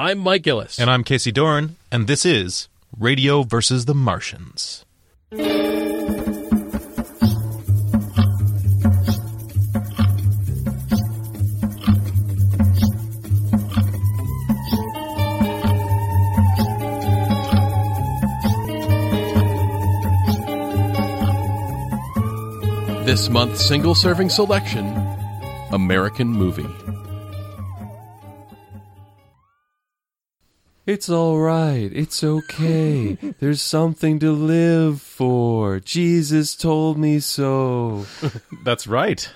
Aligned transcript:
I'm 0.00 0.18
Mike 0.18 0.42
Gillis. 0.44 0.78
And 0.78 0.88
I'm 0.88 1.02
Casey 1.02 1.32
Doran, 1.32 1.74
and 1.90 2.06
this 2.06 2.24
is 2.24 2.68
Radio 2.96 3.42
versus 3.42 3.86
the 3.86 3.96
Martians. 3.96 4.84
this 23.04 23.28
month's 23.30 23.66
single 23.66 23.96
serving 23.96 24.28
selection 24.28 24.86
American 25.72 26.28
Movie. 26.28 26.87
It's 30.88 31.10
all 31.10 31.38
right. 31.38 31.90
It's 31.92 32.24
okay. 32.24 33.18
There's 33.40 33.60
something 33.60 34.18
to 34.20 34.32
live 34.32 35.02
for. 35.02 35.80
Jesus 35.80 36.56
told 36.56 36.96
me 36.96 37.20
so. 37.20 38.06
That's 38.64 38.86
right. 38.86 39.30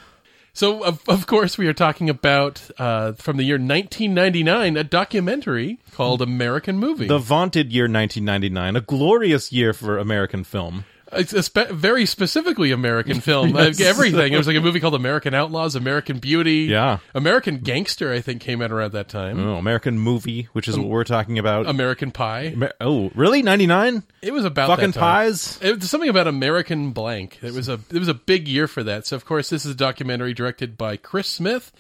So, 0.55 0.83
of, 0.83 1.07
of 1.07 1.27
course, 1.27 1.59
we 1.59 1.67
are 1.67 1.75
talking 1.75 2.09
about 2.09 2.71
uh, 2.79 3.13
from 3.13 3.37
the 3.37 3.45
year 3.45 3.57
1999 3.57 4.79
a 4.79 4.85
documentary 4.85 5.79
called 5.91 6.23
American 6.23 6.79
Movie. 6.79 7.07
The 7.07 7.19
vaunted 7.19 7.71
year 7.71 7.85
1999, 7.85 8.77
a 8.77 8.81
glorious 8.81 9.53
year 9.53 9.75
for 9.75 9.99
American 9.99 10.45
film. 10.45 10.87
It's 11.15 11.33
a 11.33 11.43
spe- 11.43 11.69
very 11.71 12.07
specifically 12.07 12.73
American 12.73 13.21
film. 13.23 13.51
Yes. 13.55 13.79
Like 13.79 13.87
everything. 13.87 14.33
It 14.33 14.37
was 14.37 14.47
like 14.47 14.57
a 14.57 14.61
movie 14.61 14.81
called 14.81 14.95
American 14.95 15.35
Outlaws, 15.35 15.75
American 15.77 16.19
Beauty. 16.19 16.63
Yeah. 16.71 16.99
American 17.15 17.59
Gangster, 17.59 18.13
I 18.13 18.21
think, 18.21 18.41
came 18.43 18.63
out 18.63 18.73
around 18.73 18.93
that 18.93 19.09
time. 19.09 19.39
Oh, 19.39 19.57
American 19.57 19.99
Movie, 19.99 20.49
which 20.53 20.69
is 20.69 20.75
um, 20.77 20.83
what 20.83 20.91
we're 20.91 21.05
talking 21.05 21.39
about. 21.39 21.67
American 21.67 22.11
Pie. 22.11 22.45
Amer- 22.55 22.73
oh, 22.81 23.11
really? 23.15 23.43
99? 23.43 24.03
It 24.23 24.33
was 24.33 24.45
about 24.45 24.69
Fucking 24.69 24.93
pies? 24.95 25.59
It 25.63 25.79
was 25.81 25.91
something 25.91 26.09
about 26.11 26.27
American 26.27 26.93
blank. 26.93 27.39
It 27.43 27.53
was 27.53 27.69
a 27.69 27.75
it 27.91 27.99
was 27.99 28.09
a 28.09 28.15
big 28.15 28.49
year 28.49 28.67
for 28.67 28.83
that. 28.83 29.07
So, 29.07 29.17
of 29.17 29.25
course, 29.25 29.51
this 29.51 29.65
is 29.67 29.73
a 29.73 29.77
documentary 29.77 30.33
directed 30.35 30.79
by 30.79 30.97
Chris 30.97 31.29
Smith, 31.29 31.73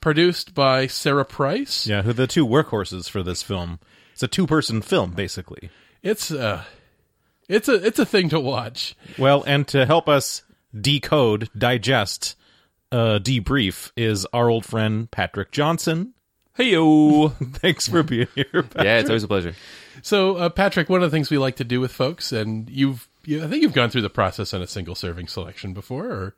produced 0.00 0.54
by 0.54 0.86
Sarah 0.86 1.24
Price. 1.24 1.86
Yeah, 1.86 2.02
who 2.02 2.12
the 2.12 2.26
two 2.26 2.46
workhorses 2.46 3.08
for 3.08 3.22
this 3.22 3.42
film. 3.42 3.78
It's 4.12 4.22
a 4.22 4.28
two-person 4.28 4.82
film, 4.82 5.12
basically. 5.12 5.70
It's 6.02 6.30
uh 6.30 6.64
it's 7.50 7.68
a 7.68 7.74
it's 7.74 7.98
a 7.98 8.06
thing 8.06 8.28
to 8.30 8.40
watch. 8.40 8.94
Well, 9.18 9.42
and 9.46 9.66
to 9.68 9.84
help 9.84 10.08
us 10.08 10.42
decode, 10.78 11.50
digest, 11.56 12.36
uh, 12.92 13.18
debrief 13.20 13.90
is 13.96 14.26
our 14.32 14.48
old 14.48 14.64
friend 14.64 15.10
Patrick 15.10 15.50
Johnson. 15.50 16.14
Hey 16.54 16.72
yo! 16.72 17.28
Thanks 17.42 17.88
for 17.88 18.02
being 18.02 18.28
here. 18.34 18.46
Patrick. 18.52 18.84
Yeah, 18.84 18.98
it's 18.98 19.10
always 19.10 19.24
a 19.24 19.28
pleasure. 19.28 19.54
So, 20.02 20.36
uh, 20.36 20.48
Patrick, 20.48 20.88
one 20.88 21.02
of 21.02 21.10
the 21.10 21.14
things 21.14 21.30
we 21.30 21.38
like 21.38 21.56
to 21.56 21.64
do 21.64 21.80
with 21.80 21.92
folks, 21.92 22.32
and 22.32 22.70
you've, 22.70 23.08
you, 23.24 23.44
I 23.44 23.48
think 23.48 23.62
you've 23.62 23.74
gone 23.74 23.90
through 23.90 24.02
the 24.02 24.10
process 24.10 24.54
on 24.54 24.62
a 24.62 24.66
single 24.66 24.94
serving 24.94 25.28
selection 25.28 25.74
before, 25.74 26.06
or 26.06 26.34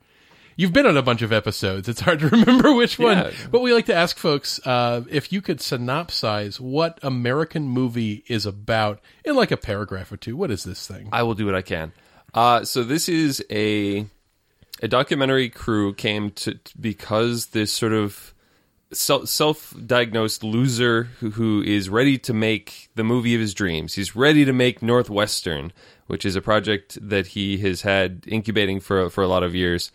You've 0.63 0.73
been 0.73 0.87
on 0.87 0.97
a 0.97 1.03
bunch 1.03 1.23
of 1.23 1.33
episodes. 1.33 1.89
It's 1.89 2.01
hard 2.01 2.21
to 2.21 2.29
remember 2.31 2.73
which 2.73 2.97
one. 2.97 3.19
Yeah. 3.19 3.31
But 3.51 3.63
we 3.63 3.75
like 3.75 3.87
to 3.87 3.95
ask 3.95 4.17
folks 4.17 4.65
uh, 4.65 5.03
if 5.11 5.33
you 5.33 5.43
could 5.43 5.59
synopsize 5.59 6.61
what 6.61 7.01
American 7.03 7.65
movie 7.65 8.23
is 8.29 8.47
about 8.47 9.01
in 9.25 9.35
like 9.35 9.51
a 9.51 9.57
paragraph 9.57 10.13
or 10.13 10.17
two. 10.17 10.37
What 10.37 10.53
is 10.53 10.63
this 10.63 10.87
thing? 10.87 11.09
I 11.11 11.25
will 11.25 11.35
do 11.35 11.47
what 11.47 11.57
I 11.57 11.63
can. 11.63 11.93
Uh, 12.33 12.65
so 12.65 12.85
this 12.85 13.09
is 13.09 13.45
a 13.51 14.07
a 14.81 14.87
documentary 14.87 15.49
crew 15.49 15.95
came 15.95 16.31
to 16.31 16.57
because 16.81 17.47
this 17.47 17.73
sort 17.73 17.93
of 17.93 18.33
self 18.93 19.75
diagnosed 19.85 20.45
loser 20.45 21.09
who, 21.19 21.31
who 21.31 21.63
is 21.63 21.89
ready 21.89 22.19
to 22.19 22.33
make 22.33 22.89
the 22.95 23.03
movie 23.03 23.35
of 23.35 23.41
his 23.41 23.53
dreams. 23.53 23.95
He's 23.95 24.15
ready 24.15 24.45
to 24.45 24.53
make 24.53 24.81
Northwestern, 24.81 25.73
which 26.07 26.25
is 26.25 26.37
a 26.37 26.41
project 26.41 26.99
that 27.03 27.29
he 27.29 27.59
has 27.59 27.83
had 27.83 28.23
incubating 28.29 28.79
for 28.79 29.11
for 29.11 29.25
a 29.25 29.29
lot 29.29 29.43
of 29.43 29.57
years. 29.57 29.91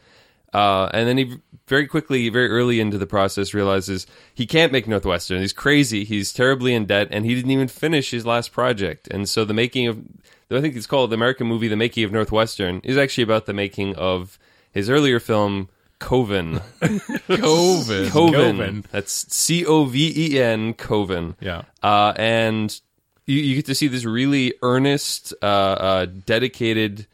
Uh, 0.54 0.90
and 0.94 1.08
then 1.08 1.18
he 1.18 1.38
very 1.68 1.86
quickly, 1.86 2.30
very 2.30 2.50
early 2.50 2.80
into 2.80 2.98
the 2.98 3.06
process, 3.06 3.54
realizes 3.54 4.08
he 4.34 4.46
can't 4.46 4.72
make 4.72 4.88
Northwestern. 4.88 5.42
He's 5.42 5.54
crazy. 5.54 6.06
He's 6.06 6.32
terribly 6.32 6.74
in 6.74 6.86
debt, 6.86 7.10
and 7.12 7.26
he 7.26 7.36
didn't 7.36 7.52
even 7.52 7.68
finish 7.68 8.12
his 8.12 8.26
last 8.26 8.52
project. 8.54 9.08
And 9.10 9.28
so 9.28 9.44
the 9.44 9.54
making 9.54 9.88
of, 9.88 10.02
I 10.50 10.62
think 10.62 10.76
it's 10.76 10.88
called 10.88 11.10
the 11.10 11.16
American 11.16 11.48
movie, 11.48 11.68
The 11.68 11.76
Making 11.76 12.06
of 12.06 12.14
Northwestern, 12.14 12.80
is 12.84 12.98
actually 12.98 13.26
about 13.26 13.46
the 13.46 13.54
making 13.54 13.96
of 13.96 14.40
his 14.72 14.90
earlier 14.90 15.20
film, 15.20 15.68
Coven. 16.00 16.62
Coven. 17.28 18.10
Coven. 18.10 18.86
That's 18.92 19.36
C 19.36 19.66
O 19.66 19.86
V 19.86 20.14
E 20.16 20.42
N, 20.42 20.74
Coven. 20.74 21.36
Yeah. 21.42 21.64
Uh, 21.84 22.14
and 22.16 22.80
you, 23.26 23.42
you, 23.42 23.56
get 23.58 23.66
to 23.66 23.76
see 23.76 23.88
this 23.88 24.06
really 24.06 24.54
earnest, 24.62 25.34
uh, 25.42 25.46
uh 25.46 26.06
dedicated 26.06 27.08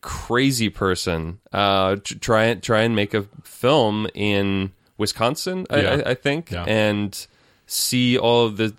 crazy 0.00 0.68
person 0.68 1.40
uh, 1.52 1.96
try 2.02 2.44
and 2.44 2.62
try 2.62 2.82
and 2.82 2.96
make 2.96 3.14
a 3.14 3.22
film 3.44 4.06
in 4.14 4.72
Wisconsin, 4.98 5.66
I, 5.70 5.80
yeah. 5.80 5.90
I, 5.90 6.10
I 6.10 6.14
think, 6.14 6.50
yeah. 6.50 6.64
and 6.64 7.26
see 7.66 8.18
all 8.18 8.46
of 8.46 8.56
the. 8.56 8.74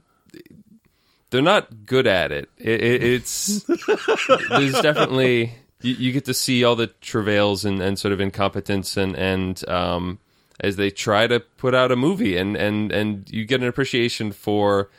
They're 1.29 1.41
not 1.41 1.85
good 1.85 2.07
at 2.07 2.31
it. 2.31 2.49
it, 2.57 2.81
it 2.81 3.03
it's 3.03 3.63
there's 4.49 4.81
definitely 4.81 5.53
you, 5.81 5.93
you, 5.95 6.11
get 6.11 6.25
to 6.25 6.33
see 6.33 6.63
all 6.63 6.75
the 6.75 6.87
travails 6.87 7.63
and, 7.63 7.81
and 7.81 7.97
sort 7.97 8.11
of 8.11 8.19
incompetence 8.19 8.97
and 8.97 9.15
and 9.15 9.67
um, 9.69 10.19
as 10.59 10.75
they 10.75 10.89
try 10.89 11.27
to 11.27 11.39
put 11.39 11.73
out 11.73 11.91
a 11.91 11.95
movie 11.95 12.37
and 12.37 12.55
and 12.55 12.91
and 12.91 13.29
you 13.31 13.45
get 13.45 13.61
an 13.61 13.67
appreciation 13.67 14.31
for 14.31 14.89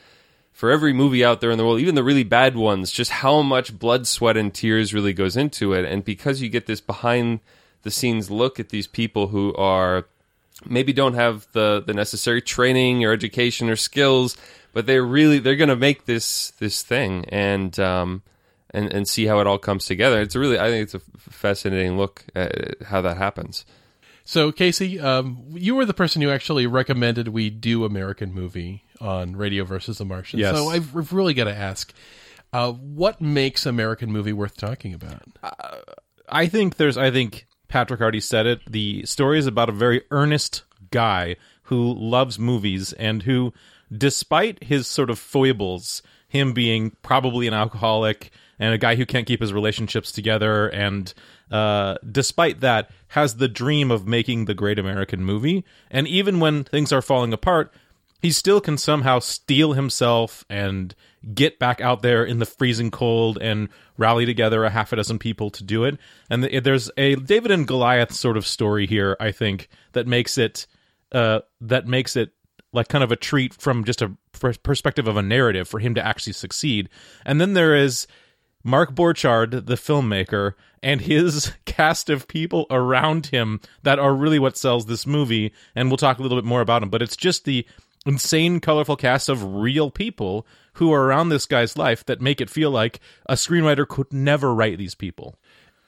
for 0.63 0.71
every 0.71 0.93
movie 0.93 1.25
out 1.25 1.41
there 1.41 1.51
in 1.51 1.59
the 1.59 1.65
world, 1.65 1.81
even 1.81 1.97
the 1.97 2.05
really 2.05 2.23
bad 2.23 2.55
ones, 2.55 2.93
just 2.93 3.11
how 3.11 3.43
much 3.43 3.77
blood, 3.77 4.07
sweat, 4.07 4.37
and 4.37 4.55
tears 4.55 4.95
really 4.95 5.13
goes 5.13 5.37
into 5.37 5.73
it. 5.73 5.85
And 5.85 6.05
because 6.05 6.41
you 6.41 6.49
get 6.49 6.67
this 6.67 6.81
behind 6.81 7.41
the 7.83 7.91
scenes 7.91 8.31
look 8.31 8.61
at 8.61 8.69
these 8.69 8.87
people 8.87 9.27
who 9.27 9.53
are 9.57 10.07
maybe 10.65 10.93
don't 10.93 11.15
have 11.15 11.49
the, 11.51 11.83
the 11.85 11.93
necessary 11.93 12.41
training 12.41 13.05
or 13.05 13.11
education 13.11 13.69
or 13.69 13.75
skills, 13.75 14.37
but 14.73 14.87
they're 14.87 15.03
really 15.03 15.41
they're 15.41 15.57
going 15.57 15.69
to 15.69 15.75
make 15.75 16.05
this 16.05 16.53
this 16.61 16.83
thing 16.83 17.25
and 17.31 17.81
um, 17.81 18.23
and 18.71 18.93
and 18.93 19.09
see 19.09 19.27
how 19.27 19.41
it 19.41 19.49
all 19.49 19.59
comes 19.59 19.85
together. 19.85 20.21
It's 20.21 20.37
a 20.37 20.39
really 20.39 20.61
I 20.61 20.69
think 20.69 20.85
it's 20.85 20.95
a 20.95 21.01
fascinating 21.19 21.97
look 21.97 22.25
at 22.37 22.81
how 22.85 23.01
that 23.01 23.17
happens. 23.17 23.65
So, 24.25 24.53
Casey, 24.53 25.01
um, 25.01 25.45
you 25.51 25.75
were 25.75 25.85
the 25.85 25.95
person 25.95 26.23
who 26.23 26.31
actually 26.31 26.67
recommended 26.67 27.29
we 27.29 27.51
do 27.51 27.85
American 27.85 28.33
movie 28.33 28.85
on 29.01 29.37
Radio 29.37 29.65
versus 29.65 29.99
the 29.99 30.05
Martian. 30.05 30.39
Yes. 30.39 30.55
So, 30.55 30.69
I've 30.69 31.13
really 31.13 31.35
got 31.35 31.45
to 31.45 31.55
ask, 31.55 31.93
uh, 32.53 32.73
what 32.73 33.21
makes 33.21 33.67
American 33.67 34.13
movie 34.13 34.33
worth 34.33 34.57
talking 34.57 34.95
about? 34.95 35.23
Uh, 35.43 35.79
I 36.29 36.47
think 36.47 36.77
there's. 36.77 36.97
I 36.97 37.11
think 37.11 37.47
Patrick 37.69 38.01
already 38.01 38.21
said 38.21 38.47
it. 38.47 38.61
The 38.71 39.05
story 39.07 39.39
is 39.39 39.47
about 39.47 39.69
a 39.69 39.73
very 39.73 40.03
earnest 40.11 40.63
guy 40.91 41.37
who 41.65 41.95
loves 41.95 42.39
movies 42.39 42.93
and 42.93 43.23
who, 43.23 43.53
despite 43.91 44.63
his 44.63 44.87
sort 44.87 45.11
of 45.11 45.19
foibles, 45.19 46.03
him 46.29 46.53
being 46.53 46.97
probably 47.03 47.47
an 47.47 47.55
alcoholic 47.55 48.31
and 48.63 48.73
a 48.73 48.79
guy 48.79 48.95
who 48.95 49.05
can't 49.05 49.27
keep 49.27 49.41
his 49.41 49.53
relationships 49.53 50.13
together 50.13 50.69
and 50.69 51.13
uh, 51.51 51.97
despite 52.11 52.61
that, 52.61 52.91
has 53.09 53.37
the 53.37 53.49
dream 53.49 53.91
of 53.91 54.07
making 54.07 54.45
the 54.45 54.55
great 54.55 54.79
American 54.79 55.25
movie. 55.25 55.65
And 55.91 56.07
even 56.07 56.41
when 56.41 56.65
things 56.65 56.93
are 56.93 57.03
falling 57.03 57.33
apart, 57.33 57.75
he 58.21 58.31
still 58.31 58.61
can 58.61 58.79
somehow 58.79 59.19
steel 59.19 59.73
himself 59.73 60.45
and 60.49 60.95
get 61.35 61.59
back 61.59 61.81
out 61.81 62.03
there 62.03 62.25
in 62.25 62.39
the 62.39 62.47
freezing 62.47 62.91
cold 62.91 63.37
and 63.43 63.69
rally 63.99 64.25
together 64.25 64.65
a 64.65 64.71
half 64.71 64.93
a 64.93 64.97
dozen 64.97 65.19
people 65.19 65.51
to 65.51 65.65
do 65.65 65.85
it. 65.85 65.99
And 66.31 66.45
there's 66.45 66.89
a 66.97 67.17
David 67.17 67.51
and 67.51 67.67
Goliath 67.67 68.13
sort 68.13 68.37
of 68.37 68.47
story 68.47 68.87
here, 68.87 69.17
I 69.19 69.33
think, 69.33 69.69
that 69.93 70.07
makes 70.07 70.39
it 70.39 70.67
uh, 71.11 71.41
that 71.61 71.87
makes 71.87 72.17
it 72.17 72.31
like 72.73 72.89
kind 72.89 73.05
of 73.05 73.13
a 73.13 73.17
treat 73.17 73.53
from 73.53 73.85
just 73.85 74.01
a 74.01 74.17
perspective 74.63 75.07
of 75.07 75.19
a 75.19 75.23
narrative 75.23 75.69
for 75.69 75.81
him 75.81 75.95
to 75.97 76.07
actually 76.07 76.33
succeed. 76.33 76.89
And 77.27 77.41
then 77.41 77.53
there 77.53 77.77
is 77.77 78.07
Mark 78.65 78.95
Borchardt, 78.95 79.67
the 79.67 79.75
filmmaker, 79.75 80.55
and 80.83 81.01
his 81.01 81.53
cast 81.65 82.11
of 82.11 82.29
people 82.29 82.67
around 82.71 83.27
him 83.27 83.61
that 83.83 83.99
are 83.99 84.15
really 84.15 84.39
what 84.39 84.57
sells 84.57 84.87
this 84.87 85.07
movie. 85.07 85.53
And 85.75 85.89
we'll 85.89 85.97
talk 85.97 86.19
a 86.19 86.23
little 86.23 86.39
bit 86.39 86.45
more 86.45 86.61
about 86.61 86.81
them, 86.81 86.91
but 86.91 87.03
it's 87.03 87.17
just 87.17 87.45
the 87.45 87.67
insane, 88.07 88.61
colorful 88.61 88.97
cast 88.97 89.29
of 89.29 89.55
real 89.55 89.91
people 89.91 90.47
who 90.75 90.93
are 90.93 91.05
around 91.05 91.29
this 91.29 91.47
guy's 91.47 91.77
life 91.77 92.05
that 92.07 92.21
make 92.21 92.41
it 92.41 92.51
feel 92.51 92.71
like 92.71 93.01
a 93.27 93.35
screenwriter 93.35 93.87
could 93.87 94.13
never 94.13 94.55
write 94.55 94.79
these 94.79 94.95
people. 94.95 95.37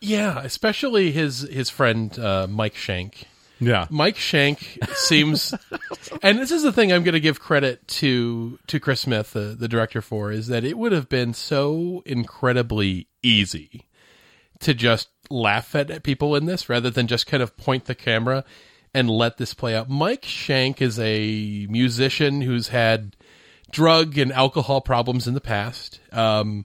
Yeah, 0.00 0.40
especially 0.40 1.12
his 1.12 1.40
his 1.42 1.70
friend 1.70 2.16
uh, 2.18 2.46
Mike 2.48 2.74
Shank. 2.74 3.26
Yeah. 3.60 3.86
Mike 3.90 4.16
Shank 4.16 4.78
seems 4.94 5.54
and 6.22 6.38
this 6.38 6.50
is 6.50 6.62
the 6.62 6.72
thing 6.72 6.92
I'm 6.92 7.04
going 7.04 7.14
to 7.14 7.20
give 7.20 7.40
credit 7.40 7.86
to 7.88 8.58
to 8.66 8.80
Chris 8.80 9.02
Smith 9.02 9.32
the, 9.32 9.56
the 9.58 9.68
director 9.68 10.02
for 10.02 10.32
is 10.32 10.48
that 10.48 10.64
it 10.64 10.76
would 10.76 10.92
have 10.92 11.08
been 11.08 11.34
so 11.34 12.02
incredibly 12.04 13.08
easy 13.22 13.86
to 14.60 14.74
just 14.74 15.08
laugh 15.30 15.74
at 15.74 16.02
people 16.02 16.36
in 16.36 16.46
this 16.46 16.68
rather 16.68 16.90
than 16.90 17.06
just 17.06 17.26
kind 17.26 17.42
of 17.42 17.56
point 17.56 17.84
the 17.86 17.94
camera 17.94 18.44
and 18.92 19.10
let 19.10 19.36
this 19.38 19.54
play 19.54 19.74
out. 19.74 19.88
Mike 19.88 20.24
Shank 20.24 20.80
is 20.80 20.98
a 20.98 21.66
musician 21.68 22.40
who's 22.40 22.68
had 22.68 23.16
drug 23.70 24.16
and 24.16 24.32
alcohol 24.32 24.80
problems 24.80 25.26
in 25.26 25.34
the 25.34 25.40
past. 25.40 26.00
Um, 26.12 26.64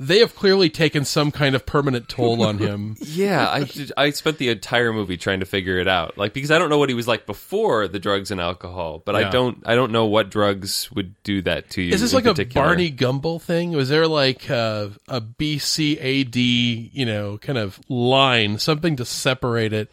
they 0.00 0.20
have 0.20 0.34
clearly 0.36 0.70
taken 0.70 1.04
some 1.04 1.32
kind 1.32 1.56
of 1.56 1.66
permanent 1.66 2.08
toll 2.08 2.42
on 2.42 2.58
him. 2.58 2.96
Yeah, 3.08 3.48
I 3.48 3.68
I 3.96 4.10
spent 4.10 4.38
the 4.38 4.48
entire 4.48 4.92
movie 4.92 5.16
trying 5.16 5.40
to 5.40 5.46
figure 5.46 5.78
it 5.78 5.88
out. 5.88 6.16
Like 6.16 6.32
because 6.32 6.50
I 6.52 6.58
don't 6.58 6.70
know 6.70 6.78
what 6.78 6.88
he 6.88 6.94
was 6.94 7.08
like 7.08 7.26
before 7.26 7.88
the 7.88 7.98
drugs 7.98 8.30
and 8.30 8.40
alcohol, 8.40 9.02
but 9.04 9.14
Yeah. 9.16 9.26
I 9.28 9.30
don't 9.30 9.62
I 9.66 9.74
don't 9.74 9.90
know 9.90 10.06
what 10.06 10.30
drugs 10.30 10.90
would 10.92 11.20
do 11.24 11.42
that 11.42 11.70
to 11.70 11.82
you. 11.82 11.92
Is 11.92 12.00
this 12.00 12.14
like 12.14 12.26
a. 12.26 12.34
Barney 12.44 12.90
Gumble 12.90 13.38
thing? 13.40 13.72
Was 13.72 13.88
there 13.88 14.06
like 14.06 14.48
a, 14.48 14.92
a 15.08 15.20
BCAD, 15.20 16.90
you 16.92 17.06
know, 17.06 17.38
kind 17.38 17.58
of 17.58 17.80
line, 17.88 18.58
something 18.58 18.96
to 18.96 19.04
separate 19.04 19.72
it? 19.72 19.90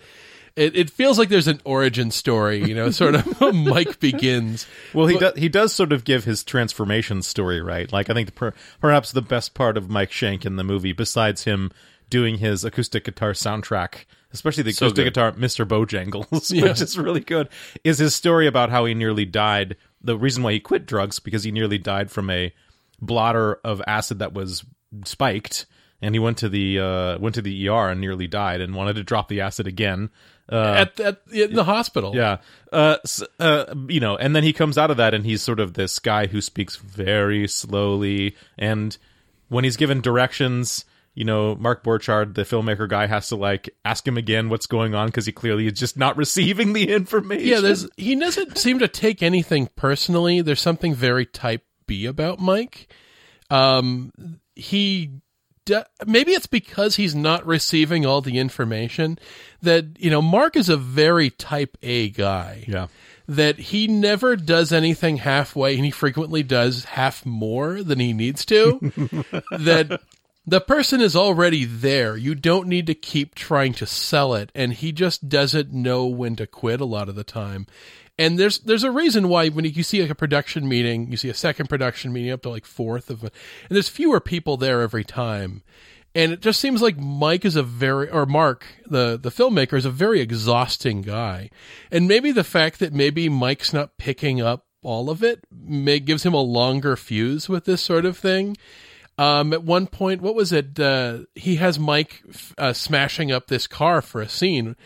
It, 0.55 0.75
it 0.77 0.89
feels 0.89 1.19
like 1.19 1.27
there's 1.29 1.47
an 1.49 1.59
origin 1.65 2.11
story, 2.11 2.63
you 2.63 2.73
know, 2.73 2.89
sort 2.89 3.15
of 3.15 3.41
Mike 3.53 3.99
begins. 3.99 4.65
Well, 4.93 5.07
he 5.07 5.17
does. 5.17 5.33
He 5.37 5.49
does 5.49 5.73
sort 5.73 5.91
of 5.91 6.05
give 6.05 6.23
his 6.23 6.43
transformation 6.45 7.21
story, 7.23 7.61
right? 7.61 7.91
Like 7.91 8.09
I 8.09 8.13
think 8.13 8.33
per, 8.35 8.53
perhaps 8.79 9.11
the 9.11 9.21
best 9.21 9.53
part 9.53 9.75
of 9.75 9.89
Mike 9.89 10.11
Shank 10.13 10.45
in 10.45 10.55
the 10.55 10.63
movie, 10.63 10.93
besides 10.93 11.43
him 11.43 11.71
doing 12.09 12.37
his 12.37 12.63
acoustic 12.63 13.03
guitar 13.03 13.31
soundtrack, 13.33 14.05
especially 14.31 14.63
the 14.63 14.71
So 14.71 14.85
acoustic 14.85 15.05
good. 15.05 15.13
guitar 15.13 15.31
"Mr. 15.33 15.67
Bojangles," 15.67 16.51
Yeah. 16.55 16.63
which 16.69 16.81
is 16.81 16.97
really 16.97 17.19
good, 17.19 17.49
is 17.83 17.97
his 17.97 18.15
story 18.15 18.47
about 18.47 18.69
how 18.69 18.85
he 18.85 18.93
nearly 18.93 19.25
died. 19.25 19.75
The 20.01 20.17
reason 20.17 20.41
why 20.41 20.53
he 20.53 20.59
quit 20.61 20.85
drugs 20.85 21.19
because 21.19 21.43
he 21.43 21.51
nearly 21.51 21.79
died 21.79 22.11
from 22.11 22.29
a 22.29 22.53
blotter 23.01 23.55
of 23.65 23.81
acid 23.87 24.19
that 24.19 24.33
was 24.33 24.63
spiked, 25.03 25.65
and 26.01 26.15
he 26.15 26.19
went 26.19 26.37
to 26.37 26.47
the 26.49 26.79
uh, 26.79 27.17
went 27.17 27.35
to 27.35 27.41
the 27.41 27.67
ER 27.67 27.89
and 27.89 27.99
nearly 27.99 28.27
died, 28.27 28.61
and 28.61 28.73
wanted 28.75 28.95
to 28.95 29.03
drop 29.03 29.27
the 29.27 29.41
acid 29.41 29.67
again. 29.67 30.09
Uh, 30.51 30.85
at, 30.87 30.99
at 30.99 31.21
in 31.31 31.53
the 31.53 31.63
hospital. 31.63 32.15
yeah. 32.15 32.37
Uh, 32.71 32.97
s- 33.03 33.23
uh, 33.39 33.73
you 33.87 33.99
know, 33.99 34.15
and 34.15 34.35
then 34.35 34.43
he 34.43 34.53
comes 34.53 34.77
out 34.77 34.91
of 34.91 34.97
that 34.97 35.13
and 35.13 35.25
he's 35.25 35.41
sort 35.41 35.59
of 35.59 35.73
this 35.73 35.97
guy 35.99 36.27
who 36.27 36.39
speaks 36.41 36.75
very 36.75 37.47
slowly. 37.47 38.35
And 38.57 38.95
when 39.49 39.63
he's 39.63 39.75
given 39.77 40.01
directions, 40.01 40.85
you 41.15 41.23
know, 41.25 41.55
Mark 41.55 41.83
Borchardt, 41.83 42.35
the 42.35 42.43
filmmaker 42.43 42.87
guy, 42.89 43.07
has 43.07 43.29
to 43.29 43.35
like 43.37 43.69
ask 43.85 44.05
him 44.07 44.17
again 44.17 44.49
what's 44.49 44.67
going 44.67 44.93
on 44.93 45.07
because 45.07 45.25
he 45.25 45.31
clearly 45.31 45.65
is 45.67 45.73
just 45.79 45.97
not 45.97 46.17
receiving 46.25 46.73
the 46.73 46.91
information. 46.91 47.47
Yeah, 47.47 47.61
there's 47.61 47.87
he 47.97 48.15
doesn't 48.15 48.57
seem 48.57 48.79
to 48.79 48.87
take 48.87 49.23
anything 49.23 49.69
personally. 49.75 50.41
There's 50.41 50.61
something 50.61 50.93
very 50.93 51.25
type 51.25 51.63
B 51.87 52.05
about 52.05 52.39
Mike. 52.39 52.93
Um, 53.49 54.11
he 54.55 55.11
d- 55.65 55.81
maybe 56.05 56.31
it's 56.31 56.47
because 56.47 56.95
he's 56.95 57.15
not 57.15 57.45
receiving 57.45 58.05
all 58.05 58.21
the 58.21 58.37
information 58.37 59.19
that 59.61 59.85
you 59.99 60.09
know. 60.09 60.21
Mark 60.21 60.55
is 60.55 60.69
a 60.69 60.77
very 60.77 61.29
type 61.29 61.77
A 61.83 62.09
guy. 62.09 62.65
Yeah. 62.67 62.87
That 63.27 63.57
he 63.57 63.87
never 63.87 64.35
does 64.35 64.71
anything 64.71 65.17
halfway, 65.17 65.75
and 65.75 65.83
he 65.83 65.89
frequently 65.89 66.43
does 66.43 66.85
half 66.85 67.25
more 67.25 67.81
than 67.81 67.99
he 67.99 68.13
needs 68.13 68.45
to. 68.45 68.79
that 69.51 69.99
the 70.45 70.61
person 70.61 71.01
is 71.01 71.15
already 71.15 71.65
there. 71.65 72.15
You 72.15 72.35
don't 72.35 72.67
need 72.67 72.85
to 72.87 72.93
keep 72.93 73.33
trying 73.33 73.73
to 73.73 73.87
sell 73.87 74.35
it, 74.35 74.51
and 74.53 74.73
he 74.73 74.91
just 74.91 75.27
doesn't 75.27 75.73
know 75.73 76.05
when 76.05 76.35
to 76.35 76.45
quit 76.45 76.79
a 76.81 76.85
lot 76.85 77.09
of 77.09 77.15
the 77.15 77.23
time. 77.23 77.65
And 78.17 78.39
there's 78.39 78.59
there's 78.59 78.83
a 78.83 78.91
reason 78.91 79.27
why 79.27 79.49
when 79.49 79.65
you 79.65 79.83
see 79.83 80.01
like 80.01 80.11
a 80.11 80.15
production 80.15 80.67
meeting, 80.67 81.11
you 81.11 81.17
see 81.17 81.29
a 81.29 81.33
second 81.33 81.67
production 81.67 82.13
meeting 82.13 82.31
up 82.31 82.41
to 82.43 82.49
like 82.49 82.65
fourth 82.65 83.09
of, 83.09 83.23
and 83.23 83.31
there's 83.69 83.89
fewer 83.89 84.19
people 84.19 84.55
there 84.57 84.81
every 84.81 85.03
time. 85.03 85.63
And 86.15 86.31
it 86.31 86.39
just 86.39 86.61
seems 86.61 86.81
like 86.81 86.97
Mike 86.97 87.43
is 87.43 87.57
a 87.57 87.63
very, 87.63 88.09
or 88.09 88.25
Mark, 88.25 88.65
the, 88.87 89.19
the 89.21 89.29
filmmaker, 89.29 89.73
is 89.73 89.83
a 89.83 89.89
very 89.89 90.21
exhausting 90.21 91.01
guy. 91.01 91.49
And 91.91 92.07
maybe 92.07 92.31
the 92.31 92.45
fact 92.45 92.79
that 92.79 92.93
maybe 92.93 93.27
Mike's 93.27 93.73
not 93.73 93.97
picking 93.97 94.39
up 94.39 94.65
all 94.81 95.09
of 95.09 95.21
it 95.21 95.43
may 95.51 95.99
gives 95.99 96.25
him 96.25 96.33
a 96.33 96.41
longer 96.41 96.95
fuse 96.95 97.49
with 97.49 97.65
this 97.65 97.81
sort 97.81 98.05
of 98.05 98.17
thing. 98.17 98.55
Um, 99.17 99.51
at 99.51 99.63
one 99.63 99.87
point, 99.87 100.21
what 100.21 100.35
was 100.35 100.53
it? 100.53 100.79
Uh, 100.79 101.19
he 101.35 101.55
has 101.57 101.77
Mike 101.77 102.21
uh, 102.57 102.71
smashing 102.71 103.31
up 103.31 103.47
this 103.47 103.67
car 103.67 104.01
for 104.01 104.21
a 104.21 104.29
scene 104.29 104.77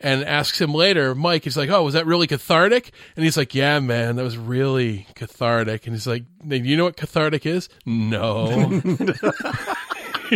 and 0.00 0.24
asks 0.24 0.60
him 0.60 0.74
later, 0.74 1.14
Mike, 1.14 1.44
he's 1.44 1.56
like, 1.56 1.70
Oh, 1.70 1.82
was 1.84 1.94
that 1.94 2.06
really 2.06 2.26
cathartic? 2.26 2.92
And 3.16 3.24
he's 3.24 3.36
like, 3.36 3.54
Yeah, 3.54 3.80
man, 3.80 4.16
that 4.16 4.22
was 4.22 4.38
really 4.38 5.06
cathartic. 5.14 5.86
And 5.86 5.94
he's 5.94 6.06
like, 6.06 6.24
You 6.44 6.76
know 6.76 6.84
what 6.84 6.96
cathartic 6.96 7.46
is? 7.46 7.68
No. 7.84 8.80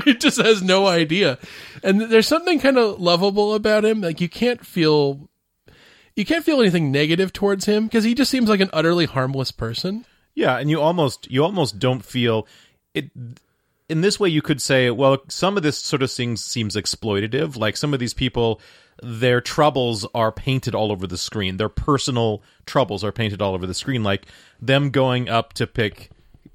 he 0.05 0.14
just 0.14 0.41
has 0.41 0.62
no 0.62 0.87
idea. 0.87 1.38
And 1.82 2.00
there's 2.00 2.29
something 2.29 2.61
kind 2.61 2.79
of 2.79 3.00
lovable 3.00 3.55
about 3.55 3.85
him. 3.85 4.00
Like, 4.00 4.20
you 4.20 4.29
can't 4.29 4.64
feel. 4.64 5.29
You 6.14 6.26
can't 6.26 6.44
feel 6.44 6.61
anything 6.61 6.93
negative 6.93 7.32
towards 7.32 7.64
him 7.64 7.87
because 7.87 8.05
he 8.05 8.14
just 8.14 8.31
seems 8.31 8.50
like 8.50 8.61
an 8.61 8.69
utterly 8.75 9.06
harmless 9.06 9.50
person. 9.50 10.05
Yeah, 10.35 10.59
and 10.59 10.69
you 10.69 10.79
almost 10.79 11.31
you 11.31 11.43
almost 11.43 11.79
don't 11.79 12.05
feel 12.05 12.47
it 12.93 13.11
in 13.88 14.00
this 14.00 14.20
way 14.20 14.29
you 14.29 14.43
could 14.43 14.61
say, 14.61 14.91
well, 14.91 15.19
some 15.29 15.56
of 15.56 15.62
this 15.62 15.79
sort 15.79 16.03
of 16.03 16.11
things 16.11 16.44
seems 16.44 16.76
exploitative. 16.76 17.56
Like 17.56 17.76
some 17.76 17.94
of 17.94 18.00
these 18.00 18.14
people 18.14 18.61
their 19.03 19.41
troubles 19.41 20.06
are 20.15 20.33
painted 20.33 20.75
all 20.75 20.91
over 20.93 21.06
the 21.06 21.17
screen. 21.19 21.56
Their 21.56 21.69
personal 21.69 22.43
troubles 22.67 23.03
are 23.05 23.12
painted 23.12 23.41
all 23.43 23.55
over 23.55 23.67
the 23.67 23.75
screen 23.75 24.03
like 24.03 24.27
them 24.61 24.91
going 24.91 25.29
up 25.29 25.53
to 25.55 25.67
pick 25.67 26.11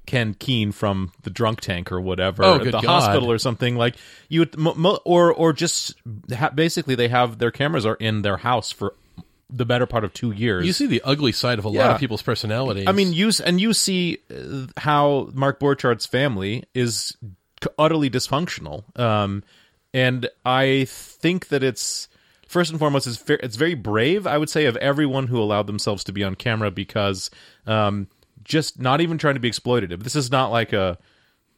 Ken 0.06 0.34
Keen 0.34 0.72
from 0.72 1.12
the 1.22 1.30
drunk 1.30 1.60
tank 1.60 1.92
or 1.92 2.00
whatever 2.00 2.42
Oh, 2.44 2.54
at 2.56 2.64
the 2.64 2.70
God. 2.70 2.84
hospital 2.84 3.30
or 3.30 3.36
something 3.38 3.76
like 3.76 3.96
you 4.30 4.40
would, 4.40 4.54
or 5.04 5.32
or 5.32 5.52
just 5.52 5.94
ha- 6.34 6.50
basically 6.50 6.94
they 6.94 7.08
have 7.08 7.38
their 7.38 7.50
cameras 7.50 7.84
are 7.84 7.96
in 7.96 8.22
their 8.22 8.38
house 8.38 8.72
for 8.72 8.94
the 9.50 9.64
better 9.66 9.86
part 9.86 10.04
of 10.04 10.12
2 10.14 10.30
years. 10.32 10.66
You 10.66 10.72
see 10.74 10.86
the 10.86 11.00
ugly 11.04 11.32
side 11.32 11.58
of 11.58 11.64
a 11.64 11.68
lot 11.70 11.90
of 11.90 11.98
people's 12.00 12.20
personalities. 12.22 12.86
I 12.86 12.92
mean, 12.92 13.12
you 13.12 13.30
and 13.44 13.60
you 13.60 13.72
see 13.74 14.18
uh, 14.30 14.66
how 14.78 15.30
Mark 15.34 15.58
Borchardt's 15.60 16.06
family 16.06 16.64
is 16.74 17.16
utterly 17.78 18.08
dysfunctional. 18.10 18.84
Um, 18.98 19.42
and 19.94 20.28
I 20.44 20.86
think 20.88 21.48
that 21.48 21.62
it's 21.62 22.08
first 22.48 22.70
and 22.70 22.80
foremost, 22.80 23.06
it's, 23.06 23.22
it's 23.28 23.56
very 23.56 23.74
brave. 23.74 24.26
I 24.26 24.38
would 24.38 24.50
say 24.50 24.64
of 24.64 24.76
everyone 24.78 25.28
who 25.28 25.40
allowed 25.40 25.68
themselves 25.68 26.02
to 26.04 26.12
be 26.12 26.24
on 26.24 26.34
camera 26.34 26.70
because 26.72 27.30
um, 27.66 28.08
just 28.42 28.80
not 28.80 29.00
even 29.00 29.18
trying 29.18 29.34
to 29.34 29.40
be 29.40 29.50
exploitative. 29.50 30.02
This 30.02 30.16
is 30.16 30.30
not 30.30 30.50
like 30.50 30.72
a 30.72 30.98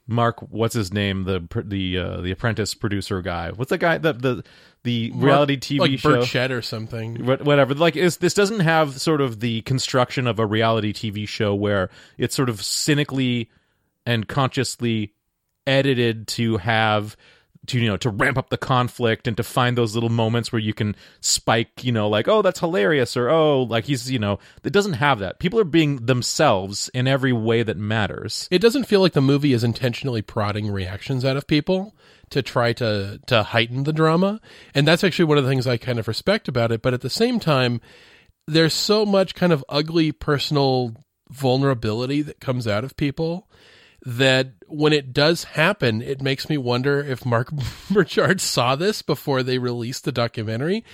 Mark. 0.06 0.40
What's 0.50 0.74
his 0.74 0.92
name? 0.92 1.24
The 1.24 1.46
the 1.64 1.98
uh, 1.98 2.20
the 2.20 2.32
Apprentice 2.32 2.74
producer 2.74 3.22
guy. 3.22 3.52
What's 3.52 3.70
that 3.70 3.78
guy? 3.78 3.98
The 3.98 4.12
the 4.12 4.44
the 4.82 5.12
reality 5.14 5.56
TV 5.56 5.78
like 5.78 5.98
show. 5.98 6.16
Bert 6.16 6.26
Shed 6.26 6.50
or 6.50 6.62
something. 6.62 7.24
Whatever 7.24 7.74
like 7.74 7.94
this 7.94 8.34
doesn't 8.34 8.60
have 8.60 9.00
sort 9.00 9.20
of 9.20 9.40
the 9.40 9.62
construction 9.62 10.26
of 10.26 10.38
a 10.38 10.46
reality 10.46 10.92
tv 10.92 11.28
show 11.28 11.54
where 11.54 11.90
it's 12.18 12.34
sort 12.34 12.48
of 12.48 12.62
cynically 12.62 13.50
and 14.04 14.26
consciously 14.26 15.14
edited 15.66 16.26
to 16.26 16.56
have 16.56 17.16
to 17.66 17.78
you 17.78 17.88
know 17.88 17.96
to 17.96 18.10
ramp 18.10 18.38
up 18.38 18.48
the 18.48 18.56
conflict 18.56 19.28
and 19.28 19.36
to 19.36 19.42
find 19.42 19.76
those 19.76 19.94
little 19.94 20.08
moments 20.08 20.50
where 20.50 20.60
you 20.60 20.72
can 20.72 20.96
spike 21.20 21.84
you 21.84 21.92
know 21.92 22.08
like 22.08 22.26
oh 22.26 22.40
that's 22.42 22.60
hilarious 22.60 23.16
or 23.16 23.28
oh 23.28 23.62
like 23.62 23.84
he's 23.84 24.10
you 24.10 24.18
know 24.18 24.38
it 24.64 24.72
doesn't 24.72 24.94
have 24.94 25.18
that. 25.18 25.38
People 25.38 25.60
are 25.60 25.64
being 25.64 26.06
themselves 26.06 26.88
in 26.94 27.06
every 27.06 27.32
way 27.32 27.62
that 27.62 27.76
matters. 27.76 28.48
It 28.50 28.60
doesn't 28.60 28.84
feel 28.84 29.00
like 29.00 29.12
the 29.12 29.20
movie 29.20 29.52
is 29.52 29.64
intentionally 29.64 30.22
prodding 30.22 30.70
reactions 30.70 31.24
out 31.24 31.36
of 31.36 31.46
people 31.46 31.94
to 32.30 32.42
try 32.42 32.72
to 32.74 33.20
to 33.26 33.42
heighten 33.42 33.84
the 33.84 33.92
drama, 33.92 34.40
and 34.74 34.86
that's 34.86 35.04
actually 35.04 35.26
one 35.26 35.38
of 35.38 35.44
the 35.44 35.50
things 35.50 35.66
I 35.66 35.76
kind 35.76 35.98
of 35.98 36.08
respect 36.08 36.48
about 36.48 36.72
it. 36.72 36.82
But 36.82 36.94
at 36.94 37.02
the 37.02 37.10
same 37.10 37.40
time, 37.40 37.80
there's 38.46 38.74
so 38.74 39.04
much 39.04 39.34
kind 39.34 39.52
of 39.52 39.64
ugly 39.68 40.12
personal 40.12 40.94
vulnerability 41.30 42.22
that 42.22 42.40
comes 42.40 42.66
out 42.66 42.84
of 42.84 42.96
people 42.96 43.48
that 44.06 44.52
when 44.66 44.92
it 44.92 45.12
does 45.12 45.44
happen, 45.44 46.00
it 46.00 46.22
makes 46.22 46.48
me 46.48 46.56
wonder 46.56 47.00
if 47.00 47.26
Mark 47.26 47.50
Borchardt 47.90 48.40
saw 48.40 48.76
this 48.76 49.02
before 49.02 49.42
they 49.42 49.58
released 49.58 50.04
the 50.04 50.12
documentary 50.12 50.84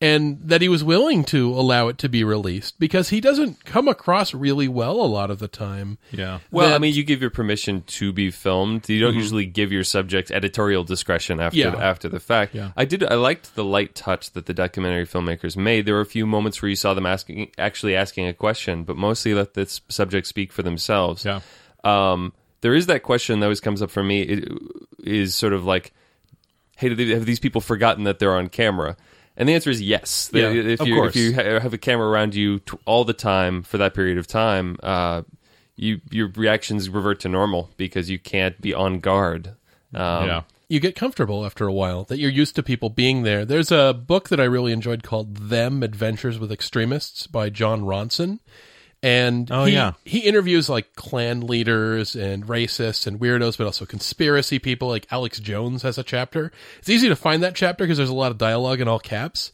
and 0.00 0.38
that 0.42 0.60
he 0.60 0.68
was 0.68 0.82
willing 0.84 1.24
to 1.24 1.50
allow 1.54 1.88
it 1.88 1.96
to 1.98 2.08
be 2.08 2.22
released 2.24 2.78
because 2.78 3.08
he 3.10 3.20
doesn't 3.20 3.64
come 3.64 3.88
across 3.88 4.34
really 4.34 4.68
well 4.68 5.00
a 5.00 5.06
lot 5.06 5.30
of 5.30 5.38
the 5.38 5.48
time. 5.48 5.96
yeah 6.10 6.40
Well, 6.50 6.74
I 6.74 6.78
mean, 6.78 6.92
you 6.94 7.02
give 7.04 7.20
your 7.22 7.30
permission 7.30 7.82
to 7.82 8.12
be 8.12 8.30
filmed. 8.30 8.88
You 8.88 9.00
don't 9.00 9.14
usually 9.14 9.46
give 9.46 9.72
your 9.72 9.84
subject 9.84 10.30
editorial 10.30 10.84
discretion 10.84 11.40
after 11.40 11.58
Yeah. 11.58 11.74
after 11.76 12.08
the 12.10 12.20
fact. 12.20 12.54
Yeah. 12.54 12.72
I 12.76 12.84
did. 12.84 13.04
I 13.04 13.14
liked 13.14 13.54
the 13.54 13.64
light 13.64 13.94
touch 13.94 14.32
that 14.32 14.44
the 14.46 14.52
documentary 14.54 15.06
filmmakers 15.06 15.56
made. 15.56 15.86
There 15.86 15.94
were 15.94 16.00
a 16.02 16.06
few 16.06 16.26
moments 16.26 16.60
where 16.60 16.68
you 16.68 16.76
saw 16.76 16.92
them 16.92 17.06
asking, 17.06 17.52
actually 17.56 17.96
asking 17.96 18.26
a 18.26 18.34
question, 18.34 18.84
but 18.84 18.96
mostly 18.96 19.32
let 19.34 19.54
the 19.54 19.66
subject 19.88 20.26
speak 20.26 20.52
for 20.52 20.62
themselves. 20.62 21.24
Yeah. 21.24 21.40
Um, 21.84 22.32
there 22.66 22.74
is 22.74 22.86
that 22.86 23.04
question 23.04 23.38
that 23.38 23.46
always 23.46 23.60
comes 23.60 23.80
up 23.80 23.92
for 23.92 24.02
me. 24.02 24.22
It 24.22 24.48
is 25.04 25.36
sort 25.36 25.52
of 25.52 25.64
like, 25.64 25.92
hey, 26.76 26.92
they, 26.92 27.10
have 27.10 27.24
these 27.24 27.38
people 27.38 27.60
forgotten 27.60 28.02
that 28.04 28.18
they're 28.18 28.34
on 28.34 28.48
camera? 28.48 28.96
And 29.36 29.48
the 29.48 29.54
answer 29.54 29.70
is 29.70 29.80
yes. 29.80 30.26
They- 30.26 30.40
Yeah, 30.40 30.72
if 30.72 30.80
of 30.80 30.88
you 30.88 30.94
course. 30.96 31.14
if 31.14 31.22
you 31.22 31.32
ha- 31.36 31.60
have 31.60 31.72
a 31.72 31.78
camera 31.78 32.08
around 32.08 32.34
you 32.34 32.58
t- 32.58 32.76
all 32.86 33.04
the 33.04 33.12
time 33.12 33.62
for 33.62 33.78
that 33.78 33.94
period 33.94 34.18
of 34.18 34.26
time, 34.26 34.78
uh, 34.82 35.22
you 35.76 36.00
your 36.10 36.26
reactions 36.34 36.88
revert 36.90 37.20
to 37.20 37.28
normal 37.28 37.70
because 37.76 38.10
you 38.10 38.18
can't 38.18 38.60
be 38.60 38.74
on 38.74 38.98
guard. 38.98 39.54
Um, 39.94 40.26
yeah 40.26 40.42
you 40.68 40.80
get 40.80 40.96
comfortable 40.96 41.46
after 41.46 41.64
a 41.68 41.72
while 41.72 42.02
that 42.02 42.18
you're 42.18 42.28
used 42.28 42.56
to 42.56 42.62
people 42.62 42.90
being 42.90 43.22
there. 43.22 43.44
There's 43.44 43.70
a 43.70 43.94
book 43.94 44.30
that 44.30 44.40
I 44.40 44.44
really 44.44 44.72
enjoyed 44.72 45.04
called 45.04 45.36
Them 45.36 45.80
Adventures 45.84 46.40
with 46.40 46.50
Extremists 46.50 47.28
by 47.28 47.50
Jon 47.50 47.82
Ronson. 47.82 48.40
And 49.06 49.48
Oh, 49.52 49.66
he, 49.66 49.74
yeah. 49.74 49.92
he 50.04 50.18
interviews 50.18 50.68
like 50.68 50.96
Klan 50.96 51.42
leaders 51.46 52.16
and 52.16 52.44
racists 52.44 53.06
and 53.06 53.20
weirdos, 53.20 53.56
but 53.56 53.64
also 53.64 53.86
conspiracy 53.86 54.58
people. 54.58 54.88
Like 54.88 55.06
Alex 55.12 55.38
Jones 55.38 55.82
has 55.82 55.96
a 55.96 56.02
chapter. 56.02 56.50
It's 56.80 56.88
easy 56.88 57.08
to 57.08 57.14
find 57.14 57.44
that 57.44 57.54
chapter 57.54 57.84
because 57.84 57.98
there's 57.98 58.10
a 58.10 58.14
lot 58.14 58.32
of 58.32 58.38
dialogue 58.38 58.80
in 58.80 58.88
all 58.88 58.98
caps. 58.98 59.52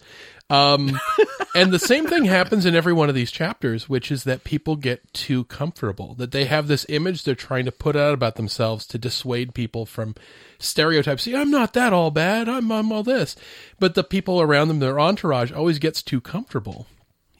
Um, 0.48 0.98
and 1.54 1.70
the 1.70 1.78
same 1.78 2.06
thing 2.06 2.24
happens 2.24 2.64
in 2.64 2.74
every 2.74 2.94
one 2.94 3.10
of 3.10 3.14
these 3.14 3.30
chapters, 3.30 3.90
which 3.90 4.10
is 4.10 4.24
that 4.24 4.42
people 4.42 4.74
get 4.74 5.12
too 5.12 5.44
comfortable, 5.44 6.14
that 6.14 6.32
they 6.32 6.46
have 6.46 6.66
this 6.66 6.86
image 6.88 7.24
they're 7.24 7.34
trying 7.34 7.66
to 7.66 7.72
put 7.72 7.94
out 7.94 8.14
about 8.14 8.36
themselves 8.36 8.86
to 8.86 8.96
dissuade 8.96 9.52
people 9.52 9.84
from 9.84 10.14
stereotypes. 10.58 11.24
See, 11.24 11.36
I'm 11.36 11.50
not 11.50 11.74
that 11.74 11.92
all 11.92 12.10
bad. 12.10 12.48
I'm, 12.48 12.72
I'm 12.72 12.90
all 12.90 13.02
this. 13.02 13.36
But 13.78 13.96
the 13.96 14.04
people 14.04 14.40
around 14.40 14.68
them, 14.68 14.78
their 14.78 14.98
entourage, 14.98 15.52
always 15.52 15.78
gets 15.78 16.02
too 16.02 16.22
comfortable. 16.22 16.86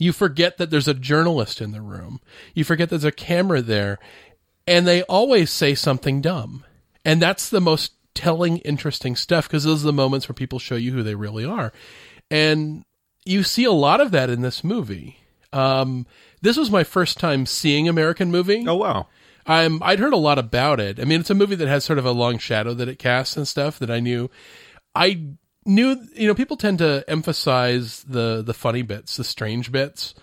You 0.02 0.12
forget 0.12 0.58
that 0.58 0.70
there's 0.70 0.88
a 0.88 0.94
journalist 0.94 1.60
in 1.60 1.70
the 1.70 1.80
room. 1.80 2.20
You 2.54 2.64
forget 2.64 2.90
there's 2.90 3.04
a 3.04 3.12
camera 3.12 3.62
there. 3.62 4.00
And 4.66 4.84
they 4.84 5.02
always 5.02 5.48
say 5.50 5.76
something 5.76 6.20
dumb. 6.20 6.64
And 7.04 7.22
that's 7.22 7.48
the 7.48 7.60
most 7.60 7.92
telling, 8.12 8.58
interesting 8.58 9.14
stuff 9.14 9.46
because 9.46 9.62
those 9.62 9.84
are 9.84 9.86
the 9.86 9.92
moments 9.92 10.28
where 10.28 10.34
people 10.34 10.58
show 10.58 10.74
you 10.74 10.92
who 10.92 11.04
they 11.04 11.14
really 11.14 11.44
are. 11.44 11.72
And 12.32 12.84
you 13.24 13.44
see 13.44 13.62
a 13.62 13.70
lot 13.70 14.00
of 14.00 14.10
that 14.10 14.28
in 14.28 14.42
this 14.42 14.64
movie. 14.64 15.18
Um, 15.52 16.06
this 16.40 16.56
was 16.56 16.68
my 16.68 16.82
first 16.82 17.20
time 17.20 17.46
seeing 17.46 17.88
American 17.88 18.30
movie. 18.30 18.64
Oh 18.66 18.76
wow. 18.76 19.06
I'm 19.46 19.80
I'd 19.84 20.00
heard 20.00 20.12
a 20.12 20.16
lot 20.16 20.38
about 20.38 20.80
it. 20.80 20.98
I 20.98 21.04
mean, 21.04 21.20
it's 21.20 21.30
a 21.30 21.34
movie 21.34 21.54
that 21.54 21.68
has 21.68 21.84
sort 21.84 22.00
of 22.00 22.06
a 22.06 22.10
long 22.10 22.38
shadow 22.38 22.74
that 22.74 22.88
it 22.88 22.98
casts 22.98 23.36
and 23.36 23.46
stuff 23.46 23.78
that 23.78 23.90
I 23.90 24.00
knew. 24.00 24.30
I 24.94 25.36
knew, 25.64 25.96
you 26.14 26.26
know, 26.26 26.34
people 26.34 26.56
tend 26.56 26.78
to 26.78 27.04
emphasize 27.08 28.04
the 28.04 28.42
the 28.44 28.54
funny 28.54 28.82
bits, 28.82 29.16
the 29.16 29.24
strange 29.24 29.70
bits, 29.72 30.14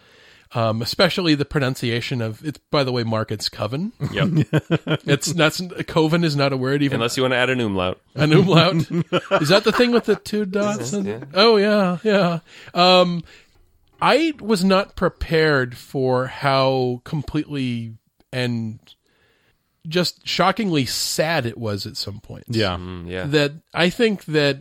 um, 0.53 0.81
especially 0.81 1.35
the 1.35 1.45
pronunciation 1.45 2.21
of 2.21 2.43
it's. 2.45 2.59
By 2.71 2.83
the 2.83 2.91
way, 2.91 3.03
Mark, 3.03 3.31
it's 3.31 3.49
coven. 3.49 3.91
Yep. 4.11 4.47
It's 5.05 5.31
that's 5.33 5.61
coven 5.87 6.23
is 6.23 6.35
not 6.35 6.53
a 6.53 6.57
word 6.57 6.81
even. 6.83 6.95
Unless 6.95 7.17
you 7.17 7.23
want 7.23 7.33
to 7.33 7.37
add 7.37 7.49
an 7.49 7.59
umlaut. 7.59 7.99
An 8.15 8.31
umlaut. 8.33 8.75
Is 9.41 9.49
that 9.49 9.63
the 9.63 9.71
thing 9.71 9.91
with 9.91 10.05
the 10.05 10.15
two 10.15 10.45
dots? 10.59 10.93
and- 10.93 11.05
Yeah. 11.07 11.23
Oh 11.33 11.57
yeah, 11.57 11.97
yeah. 12.03 12.39
Um, 12.73 13.23
I 14.01 14.33
was 14.39 14.63
not 14.63 14.95
prepared 14.95 15.75
for 15.77 16.27
how 16.27 17.01
completely 17.03 17.95
and 18.31 18.79
just 19.87 20.27
shockingly 20.27 20.85
sad 20.85 21.45
it 21.45 21.57
was 21.57 21.85
at 21.85 21.97
some 21.97 22.19
point 22.19 22.43
Yeah. 22.47 22.77
Mm, 22.77 23.09
yeah. 23.09 23.25
That 23.25 23.53
I 23.73 23.89
think 23.89 24.25
that 24.25 24.59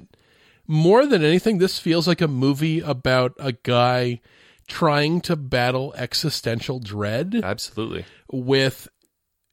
more 0.69 1.07
than 1.07 1.25
anything, 1.25 1.59
this 1.59 1.79
feels 1.79 2.07
like 2.07 2.21
a 2.21 2.29
movie 2.29 2.81
about 2.81 3.33
a 3.39 3.53
guy 3.53 4.21
trying 4.69 5.21
to 5.23 5.35
battle 5.35 5.95
existential 5.97 6.79
dread 6.79 7.41
Absolutely. 7.43 8.05
with 8.31 8.87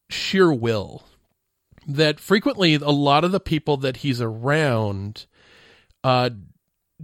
sheer 0.09 0.53
will. 0.53 1.05
That 1.87 2.19
frequently 2.19 2.73
a 2.75 2.89
lot 2.89 3.23
of 3.23 3.31
the 3.31 3.39
people 3.39 3.77
that 3.77 3.97
he's 3.97 4.19
around 4.19 5.25
uh, 6.03 6.31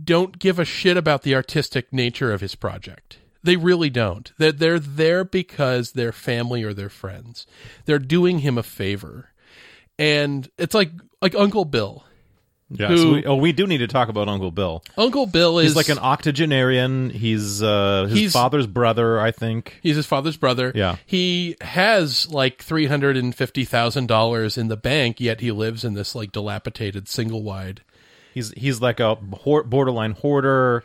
don't 0.04 0.40
give 0.40 0.60
a 0.60 0.66
shit 0.66 0.98
about 0.98 1.22
the 1.24 1.36
artistic 1.36 1.94
nature 1.94 2.34
of 2.34 2.42
his 2.42 2.56
project. 2.56 3.20
They 3.44 3.56
really 3.56 3.90
don't. 3.90 4.32
They're, 4.38 4.52
they're 4.52 4.80
there 4.80 5.24
because 5.24 5.94
they're 5.94 6.12
family 6.12 6.64
or 6.64 6.74
they're 6.74 6.90
friends. 6.90 7.48
They're 7.86 8.00
doing 8.00 8.40
him 8.40 8.58
a 8.58 8.64
favor. 8.64 9.30
And 9.98 10.50
it's 10.58 10.76
like 10.76 10.92
like 11.22 11.36
Uncle 11.36 11.66
Bill. 11.66 12.04
Yeah. 12.74 12.88
Who- 12.88 12.98
so 12.98 13.12
we, 13.14 13.26
oh, 13.26 13.36
we 13.36 13.52
do 13.52 13.68
need 13.68 13.80
to 13.80 13.88
talk 13.88 14.08
about 14.10 14.30
Uncle 14.30 14.50
Bill. 14.52 14.82
Uncle 14.98 15.26
Bill 15.26 15.60
is 15.60 15.68
He's 15.68 15.76
like 15.76 15.90
an 15.90 16.00
octogenarian. 16.00 17.10
He's 17.10 17.62
uh, 17.62 18.06
his 18.10 18.18
He's- 18.18 18.32
father's 18.34 18.68
brother, 18.68 19.20
I 19.20 19.32
think. 19.32 19.78
He's 19.84 19.96
his 19.98 20.06
father's 20.06 20.38
brother. 20.38 20.72
Yeah. 20.74 20.96
He 21.06 21.58
has 21.62 22.30
like 22.30 22.62
three 22.62 22.86
hundred 22.86 23.18
and 23.18 23.36
fifty 23.36 23.66
thousand 23.66 24.08
dollars 24.08 24.58
in 24.58 24.68
the 24.70 24.78
bank, 24.78 25.20
yet 25.20 25.42
he 25.42 25.52
lives 25.52 25.84
in 25.84 25.94
this 25.96 26.16
like 26.16 26.32
dilapidated 26.32 27.08
single 27.10 27.44
wide. 27.44 27.82
He's 28.34 28.52
he's 28.52 28.80
like 28.80 29.00
a 29.02 29.16
borderline 29.16 30.12
hoarder. 30.14 30.84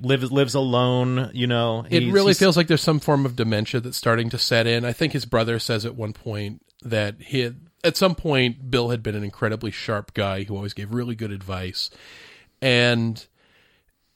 Lives 0.00 0.30
lives 0.30 0.54
alone. 0.54 1.30
You 1.32 1.46
know. 1.46 1.84
It 1.90 2.12
really 2.12 2.34
feels 2.34 2.56
like 2.56 2.68
there's 2.68 2.82
some 2.82 3.00
form 3.00 3.24
of 3.26 3.34
dementia 3.36 3.80
that's 3.80 3.96
starting 3.96 4.28
to 4.30 4.38
set 4.38 4.66
in. 4.66 4.84
I 4.84 4.92
think 4.92 5.12
his 5.14 5.24
brother 5.24 5.58
says 5.58 5.84
at 5.86 5.96
one 5.96 6.12
point 6.12 6.62
that 6.82 7.16
he 7.20 7.50
at 7.84 7.96
some 7.96 8.14
point 8.14 8.70
Bill 8.70 8.90
had 8.90 9.02
been 9.02 9.14
an 9.14 9.24
incredibly 9.24 9.70
sharp 9.70 10.14
guy 10.14 10.44
who 10.44 10.56
always 10.56 10.74
gave 10.74 10.92
really 10.92 11.14
good 11.14 11.32
advice. 11.32 11.90
And 12.60 13.24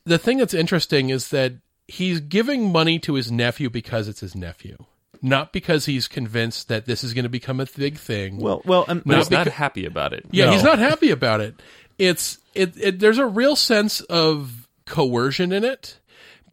the 0.04 0.19
thing 0.19 0.38
that's 0.38 0.54
interesting 0.54 1.11
is 1.11 1.28
that 1.28 1.54
he's 1.87 2.21
giving 2.21 2.73
money 2.73 2.99
to 3.00 3.14
his 3.14 3.31
nephew 3.31 3.71
because 3.71 4.09
it's 4.09 4.21
his 4.21 4.35
nephew, 4.35 4.76
not 5.21 5.52
because 5.52 5.87
he's 5.87 6.09
convinced 6.09 6.69
that 6.69 6.87
this 6.87 7.04
is 7.04 7.14
going 7.14 7.25
to 7.25 7.28
become 7.28 7.61
a 7.61 7.66
big 7.76 7.99
thing. 7.99 8.38
Well, 8.38 8.62
well, 8.64 8.85
But 8.87 9.07
Not 9.07 9.19
he's 9.19 9.31
not 9.31 9.47
happy 9.47 9.85
about 9.87 10.12
it. 10.12 10.25
Yeah, 10.31 10.47
No. 10.47 10.52
he's 10.52 10.64
not 10.64 10.78
happy 10.78 11.11
about 11.11 11.40
it. 11.40 11.54
It's 11.99 12.38
it, 12.54 12.76
it 12.76 12.99
there's 12.99 13.19
a 13.19 13.26
real 13.26 13.54
sense 13.54 14.00
of 14.02 14.69
coercion 14.87 15.52
in 15.52 15.64
it 15.64 15.99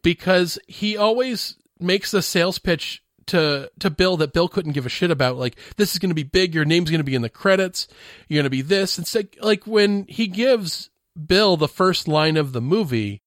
because 0.02 0.58
he 0.68 0.96
always 0.96 1.56
makes 1.80 2.10
the 2.10 2.22
sales 2.22 2.58
pitch 2.58 3.02
to 3.30 3.70
to 3.78 3.90
Bill 3.90 4.16
that 4.18 4.32
Bill 4.32 4.48
couldn't 4.48 4.72
give 4.72 4.86
a 4.86 4.90
shit 4.90 5.10
about 5.10 5.36
like 5.36 5.56
this 5.76 5.92
is 5.92 5.98
going 5.98 6.10
to 6.10 6.14
be 6.14 6.22
big, 6.22 6.54
your 6.54 6.64
name's 6.64 6.90
going 6.90 7.00
to 7.00 7.04
be 7.04 7.14
in 7.14 7.22
the 7.22 7.28
credits, 7.28 7.88
you're 8.28 8.38
going 8.38 8.44
to 8.44 8.50
be 8.50 8.62
this 8.62 8.98
and 8.98 9.06
so, 9.06 9.22
like 9.40 9.66
when 9.66 10.04
he 10.08 10.26
gives 10.26 10.90
Bill 11.26 11.56
the 11.56 11.68
first 11.68 12.06
line 12.06 12.36
of 12.36 12.52
the 12.52 12.60
movie, 12.60 13.20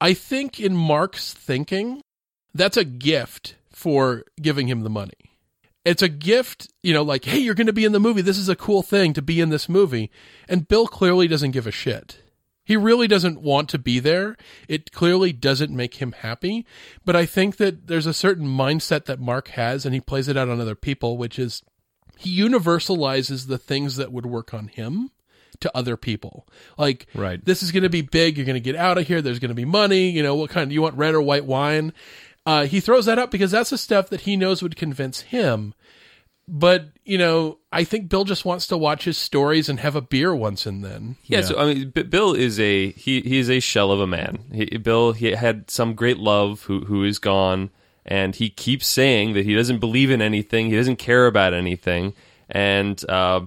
I 0.00 0.14
think 0.14 0.60
in 0.60 0.76
Mark's 0.76 1.32
thinking 1.32 2.02
that's 2.54 2.76
a 2.76 2.84
gift 2.84 3.56
for 3.70 4.24
giving 4.40 4.68
him 4.68 4.80
the 4.80 4.90
money 4.90 5.30
it's 5.84 6.02
a 6.02 6.08
gift, 6.08 6.68
you 6.82 6.92
know, 6.92 7.02
like, 7.02 7.24
hey, 7.24 7.38
you're 7.38 7.54
going 7.54 7.66
to 7.66 7.72
be 7.72 7.84
in 7.84 7.92
the 7.92 8.00
movie. 8.00 8.22
This 8.22 8.38
is 8.38 8.48
a 8.48 8.56
cool 8.56 8.82
thing 8.82 9.12
to 9.14 9.22
be 9.22 9.40
in 9.40 9.48
this 9.48 9.68
movie. 9.68 10.10
And 10.48 10.68
Bill 10.68 10.86
clearly 10.86 11.26
doesn't 11.26 11.52
give 11.52 11.66
a 11.66 11.72
shit. 11.72 12.18
He 12.70 12.76
really 12.76 13.08
doesn't 13.08 13.40
want 13.40 13.68
to 13.70 13.78
be 13.78 13.98
there. 13.98 14.36
It 14.68 14.92
clearly 14.92 15.32
doesn't 15.32 15.74
make 15.74 15.94
him 15.94 16.12
happy. 16.12 16.64
But 17.04 17.16
I 17.16 17.26
think 17.26 17.56
that 17.56 17.88
there's 17.88 18.06
a 18.06 18.14
certain 18.14 18.46
mindset 18.46 19.06
that 19.06 19.18
Mark 19.18 19.48
has, 19.48 19.84
and 19.84 19.92
he 19.92 20.00
plays 20.00 20.28
it 20.28 20.36
out 20.36 20.48
on 20.48 20.60
other 20.60 20.76
people, 20.76 21.18
which 21.18 21.36
is 21.36 21.64
he 22.16 22.40
universalizes 22.40 23.48
the 23.48 23.58
things 23.58 23.96
that 23.96 24.12
would 24.12 24.24
work 24.24 24.54
on 24.54 24.68
him 24.68 25.10
to 25.58 25.76
other 25.76 25.96
people. 25.96 26.46
Like, 26.78 27.08
Right. 27.12 27.44
this 27.44 27.60
is 27.60 27.72
going 27.72 27.82
to 27.82 27.88
be 27.88 28.02
big. 28.02 28.36
You're 28.36 28.46
going 28.46 28.54
to 28.54 28.60
get 28.60 28.76
out 28.76 28.98
of 28.98 29.08
here. 29.08 29.20
There's 29.20 29.40
going 29.40 29.48
to 29.48 29.54
be 29.56 29.64
money. 29.64 30.08
You 30.10 30.22
know, 30.22 30.36
what 30.36 30.50
kind? 30.50 30.70
You 30.72 30.82
want 30.82 30.96
red 30.96 31.14
or 31.14 31.20
white 31.22 31.46
wine? 31.46 31.92
Uh, 32.46 32.66
he 32.66 32.78
throws 32.78 33.06
that 33.06 33.18
up 33.18 33.32
because 33.32 33.50
that's 33.50 33.70
the 33.70 33.78
stuff 33.78 34.08
that 34.10 34.20
he 34.20 34.36
knows 34.36 34.62
would 34.62 34.76
convince 34.76 35.22
him. 35.22 35.74
But 36.52 36.88
you 37.04 37.16
know, 37.16 37.58
I 37.70 37.84
think 37.84 38.08
Bill 38.08 38.24
just 38.24 38.44
wants 38.44 38.66
to 38.66 38.76
watch 38.76 39.04
his 39.04 39.16
stories 39.16 39.68
and 39.68 39.78
have 39.78 39.94
a 39.94 40.00
beer 40.00 40.34
once 40.34 40.66
and 40.66 40.84
then. 40.84 41.14
Yeah, 41.24 41.38
Yeah. 41.38 41.44
so 41.44 41.58
I 41.60 41.72
mean, 41.74 41.90
B- 41.90 42.02
Bill 42.02 42.34
is 42.34 42.58
a 42.58 42.90
he. 42.90 43.20
He 43.20 43.38
is 43.38 43.48
a 43.48 43.60
shell 43.60 43.92
of 43.92 44.00
a 44.00 44.06
man. 44.06 44.40
He, 44.52 44.64
Bill 44.78 45.12
he 45.12 45.30
had 45.30 45.70
some 45.70 45.94
great 45.94 46.18
love 46.18 46.64
who 46.64 46.80
who 46.86 47.04
is 47.04 47.20
gone, 47.20 47.70
and 48.04 48.34
he 48.34 48.50
keeps 48.50 48.88
saying 48.88 49.34
that 49.34 49.44
he 49.44 49.54
doesn't 49.54 49.78
believe 49.78 50.10
in 50.10 50.20
anything. 50.20 50.66
He 50.70 50.76
doesn't 50.76 50.96
care 50.96 51.26
about 51.28 51.54
anything, 51.54 52.14
and 52.48 53.00
uh, 53.08 53.42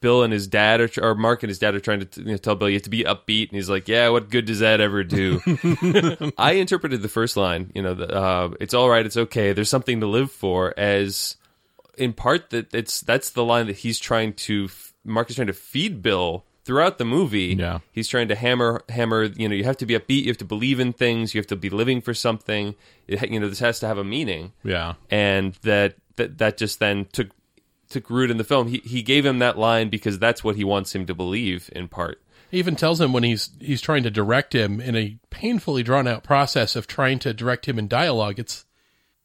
Bill 0.00 0.22
and 0.22 0.32
his 0.32 0.46
dad 0.46 0.80
are, 0.80 0.90
or 1.02 1.14
Mark 1.14 1.42
and 1.42 1.50
his 1.50 1.58
dad 1.58 1.74
are 1.74 1.80
trying 1.80 2.00
to 2.06 2.20
you 2.22 2.30
know, 2.32 2.36
tell 2.38 2.54
Bill 2.54 2.70
you 2.70 2.76
have 2.76 2.82
to 2.84 2.90
be 2.90 3.04
upbeat, 3.04 3.48
and 3.50 3.56
he's 3.56 3.68
like, 3.68 3.88
"Yeah, 3.88 4.08
what 4.08 4.30
good 4.30 4.46
does 4.46 4.60
that 4.60 4.80
ever 4.80 5.04
do?" 5.04 5.38
I 6.38 6.52
interpreted 6.52 7.02
the 7.02 7.08
first 7.10 7.36
line, 7.36 7.70
you 7.74 7.82
know, 7.82 7.92
the, 7.92 8.08
uh, 8.10 8.50
"It's 8.58 8.72
all 8.72 8.88
right, 8.88 9.04
it's 9.04 9.18
okay. 9.18 9.52
There's 9.52 9.68
something 9.68 10.00
to 10.00 10.06
live 10.06 10.32
for," 10.32 10.72
as 10.78 11.36
in 11.96 12.12
part 12.12 12.50
that 12.50 12.74
it's 12.74 13.00
that's 13.00 13.30
the 13.30 13.44
line 13.44 13.66
that 13.66 13.76
he's 13.76 13.98
trying 13.98 14.32
to 14.34 14.68
Mark 15.04 15.30
is 15.30 15.36
trying 15.36 15.48
to 15.48 15.52
feed 15.52 16.02
Bill 16.02 16.44
throughout 16.64 16.98
the 16.98 17.04
movie. 17.04 17.56
Yeah. 17.58 17.80
he's 17.90 18.08
trying 18.08 18.28
to 18.28 18.34
hammer 18.34 18.82
hammer. 18.88 19.24
You 19.24 19.48
know, 19.48 19.54
you 19.54 19.64
have 19.64 19.76
to 19.78 19.86
be 19.86 19.98
upbeat. 19.98 20.22
You 20.22 20.28
have 20.28 20.38
to 20.38 20.44
believe 20.44 20.80
in 20.80 20.92
things. 20.92 21.34
You 21.34 21.40
have 21.40 21.46
to 21.48 21.56
be 21.56 21.70
living 21.70 22.00
for 22.00 22.14
something. 22.14 22.74
It, 23.06 23.30
you 23.30 23.40
know, 23.40 23.48
this 23.48 23.60
has 23.60 23.80
to 23.80 23.86
have 23.86 23.98
a 23.98 24.04
meaning 24.04 24.52
yeah. 24.62 24.94
and 25.10 25.54
that 25.62 25.96
that 26.16 26.38
that 26.38 26.56
just 26.56 26.78
then 26.78 27.06
took 27.12 27.30
took 27.88 28.08
root 28.10 28.30
in 28.30 28.38
the 28.38 28.44
film. 28.44 28.68
He 28.68 28.78
he 28.84 29.02
gave 29.02 29.24
him 29.24 29.38
that 29.40 29.58
line 29.58 29.88
because 29.88 30.18
that's 30.18 30.42
what 30.42 30.56
he 30.56 30.64
wants 30.64 30.94
him 30.94 31.06
to 31.06 31.14
believe 31.14 31.70
in 31.74 31.88
part. 31.88 32.20
He 32.50 32.58
even 32.58 32.76
tells 32.76 33.00
him 33.00 33.12
when 33.12 33.22
he's 33.22 33.50
he's 33.60 33.80
trying 33.80 34.02
to 34.02 34.10
direct 34.10 34.54
him 34.54 34.80
in 34.80 34.96
a 34.96 35.18
painfully 35.30 35.82
drawn 35.82 36.06
out 36.06 36.22
process 36.22 36.76
of 36.76 36.86
trying 36.86 37.18
to 37.20 37.32
direct 37.32 37.66
him 37.66 37.78
in 37.78 37.88
dialogue. 37.88 38.38
It's 38.38 38.64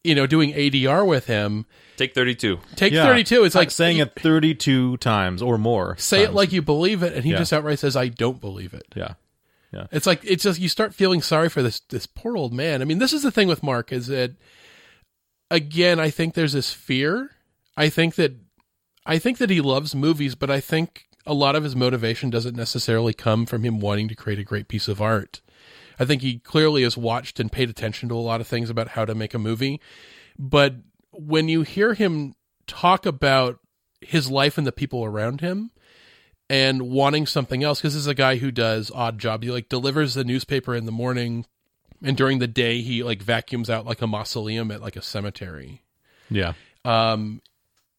you 0.08 0.14
know 0.14 0.26
doing 0.26 0.52
ADR 0.52 1.06
with 1.06 1.26
him. 1.26 1.66
Take 1.96 2.14
thirty 2.14 2.34
two. 2.34 2.58
Take 2.76 2.92
Yeah. 2.92 3.04
thirty 3.04 3.24
two. 3.24 3.44
It's 3.44 3.54
like 3.54 3.70
saying 3.70 3.98
it 3.98 4.14
32 4.16 4.96
times 4.98 5.42
or 5.42 5.58
more. 5.58 5.96
Say 5.98 6.22
it 6.22 6.26
times. 6.26 6.36
like 6.36 6.52
you 6.52 6.62
believe 6.62 7.02
it, 7.02 7.12
and 7.12 7.24
he 7.24 7.32
Yeah. 7.32 7.38
just 7.38 7.52
outright 7.52 7.78
says, 7.78 7.96
"I 7.96 8.08
don't 8.08 8.40
believe 8.40 8.72
it." 8.74 8.86
Yeah. 8.96 9.14
Yeah. 9.72 9.86
It's 9.92 10.06
like 10.06 10.20
it's 10.24 10.44
just 10.44 10.58
you 10.60 10.68
start 10.68 10.94
feeling 10.94 11.20
sorry 11.22 11.48
for 11.48 11.62
this 11.62 11.80
this 11.80 12.06
poor 12.06 12.36
old 12.36 12.52
man. 12.52 12.80
I 12.82 12.84
mean, 12.86 12.98
this 12.98 13.12
is 13.12 13.22
the 13.22 13.30
thing 13.30 13.48
with 13.48 13.62
Mark 13.62 13.92
is 13.92 14.06
that 14.06 14.32
again, 15.50 15.98
I 16.00 16.10
think 16.10 16.34
there's 16.34 16.52
this 16.52 16.72
fear. 16.72 17.30
I 17.76 17.88
think 17.88 18.14
that 18.16 18.32
I 19.06 19.18
think 19.18 19.38
that 19.38 19.50
he 19.50 19.60
loves 19.60 19.94
movies, 19.94 20.34
but 20.34 20.50
I 20.50 20.60
think 20.60 21.06
a 21.26 21.34
lot 21.34 21.56
of 21.56 21.64
his 21.64 21.76
motivation 21.76 22.30
doesn't 22.30 22.56
necessarily 22.56 23.12
come 23.12 23.46
from 23.46 23.64
him 23.64 23.80
wanting 23.80 24.08
to 24.08 24.14
create 24.14 24.38
a 24.38 24.44
great 24.44 24.68
piece 24.68 24.88
of 24.88 25.00
art. 25.02 25.40
I 25.98 26.04
think 26.04 26.22
he 26.22 26.38
clearly 26.38 26.82
has 26.82 26.96
watched 26.96 27.40
and 27.40 27.50
paid 27.50 27.70
attention 27.70 28.08
to 28.08 28.14
a 28.14 28.16
lot 28.16 28.40
of 28.40 28.46
things 28.46 28.70
about 28.70 28.88
how 28.88 29.04
to 29.04 29.14
make 29.14 29.34
a 29.34 29.38
movie, 29.38 29.80
but 30.38 30.74
when 31.12 31.48
you 31.48 31.62
hear 31.62 31.94
him 31.94 32.34
talk 32.66 33.06
about 33.06 33.58
his 34.00 34.30
life 34.30 34.58
and 34.58 34.66
the 34.66 34.72
people 34.72 35.04
around 35.04 35.40
him 35.40 35.70
and 36.48 36.82
wanting 36.82 37.26
something 37.26 37.62
else 37.62 37.80
because 37.80 37.94
this 37.94 38.02
is 38.02 38.06
a 38.06 38.14
guy 38.14 38.36
who 38.36 38.50
does 38.50 38.90
odd 38.94 39.18
jobs. 39.18 39.44
He 39.44 39.50
like 39.50 39.68
delivers 39.68 40.14
the 40.14 40.24
newspaper 40.24 40.74
in 40.74 40.86
the 40.86 40.92
morning 40.92 41.46
and 42.02 42.16
during 42.16 42.38
the 42.38 42.46
day 42.46 42.80
he 42.80 43.02
like 43.02 43.22
vacuums 43.22 43.68
out 43.68 43.86
like 43.86 44.00
a 44.02 44.06
mausoleum 44.06 44.70
at 44.70 44.80
like 44.80 44.96
a 44.96 45.02
cemetery. 45.02 45.82
Yeah. 46.30 46.52
um 46.84 47.42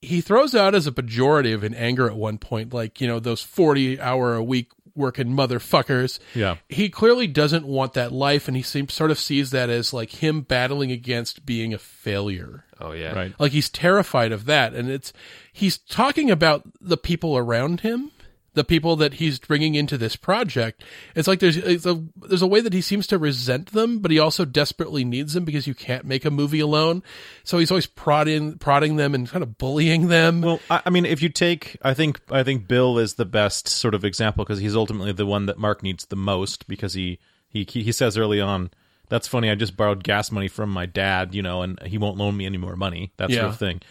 he 0.02 0.22
throws 0.22 0.56
out 0.56 0.76
as 0.76 0.88
a 0.88 0.94
pejorative 0.94 1.62
in 1.62 1.74
anger 1.74 2.08
at 2.08 2.16
one 2.16 2.38
point 2.38 2.74
like 2.74 3.02
you 3.02 3.08
know 3.08 3.20
those 3.20 3.42
40 3.42 4.00
hour 4.00 4.36
a 4.36 4.44
week 4.44 4.72
working 5.00 5.28
motherfuckers 5.30 6.20
Yeah. 6.36 6.58
he 6.70 6.90
clearly 6.90 7.26
doesn't 7.26 7.66
want 7.66 7.94
that 7.94 8.12
life 8.12 8.48
and 8.48 8.56
he 8.56 8.62
seems 8.64 8.94
sort 8.94 9.10
of 9.10 9.18
sees 9.18 9.50
that 9.52 9.70
as 9.72 9.94
like 9.94 10.22
him 10.22 10.42
battling 10.42 10.92
against 10.92 11.46
being 11.46 11.74
a 11.74 11.80
failure 11.80 12.66
Oh 12.80 12.92
yeah. 12.92 13.14
Right. 13.14 13.34
like 13.40 13.52
he's 13.52 13.70
terrified 13.70 14.32
of 14.32 14.46
that 14.46 14.74
and 14.74 14.90
it's 14.92 15.12
he's 15.52 15.78
talking 15.78 16.30
about 16.30 16.64
the 16.80 16.98
people 16.98 17.36
around 17.38 17.82
him 17.82 18.12
the 18.60 18.64
people 18.66 18.98
that 18.98 19.14
he's 19.16 19.40
bringing 19.40 19.76
into 19.76 19.98
this 19.98 20.18
project 20.18 20.84
it's 21.16 21.30
like 21.30 21.40
there's 21.40 21.56
it's 21.56 21.86
a 21.86 22.04
there's 22.28 22.42
a 22.42 22.48
way 22.48 22.60
that 22.60 22.74
he 22.74 22.82
seems 22.82 23.08
to 23.08 23.18
resent 23.18 23.72
them 23.72 24.00
but 24.00 24.12
he 24.12 24.20
also 24.20 24.44
desperately 24.44 25.06
needs 25.06 25.34
them 25.34 25.46
because 25.46 25.66
you 25.66 25.74
can't 25.74 26.04
make 26.04 26.26
a 26.26 26.30
movie 26.30 26.60
alone 26.60 27.02
so 27.46 27.58
he's 27.58 27.72
always 27.72 27.88
prodding 27.88 28.58
prodding 28.58 28.98
them 28.98 29.16
and 29.16 29.30
kind 29.30 29.44
of 29.44 29.58
bullying 29.58 30.10
them 30.10 30.42
Well, 30.42 30.60
I, 30.70 30.82
I 30.86 30.90
mean, 30.90 31.06
if 31.06 31.22
you 31.22 31.30
take, 31.30 31.78
I 31.84 31.94
think, 31.94 32.20
I 32.30 32.44
think 32.44 32.68
Bill 32.68 32.98
is 32.98 33.14
the 33.14 33.26
best 33.26 33.68
sort 33.68 33.94
of 33.94 34.04
example 34.04 34.44
because 34.44 34.60
he's 34.60 34.76
ultimately 34.76 35.12
the 35.14 35.26
one 35.26 35.46
that 35.46 35.58
Mark 35.58 35.84
needs 35.84 36.06
the 36.06 36.16
most 36.16 36.68
because 36.68 36.94
he 36.94 37.20
he 37.48 37.64
he 37.64 37.92
says 37.92 38.18
early 38.18 38.42
on, 38.42 38.72
"That's 39.10 39.28
funny. 39.28 39.50
I 39.50 39.56
just 39.56 39.78
borrowed 39.78 40.04
gas 40.04 40.32
money 40.32 40.48
from 40.48 40.70
my 40.70 40.86
dad, 40.86 41.34
you 41.34 41.42
know, 41.42 41.62
and 41.62 41.80
he 41.86 41.98
won't 41.98 42.18
loan 42.18 42.36
me 42.36 42.46
any 42.46 42.58
more 42.58 42.76
money." 42.76 43.14
That 43.18 43.32
sort 43.42 43.52
of 43.54 43.60
thing. 43.60 43.82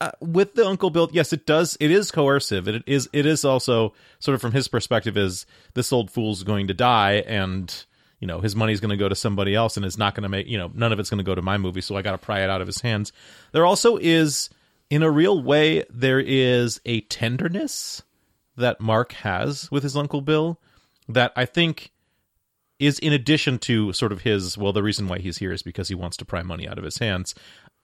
Uh, 0.00 0.10
with 0.20 0.54
the 0.54 0.66
Uncle 0.66 0.90
Bill, 0.90 1.08
yes, 1.12 1.32
it 1.32 1.46
does. 1.46 1.76
It 1.80 1.90
is 1.90 2.10
coercive. 2.10 2.68
It 2.68 2.82
is. 2.86 3.08
It 3.12 3.26
is 3.26 3.44
also 3.44 3.94
sort 4.18 4.34
of 4.34 4.40
from 4.40 4.52
his 4.52 4.68
perspective 4.68 5.16
is 5.16 5.46
this 5.74 5.92
old 5.92 6.10
fool's 6.10 6.42
going 6.42 6.68
to 6.68 6.74
die 6.74 7.24
and. 7.26 7.84
You 8.20 8.28
know 8.28 8.40
his 8.40 8.56
money's 8.56 8.80
going 8.80 8.90
to 8.90 8.96
go 8.96 9.10
to 9.10 9.14
somebody 9.14 9.54
else, 9.54 9.76
and 9.76 9.84
it's 9.84 9.98
not 9.98 10.14
going 10.14 10.22
to 10.22 10.30
make 10.30 10.46
you 10.46 10.56
know 10.56 10.70
none 10.72 10.92
of 10.92 10.98
it's 10.98 11.10
going 11.10 11.18
to 11.18 11.24
go 11.24 11.34
to 11.34 11.42
my 11.42 11.58
movie. 11.58 11.82
So 11.82 11.94
I 11.94 12.00
got 12.00 12.12
to 12.12 12.18
pry 12.18 12.42
it 12.42 12.48
out 12.48 12.62
of 12.62 12.66
his 12.66 12.80
hands. 12.80 13.12
There 13.52 13.66
also 13.66 13.98
is 13.98 14.48
in 14.90 15.02
a 15.02 15.10
real 15.10 15.42
way, 15.42 15.84
there 15.90 16.20
is 16.20 16.80
a 16.84 17.00
tenderness 17.02 18.02
that 18.56 18.80
Mark 18.80 19.12
has 19.12 19.70
with 19.70 19.82
his 19.82 19.96
Uncle 19.96 20.20
Bill 20.20 20.60
that 21.08 21.32
I 21.36 21.44
think 21.46 21.90
is 22.78 22.98
in 22.98 23.12
addition 23.12 23.58
to 23.58 23.92
sort 23.92 24.12
of 24.12 24.22
his, 24.22 24.58
well, 24.58 24.72
the 24.72 24.82
reason 24.82 25.08
why 25.08 25.18
he's 25.18 25.38
here 25.38 25.52
is 25.52 25.62
because 25.62 25.88
he 25.88 25.94
wants 25.94 26.16
to 26.18 26.24
pry 26.24 26.42
money 26.42 26.68
out 26.68 26.78
of 26.78 26.84
his 26.84 26.98
hands. 26.98 27.34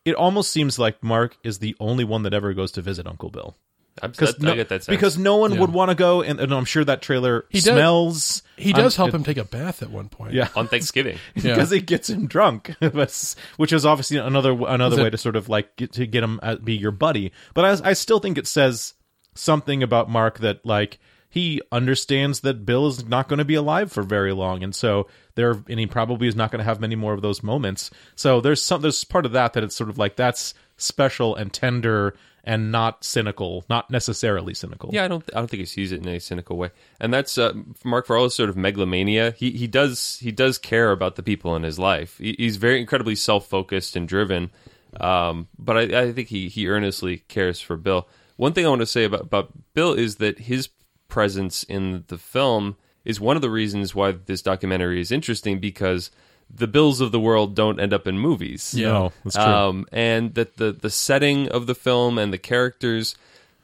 It 0.04 0.14
almost 0.14 0.50
seems 0.50 0.78
like 0.78 1.02
Mark 1.02 1.37
is 1.45 1.59
the 1.59 1.76
only 1.80 2.04
one 2.04 2.23
that 2.23 2.33
ever 2.35 2.54
goes 2.54 2.73
to 2.73 2.83
visit 2.83 3.07
Uncle 3.07 3.30
Bill. 3.30 3.57
Because 4.00 4.35
that, 4.37 4.50
I 4.52 4.54
get 4.54 4.69
that 4.71 4.85
sense. 4.85 4.97
because 4.97 5.19
no 5.19 5.37
one 5.37 5.59
would 5.59 5.73
want 5.73 5.90
to 5.90 5.95
go, 5.95 6.23
and, 6.23 6.40
and 6.40 6.54
I'm 6.54 6.64
sure 6.64 6.85
that 6.85 7.02
trailer 7.02 7.45
does- 7.52 7.64
smells. 7.64 8.42
he 8.57 8.73
does 8.73 8.99
um, 8.99 9.04
help 9.04 9.14
him 9.14 9.25
take 9.25 9.37
a 9.37 9.45
bath 9.45 9.83
at 9.83 9.90
one 9.90 10.09
point 10.09 10.33
Yeah, 10.33 10.49
on 10.57 10.69
Thanksgiving. 10.69 11.19
Yeah. 11.35 11.54
because 11.54 11.73
it 11.73 11.85
gets 11.87 12.09
him 12.09 12.26
drunk, 12.26 12.75
But- 12.80 13.35
which 13.59 13.73
is 13.75 13.85
obviously 13.85 14.16
another 14.16 14.52
another 14.52 14.95
Is 14.95 14.99
it- 15.00 15.02
way 15.02 15.11
to 15.11 15.19
sort 15.19 15.37
of 15.37 15.49
like 15.50 15.76
get, 15.76 15.92
to 15.95 16.07
get 16.07 16.23
him 16.23 16.40
uh, 16.42 16.57
be 16.57 16.76
your 16.76 16.92
buddy. 16.92 17.33
But 17.52 17.64
I, 17.85 17.90
I 17.90 17.92
still 17.92 18.21
think 18.21 18.38
it 18.38 18.47
says 18.47 18.95
something 19.35 19.83
about 19.83 20.09
Mark 20.09 20.38
that 20.38 20.64
like 20.64 20.99
he 21.31 21.63
understands 21.71 22.41
that 22.41 22.67
Bill 22.67 22.89
is 22.89 23.07
not 23.07 23.29
going 23.29 23.39
to 23.39 23.45
be 23.45 23.55
alive 23.55 23.91
for 23.93 24.03
very 24.03 24.33
long, 24.33 24.63
and 24.63 24.75
so 24.75 25.07
there 25.37 25.53
and 25.69 25.79
he 25.79 25.87
probably 25.87 26.27
is 26.27 26.37
not 26.37 26.51
going 26.51 26.59
to 26.59 26.65
have 26.65 26.81
many 26.81 26.97
more 26.97 27.15
of 27.15 27.23
those 27.23 27.43
moments. 27.43 27.91
So 28.17 28.41
there's 28.41 28.61
some 28.61 28.83
there's 28.83 29.05
part 29.05 29.25
of 29.25 29.33
that 29.33 29.53
that 29.55 29.63
it's 29.63 29.77
sort 29.77 29.89
of 29.91 29.97
like 29.97 30.17
that's 30.17 30.55
special 30.77 31.37
and 31.37 31.53
tender 31.53 32.15
and 32.43 32.73
not 32.73 33.05
cynical, 33.05 33.65
not 33.69 33.91
necessarily 33.91 34.55
cynical. 34.55 34.91
Yeah, 34.93 35.05
I 35.05 35.09
don't. 35.09 35.23
I 35.33 35.39
don't 35.39 35.49
think 35.49 35.61
he 35.61 35.67
sees 35.67 35.93
it 35.93 36.05
in 36.05 36.09
a 36.09 36.19
cynical 36.19 36.57
way, 36.57 36.71
and 36.99 37.14
that's 37.14 37.38
uh, 37.38 37.53
Mark 37.85 38.09
his 38.09 38.35
sort 38.35 38.49
of 38.49 38.57
megalomania. 38.57 39.31
He 39.31 39.53
he 39.53 39.69
does 39.69 40.19
he 40.21 40.33
does 40.33 40.59
care 40.59 40.90
about 40.90 41.14
the 41.14 41.23
people 41.23 41.55
in 41.55 41.62
his 41.62 41.79
life. 41.79 42.19
He, 42.19 42.35
he's 42.38 42.57
very 42.57 42.81
incredibly 42.81 43.14
self 43.14 43.47
focused 43.47 43.95
and 43.95 44.09
driven, 44.09 44.51
um, 44.99 45.49
but 45.59 45.77
I, 45.77 46.01
I 46.01 46.12
think 46.12 46.29
he 46.29 46.49
he 46.49 46.66
earnestly 46.66 47.19
cares 47.29 47.61
for 47.61 47.77
Bill. 47.77 48.09
One 48.37 48.53
thing 48.53 48.66
I 48.66 48.71
want 48.71 48.81
to 48.81 48.87
say 48.87 49.05
about 49.05 49.23
about 49.23 49.53
Bill 49.75 49.93
is 49.93 50.16
that 50.16 50.38
his 50.38 50.69
presence 51.11 51.62
in 51.64 52.05
the 52.09 52.18
film 52.18 52.77
is 53.05 53.20
one 53.20 53.37
of 53.37 53.42
the 53.42 53.51
reasons 53.51 53.94
why 53.94 54.12
this 54.12 54.42
documentary 54.42 55.01
is 55.01 55.11
interesting 55.11 55.59
because 55.59 56.11
the 56.53 56.66
Bills 56.66 57.01
of 57.01 57.12
the 57.12 57.20
world 57.20 57.55
don't 57.55 57.81
end 57.81 57.92
up 57.92 58.07
in 58.07 58.18
movies. 58.18 58.75
No, 58.75 59.12
that's 59.25 59.37
true. 59.37 59.44
Um, 59.44 59.87
and 59.92 60.35
that 60.35 60.57
the 60.57 60.73
the 60.73 60.90
setting 60.90 61.49
of 61.49 61.66
the 61.66 61.75
film 61.75 62.18
and 62.18 62.33
the 62.33 62.38
characters, 62.38 63.16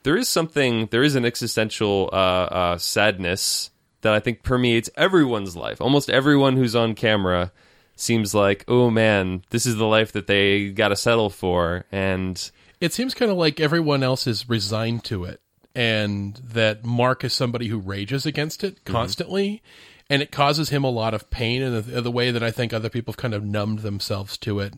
there 0.05 0.17
is 0.17 0.29
something, 0.29 0.87
there 0.87 1.03
is 1.03 1.15
an 1.15 1.25
existential 1.25 2.09
uh, 2.13 2.17
uh, 2.17 2.79
sadness 2.79 3.71
that 4.03 4.13
I 4.13 4.21
think 4.21 4.43
permeates 4.43 4.91
everyone's 4.97 5.57
life. 5.57 5.81
Almost 5.81 6.11
everyone 6.11 6.57
who's 6.57 6.77
on 6.77 6.95
camera 6.95 7.51
seems 7.97 8.35
like, 8.35 8.65
oh 8.69 8.91
man, 8.91 9.43
this 9.51 9.67
is 9.67 9.77
the 9.77 9.87
life 9.87 10.13
that 10.13 10.27
they 10.27 10.69
got 10.69 10.89
to 10.89 10.97
settle 10.97 11.31
for, 11.31 11.87
and 11.91 12.51
it 12.81 12.93
seems 12.93 13.15
kind 13.15 13.31
of 13.31 13.37
like 13.37 13.59
everyone 13.59 14.03
else 14.03 14.27
is 14.27 14.49
resigned 14.49 15.03
to 15.05 15.25
it 15.25 15.41
and 15.77 16.37
that 16.37 16.85
mark 16.85 17.23
is 17.23 17.33
somebody 17.35 17.69
who 17.69 17.79
rages 17.79 18.25
against 18.27 18.65
it 18.65 18.83
constantly 18.85 19.63
and 20.09 20.23
it 20.23 20.33
causes 20.33 20.71
him 20.71 20.83
a 20.85 20.91
lot 20.91 21.13
of 21.15 21.29
pain 21.31 21.61
in 21.63 21.75
the, 21.75 22.01
the 22.01 22.11
way 22.11 22.31
that 22.31 22.43
i 22.43 22.51
think 22.51 22.73
other 22.73 22.89
people 22.89 23.13
have 23.13 23.19
kind 23.19 23.35
of 23.35 23.45
numbed 23.45 23.81
themselves 23.81 24.37
to 24.39 24.59
it 24.59 24.73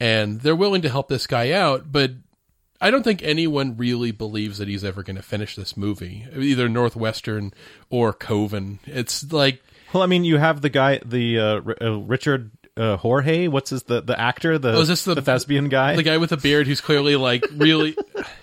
and 0.00 0.40
they're 0.40 0.56
willing 0.56 0.80
to 0.82 0.88
help 0.88 1.08
this 1.08 1.26
guy 1.26 1.50
out 1.52 1.92
but 1.92 2.12
i 2.80 2.90
don't 2.90 3.02
think 3.02 3.22
anyone 3.22 3.76
really 3.76 4.10
believes 4.12 4.56
that 4.58 4.66
he's 4.68 4.82
ever 4.84 5.02
going 5.02 5.16
to 5.16 5.22
finish 5.22 5.54
this 5.56 5.76
movie 5.76 6.26
either 6.34 6.68
northwestern 6.68 7.52
or 7.90 8.12
coven 8.14 8.78
it's 8.86 9.30
like 9.32 9.62
Well, 9.92 10.02
I 10.02 10.06
mean, 10.06 10.24
you 10.24 10.38
have 10.38 10.60
the 10.62 10.70
guy, 10.70 11.00
the 11.04 11.38
uh, 11.38 11.60
R- 11.66 11.76
uh, 11.82 11.98
Richard 11.98 12.52
uh, 12.76 12.96
Jorge. 12.96 13.48
What's 13.48 13.70
his 13.70 13.82
the 13.82 14.00
the 14.00 14.14
actor, 14.18 14.56
the 14.56 14.72
Oh, 14.76 14.80
is 14.82 14.88
this 14.88 15.02
the- 15.04 15.20
thespian 15.20 15.68
guy? 15.68 15.96
the 15.96 16.04
guy 16.04 16.16
with 16.18 16.30
the 16.30 16.36
beard 16.36 16.68
who's 16.68 16.80
clearly 16.80 17.16
like 17.16 17.44
really 17.56 17.96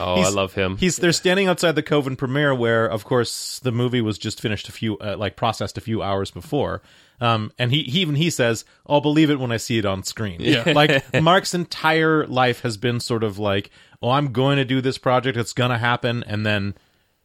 oh, 0.00 0.22
I 0.22 0.28
love 0.28 0.54
him. 0.54 0.76
He's 0.76 0.96
they're 0.96 1.12
standing 1.12 1.46
outside 1.48 1.74
the 1.74 1.82
Coven 1.82 2.16
premiere, 2.16 2.54
where 2.54 2.86
of 2.86 3.04
course 3.04 3.58
the 3.60 3.72
movie 3.72 4.00
was 4.00 4.18
just 4.18 4.40
finished 4.40 4.68
a 4.68 4.72
few 4.72 4.98
uh, 4.98 5.16
like 5.16 5.36
processed 5.36 5.78
a 5.78 5.80
few 5.80 6.02
hours 6.02 6.30
before. 6.30 6.82
Um, 7.20 7.52
and 7.58 7.72
he, 7.72 7.82
he 7.84 8.00
even 8.00 8.14
he 8.14 8.30
says, 8.30 8.64
"I'll 8.86 9.00
believe 9.00 9.30
it 9.30 9.40
when 9.40 9.52
I 9.52 9.56
see 9.56 9.78
it 9.78 9.84
on 9.84 10.02
screen." 10.02 10.40
Yeah. 10.40 10.64
like 10.74 11.12
Mark's 11.22 11.54
entire 11.54 12.26
life 12.26 12.60
has 12.60 12.76
been 12.76 13.00
sort 13.00 13.24
of 13.24 13.38
like, 13.38 13.70
"Oh, 14.02 14.10
I'm 14.10 14.32
going 14.32 14.56
to 14.56 14.64
do 14.64 14.80
this 14.80 14.98
project. 14.98 15.36
It's 15.36 15.52
going 15.52 15.70
to 15.70 15.78
happen," 15.78 16.22
and 16.24 16.46
then, 16.46 16.74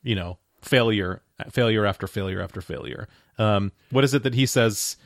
you 0.02 0.16
know, 0.16 0.38
failure, 0.62 1.22
failure 1.52 1.86
after 1.86 2.08
failure 2.08 2.42
after 2.42 2.62
failure. 2.62 3.08
Um, 3.38 3.72
what 3.92 4.04
is 4.04 4.14
it 4.14 4.24
that 4.24 4.34
he 4.34 4.46
says? 4.46 4.98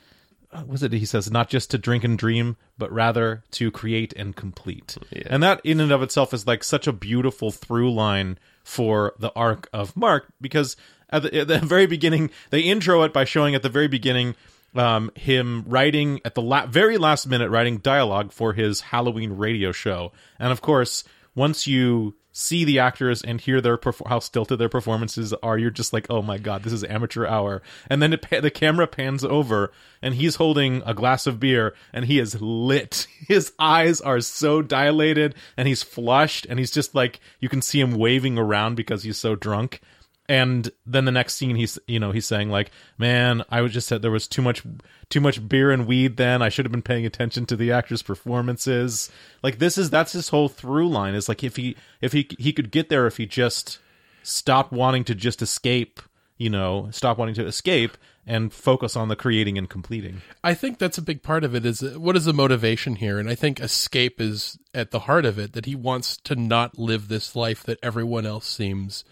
Uh, 0.51 0.63
was 0.65 0.81
it 0.81 0.93
he 0.93 1.05
says? 1.05 1.29
Not 1.29 1.49
just 1.49 1.71
to 1.71 1.77
drink 1.77 2.03
and 2.03 2.17
dream, 2.17 2.57
but 2.77 2.91
rather 2.91 3.43
to 3.51 3.69
create 3.71 4.13
and 4.13 4.35
complete. 4.35 4.97
And 5.25 5.43
that, 5.43 5.59
in 5.63 5.79
and 5.79 5.91
of 5.91 6.01
itself, 6.01 6.33
is 6.33 6.47
like 6.47 6.63
such 6.63 6.87
a 6.87 6.93
beautiful 6.93 7.51
through 7.51 7.93
line 7.93 8.39
for 8.63 9.13
the 9.19 9.31
arc 9.33 9.69
of 9.73 9.95
Mark 9.95 10.27
because 10.39 10.77
at 11.09 11.23
the, 11.23 11.39
at 11.41 11.47
the 11.47 11.59
very 11.63 11.85
beginning, 11.85 12.29
they 12.49 12.61
intro 12.61 13.03
it 13.03 13.13
by 13.13 13.25
showing 13.25 13.55
at 13.55 13.61
the 13.61 13.69
very 13.69 13.87
beginning 13.87 14.35
um, 14.75 15.11
him 15.15 15.63
writing 15.67 16.21
at 16.23 16.35
the 16.35 16.41
la- 16.41 16.65
very 16.65 16.97
last 16.97 17.27
minute, 17.27 17.49
writing 17.49 17.79
dialogue 17.79 18.31
for 18.31 18.53
his 18.53 18.81
Halloween 18.81 19.33
radio 19.33 19.71
show. 19.71 20.11
And 20.39 20.51
of 20.51 20.61
course, 20.61 21.03
once 21.35 21.67
you 21.67 22.15
see 22.37 22.63
the 22.63 22.77
actors 22.77 23.23
and 23.23 23.41
hear 23.41 23.59
their 23.59 23.77
perf- 23.77 24.07
how 24.07 24.19
stilted 24.19 24.59
their 24.59 24.69
performances 24.69 25.33
are, 25.41 25.57
you're 25.57 25.71
just 25.71 25.91
like, 25.91 26.05
oh 26.09 26.21
my 26.21 26.37
god, 26.37 26.61
this 26.61 26.71
is 26.71 26.83
amateur 26.83 27.25
hour. 27.25 27.63
And 27.89 28.01
then 28.01 28.15
pa- 28.19 28.41
the 28.41 28.51
camera 28.51 28.85
pans 28.85 29.25
over, 29.25 29.71
and 30.03 30.13
he's 30.13 30.35
holding 30.35 30.83
a 30.85 30.93
glass 30.93 31.25
of 31.25 31.39
beer, 31.39 31.73
and 31.91 32.05
he 32.05 32.19
is 32.19 32.39
lit. 32.39 33.07
His 33.27 33.53
eyes 33.57 33.99
are 34.01 34.21
so 34.21 34.61
dilated, 34.61 35.33
and 35.57 35.67
he's 35.67 35.81
flushed, 35.81 36.45
and 36.45 36.59
he's 36.59 36.71
just 36.71 36.93
like 36.93 37.19
you 37.39 37.49
can 37.49 37.63
see 37.63 37.81
him 37.81 37.95
waving 37.95 38.37
around 38.37 38.75
because 38.75 39.01
he's 39.01 39.17
so 39.17 39.33
drunk. 39.35 39.81
And 40.29 40.69
then 40.85 41.05
the 41.05 41.11
next 41.11 41.35
scene, 41.35 41.55
he's 41.55 41.79
you 41.87 41.99
know 41.99 42.11
he's 42.11 42.25
saying 42.25 42.49
like, 42.49 42.71
"Man, 42.97 43.43
I 43.49 43.61
was 43.61 43.71
just 43.71 43.87
said 43.87 44.01
there 44.01 44.11
was 44.11 44.27
too 44.27 44.41
much 44.41 44.61
too 45.09 45.21
much 45.21 45.47
beer 45.47 45.71
and 45.71 45.87
weed. 45.87 46.17
Then 46.17 46.41
I 46.41 46.49
should 46.49 46.65
have 46.65 46.71
been 46.71 46.81
paying 46.81 47.05
attention 47.05 47.45
to 47.45 47.55
the 47.55 47.71
actors' 47.71 48.01
performances. 48.01 49.09
Like 49.41 49.59
this 49.59 49.77
is 49.77 49.89
that's 49.89 50.11
his 50.11 50.29
whole 50.29 50.49
through 50.49 50.89
line. 50.89 51.15
Is 51.15 51.29
like 51.29 51.43
if 51.43 51.55
he 51.55 51.77
if 52.01 52.11
he 52.11 52.27
he 52.37 52.51
could 52.51 52.71
get 52.71 52.89
there 52.89 53.07
if 53.07 53.17
he 53.17 53.25
just 53.25 53.79
stopped 54.21 54.73
wanting 54.73 55.05
to 55.05 55.15
just 55.15 55.41
escape, 55.41 56.01
you 56.37 56.49
know, 56.49 56.89
stop 56.91 57.17
wanting 57.17 57.35
to 57.35 57.45
escape 57.45 57.97
and 58.25 58.51
focus 58.51 58.97
on 58.97 59.07
the 59.07 59.15
creating 59.15 59.57
and 59.57 59.69
completing. 59.69 60.21
I 60.43 60.53
think 60.53 60.77
that's 60.77 60.97
a 60.97 61.01
big 61.01 61.23
part 61.23 61.45
of 61.45 61.55
it 61.55 61.65
is 61.65 61.81
uh, 61.81 61.95
what 61.97 62.17
is 62.17 62.25
the 62.25 62.33
motivation 62.33 62.97
here? 62.97 63.17
And 63.17 63.29
I 63.29 63.35
think 63.35 63.61
escape 63.61 64.19
is 64.19 64.59
at 64.73 64.91
the 64.91 64.99
heart 64.99 65.25
of 65.25 65.39
it 65.39 65.53
that 65.53 65.65
he 65.65 65.75
wants 65.75 66.17
to 66.17 66.35
not 66.35 66.77
live 66.77 67.07
this 67.07 67.35
life 67.35 67.63
that 67.63 67.79
everyone 67.81 68.25
else 68.25 68.45
seems 68.45 69.05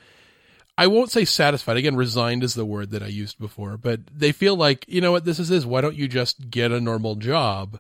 I 0.78 0.88
won't 0.88 1.12
say 1.12 1.26
satisfied. 1.26 1.78
Again, 1.78 1.96
resigned 1.96 2.44
is 2.44 2.54
the 2.54 2.66
word 2.66 2.92
that 2.92 3.04
I 3.04 3.08
used 3.08 3.40
before, 3.40 3.78
but 3.78 4.02
they 4.12 4.32
feel 4.32 4.56
like, 4.56 4.86
you 4.88 5.00
know 5.00 5.12
what, 5.12 5.24
this 5.24 5.40
is 5.40 5.50
this. 5.50 5.66
Why 5.66 5.82
don't 5.82 5.96
you 5.96 6.08
just 6.08 6.50
get 6.50 6.72
a 6.72 6.82
normal 6.82 7.16
job? 7.16 7.80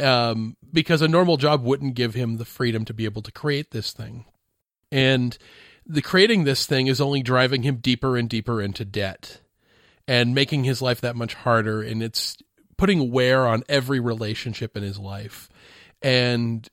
um, 0.00 0.56
because 0.72 1.02
a 1.02 1.08
normal 1.08 1.36
job 1.36 1.62
wouldn't 1.62 1.94
give 1.94 2.14
him 2.14 2.36
the 2.36 2.44
freedom 2.44 2.84
to 2.86 2.94
be 2.94 3.04
able 3.04 3.22
to 3.22 3.32
create 3.32 3.70
this 3.70 3.92
thing. 3.92 4.24
And 4.90 5.36
the 5.86 6.02
creating 6.02 6.44
this 6.44 6.66
thing 6.66 6.86
is 6.86 7.00
only 7.00 7.22
driving 7.22 7.62
him 7.62 7.76
deeper 7.76 8.16
and 8.16 8.28
deeper 8.28 8.60
into 8.60 8.84
debt 8.84 9.40
and 10.08 10.34
making 10.34 10.64
his 10.64 10.82
life 10.82 11.00
that 11.00 11.16
much 11.16 11.34
harder. 11.34 11.82
And 11.82 12.02
it's 12.02 12.36
putting 12.76 13.10
wear 13.10 13.46
on 13.46 13.62
every 13.68 14.00
relationship 14.00 14.76
in 14.76 14.82
his 14.82 14.98
life. 14.98 15.48
And 16.02 16.68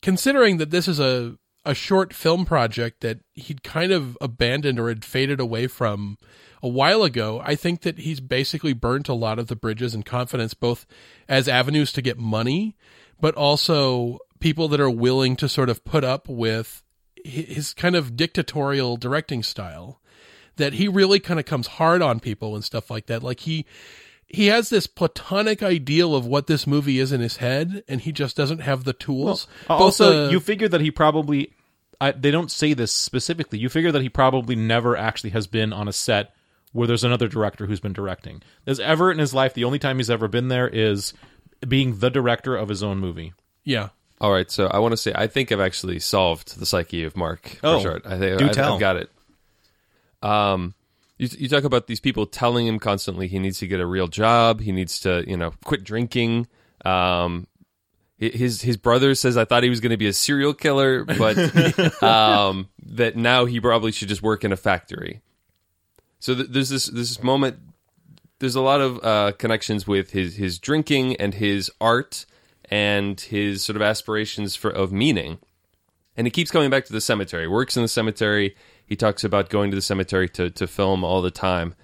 considering 0.00 0.58
that 0.58 0.70
this 0.70 0.88
is 0.88 1.00
a, 1.00 1.36
a 1.64 1.74
short 1.74 2.12
film 2.12 2.44
project 2.44 3.00
that 3.00 3.20
he'd 3.34 3.62
kind 3.62 3.92
of 3.92 4.18
abandoned 4.20 4.78
or 4.78 4.88
had 4.88 5.04
faded 5.04 5.40
away 5.40 5.66
from 5.66 6.18
a 6.62 6.68
while 6.68 7.02
ago, 7.02 7.40
I 7.44 7.54
think 7.54 7.82
that 7.82 7.98
he's 7.98 8.20
basically 8.20 8.72
burnt 8.72 9.08
a 9.08 9.14
lot 9.14 9.38
of 9.38 9.48
the 9.48 9.56
bridges 9.56 9.94
and 9.94 10.04
confidence, 10.04 10.54
both 10.54 10.86
as 11.28 11.48
avenues 11.48 11.92
to 11.92 12.02
get 12.02 12.18
money, 12.18 12.76
but 13.20 13.34
also 13.34 14.18
people 14.40 14.68
that 14.68 14.80
are 14.80 14.90
willing 14.90 15.36
to 15.36 15.48
sort 15.48 15.68
of 15.68 15.84
put 15.84 16.04
up 16.04 16.28
with 16.28 16.82
his 17.24 17.74
kind 17.74 17.94
of 17.94 18.16
dictatorial 18.16 18.96
directing 18.96 19.42
style. 19.42 20.00
That 20.56 20.74
he 20.74 20.86
really 20.86 21.18
kind 21.18 21.40
of 21.40 21.46
comes 21.46 21.66
hard 21.66 22.02
on 22.02 22.20
people 22.20 22.54
and 22.54 22.62
stuff 22.62 22.90
like 22.90 23.06
that. 23.06 23.22
Like 23.22 23.40
he, 23.40 23.64
he 24.32 24.46
has 24.46 24.70
this 24.70 24.86
platonic 24.86 25.62
ideal 25.62 26.14
of 26.14 26.26
what 26.26 26.46
this 26.46 26.66
movie 26.66 26.98
is 26.98 27.12
in 27.12 27.20
his 27.20 27.36
head, 27.36 27.84
and 27.86 28.00
he 28.00 28.12
just 28.12 28.36
doesn't 28.36 28.60
have 28.60 28.84
the 28.84 28.94
tools. 28.94 29.46
Well, 29.68 29.78
also, 29.78 30.30
you 30.30 30.40
figure 30.40 30.68
that 30.68 30.80
he 30.80 30.90
probably. 30.90 31.52
I, 32.00 32.10
they 32.10 32.32
don't 32.32 32.50
say 32.50 32.74
this 32.74 32.90
specifically. 32.90 33.60
You 33.60 33.68
figure 33.68 33.92
that 33.92 34.02
he 34.02 34.08
probably 34.08 34.56
never 34.56 34.96
actually 34.96 35.30
has 35.30 35.46
been 35.46 35.72
on 35.72 35.86
a 35.86 35.92
set 35.92 36.34
where 36.72 36.88
there's 36.88 37.04
another 37.04 37.28
director 37.28 37.66
who's 37.66 37.78
been 37.78 37.92
directing. 37.92 38.42
There's 38.64 38.80
ever 38.80 39.12
in 39.12 39.18
his 39.18 39.32
life, 39.32 39.54
the 39.54 39.64
only 39.64 39.78
time 39.78 39.98
he's 39.98 40.10
ever 40.10 40.26
been 40.26 40.48
there 40.48 40.66
is 40.66 41.12
being 41.68 41.98
the 41.98 42.10
director 42.10 42.56
of 42.56 42.68
his 42.68 42.82
own 42.82 42.98
movie. 42.98 43.34
Yeah. 43.62 43.90
All 44.20 44.32
right, 44.32 44.50
so 44.50 44.66
I 44.66 44.78
want 44.78 44.92
to 44.92 44.96
say 44.96 45.12
I 45.14 45.26
think 45.26 45.52
I've 45.52 45.60
actually 45.60 45.98
solved 45.98 46.58
the 46.58 46.66
psyche 46.66 47.04
of 47.04 47.16
Mark. 47.16 47.58
Oh, 47.62 47.78
for 47.78 47.82
sure. 47.82 48.00
I 48.04 48.18
think 48.18 48.38
do 48.38 48.46
I've, 48.46 48.52
tell. 48.52 48.74
I've 48.74 48.80
got 48.80 48.96
it. 48.96 49.10
Um, 50.22 50.74
you, 51.22 51.28
you 51.38 51.48
talk 51.48 51.62
about 51.62 51.86
these 51.86 52.00
people 52.00 52.26
telling 52.26 52.66
him 52.66 52.80
constantly 52.80 53.28
he 53.28 53.38
needs 53.38 53.58
to 53.60 53.68
get 53.68 53.78
a 53.78 53.86
real 53.86 54.08
job. 54.08 54.60
He 54.60 54.72
needs 54.72 54.98
to, 55.00 55.24
you 55.26 55.36
know, 55.36 55.52
quit 55.64 55.84
drinking. 55.84 56.48
Um, 56.84 57.46
his 58.18 58.62
his 58.62 58.76
brother 58.76 59.14
says 59.14 59.36
I 59.36 59.44
thought 59.44 59.62
he 59.62 59.70
was 59.70 59.80
going 59.80 59.90
to 59.90 59.96
be 59.96 60.08
a 60.08 60.12
serial 60.12 60.52
killer, 60.52 61.04
but 61.04 61.38
um, 62.02 62.68
that 62.86 63.16
now 63.16 63.44
he 63.44 63.60
probably 63.60 63.92
should 63.92 64.08
just 64.08 64.22
work 64.22 64.44
in 64.44 64.52
a 64.52 64.56
factory. 64.56 65.20
So 66.18 66.34
th- 66.34 66.48
there's 66.50 66.68
this 66.68 66.86
this 66.86 67.22
moment. 67.22 67.58
There's 68.40 68.56
a 68.56 68.60
lot 68.60 68.80
of 68.80 69.04
uh, 69.04 69.32
connections 69.38 69.86
with 69.86 70.10
his 70.10 70.36
his 70.36 70.58
drinking 70.58 71.16
and 71.16 71.34
his 71.34 71.70
art 71.80 72.26
and 72.64 73.20
his 73.20 73.62
sort 73.62 73.76
of 73.76 73.82
aspirations 73.82 74.56
for 74.56 74.70
of 74.70 74.92
meaning. 74.92 75.38
And 76.16 76.26
he 76.26 76.30
keeps 76.30 76.50
coming 76.50 76.70
back 76.70 76.84
to 76.86 76.92
the 76.92 77.00
cemetery. 77.00 77.48
Works 77.48 77.76
in 77.76 77.82
the 77.82 77.88
cemetery. 77.88 78.56
He 78.86 78.96
talks 78.96 79.24
about 79.24 79.48
going 79.48 79.70
to 79.70 79.74
the 79.74 79.82
cemetery 79.82 80.28
to 80.30 80.50
to 80.50 80.66
film 80.66 81.04
all 81.04 81.22
the 81.22 81.30
time. 81.30 81.74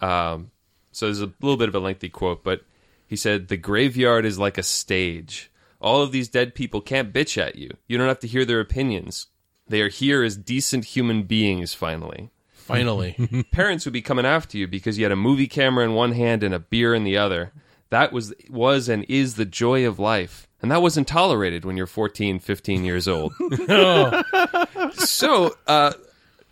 Um, 0.00 0.50
so 0.92 1.06
there's 1.06 1.20
a 1.20 1.32
little 1.40 1.56
bit 1.56 1.68
of 1.68 1.74
a 1.74 1.80
lengthy 1.80 2.08
quote, 2.08 2.42
but 2.44 2.62
he 3.06 3.16
said, 3.16 3.48
"The 3.48 3.56
graveyard 3.56 4.24
is 4.24 4.38
like 4.38 4.58
a 4.58 4.62
stage. 4.62 5.50
All 5.80 6.02
of 6.02 6.12
these 6.12 6.28
dead 6.28 6.54
people 6.54 6.80
can't 6.80 7.12
bitch 7.12 7.36
at 7.36 7.56
you. 7.56 7.70
You 7.86 7.98
don't 7.98 8.08
have 8.08 8.20
to 8.20 8.26
hear 8.26 8.44
their 8.44 8.60
opinions. 8.60 9.26
They 9.68 9.82
are 9.82 9.88
here 9.88 10.22
as 10.22 10.36
decent 10.36 10.86
human 10.86 11.24
beings. 11.24 11.74
Finally." 11.74 12.30
Finally. 12.52 13.44
parents 13.52 13.84
would 13.84 13.92
be 13.92 14.00
coming 14.00 14.24
after 14.24 14.56
you 14.56 14.66
because 14.66 14.96
you 14.96 15.04
had 15.04 15.12
a 15.12 15.16
movie 15.16 15.46
camera 15.46 15.84
in 15.84 15.92
one 15.92 16.12
hand 16.12 16.42
and 16.42 16.54
a 16.54 16.58
beer 16.58 16.94
in 16.94 17.04
the 17.04 17.18
other. 17.18 17.52
That 17.90 18.12
was 18.12 18.32
was 18.48 18.88
and 18.88 19.04
is 19.08 19.34
the 19.34 19.44
joy 19.44 19.86
of 19.86 19.98
life. 19.98 20.48
And 20.64 20.70
that 20.70 20.80
wasn't 20.80 21.06
tolerated 21.06 21.66
when 21.66 21.76
you're 21.76 21.86
14, 21.86 22.38
15 22.38 22.84
years 22.86 23.06
old. 23.06 23.34
so, 24.94 25.54
uh, 25.66 25.92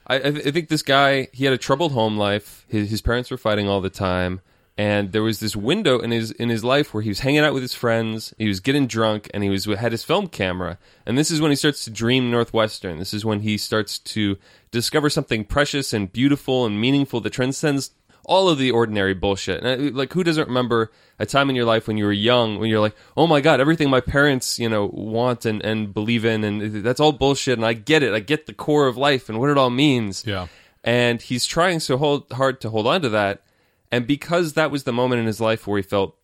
I, 0.07 0.17
I 0.17 0.51
think 0.51 0.69
this 0.69 0.83
guy, 0.83 1.29
he 1.33 1.47
had 1.47 1.55
a 1.55 1.57
troubled 1.57 1.93
home 1.93 2.19
life. 2.19 2.67
His, 2.69 2.91
his 2.91 3.01
parents 3.01 3.31
were 3.31 3.39
fighting 3.39 3.71
all 3.71 3.81
the 3.81 3.89
time. 3.89 4.43
And 4.77 5.13
there 5.13 5.23
was 5.23 5.41
this 5.41 5.57
window 5.57 5.99
in 5.99 6.11
his 6.11 6.31
in 6.31 6.51
his 6.51 6.63
life 6.63 6.93
where 6.93 7.03
he 7.03 7.09
was 7.09 7.21
hanging 7.21 7.41
out 7.41 7.55
with 7.55 7.63
his 7.63 7.75
friends, 7.75 8.35
he 8.37 8.49
was 8.49 8.61
getting 8.61 8.87
drunk, 8.87 9.31
and 9.33 9.43
he 9.43 9.49
was 9.49 9.65
had 9.65 9.93
his 9.93 10.05
film 10.05 10.27
camera. 10.27 10.79
And 11.07 11.17
this 11.17 11.31
is 11.31 11.41
when 11.41 11.51
he 11.51 11.57
starts 11.57 11.85
to 11.85 11.91
dream 11.91 12.31
Northwestern. 12.31 12.99
This 12.99 13.15
is 13.15 13.25
when 13.25 13.41
he 13.41 13.57
starts 13.57 13.99
to 13.99 14.37
discover 14.71 15.09
something 15.09 15.45
precious 15.45 15.95
and 15.95 16.13
beautiful 16.13 16.67
and 16.67 16.79
meaningful 16.79 17.21
that 17.21 17.31
transcends 17.31 17.93
all 18.25 18.49
of 18.49 18.59
the 18.59 18.71
ordinary 18.71 19.15
bullshit. 19.15 19.63
And 19.63 19.89
uh, 19.89 19.97
like, 19.97 20.13
who 20.13 20.23
doesn't 20.23 20.49
remember 20.49 20.91
a 21.19 21.27
time 21.27 21.51
in 21.51 21.57
your 21.57 21.65
life 21.65 21.87
when 21.87 21.97
you 21.97 22.05
were 22.05 22.13
young, 22.13 22.59
when 22.59 22.71
you're 22.71 22.81
like, 22.81 22.97
oh 23.17 23.27
my 23.27 23.41
god, 23.41 23.61
everything 23.61 23.91
my 23.91 24.01
parents, 24.01 24.59
you 24.59 24.69
know, 24.69 24.91
want 24.93 25.45
and 25.45 25.63
and 25.65 25.93
believe 25.93 26.25
in, 26.25 26.45
and 26.45 26.85
that's 26.85 27.01
all 27.01 27.13
bullshit. 27.13 27.59
And 27.59 27.67
I 27.67 27.73
get 27.73 28.03
it. 28.03 28.13
I 28.13 28.21
get 28.21 28.47
the 28.47 28.55
core 28.55 28.87
of 28.87 28.97
life 28.97 29.29
and 29.29 29.39
what 29.39 29.51
it 29.51 29.59
all 29.59 29.71
means. 29.71 30.25
Yeah. 30.27 30.49
And 30.85 31.23
he's 31.23 31.47
trying 31.47 31.81
so 31.81 31.97
hold, 31.97 32.31
hard 32.33 32.61
to 32.63 32.71
hold 32.71 32.87
on 32.87 33.03
to 33.03 33.09
that. 33.11 33.45
And 33.93 34.07
because 34.07 34.55
that 34.55 34.71
was 34.71 34.85
the 34.85 34.93
moment 34.93 35.21
in 35.21 35.27
his 35.27 35.41
life 35.41 35.67
where 35.67 35.79
he 35.79 35.83
felt 35.83 36.17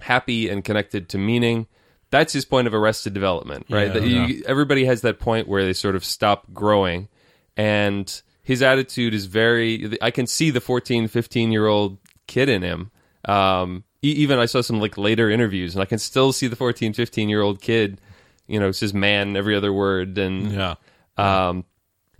happy 0.00 0.48
and 0.48 0.64
connected 0.64 1.08
to 1.08 1.18
meaning, 1.18 1.66
that's 2.10 2.32
his 2.32 2.44
point 2.44 2.68
of 2.68 2.74
arrested 2.74 3.12
development, 3.12 3.66
right? 3.68 3.88
Yeah, 3.88 3.92
that 3.94 4.06
you, 4.06 4.44
everybody 4.46 4.84
has 4.84 5.00
that 5.00 5.18
point 5.18 5.48
where 5.48 5.64
they 5.64 5.72
sort 5.72 5.96
of 5.96 6.04
stop 6.04 6.52
growing. 6.52 7.08
And 7.56 8.22
his 8.44 8.62
attitude 8.62 9.12
is 9.14 9.26
very, 9.26 9.98
I 10.00 10.10
can 10.12 10.26
see 10.28 10.50
the 10.50 10.60
14, 10.60 11.08
15 11.08 11.50
year 11.50 11.66
old 11.66 11.98
kid 12.28 12.48
in 12.48 12.62
him. 12.62 12.90
Um, 13.24 13.82
even 14.02 14.38
I 14.38 14.44
saw 14.46 14.60
some 14.60 14.78
like 14.80 14.96
later 14.96 15.28
interviews 15.30 15.74
and 15.74 15.82
I 15.82 15.86
can 15.86 15.98
still 15.98 16.32
see 16.32 16.46
the 16.46 16.56
14, 16.56 16.92
15 16.92 17.28
year 17.28 17.40
old 17.42 17.60
kid, 17.60 18.00
you 18.46 18.60
know, 18.60 18.70
says 18.70 18.92
man 18.94 19.36
every 19.36 19.56
other 19.56 19.72
word. 19.72 20.18
And, 20.18 20.52
Yeah. 20.52 20.74
um, 21.16 21.64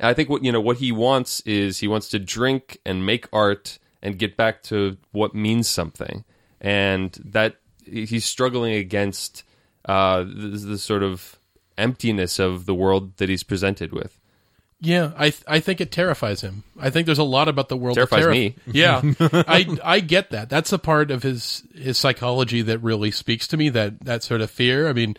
I 0.01 0.13
think 0.13 0.29
what 0.29 0.43
you 0.43 0.51
know 0.51 0.61
what 0.61 0.79
he 0.79 0.91
wants 0.91 1.41
is 1.43 1.79
he 1.79 1.87
wants 1.87 2.09
to 2.09 2.19
drink 2.19 2.79
and 2.85 3.07
make 3.07 3.29
art 3.33 3.79
and 4.03 4.19
get 4.19 4.37
back 4.37 4.63
to 4.65 4.97
what 5.13 5.37
means 5.37 5.69
something, 5.69 6.25
and 6.61 7.13
that 7.25 7.57
he's 7.87 8.25
struggling 8.25 8.75
against 8.75 9.45
uh, 9.85 10.25
the, 10.25 10.59
the 10.73 10.79
sort 10.79 11.05
of 11.05 11.39
emptiness 11.79 12.41
of 12.41 12.67
the 12.67 12.75
world 12.75 13.17
that 13.19 13.29
he's 13.29 13.45
presented 13.45 13.93
with. 13.93 14.19
Yeah, 14.85 15.13
I 15.17 15.31
th- 15.31 15.43
I 15.49 15.61
think 15.61 15.81
it 15.81 15.91
terrifies 15.91 16.41
him. 16.43 16.63
I 16.79 16.91
think 16.91 17.07
there's 17.07 17.19
a 17.19 17.25
lot 17.25 17.49
about 17.49 17.69
the 17.69 17.77
world 17.77 17.97
that 17.97 18.09
Terrifies 18.11 18.27
terri- 18.27 18.33
me. 18.33 18.55
Yeah, 18.73 19.01
I 19.49 19.77
I 19.83 20.01
get 20.01 20.31
that. 20.31 20.49
That's 20.51 20.73
a 20.73 20.79
part 20.79 21.11
of 21.11 21.23
his 21.23 21.63
his 21.75 21.99
psychology 21.99 22.63
that 22.63 22.79
really 22.79 23.11
speaks 23.11 23.47
to 23.49 23.57
me. 23.57 23.69
That 23.71 24.05
that 24.05 24.23
sort 24.23 24.41
of 24.41 24.51
fear. 24.51 24.89
I 24.89 24.93
mean, 24.93 25.17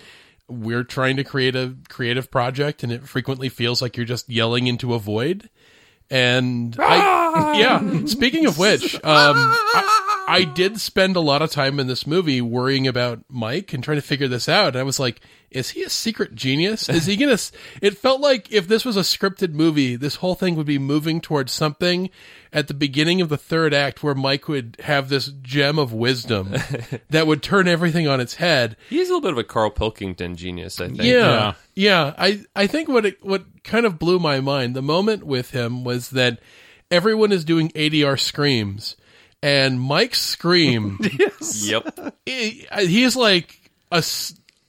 we're 0.48 0.84
trying 0.84 1.16
to 1.18 1.24
create 1.24 1.56
a 1.56 1.76
creative 1.90 2.30
project, 2.32 2.84
and 2.84 2.92
it 2.92 3.08
frequently 3.08 3.50
feels 3.50 3.82
like 3.82 3.98
you're 3.98 4.06
just 4.06 4.30
yelling 4.30 4.68
into 4.68 4.94
a 4.94 5.00
void. 5.00 5.50
And 6.12 6.76
I, 6.80 7.58
yeah. 7.60 8.06
Speaking 8.06 8.46
of 8.46 8.60
which, 8.60 8.94
um, 8.96 9.02
I, 9.04 10.05
I 10.28 10.44
did 10.44 10.80
spend 10.80 11.16
a 11.16 11.20
lot 11.22 11.42
of 11.42 11.52
time 11.52 11.80
in 11.80 11.88
this 11.88 12.08
movie 12.08 12.42
worrying 12.42 12.88
about 12.88 13.24
Mike 13.30 13.74
and 13.74 13.84
trying 13.84 13.98
to 13.98 14.02
figure 14.02 14.28
this 14.28 14.50
out. 14.50 14.70
And 14.70 14.78
I 14.78 14.84
was 14.84 15.00
like, 15.00 15.22
is 15.52 15.70
he 15.70 15.84
a 15.84 15.90
secret 15.90 16.36
genius? 16.36 16.90
Is 16.90 17.06
he 17.06 17.16
gonna? 17.16 17.34
s- 17.34 17.52
It 17.82 17.98
felt 17.98 18.20
like 18.22 18.52
if 18.52 18.68
this 18.68 18.84
was 18.84 18.98
a 18.98 19.02
scripted 19.02 19.54
movie, 19.54 19.96
this 19.96 20.16
whole 20.16 20.36
thing 20.36 20.56
would 20.56 20.66
be 20.66 20.80
moving 20.80 21.22
towards 21.22 21.52
something 21.54 22.10
at 22.52 22.68
the 22.68 22.74
beginning 22.74 23.22
of 23.22 23.30
the 23.30 23.38
third 23.38 23.74
act 23.74 24.04
where 24.04 24.16
Mike 24.16 24.48
would 24.48 24.76
have 24.84 25.08
this 25.10 25.28
gem 25.42 25.78
of 25.80 25.94
wisdom 25.94 26.54
that 27.10 27.28
would 27.28 27.42
turn 27.44 27.68
everything 27.68 28.08
on 28.08 28.20
its 28.20 28.36
head. 28.36 28.76
He's 28.90 29.08
a 29.10 29.14
little 29.14 29.22
bit 29.22 29.32
of 29.32 29.38
a 29.38 29.44
Carl 29.44 29.70
Pilkington 29.70 30.36
genius, 30.36 30.82
I 30.82 30.88
think. 30.88 31.04
Yeah, 31.04 31.54
yeah. 31.76 32.14
I 32.18 32.42
I 32.56 32.68
think 32.68 32.90
what 32.90 33.06
it 33.06 33.24
what 33.24 33.46
kind 33.64 33.86
of 33.86 33.98
blew 34.00 34.20
my 34.20 34.40
mind 34.42 34.76
the 34.76 34.82
moment 34.82 35.24
with 35.24 35.52
him 35.52 35.84
was 35.86 36.10
that 36.10 36.40
everyone 36.92 37.32
is 37.32 37.46
doing 37.46 37.70
ADR 37.70 38.20
screams, 38.20 38.96
and 39.46 39.80
Mike's 39.80 40.20
scream 40.22 40.98
Yep. 41.54 42.16
he, 42.26 42.66
he's 42.80 43.16
like 43.16 43.60
a 43.92 44.04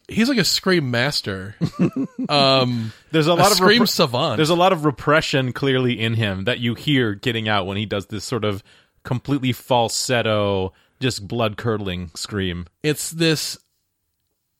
he's 0.08 0.28
like 0.28 0.38
a 0.38 0.44
scream 0.44 0.90
master. 0.90 1.54
Um, 2.28 2.92
There's 3.12 3.28
a 3.28 3.32
a 3.32 3.34
lot 3.34 3.52
of 3.52 3.56
scream 3.58 3.82
repre- 3.82 3.88
savant. 3.88 4.36
There's 4.36 4.50
a 4.50 4.56
lot 4.56 4.72
of 4.72 4.84
repression 4.84 5.52
clearly 5.52 6.00
in 6.00 6.14
him 6.14 6.42
that 6.44 6.58
you 6.58 6.74
hear 6.74 7.14
getting 7.14 7.48
out 7.48 7.66
when 7.66 7.76
he 7.76 7.86
does 7.86 8.06
this 8.06 8.24
sort 8.24 8.44
of 8.44 8.64
completely 9.04 9.52
falsetto, 9.52 10.72
just 10.98 11.28
blood 11.28 11.56
curdling 11.56 12.10
scream. 12.16 12.66
it's 12.82 13.10
this 13.12 13.56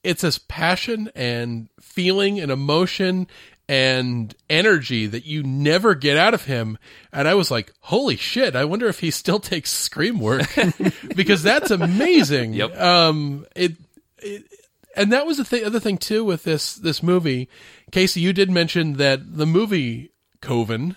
it's 0.05 0.23
this 0.23 0.39
passion 0.39 1.11
and 1.17 1.69
feeling 1.81 2.39
and 2.39 2.53
emotion 2.53 3.27
and 3.69 4.35
energy 4.49 5.07
that 5.07 5.25
you 5.27 5.43
never 5.43 5.95
get 5.95 6.17
out 6.17 6.35
of 6.35 6.45
him 6.45 6.79
and 7.13 7.27
i 7.27 7.35
was 7.35 7.51
like 7.51 7.73
holy 7.81 8.17
shit 8.17 8.55
i 8.55 8.65
wonder 8.65 8.87
if 8.87 9.01
he 9.01 9.11
still 9.11 9.41
takes 9.53 9.71
scream 9.73 10.21
work 10.21 10.47
because 11.17 11.43
that's 11.43 11.71
amazing 11.71 12.55
Yep. 12.55 12.77
um 12.81 13.45
it, 13.57 13.73
it 14.19 14.45
and 14.95 15.13
that 15.13 15.27
was 15.27 15.37
the 15.39 15.45
th- 15.45 15.65
other 15.65 15.81
thing 15.81 15.99
too 15.99 16.25
with 16.25 16.45
this 16.45 16.77
this 16.77 17.03
movie 17.03 17.49
casey 17.91 18.21
you 18.21 18.33
did 18.33 18.51
mention 18.51 18.95
that 18.95 19.37
the 19.37 19.47
movie 19.47 20.11
coven 20.41 20.97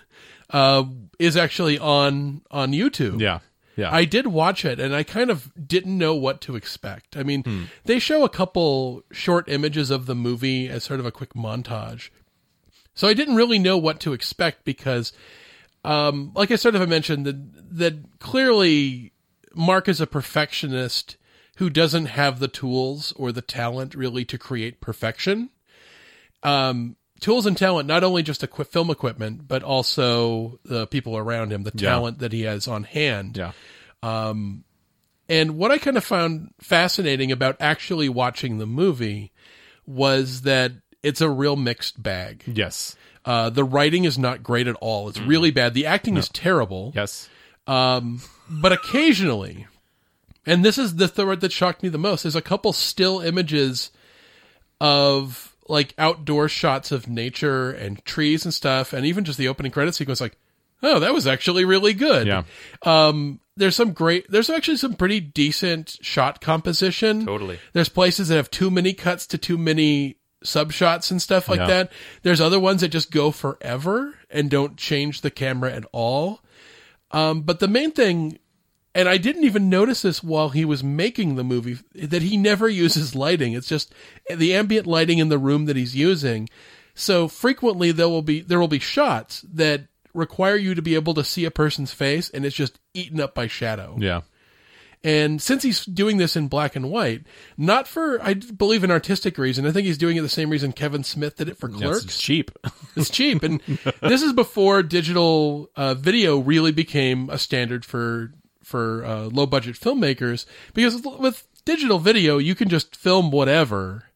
uh 0.50 0.84
is 1.18 1.36
actually 1.36 1.78
on 1.78 2.42
on 2.52 2.72
youtube 2.72 3.20
Yeah. 3.20 3.40
Yeah. 3.76 3.94
I 3.94 4.04
did 4.04 4.26
watch 4.26 4.64
it 4.66 4.78
and 4.78 4.94
I 4.94 5.04
kind 5.04 5.30
of 5.30 5.50
didn't 5.66 5.96
know 5.96 6.14
what 6.14 6.42
to 6.42 6.54
expect. 6.54 7.16
I 7.16 7.22
mean, 7.22 7.68
they 7.84 7.98
show 7.98 8.24
a 8.24 8.28
couple 8.28 9.04
short 9.10 9.48
images 9.48 9.90
of 9.90 10.04
the 10.04 10.14
movie 10.14 10.68
as 10.68 10.84
sort 10.84 11.00
of 11.00 11.06
a 11.06 11.10
quick 11.12 11.32
montage. 11.32 12.10
So 13.00 13.08
I 13.08 13.14
didn't 13.14 13.36
really 13.36 13.58
know 13.58 13.78
what 13.78 14.00
to 14.00 14.12
expect 14.12 14.62
because, 14.66 15.14
um, 15.86 16.32
like 16.34 16.50
I 16.50 16.56
sort 16.56 16.74
of 16.74 16.86
mentioned, 16.86 17.24
that, 17.24 17.78
that 17.78 18.18
clearly 18.18 19.14
Mark 19.54 19.88
is 19.88 20.02
a 20.02 20.06
perfectionist 20.06 21.16
who 21.56 21.70
doesn't 21.70 22.04
have 22.04 22.40
the 22.40 22.48
tools 22.48 23.14
or 23.16 23.32
the 23.32 23.40
talent 23.40 23.94
really 23.94 24.26
to 24.26 24.36
create 24.36 24.82
perfection. 24.82 25.48
Um, 26.42 26.96
tools 27.20 27.46
and 27.46 27.56
talent, 27.56 27.88
not 27.88 28.04
only 28.04 28.22
just 28.22 28.44
equi- 28.44 28.64
film 28.64 28.90
equipment, 28.90 29.48
but 29.48 29.62
also 29.62 30.60
the 30.66 30.86
people 30.86 31.16
around 31.16 31.54
him, 31.54 31.62
the 31.62 31.70
talent 31.70 32.18
that 32.18 32.34
he 32.34 32.42
has 32.42 32.68
on 32.68 32.84
hand. 32.84 33.38
Yeah. 33.38 33.52
Um, 34.02 34.64
And 35.26 35.56
what 35.56 35.70
I 35.70 35.78
kind 35.78 35.96
of 35.96 36.04
found 36.04 36.50
fascinating 36.60 37.32
about 37.32 37.56
actually 37.60 38.10
watching 38.10 38.58
the 38.58 38.66
movie 38.66 39.32
was 39.86 40.42
that 40.42 40.72
it's 41.02 41.20
a 41.20 41.30
real 41.30 41.56
mixed 41.56 42.02
bag. 42.02 42.42
Yes. 42.46 42.96
Uh, 43.24 43.50
the 43.50 43.64
writing 43.64 44.04
is 44.04 44.18
not 44.18 44.42
great 44.42 44.66
at 44.66 44.76
all. 44.76 45.08
It's 45.08 45.20
really 45.20 45.50
bad. 45.50 45.74
The 45.74 45.86
acting 45.86 46.16
is 46.16 46.28
terrible. 46.28 46.92
Yes. 46.94 47.28
Um, 47.66 48.20
but 48.48 48.72
occasionally, 48.72 49.66
and 50.46 50.64
this 50.64 50.78
is 50.78 50.96
the 50.96 51.08
thread 51.08 51.40
that 51.40 51.52
shocked 51.52 51.82
me 51.82 51.88
the 51.88 51.98
most, 51.98 52.22
there's 52.22 52.36
a 52.36 52.42
couple 52.42 52.72
still 52.72 53.20
images 53.20 53.90
of 54.80 55.54
like 55.68 55.94
outdoor 55.98 56.48
shots 56.48 56.90
of 56.90 57.08
nature 57.08 57.70
and 57.70 58.04
trees 58.04 58.44
and 58.44 58.52
stuff, 58.52 58.92
and 58.92 59.06
even 59.06 59.24
just 59.24 59.38
the 59.38 59.48
opening 59.48 59.70
credit 59.70 59.94
sequence. 59.94 60.20
Like, 60.20 60.36
oh, 60.82 60.98
that 60.98 61.14
was 61.14 61.26
actually 61.26 61.64
really 61.64 61.92
good. 61.92 62.26
Yeah. 62.26 62.42
Um, 62.82 63.40
there's 63.56 63.76
some 63.76 63.92
great. 63.92 64.26
There's 64.30 64.50
actually 64.50 64.78
some 64.78 64.94
pretty 64.94 65.20
decent 65.20 65.98
shot 66.00 66.40
composition. 66.40 67.26
Totally. 67.26 67.58
There's 67.74 67.90
places 67.90 68.28
that 68.28 68.36
have 68.36 68.50
too 68.50 68.70
many 68.70 68.94
cuts 68.94 69.26
to 69.28 69.38
too 69.38 69.58
many 69.58 70.16
sub 70.42 70.72
shots 70.72 71.10
and 71.10 71.20
stuff 71.20 71.48
like 71.48 71.60
Yeah. 71.60 71.66
that. 71.66 71.92
There's 72.22 72.40
other 72.40 72.58
ones 72.60 72.80
that 72.80 72.88
just 72.88 73.10
go 73.10 73.30
forever 73.30 74.14
and 74.30 74.50
don't 74.50 74.76
change 74.76 75.20
the 75.20 75.30
camera 75.30 75.72
at 75.72 75.84
all. 75.92 76.40
Um, 77.10 77.42
but 77.42 77.60
the 77.60 77.68
main 77.68 77.90
thing, 77.92 78.38
and 78.94 79.08
I 79.08 79.16
didn't 79.18 79.44
even 79.44 79.68
notice 79.68 80.02
this 80.02 80.22
while 80.22 80.50
he 80.50 80.64
was 80.64 80.82
making 80.82 81.34
the 81.34 81.44
movie, 81.44 81.78
that 81.94 82.22
he 82.22 82.36
never 82.36 82.68
uses 82.68 83.14
lighting. 83.14 83.52
It's 83.52 83.68
just 83.68 83.92
the 84.34 84.54
ambient 84.54 84.86
lighting 84.86 85.18
in 85.18 85.28
the 85.28 85.38
room 85.38 85.66
that 85.66 85.76
he's 85.76 85.94
using. 85.96 86.48
So 86.94 87.28
frequently 87.28 87.92
there 87.92 88.08
will 88.08 88.22
be 88.22 88.40
there 88.40 88.58
will 88.60 88.68
be 88.68 88.78
shots 88.78 89.42
that 89.54 89.82
require 90.12 90.56
you 90.56 90.74
to 90.74 90.82
be 90.82 90.94
able 90.96 91.14
to 91.14 91.24
see 91.24 91.44
a 91.44 91.50
person's 91.50 91.92
face, 91.92 92.30
and 92.30 92.44
it's 92.44 92.56
just 92.56 92.78
eaten 92.94 93.20
up 93.20 93.34
by 93.34 93.46
shadow. 93.46 93.96
Yeah. 93.98 94.22
And 95.02 95.40
since 95.40 95.62
he's 95.62 95.86
doing 95.86 96.18
this 96.18 96.36
in 96.36 96.48
black 96.48 96.76
and 96.76 96.90
white, 96.90 97.22
not 97.56 97.88
for 97.88 98.22
I 98.22 98.34
believe 98.34 98.84
an 98.84 98.90
artistic 98.90 99.38
reason, 99.38 99.66
I 99.66 99.72
think 99.72 99.86
he's 99.86 99.96
doing 99.96 100.18
it 100.18 100.20
the 100.20 100.28
same 100.28 100.50
reason 100.50 100.72
Kevin 100.72 101.04
Smith 101.04 101.36
did 101.36 101.48
it 101.48 101.56
for 101.56 101.68
Clerks. 101.68 102.04
it's 102.04 102.20
cheap. 102.20 102.50
It's 102.96 103.08
cheap, 103.08 103.44
and 103.44 103.60
this 104.02 104.20
is 104.20 104.32
before 104.32 104.82
digital 104.82 105.70
uh, 105.76 105.94
video 105.94 106.38
really 106.38 106.72
became 106.72 107.30
a 107.30 107.38
standard 107.38 107.84
for 107.84 108.32
for 108.64 109.04
uh, 109.04 109.24
low 109.26 109.46
budget 109.46 109.76
filmmakers. 109.76 110.44
Because 110.74 111.00
with 111.02 111.46
digital 111.64 112.00
video, 112.00 112.38
you 112.38 112.56
can 112.56 112.68
just 112.68 112.96
film 112.96 113.30
whatever, 113.30 114.06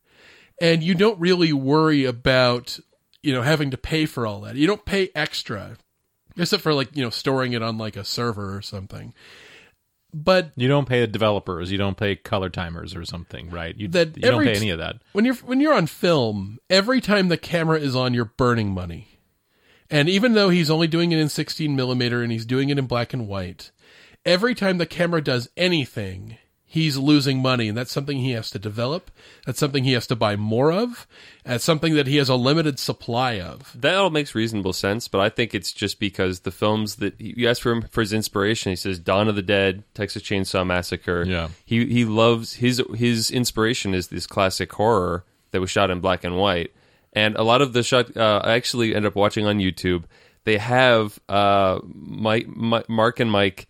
and 0.61 0.83
you 0.83 0.94
don't 0.97 1.20
really 1.20 1.53
worry 1.53 2.05
about 2.05 2.81
you 3.23 3.33
know 3.33 3.42
having 3.42 3.70
to 3.70 3.79
pay 3.79 4.07
for 4.07 4.27
all 4.27 4.40
that. 4.40 4.57
You 4.57 4.66
don't 4.66 4.85
pay 4.85 5.11
extra, 5.14 5.77
except 6.37 6.62
for 6.62 6.75
like 6.75 6.94
you 6.97 7.05
know 7.05 7.11
storing 7.11 7.53
it 7.53 7.62
on 7.62 7.79
like 7.79 7.97
a 7.97 8.05
server 8.05 8.57
or 8.57 8.61
something. 8.61 9.14
But 10.14 10.53
You 10.55 10.68
don't 10.68 10.88
pay 10.88 11.00
the 11.00 11.07
developers. 11.09 11.72
You 11.72 11.79
don't 11.79 11.96
pay 11.96 12.14
color 12.14 12.48
timers 12.48 12.94
or 12.94 13.05
something, 13.05 13.50
right? 13.50 13.77
You, 13.77 13.88
That 13.88 14.16
you 14.16 14.22
don't 14.22 14.44
pay 14.44 14.55
any 14.55 14.70
of 14.70 14.79
that. 14.79 14.96
when 15.12 15.24
you're 15.24 15.35
when 15.35 15.61
you're 15.61 15.74
on 15.74 15.88
film, 15.88 16.59
every 16.70 17.00
time 17.00 17.29
the 17.29 17.37
camera 17.37 17.81
is 17.81 17.96
on, 17.96 18.14
you're 18.14 18.24
burning 18.24 18.70
money. 18.70 19.18
And 19.90 20.09
even 20.09 20.33
though 20.33 20.48
he's 20.50 20.70
only 20.70 20.87
doing 20.87 21.12
it 21.12 21.18
in 21.18 21.29
16 21.29 21.74
millimeter 21.77 22.22
and 22.22 22.31
he's 22.33 22.46
doing 22.46 22.70
it 22.70 22.79
in 22.79 22.87
black 22.87 23.12
and 23.12 23.27
white, 23.29 23.70
every 24.24 24.55
time 24.55 24.79
the 24.79 24.87
camera 24.87 25.20
does 25.22 25.48
anything, 25.57 26.38
he's 26.75 26.97
losing 26.97 27.41
money, 27.41 27.69
and 27.69 27.79
that's 27.79 27.93
something 27.93 28.19
he 28.19 28.33
has 28.33 28.51
to 28.51 28.59
develop. 28.59 29.11
That's 29.47 29.61
something 29.61 29.85
he 29.85 29.93
has 29.93 30.09
to 30.09 30.17
buy 30.17 30.35
more 30.35 30.73
of. 30.73 31.07
That's 31.45 31.63
something 31.63 31.95
that 31.95 32.09
he 32.09 32.17
has 32.17 32.29
a 32.29 32.35
limited 32.35 32.81
supply 32.81 33.39
of. 33.39 33.71
That 33.81 33.95
all 33.95 34.11
makes 34.11 34.35
reasonable 34.35 34.73
sense, 34.73 35.07
but 35.07 35.21
I 35.21 35.29
think 35.29 35.55
it's 35.55 35.73
just 35.73 36.01
because 36.01 36.41
the 36.41 36.51
films 36.51 36.97
that 36.97 37.21
you 37.21 37.49
asked 37.49 37.63
for 37.63 37.71
him 37.71 37.83
for 37.91 38.01
his 38.01 38.13
inspiration. 38.13 38.73
He 38.73 38.77
says 38.77 38.99
Dawn 38.99 39.29
of 39.29 39.37
the 39.37 39.43
Dead, 39.43 39.85
Texas 39.95 40.23
Chainsaw 40.23 40.67
Massacre. 40.67 41.25
Yeah. 41.25 41.49
he 41.65 41.87
he 41.87 42.05
loves 42.05 42.55
his 42.55 42.83
his 42.95 43.31
inspiration 43.31 43.95
is 43.95 44.09
this 44.09 44.27
classic 44.27 44.73
horror 44.73 45.25
that 45.53 45.61
was 45.61 45.71
shot 45.71 45.91
in 45.91 46.01
black 46.01 46.25
and 46.25 46.37
white, 46.37 46.73
and 47.13 47.37
a 47.37 47.45
lot 47.45 47.63
of 47.63 47.73
the 47.73 47.85
shot 47.85 48.17
uh, 48.17 48.41
I 48.43 48.55
actually 48.55 48.95
end 48.97 49.07
up 49.07 49.15
watching 49.15 49.47
on 49.47 49.59
YouTube. 49.59 50.05
They 50.43 50.59
have 50.59 51.19
uh, 51.29 51.79
Mike, 51.85 52.49
Mi- 52.49 52.83
Mark 52.89 53.21
and 53.21 53.31
Mike 53.31 53.69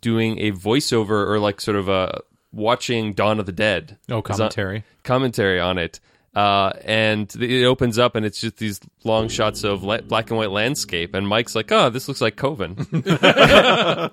doing 0.00 0.38
a 0.38 0.52
voiceover 0.52 1.26
or 1.28 1.38
like 1.38 1.60
sort 1.60 1.76
of 1.76 1.88
a 1.88 2.20
watching 2.52 3.12
Dawn 3.12 3.38
of 3.40 3.46
the 3.46 3.52
Dead. 3.52 3.98
Oh, 4.10 4.18
It's 4.18 4.30
on- 4.30 4.36
commentary. 4.36 4.84
commentary 5.04 5.60
on 5.60 5.78
it. 5.78 6.00
Uh, 6.34 6.72
and 6.84 7.34
it 7.40 7.64
opens 7.64 7.98
up 7.98 8.14
and 8.14 8.24
it's 8.24 8.40
just 8.40 8.58
these 8.58 8.80
long 9.02 9.28
shots 9.28 9.64
of 9.64 9.82
la- 9.82 10.00
black 10.02 10.30
and 10.30 10.38
white 10.38 10.50
landscape. 10.50 11.14
And 11.14 11.26
Mike's 11.26 11.54
like, 11.56 11.72
oh, 11.72 11.90
this 11.90 12.06
looks 12.06 12.20
like 12.20 12.36
Coven. 12.36 12.76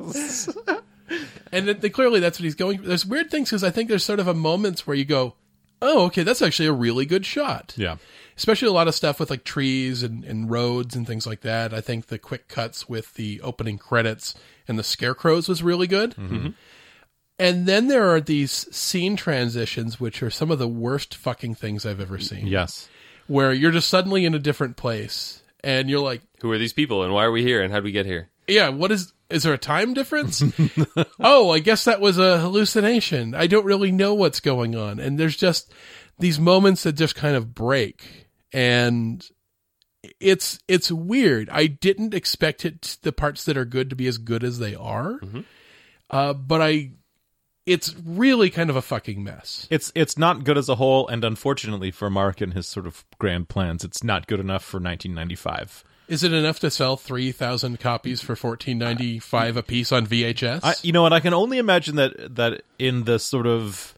And 1.52 1.68
then, 1.68 1.78
then 1.80 1.92
clearly 1.92 2.20
that's 2.20 2.40
what 2.40 2.44
he's 2.44 2.56
going. 2.56 2.82
There's 2.82 3.06
weird 3.06 3.30
things 3.32 3.50
because 3.50 3.64
I 3.64 3.70
think 3.70 3.88
there's 3.90 4.04
sort 4.04 4.20
of 4.20 4.28
a 4.28 4.34
moments 4.34 4.86
where 4.86 4.96
you 4.98 5.06
go, 5.06 5.36
"Oh, 5.82 6.06
okay, 6.06 6.24
that's 6.24 6.42
actually 6.42 6.68
a 6.68 6.74
really 6.74 7.06
good 7.06 7.26
shot." 7.26 7.74
Yeah. 7.78 7.98
especially 8.38 8.68
a 8.68 8.72
lot 8.74 8.88
of 8.90 8.96
stuff 8.96 9.20
with 9.20 9.30
like 9.30 9.44
trees 9.46 10.04
and, 10.04 10.24
and 10.26 10.50
roads 10.50 10.96
and 10.96 11.08
things 11.08 11.26
like 11.26 11.40
that. 11.42 11.74
I 11.74 11.80
think 11.82 12.08
the 12.08 12.20
quick 12.20 12.48
cuts 12.50 12.90
with 12.90 13.14
the 13.14 13.40
opening 13.42 13.78
credits 13.78 14.36
and 14.68 14.78
the 14.78 14.84
scarecrows 14.84 15.48
was 15.48 15.64
really 15.64 15.88
good. 15.88 16.12
Mm-hmm. 16.16 16.36
Mm-hmm. 16.36 16.50
And 17.38 17.66
then 17.66 17.88
there 17.88 18.10
are 18.14 18.22
these 18.22 18.52
scene 18.76 19.16
transitions, 19.16 20.00
which 20.00 20.24
are 20.24 20.30
some 20.30 20.52
of 20.52 20.60
the 20.60 20.68
worst 20.68 21.16
fucking 21.16 21.56
things 21.56 21.86
I've 21.86 22.00
ever 22.00 22.18
seen. 22.20 22.48
Yes. 22.48 22.88
Where 23.28 23.52
you're 23.54 23.72
just 23.72 23.90
suddenly 23.90 24.26
in 24.26 24.34
a 24.34 24.40
different 24.40 24.78
place 24.78 25.42
and 25.64 25.90
you're 25.90 26.00
like, 26.00 26.22
Who 26.42 26.52
are 26.52 26.58
these 26.58 26.74
people 26.74 27.04
and 27.04 27.14
why 27.14 27.24
are 27.26 27.32
we 27.32 27.42
here 27.44 27.62
and 27.62 27.72
how 27.74 27.80
did 27.80 27.86
we 27.86 27.92
get 27.92 28.06
here? 28.06 28.30
yeah, 28.48 28.70
what 28.70 28.92
is, 28.92 29.12
is 29.30 29.44
there 29.44 29.54
a 29.54 29.58
time 29.58 29.94
difference? 29.94 30.44
oh, 31.20 31.52
I 31.52 31.60
guess 31.60 31.86
that 31.86 32.02
was 32.02 32.18
a 32.18 32.40
hallucination. 32.40 33.34
I 33.34 33.48
don't 33.48 33.66
really 33.66 33.92
know 33.92 34.14
what's 34.14 34.40
going 34.40 34.76
on. 34.76 35.00
And 35.00 35.20
there's 35.20 35.38
just 35.38 35.74
these 36.20 36.40
moments 36.40 36.84
that 36.84 36.94
just 36.94 37.16
kind 37.16 37.36
of 37.36 37.54
break. 37.54 38.28
And 38.54 39.28
it's, 40.20 40.60
it's 40.68 40.92
weird. 40.92 41.50
I 41.50 41.68
didn't 41.68 42.14
expect 42.14 42.66
it, 42.66 42.98
the 43.02 43.12
parts 43.12 43.46
that 43.46 43.58
are 43.58 43.66
good 43.66 43.90
to 43.90 43.96
be 43.96 44.08
as 44.08 44.18
good 44.18 44.44
as 44.44 44.60
they 44.60 44.76
are. 44.76 45.20
Uh, 46.10 46.34
but 46.34 46.62
I, 46.62 46.92
it's 47.66 47.96
really 48.06 48.50
kind 48.50 48.70
of 48.70 48.76
a 48.76 48.82
fucking 48.82 49.24
mess. 49.24 49.68
It's 49.72 49.92
it's 49.96 50.18
not 50.18 50.44
good 50.44 50.58
as 50.58 50.70
a 50.70 50.76
whole, 50.76 51.08
and 51.08 51.24
unfortunately 51.24 51.90
for 51.90 52.10
Mark 52.10 52.42
and 52.42 52.54
his 52.54 52.68
sort 52.68 52.86
of 52.86 53.04
grand 53.18 53.50
plans, 53.50 53.84
it's 53.84 54.04
not 54.04 54.28
good 54.28 54.40
enough 54.40 54.64
for 54.64 54.78
1995. 54.78 55.84
Is 56.08 56.24
it 56.24 56.34
enough 56.34 56.60
to 56.60 56.70
sell 56.70 56.98
3,000 56.98 57.80
copies 57.80 58.22
for 58.22 58.36
14.95 58.36 59.56
a 59.56 59.64
piece 59.64 59.92
on 59.92 60.06
VHS? 60.06 60.60
I, 60.64 60.76
you 60.82 60.92
know 60.92 61.02
what? 61.02 61.14
I 61.14 61.20
can 61.20 61.34
only 61.34 61.58
imagine 61.58 61.96
that 61.96 62.36
that 62.36 62.62
in 62.78 63.06
the 63.06 63.18
sort 63.18 63.48
of 63.48 63.98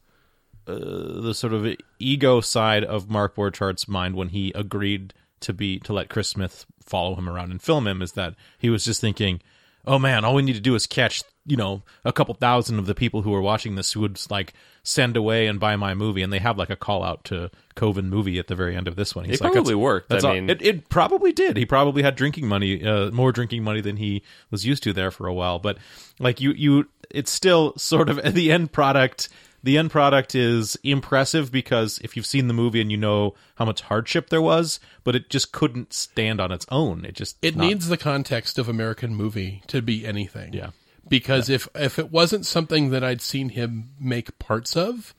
uh, 0.67 0.75
the 1.21 1.33
sort 1.33 1.53
of 1.53 1.65
ego 1.99 2.41
side 2.41 2.83
of 2.83 3.09
Mark 3.09 3.35
Borchardt's 3.35 3.87
mind 3.87 4.15
when 4.15 4.29
he 4.29 4.51
agreed 4.53 5.13
to 5.41 5.53
be 5.53 5.79
to 5.79 5.93
let 5.93 6.09
Chris 6.09 6.29
Smith 6.29 6.65
follow 6.83 7.15
him 7.15 7.29
around 7.29 7.51
and 7.51 7.61
film 7.61 7.87
him 7.87 8.01
is 8.01 8.13
that 8.13 8.35
he 8.57 8.69
was 8.69 8.85
just 8.85 9.01
thinking, 9.01 9.41
"Oh 9.87 9.97
man, 9.99 10.23
all 10.25 10.35
we 10.35 10.41
need 10.43 10.53
to 10.55 10.59
do 10.61 10.75
is 10.75 10.85
catch 10.85 11.23
you 11.45 11.55
know 11.57 11.81
a 12.03 12.11
couple 12.11 12.33
thousand 12.35 12.77
of 12.77 12.85
the 12.85 12.93
people 12.95 13.21
who 13.21 13.33
are 13.33 13.41
watching 13.41 13.75
this 13.75 13.93
who 13.93 14.01
would 14.01 14.19
like 14.29 14.53
send 14.83 15.15
away 15.17 15.47
and 15.47 15.59
buy 15.59 15.75
my 15.75 15.93
movie." 15.93 16.21
And 16.21 16.31
they 16.31 16.39
have 16.39 16.57
like 16.57 16.69
a 16.69 16.75
call 16.75 17.03
out 17.03 17.23
to 17.25 17.49
Coven 17.75 18.09
movie 18.09 18.37
at 18.39 18.47
the 18.47 18.55
very 18.55 18.75
end 18.75 18.87
of 18.87 18.95
this 18.95 19.15
one. 19.15 19.25
He's 19.25 19.35
It 19.39 19.43
like, 19.43 19.53
probably 19.53 19.71
"That's- 19.73 19.81
worked. 19.83 20.09
That's 20.09 20.23
I 20.25 20.33
mean- 20.33 20.49
it, 20.49 20.61
it 20.61 20.89
probably 20.89 21.31
did. 21.31 21.57
He 21.57 21.65
probably 21.65 22.03
had 22.03 22.15
drinking 22.15 22.47
money, 22.47 22.83
uh, 22.85 23.11
more 23.11 23.31
drinking 23.31 23.63
money 23.63 23.81
than 23.81 23.97
he 23.97 24.23
was 24.51 24.65
used 24.65 24.83
to 24.83 24.93
there 24.93 25.09
for 25.11 25.25
a 25.27 25.33
while. 25.33 25.59
But 25.59 25.77
like 26.19 26.41
you, 26.41 26.51
you, 26.51 26.87
it's 27.09 27.31
still 27.31 27.73
sort 27.77 28.09
of 28.09 28.21
the 28.33 28.51
end 28.51 28.71
product. 28.71 29.29
The 29.63 29.77
end 29.77 29.91
product 29.91 30.35
is 30.35 30.77
impressive 30.83 31.51
because 31.51 31.99
if 32.03 32.15
you've 32.15 32.25
seen 32.25 32.47
the 32.47 32.53
movie 32.53 32.79
and 32.79 32.91
you 32.91 32.97
know 32.97 33.33
how 33.55 33.65
much 33.65 33.81
hardship 33.81 34.29
there 34.29 34.41
was, 34.41 34.79
but 35.03 35.15
it 35.15 35.29
just 35.29 35.51
couldn't 35.51 35.93
stand 35.93 36.39
on 36.39 36.51
its 36.51 36.65
own. 36.69 37.03
It 37.05 37.15
just 37.15 37.37
It 37.41 37.55
not- 37.55 37.65
needs 37.65 37.87
the 37.87 37.97
context 37.97 38.59
of 38.59 38.69
American 38.69 39.15
movie 39.15 39.63
to 39.67 39.81
be 39.81 40.05
anything. 40.05 40.53
Yeah. 40.53 40.69
Because 41.09 41.49
if 41.49 41.67
if 41.73 41.97
it 41.99 42.11
wasn't 42.11 42.45
something 42.45 42.89
that 42.91 43.03
I'd 43.03 43.21
seen 43.21 43.49
him 43.49 43.91
make 43.99 44.37
parts 44.39 44.75
of, 44.75 45.15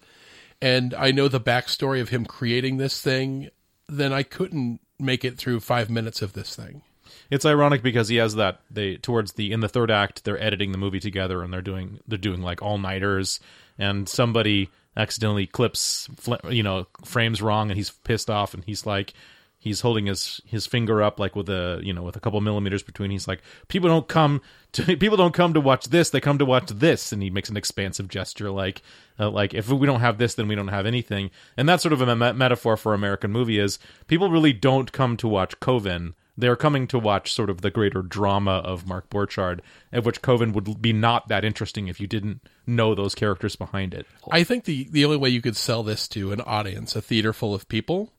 and 0.61 0.93
I 0.95 1.11
know 1.13 1.29
the 1.29 1.41
backstory 1.41 2.01
of 2.01 2.11
him 2.11 2.25
creating 2.27 2.77
this 2.77 3.01
thing, 3.01 3.49
then 3.89 4.13
I 4.13 4.23
couldn't 4.23 4.81
make 4.99 5.25
it 5.25 5.39
through 5.39 5.61
five 5.61 5.89
minutes 5.89 6.21
of 6.23 6.33
this 6.35 6.55
thing. 6.55 6.83
It's 7.31 7.47
ironic 7.47 7.83
because 7.83 8.09
he 8.09 8.17
has 8.17 8.35
that 8.35 8.61
they 8.71 8.97
towards 8.97 9.33
the 9.33 9.51
in 9.53 9.61
the 9.61 9.69
third 9.69 9.91
act 9.91 10.25
they're 10.25 10.43
editing 10.43 10.73
the 10.73 10.79
movie 10.79 11.01
together 11.01 11.43
and 11.43 11.53
they're 11.53 11.63
doing 11.63 12.01
they're 12.07 12.19
doing 12.19 12.43
like 12.43 12.61
all 12.63 12.79
nighters 12.79 13.41
and 13.79 14.09
somebody 14.09 14.71
accidentally 14.97 15.47
clips 15.47 16.09
you 16.51 16.63
know 16.63 16.87
frames 17.05 17.41
wrong 17.41 17.71
and 17.71 17.77
he's 17.77 17.91
pissed 17.91 18.29
off 18.29 18.53
and 18.53 18.65
he's 18.65 18.85
like 18.85 19.15
he's 19.59 19.81
holding 19.81 20.07
his 20.07 20.41
his 20.47 20.67
finger 20.67 21.03
up 21.03 21.19
like 21.19 21.35
with 21.35 21.49
a 21.49 21.81
you 21.83 21.93
know 21.93 22.03
with 22.03 22.17
a 22.17 22.21
couple 22.21 22.41
millimeters 22.41 22.83
between 22.83 23.11
he's 23.11 23.29
like 23.29 23.43
people 23.67 23.89
don't 23.89 24.09
come 24.09 24.41
to 24.73 24.97
people 24.97 25.17
don't 25.17 25.35
come 25.35 25.53
to 25.53 25.61
watch 25.61 25.87
this 25.87 26.11
they 26.11 26.21
come 26.21 26.39
to 26.39 26.45
watch 26.45 26.69
this. 26.69 27.13
And 27.13 27.23
he 27.23 27.31
makes 27.31 27.49
an 27.49 27.57
expansive 27.57 28.09
gesture 28.09 28.51
like 28.51 28.83
uh, 29.19 29.31
like 29.31 29.55
if 29.55 29.69
we 29.69 29.87
don't 29.87 30.01
have 30.01 30.19
this 30.19 30.35
then 30.35 30.49
we 30.49 30.55
don't 30.55 30.69
have 30.69 30.87
anything. 30.87 31.31
And 31.57 31.69
that's 31.69 31.83
sort 31.83 31.93
of 31.93 32.01
a 32.01 32.17
me- 32.17 32.33
metaphor 32.33 32.77
for 32.77 32.95
american 32.95 33.33
movie 33.33 33.59
is 33.59 33.79
people 34.07 34.31
really 34.31 34.53
don't 34.53 34.93
come 34.93 35.17
to 35.19 35.29
watch 35.29 35.59
coven 35.61 36.15
they're 36.39 36.57
coming 36.57 36.87
to 36.87 36.99
watch 37.01 37.33
sort 37.33 37.51
of 37.51 37.63
the 37.63 37.71
greater 37.71 38.01
drama 38.01 38.53
of 38.53 38.87
Mark 38.87 39.11
Borchardt, 39.11 39.59
of 39.93 40.07
which 40.07 40.23
Coven 40.23 40.53
would 40.53 40.81
be 40.81 40.93
not 40.93 41.27
that 41.29 41.45
interesting 41.45 41.89
if 41.89 42.01
you 42.01 42.07
didn't 42.07 42.41
know 42.65 42.95
those 42.95 43.17
characters 43.17 43.57
behind 43.57 43.93
it. 43.93 44.07
I 44.31 44.45
think 44.45 44.65
the 44.65 44.89
the 44.91 45.05
only 45.05 45.17
way 45.17 45.31
you 45.31 45.43
could 45.43 45.57
sell 45.57 45.83
this 45.83 46.07
to 46.09 46.33
an 46.33 46.41
audience, 46.41 46.95
a 46.95 47.03
theater 47.03 47.33
full 47.33 47.55
of 47.55 47.69
people, 47.69 48.13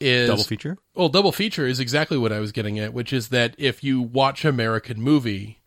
is 0.00 0.28
Double 0.28 0.42
feature? 0.42 0.76
Well, 0.94 1.08
double 1.08 1.30
feature 1.30 1.66
is 1.66 1.78
exactly 1.78 2.18
what 2.18 2.32
I 2.32 2.40
was 2.40 2.50
getting 2.50 2.80
at, 2.80 2.92
which 2.92 3.12
is 3.12 3.28
that 3.28 3.54
if 3.56 3.84
you 3.84 4.02
watch 4.02 4.44
American 4.44 5.00
movie, 5.00 5.60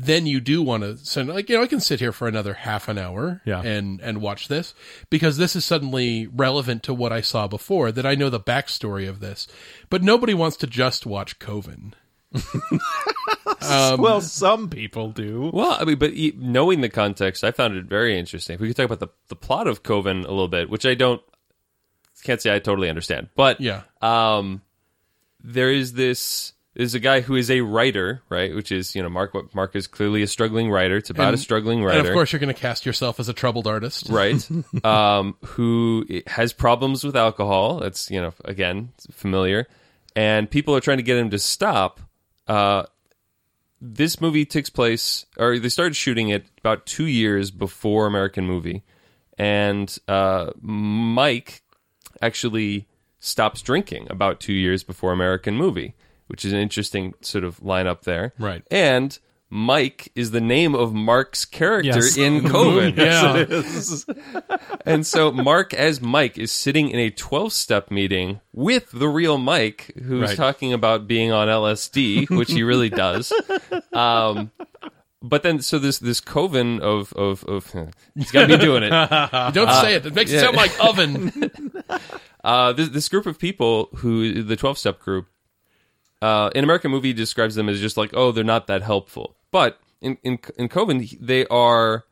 then 0.00 0.26
you 0.26 0.38
do 0.40 0.62
want 0.62 0.84
to 0.84 0.96
send 0.98 1.28
like 1.28 1.48
you 1.50 1.56
know 1.56 1.62
I 1.62 1.66
can 1.66 1.80
sit 1.80 1.98
here 1.98 2.12
for 2.12 2.28
another 2.28 2.54
half 2.54 2.86
an 2.88 2.98
hour 2.98 3.42
Yeah. 3.44 3.62
and 3.62 4.00
and 4.00 4.20
watch 4.20 4.46
this 4.46 4.72
because 5.10 5.38
this 5.38 5.56
is 5.56 5.64
suddenly 5.64 6.28
relevant 6.28 6.84
to 6.84 6.94
what 6.94 7.12
I 7.12 7.20
saw 7.20 7.48
before 7.48 7.90
that 7.90 8.06
I 8.06 8.14
know 8.14 8.30
the 8.30 8.38
backstory 8.38 9.08
of 9.08 9.18
this, 9.18 9.48
but 9.90 10.04
nobody 10.04 10.34
wants 10.34 10.56
to 10.58 10.68
just 10.68 11.04
watch 11.04 11.40
Coven. 11.40 11.94
Um, 13.62 14.00
well, 14.00 14.20
some 14.20 14.68
people 14.70 15.10
do. 15.10 15.50
Well, 15.52 15.76
I 15.80 15.84
mean, 15.84 15.98
but 15.98 16.12
e- 16.12 16.34
knowing 16.36 16.80
the 16.80 16.88
context, 16.88 17.42
I 17.42 17.50
found 17.50 17.74
it 17.76 17.86
very 17.86 18.16
interesting. 18.18 18.54
If 18.54 18.60
we 18.60 18.68
could 18.68 18.76
talk 18.76 18.86
about 18.86 19.00
the, 19.00 19.08
the 19.28 19.36
plot 19.36 19.66
of 19.66 19.82
Coven 19.82 20.18
a 20.24 20.28
little 20.28 20.46
bit, 20.48 20.70
which 20.70 20.86
I 20.86 20.94
don't, 20.94 21.22
can't 22.22 22.40
say 22.40 22.54
I 22.54 22.58
totally 22.58 22.88
understand, 22.88 23.30
but 23.34 23.60
Yeah. 23.60 23.82
um, 24.02 24.62
there 25.42 25.72
is 25.72 25.94
this. 25.94 26.52
There's 26.78 26.94
a 26.94 27.00
guy 27.00 27.22
who 27.22 27.34
is 27.34 27.50
a 27.50 27.60
writer, 27.62 28.22
right? 28.28 28.54
Which 28.54 28.70
is, 28.70 28.94
you 28.94 29.02
know, 29.02 29.08
Mark. 29.08 29.34
Mark 29.52 29.74
is 29.74 29.88
clearly 29.88 30.22
a 30.22 30.28
struggling 30.28 30.70
writer. 30.70 30.96
It's 30.96 31.10
about 31.10 31.34
a 31.34 31.36
struggling 31.36 31.82
writer, 31.82 31.98
And 31.98 32.06
of 32.06 32.14
course, 32.14 32.30
you're 32.30 32.38
going 32.38 32.54
to 32.54 32.60
cast 32.60 32.86
yourself 32.86 33.18
as 33.18 33.28
a 33.28 33.32
troubled 33.32 33.66
artist, 33.66 34.08
right? 34.08 34.48
um, 34.84 35.34
who 35.44 36.06
has 36.28 36.52
problems 36.52 37.02
with 37.02 37.16
alcohol. 37.16 37.80
That's 37.80 38.12
you 38.12 38.22
know 38.22 38.32
again 38.44 38.92
familiar, 39.10 39.66
and 40.14 40.48
people 40.48 40.72
are 40.76 40.80
trying 40.80 40.98
to 40.98 41.02
get 41.02 41.18
him 41.18 41.30
to 41.30 41.38
stop. 41.40 41.98
Uh, 42.46 42.84
this 43.80 44.20
movie 44.20 44.44
takes 44.44 44.70
place, 44.70 45.26
or 45.36 45.58
they 45.58 45.68
started 45.68 45.96
shooting 45.96 46.28
it 46.28 46.46
about 46.58 46.86
two 46.86 47.06
years 47.06 47.50
before 47.50 48.06
American 48.06 48.46
Movie, 48.46 48.84
and 49.36 49.98
uh, 50.06 50.52
Mike 50.60 51.62
actually 52.22 52.86
stops 53.18 53.62
drinking 53.62 54.06
about 54.10 54.38
two 54.38 54.52
years 54.52 54.84
before 54.84 55.10
American 55.10 55.56
Movie, 55.56 55.96
which 56.28 56.44
is 56.44 56.52
an 56.52 56.58
interesting 56.60 57.12
sort 57.20 57.44
of 57.44 57.58
lineup 57.60 58.02
there, 58.02 58.32
Right. 58.38 58.62
And 58.70 59.18
Mike 59.50 60.12
is 60.14 60.30
the 60.30 60.42
name 60.42 60.74
of 60.74 60.92
Mark's 60.92 61.46
character 61.46 61.88
Yes. 61.88 62.16
in 62.18 62.46
Coven. 62.48 62.94
Yeah. 62.96 63.46
And 64.86 65.06
so 65.06 65.30
Mark 65.32 65.74
as 65.74 66.00
Mike 66.00 66.38
is 66.38 66.50
sitting 66.52 66.88
in 66.90 66.98
a 66.98 67.10
12 67.10 67.52
step 67.52 67.90
meeting 67.90 68.40
with 68.54 68.90
the 68.92 69.08
real 69.08 69.36
Mike 69.38 69.92
who's 70.02 70.28
Right. 70.30 70.36
talking 70.36 70.72
about 70.72 71.06
being 71.06 71.30
on 71.32 71.48
LSD, 71.48 72.28
which 72.30 72.52
he 72.52 72.62
really 72.62 72.88
does. 72.90 73.32
Um 73.92 74.50
but 75.22 75.42
then 75.42 75.60
so 75.60 75.78
this 75.78 75.98
this 75.98 76.20
coven 76.20 76.80
of 76.80 77.12
of 77.14 77.42
of 77.44 77.72
he's 78.14 78.30
got 78.30 78.46
to 78.46 78.56
be 78.58 78.64
doing 78.64 78.82
it. 78.84 78.90
Don't 78.90 79.72
say 79.82 79.94
it. 79.96 80.06
It 80.06 80.14
makes 80.14 80.30
it 80.30 80.40
sound 80.40 80.56
like 80.56 80.72
oven. 80.82 81.50
Uh 82.44 82.72
this 82.72 82.88
this 82.90 83.08
group 83.08 83.26
of 83.26 83.38
people 83.38 83.88
who 83.96 84.42
the 84.42 84.56
12 84.56 84.78
step 84.78 85.00
group 85.00 85.26
uh 86.22 86.50
in 86.54 86.64
American 86.64 86.90
movie 86.90 87.12
describes 87.12 87.54
them 87.54 87.68
as 87.68 87.80
just 87.80 87.96
like 87.96 88.10
oh 88.14 88.32
they're 88.32 88.44
not 88.44 88.66
that 88.66 88.82
helpful. 88.82 89.36
But 89.50 89.80
in 90.00 90.18
in 90.22 90.38
in 90.56 90.68
Coven 90.68 91.06
they 91.20 91.46
are 91.46 92.04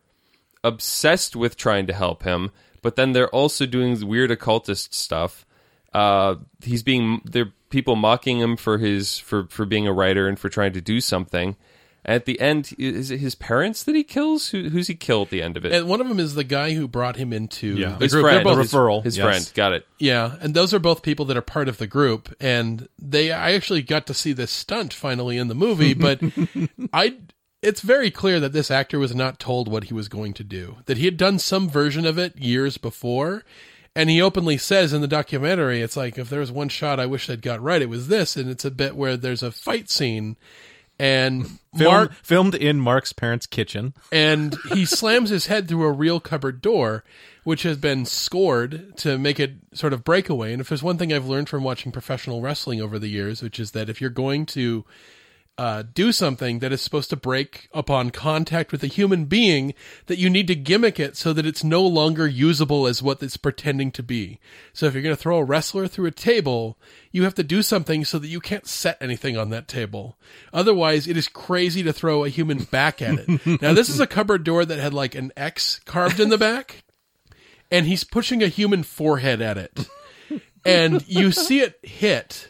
obsessed 0.64 1.36
with 1.36 1.56
trying 1.56 1.86
to 1.86 1.92
help 1.92 2.24
him, 2.24 2.50
but 2.82 2.96
then 2.96 3.12
they're 3.12 3.30
also 3.30 3.66
doing 3.66 4.06
weird 4.06 4.30
occultist 4.30 4.94
stuff. 4.94 5.46
Uh, 5.92 6.36
he's 6.62 6.82
being 6.82 7.22
there. 7.24 7.52
People 7.68 7.96
mocking 7.96 8.38
him 8.38 8.56
for 8.56 8.78
his 8.78 9.18
for 9.18 9.46
for 9.48 9.64
being 9.64 9.86
a 9.88 9.92
writer 9.92 10.28
and 10.28 10.38
for 10.38 10.48
trying 10.48 10.72
to 10.74 10.80
do 10.80 11.00
something. 11.00 11.56
At 12.08 12.24
the 12.24 12.38
end, 12.40 12.72
is 12.78 13.10
it 13.10 13.18
his 13.18 13.34
parents 13.34 13.82
that 13.82 13.96
he 13.96 14.04
kills? 14.04 14.50
Who, 14.50 14.68
who's 14.68 14.86
he 14.86 14.94
kill 14.94 15.22
at 15.22 15.30
the 15.30 15.42
end 15.42 15.56
of 15.56 15.64
it? 15.64 15.72
And 15.72 15.88
one 15.88 16.00
of 16.00 16.08
them 16.08 16.20
is 16.20 16.36
the 16.36 16.44
guy 16.44 16.72
who 16.72 16.86
brought 16.86 17.16
him 17.16 17.32
into 17.32 17.74
Yeah. 17.76 17.96
the 17.98 18.04
his 18.04 18.12
group. 18.12 18.22
friend, 18.22 18.36
They're 18.36 18.44
both, 18.54 18.58
his, 18.62 18.72
referral, 18.72 19.02
his 19.04 19.18
yes. 19.18 19.26
friend. 19.26 19.52
Got 19.56 19.72
it. 19.72 19.86
yeah, 19.98 20.36
and 20.40 20.54
those 20.54 20.72
are 20.72 20.78
both 20.78 21.02
people 21.02 21.24
that 21.26 21.36
are 21.36 21.42
part 21.42 21.68
of 21.68 21.78
the 21.78 21.88
group. 21.88 22.32
And 22.40 22.88
they, 22.96 23.32
I 23.32 23.54
actually 23.54 23.82
got 23.82 24.06
to 24.06 24.14
see 24.14 24.32
this 24.32 24.52
stunt 24.52 24.94
finally 24.94 25.36
in 25.36 25.48
the 25.48 25.56
movie, 25.56 25.94
but 25.94 26.20
I, 26.92 27.16
it's 27.60 27.80
very 27.80 28.12
clear 28.12 28.38
that 28.38 28.52
this 28.52 28.70
actor 28.70 29.00
was 29.00 29.12
not 29.12 29.40
told 29.40 29.66
what 29.66 29.84
he 29.84 29.94
was 29.94 30.08
going 30.08 30.32
to 30.34 30.44
do. 30.44 30.76
That 30.86 30.98
he 30.98 31.06
had 31.06 31.16
done 31.16 31.40
some 31.40 31.68
version 31.68 32.06
of 32.06 32.18
it 32.18 32.38
years 32.38 32.78
before. 32.78 33.44
And 33.96 34.10
he 34.10 34.20
openly 34.22 34.58
says 34.58 34.92
in 34.92 35.00
the 35.00 35.08
documentary, 35.08 35.80
it's 35.80 35.96
like, 35.96 36.18
if 36.18 36.28
there 36.30 36.40
was 36.40 36.52
one 36.52 36.68
shot 36.68 37.00
I 37.00 37.06
wish 37.06 37.28
I'd 37.30 37.42
got 37.42 37.60
right, 37.62 37.82
it 37.82 37.88
was 37.88 38.06
this. 38.08 38.36
And 38.36 38.48
it's 38.48 38.64
a 38.64 38.70
bit 38.70 38.94
where 38.94 39.16
there's 39.16 39.42
a 39.42 39.50
fight 39.50 39.88
scene 39.90 40.36
and 40.98 41.46
Film, 41.76 41.92
Mark, 41.92 42.12
filmed 42.22 42.54
in 42.54 42.80
Mark's 42.80 43.12
parents' 43.12 43.46
kitchen. 43.46 43.94
and 44.10 44.56
he 44.72 44.84
slams 44.84 45.30
his 45.30 45.46
head 45.46 45.68
through 45.68 45.84
a 45.84 45.92
real 45.92 46.20
cupboard 46.20 46.62
door, 46.62 47.04
which 47.44 47.62
has 47.64 47.76
been 47.76 48.04
scored 48.04 48.96
to 48.98 49.18
make 49.18 49.38
it 49.38 49.56
sort 49.72 49.92
of 49.92 50.04
breakaway. 50.04 50.52
And 50.52 50.60
if 50.60 50.68
there's 50.68 50.82
one 50.82 50.96
thing 50.98 51.12
I've 51.12 51.26
learned 51.28 51.48
from 51.48 51.62
watching 51.64 51.92
professional 51.92 52.40
wrestling 52.40 52.80
over 52.80 52.98
the 52.98 53.08
years, 53.08 53.42
which 53.42 53.60
is 53.60 53.72
that 53.72 53.88
if 53.88 54.00
you're 54.00 54.10
going 54.10 54.46
to 54.46 54.84
uh, 55.58 55.82
do 55.94 56.12
something 56.12 56.58
that 56.58 56.72
is 56.72 56.82
supposed 56.82 57.08
to 57.10 57.16
break 57.16 57.68
upon 57.72 58.10
contact 58.10 58.72
with 58.72 58.82
a 58.84 58.88
human 58.88 59.24
being, 59.24 59.72
that 60.06 60.18
you 60.18 60.28
need 60.28 60.46
to 60.48 60.54
gimmick 60.54 61.00
it 61.00 61.16
so 61.16 61.32
that 61.32 61.46
it's 61.46 61.64
no 61.64 61.82
longer 61.82 62.26
usable 62.26 62.86
as 62.86 63.02
what 63.02 63.22
it's 63.22 63.36
pretending 63.36 63.90
to 63.92 64.02
be. 64.02 64.38
So 64.72 64.86
if 64.86 64.94
you're 64.94 65.02
going 65.02 65.16
to 65.16 65.20
throw 65.20 65.38
a 65.38 65.44
wrestler 65.44 65.88
through 65.88 66.06
a 66.06 66.10
table, 66.10 66.78
you 67.10 67.24
have 67.24 67.34
to 67.36 67.42
do 67.42 67.62
something 67.62 68.04
so 68.04 68.18
that 68.18 68.28
you 68.28 68.40
can't 68.40 68.66
set 68.66 68.98
anything 69.00 69.38
on 69.38 69.50
that 69.50 69.68
table. 69.68 70.18
Otherwise, 70.52 71.08
it 71.08 71.16
is 71.16 71.28
crazy 71.28 71.82
to 71.82 71.92
throw 71.92 72.24
a 72.24 72.28
human 72.28 72.64
back 72.64 73.00
at 73.00 73.18
it. 73.18 73.46
now, 73.62 73.72
this 73.72 73.88
is 73.88 74.00
a 74.00 74.06
cupboard 74.06 74.44
door 74.44 74.64
that 74.64 74.78
had 74.78 74.92
like 74.92 75.14
an 75.14 75.32
X 75.36 75.80
carved 75.86 76.20
in 76.20 76.28
the 76.28 76.38
back, 76.38 76.84
and 77.70 77.86
he's 77.86 78.04
pushing 78.04 78.42
a 78.42 78.48
human 78.48 78.82
forehead 78.82 79.40
at 79.40 79.56
it. 79.56 79.88
And 80.66 81.06
you 81.06 81.30
see 81.30 81.60
it 81.60 81.78
hit 81.82 82.48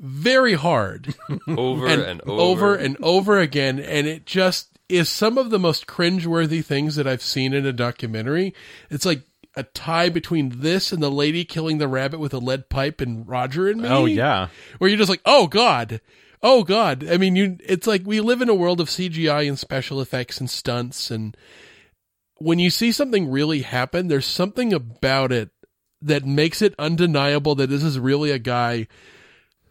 very 0.00 0.54
hard 0.54 1.14
Over 1.48 1.86
and, 1.86 2.02
and, 2.02 2.20
over. 2.22 2.40
over. 2.40 2.74
and 2.74 2.96
over 3.02 3.38
again, 3.38 3.78
and 3.78 4.06
it 4.06 4.26
just 4.26 4.78
is 4.88 5.08
some 5.08 5.38
of 5.38 5.50
the 5.50 5.58
most 5.58 5.86
cringeworthy 5.86 6.64
things 6.64 6.96
that 6.96 7.06
I've 7.06 7.22
seen 7.22 7.54
in 7.54 7.64
a 7.64 7.72
documentary. 7.72 8.54
It's 8.90 9.06
like 9.06 9.22
a 9.56 9.62
tie 9.62 10.08
between 10.08 10.60
this 10.60 10.92
and 10.92 11.02
the 11.02 11.10
lady 11.10 11.44
killing 11.44 11.78
the 11.78 11.88
rabbit 11.88 12.18
with 12.18 12.34
a 12.34 12.38
lead 12.38 12.68
pipe 12.68 13.00
and 13.00 13.26
Roger 13.26 13.68
and 13.68 13.80
me. 13.80 13.88
Oh 13.88 14.04
yeah, 14.04 14.48
where 14.78 14.90
you're 14.90 14.98
just 14.98 15.10
like, 15.10 15.22
oh 15.24 15.46
god, 15.46 16.00
oh 16.42 16.64
god. 16.64 17.06
I 17.08 17.16
mean, 17.16 17.36
you. 17.36 17.58
It's 17.64 17.86
like 17.86 18.02
we 18.04 18.20
live 18.20 18.42
in 18.42 18.48
a 18.48 18.54
world 18.54 18.80
of 18.80 18.88
CGI 18.88 19.48
and 19.48 19.58
special 19.58 20.00
effects 20.00 20.38
and 20.38 20.50
stunts, 20.50 21.10
and 21.10 21.36
when 22.38 22.58
you 22.58 22.68
see 22.68 22.92
something 22.92 23.30
really 23.30 23.62
happen, 23.62 24.08
there's 24.08 24.26
something 24.26 24.72
about 24.72 25.32
it 25.32 25.50
that 26.02 26.26
makes 26.26 26.60
it 26.60 26.74
undeniable 26.78 27.54
that 27.54 27.70
this 27.70 27.82
is 27.82 27.98
really 27.98 28.30
a 28.30 28.38
guy 28.38 28.86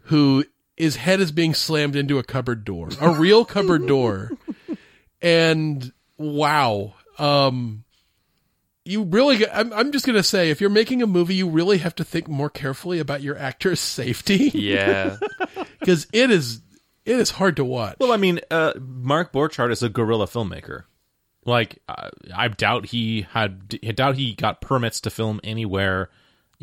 who 0.03 0.45
his 0.75 0.95
head 0.95 1.19
is 1.19 1.31
being 1.31 1.53
slammed 1.53 1.95
into 1.95 2.19
a 2.19 2.23
cupboard 2.23 2.63
door, 2.65 2.89
a 2.99 3.11
real 3.11 3.45
cupboard 3.45 3.87
door, 3.87 4.31
and 5.21 5.91
wow. 6.17 6.93
Um, 7.19 7.83
you 8.85 9.03
really, 9.03 9.47
I'm, 9.49 9.71
I'm 9.71 9.91
just 9.91 10.05
going 10.05 10.17
to 10.17 10.23
say, 10.23 10.49
if 10.49 10.59
you're 10.59 10.69
making 10.69 11.01
a 11.01 11.07
movie, 11.07 11.35
you 11.35 11.49
really 11.49 11.77
have 11.77 11.95
to 11.95 12.03
think 12.03 12.27
more 12.27 12.49
carefully 12.49 12.99
about 12.99 13.21
your 13.21 13.37
actor's 13.37 13.79
safety 13.79 14.51
yeah. 14.53 15.17
because 15.79 16.07
it 16.11 16.31
is, 16.31 16.61
it 17.05 17.19
is 17.19 17.31
hard 17.31 17.55
to 17.57 17.65
watch. 17.65 17.97
Well, 17.99 18.11
I 18.11 18.17
mean, 18.17 18.39
uh, 18.51 18.73
Mark 18.79 19.31
Borchardt 19.31 19.71
is 19.71 19.83
a 19.83 19.89
guerrilla 19.89 20.27
filmmaker. 20.27 20.83
Like, 21.45 21.79
uh, 21.89 22.09
I 22.33 22.47
doubt 22.47 22.87
he 22.87 23.23
had, 23.29 23.77
I 23.85 23.91
doubt 23.91 24.15
he 24.15 24.33
got 24.33 24.61
permits 24.61 25.01
to 25.01 25.09
film 25.09 25.41
anywhere. 25.43 26.09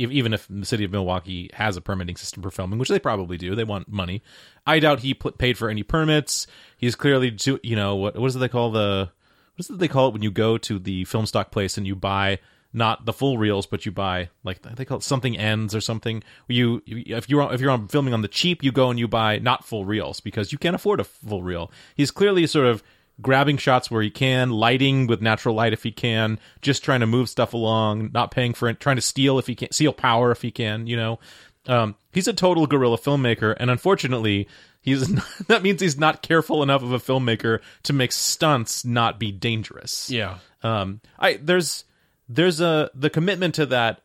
Ev- 0.01 0.13
Even 0.13 0.33
if 0.33 0.47
the 0.49 0.65
city 0.67 0.85
of 0.85 0.91
Milwaukee 0.93 1.51
has 1.55 1.77
a 1.77 1.81
permitting 1.81 2.17
system 2.17 2.43
for 2.43 2.51
filming, 2.51 2.79
which 2.79 2.89
they 2.89 2.99
probably 2.99 3.37
do, 3.37 3.55
they 3.55 3.65
want 3.65 3.89
money. 3.89 4.23
I 4.67 4.79
doubt 4.81 5.01
he 5.01 5.15
paid 5.15 5.59
for 5.59 5.69
any 5.69 5.83
permits. 5.83 6.47
He's 6.77 6.95
clearly, 6.95 7.37
you 7.63 7.77
know, 7.77 7.97
what 7.97 8.17
what 8.17 8.27
is 8.27 8.37
it 8.37 8.41
they 8.41 8.49
call 8.49 8.71
the, 8.71 9.11
what 9.55 9.65
is 9.65 9.71
it 9.71 9.79
they 9.79 9.89
call 9.89 10.09
it 10.09 10.13
when 10.13 10.23
you 10.23 10.31
go 10.31 10.59
to 10.59 10.79
the 10.79 11.05
film 11.05 11.27
stock 11.27 11.51
place 11.51 11.77
and 11.77 11.87
you 11.87 11.95
buy 11.95 12.39
not 12.73 13.05
the 13.05 13.13
full 13.13 13.37
reels, 13.37 13.67
but 13.67 13.85
you 13.85 13.93
buy 13.93 14.29
like 14.45 14.63
they 14.63 14.85
call 14.85 14.99
it 14.99 15.03
something 15.03 15.37
ends 15.37 15.75
or 15.75 15.81
something. 15.81 16.23
You, 16.47 16.83
if 16.87 17.29
you're 17.29 17.53
if 17.53 17.61
you're 17.61 17.71
on 17.71 17.89
filming 17.89 18.15
on 18.15 18.23
the 18.23 18.29
cheap, 18.29 18.63
you 18.63 18.73
go 18.73 18.91
and 18.91 18.99
you 18.99 19.09
buy 19.09 19.39
not 19.39 19.65
full 19.65 19.85
reels 19.85 20.21
because 20.21 20.53
you 20.53 20.59
can't 20.59 20.77
afford 20.77 21.01
a 21.01 21.05
full 21.05 21.43
reel. 21.43 21.71
He's 21.95 22.11
clearly 22.11 22.47
sort 22.47 22.67
of 22.67 22.83
grabbing 23.21 23.57
shots 23.57 23.91
where 23.91 24.03
he 24.03 24.11
can, 24.11 24.51
lighting 24.51 25.07
with 25.07 25.21
natural 25.21 25.55
light 25.55 25.73
if 25.73 25.83
he 25.83 25.93
can, 25.93 26.39
just 26.63 26.85
trying 26.85 27.01
to 27.01 27.07
move 27.07 27.29
stuff 27.29 27.55
along, 27.55 28.11
not 28.13 28.31
paying 28.31 28.55
for 28.55 28.69
it, 28.69 28.81
trying 28.81 28.97
to 28.97 29.03
steal 29.03 29.39
if 29.39 29.47
he 29.47 29.55
can, 29.55 29.71
steal 29.73 29.93
power 29.93 30.31
if 30.31 30.43
he 30.43 30.51
can. 30.51 30.87
You 30.87 30.97
know, 30.97 31.19
um, 31.67 31.97
he's 32.13 32.29
a 32.29 32.33
total 32.33 32.67
guerrilla 32.67 32.99
filmmaker, 32.99 33.55
and 33.59 33.71
unfortunately, 33.71 34.49
he's 34.81 35.09
not, 35.09 35.27
that 35.49 35.63
means 35.63 35.81
he's 35.81 35.99
not 35.99 36.23
careful 36.23 36.63
enough 36.63 36.83
of 36.83 36.93
a 36.93 36.99
filmmaker 36.99 37.61
to 37.85 37.93
make 37.93 38.13
stunts 38.13 38.85
not 38.85 39.19
be 39.19 39.33
dangerous. 39.33 40.11
Yeah. 40.11 40.39
Um, 40.63 41.01
I 41.19 41.35
there's 41.35 41.85
there's 42.29 42.61
a 42.61 42.91
the 42.95 43.11
commitment 43.11 43.55
to 43.57 43.67
that. 43.67 44.03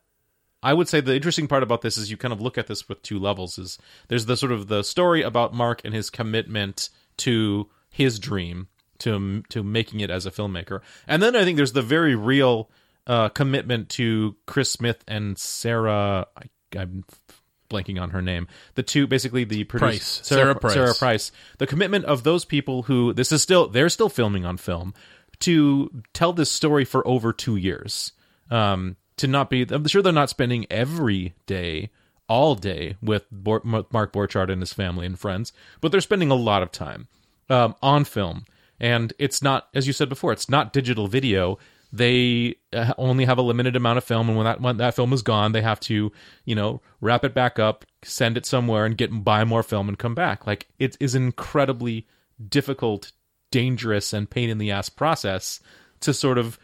I 0.63 0.73
would 0.73 0.87
say 0.87 0.99
the 0.99 1.15
interesting 1.15 1.47
part 1.47 1.61
about 1.61 1.81
this 1.81 1.95
is 1.95 2.09
you 2.09 2.17
kind 2.17 2.33
of 2.33 2.41
look 2.41 2.57
at 2.57 2.65
this 2.65 2.89
with 2.89 3.03
two 3.03 3.19
levels. 3.19 3.59
Is 3.59 3.77
there's 4.07 4.25
the 4.25 4.37
sort 4.37 4.51
of 4.51 4.67
the 4.67 4.83
story 4.83 5.21
about 5.21 5.53
Mark 5.53 5.81
and 5.85 5.93
his 5.93 6.09
commitment 6.09 6.89
to 7.17 7.69
his 7.89 8.19
dream 8.19 8.67
to 8.99 9.43
to 9.49 9.63
making 9.63 9.99
it 9.99 10.09
as 10.09 10.25
a 10.25 10.31
filmmaker, 10.31 10.81
and 11.07 11.21
then 11.21 11.35
I 11.35 11.43
think 11.43 11.57
there's 11.57 11.73
the 11.73 11.81
very 11.81 12.15
real 12.15 12.69
uh, 13.07 13.29
commitment 13.29 13.89
to 13.89 14.35
Chris 14.45 14.71
Smith 14.71 15.03
and 15.07 15.37
Sarah. 15.37 16.27
I, 16.35 16.77
I'm 16.77 17.05
blanking 17.69 18.01
on 18.01 18.11
her 18.11 18.21
name. 18.21 18.47
The 18.75 18.83
two, 18.83 19.07
basically, 19.07 19.43
the 19.43 19.63
producer, 19.63 19.87
Price. 19.87 20.21
Sarah 20.23 20.55
Price. 20.55 20.73
Sarah 20.73 20.93
Price. 20.93 21.31
The 21.57 21.67
commitment 21.67 22.05
of 22.05 22.23
those 22.23 22.45
people 22.45 22.83
who 22.83 23.13
this 23.13 23.31
is 23.31 23.41
still 23.41 23.67
they're 23.67 23.89
still 23.89 24.09
filming 24.09 24.45
on 24.45 24.57
film 24.57 24.93
to 25.39 26.03
tell 26.13 26.33
this 26.33 26.51
story 26.51 26.85
for 26.85 27.05
over 27.07 27.33
two 27.33 27.55
years. 27.55 28.11
Um, 28.49 28.95
to 29.17 29.27
not 29.27 29.49
be, 29.49 29.65
I'm 29.69 29.87
sure 29.87 30.01
they're 30.01 30.11
not 30.11 30.29
spending 30.29 30.65
every 30.69 31.35
day, 31.45 31.89
all 32.27 32.55
day 32.55 32.97
with 33.01 33.25
Bor- 33.31 33.61
Mark 33.63 34.11
Borchardt 34.11 34.51
and 34.51 34.61
his 34.61 34.73
family 34.73 35.05
and 35.05 35.17
friends, 35.17 35.53
but 35.81 35.91
they're 35.91 36.01
spending 36.01 36.31
a 36.31 36.35
lot 36.35 36.63
of 36.63 36.71
time 36.71 37.07
um, 37.49 37.75
on 37.81 38.03
film. 38.03 38.45
And 38.79 39.13
it's 39.19 39.41
not, 39.41 39.67
as 39.73 39.87
you 39.87 39.93
said 39.93 40.09
before, 40.09 40.31
it's 40.33 40.49
not 40.49 40.73
digital 40.73 41.07
video. 41.07 41.57
They 41.93 42.55
uh, 42.73 42.93
only 42.97 43.23
have 43.25 43.37
a 43.37 43.41
limited 43.41 43.75
amount 43.75 43.97
of 43.97 44.03
film, 44.03 44.27
and 44.27 44.37
when 44.37 44.45
that 44.45 44.59
when 44.59 44.77
that 44.77 44.95
film 44.95 45.13
is 45.13 45.21
gone, 45.21 45.53
they 45.53 45.61
have 45.61 45.79
to, 45.81 46.11
you 46.43 46.55
know, 46.55 46.81
wrap 46.99 47.23
it 47.23 47.33
back 47.33 47.57
up, 47.57 47.85
send 48.03 48.35
it 48.35 48.45
somewhere, 48.45 48.85
and 48.85 48.97
get 48.97 49.23
buy 49.23 49.45
more 49.45 49.63
film 49.63 49.87
and 49.87 49.97
come 49.97 50.13
back. 50.15 50.45
Like 50.45 50.67
it 50.77 50.97
is 50.99 51.15
incredibly 51.15 52.05
difficult 52.49 53.13
dangerous 53.51 54.11
and 54.11 54.29
pain 54.29 54.49
in 54.49 54.57
the 54.57 54.71
ass 54.71 54.89
process 54.89 55.61
to 56.01 56.13
sort 56.13 56.37
of 56.37 56.59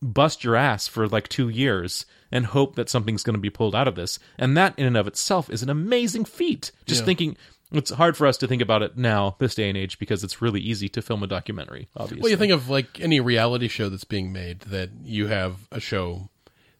bust 0.00 0.42
your 0.42 0.56
ass 0.56 0.88
for 0.88 1.06
like 1.06 1.28
two 1.28 1.50
years 1.50 2.06
and 2.32 2.46
hope 2.46 2.76
that 2.76 2.88
something's 2.88 3.22
going 3.22 3.34
to 3.34 3.40
be 3.40 3.50
pulled 3.50 3.74
out 3.74 3.88
of 3.88 3.94
this. 3.94 4.18
And 4.38 4.56
that 4.56 4.78
in 4.78 4.86
and 4.86 4.96
of 4.96 5.06
itself 5.06 5.50
is 5.50 5.62
an 5.62 5.68
amazing 5.68 6.24
feat. 6.24 6.72
Just 6.86 7.02
Yeah. 7.02 7.06
thinking, 7.06 7.36
it's 7.72 7.90
hard 7.90 8.16
for 8.16 8.26
us 8.26 8.36
to 8.38 8.46
think 8.46 8.62
about 8.62 8.82
it 8.82 8.96
now, 8.96 9.36
this 9.38 9.54
day 9.54 9.68
and 9.68 9.76
age, 9.76 9.98
because 9.98 10.24
it's 10.24 10.40
really 10.40 10.60
easy 10.60 10.88
to 10.90 11.02
film 11.02 11.22
a 11.22 11.26
documentary, 11.26 11.88
obviously. 11.96 12.22
Well, 12.22 12.30
you 12.30 12.36
think 12.36 12.52
of 12.52 12.68
like 12.68 13.00
any 13.00 13.20
reality 13.20 13.68
show 13.68 13.88
that's 13.88 14.04
being 14.04 14.32
made 14.32 14.60
that 14.60 14.90
you 15.02 15.26
have 15.26 15.68
a 15.70 15.80
show 15.80 16.30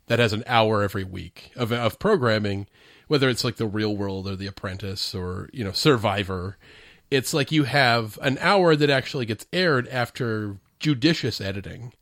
that 0.06 0.18
has 0.18 0.32
an 0.32 0.44
hour 0.46 0.82
every 0.82 1.04
week 1.04 1.52
of 1.56 1.72
of 1.72 1.98
programming, 1.98 2.66
whether 3.06 3.28
it's 3.28 3.44
like 3.44 3.56
The 3.56 3.66
Real 3.66 3.94
World 3.96 4.26
or 4.26 4.36
The 4.36 4.46
Apprentice 4.46 5.14
or 5.14 5.50
you 5.52 5.62
know 5.62 5.72
Survivor. 5.72 6.56
It's 7.10 7.32
like 7.32 7.52
you 7.52 7.64
have 7.64 8.18
an 8.22 8.38
hour 8.40 8.76
that 8.76 8.90
actually 8.90 9.26
gets 9.26 9.46
aired 9.52 9.88
after 9.88 10.56
judicious 10.78 11.40
editing, 11.40 11.92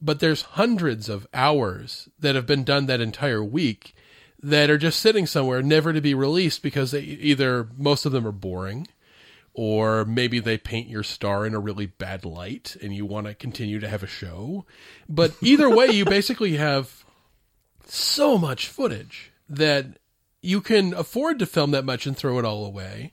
but 0.00 0.20
there's 0.20 0.42
hundreds 0.42 1.08
of 1.08 1.26
hours 1.34 2.08
that 2.18 2.34
have 2.34 2.46
been 2.46 2.64
done 2.64 2.86
that 2.86 3.00
entire 3.00 3.44
week 3.44 3.94
that 4.42 4.70
are 4.70 4.78
just 4.78 5.00
sitting 5.00 5.26
somewhere 5.26 5.62
never 5.62 5.92
to 5.92 6.00
be 6.00 6.14
released 6.14 6.62
because 6.62 6.92
they 6.92 7.00
either 7.00 7.68
most 7.76 8.06
of 8.06 8.12
them 8.12 8.26
are 8.26 8.32
boring 8.32 8.86
or 9.52 10.04
maybe 10.04 10.38
they 10.38 10.56
paint 10.56 10.88
your 10.88 11.02
star 11.02 11.44
in 11.44 11.54
a 11.54 11.58
really 11.58 11.86
bad 11.86 12.24
light 12.24 12.76
and 12.82 12.94
you 12.94 13.04
want 13.04 13.26
to 13.26 13.34
continue 13.34 13.78
to 13.80 13.88
have 13.88 14.02
a 14.02 14.06
show. 14.06 14.64
But 15.08 15.34
either 15.42 15.68
way, 15.68 15.88
you 15.88 16.04
basically 16.04 16.56
have 16.56 17.04
so 17.84 18.38
much 18.38 18.68
footage 18.68 19.32
that 19.48 19.98
you 20.40 20.60
can 20.60 20.94
afford 20.94 21.38
to 21.40 21.46
film 21.46 21.72
that 21.72 21.84
much 21.84 22.06
and 22.06 22.16
throw 22.16 22.38
it 22.38 22.44
all 22.44 22.64
away 22.64 23.12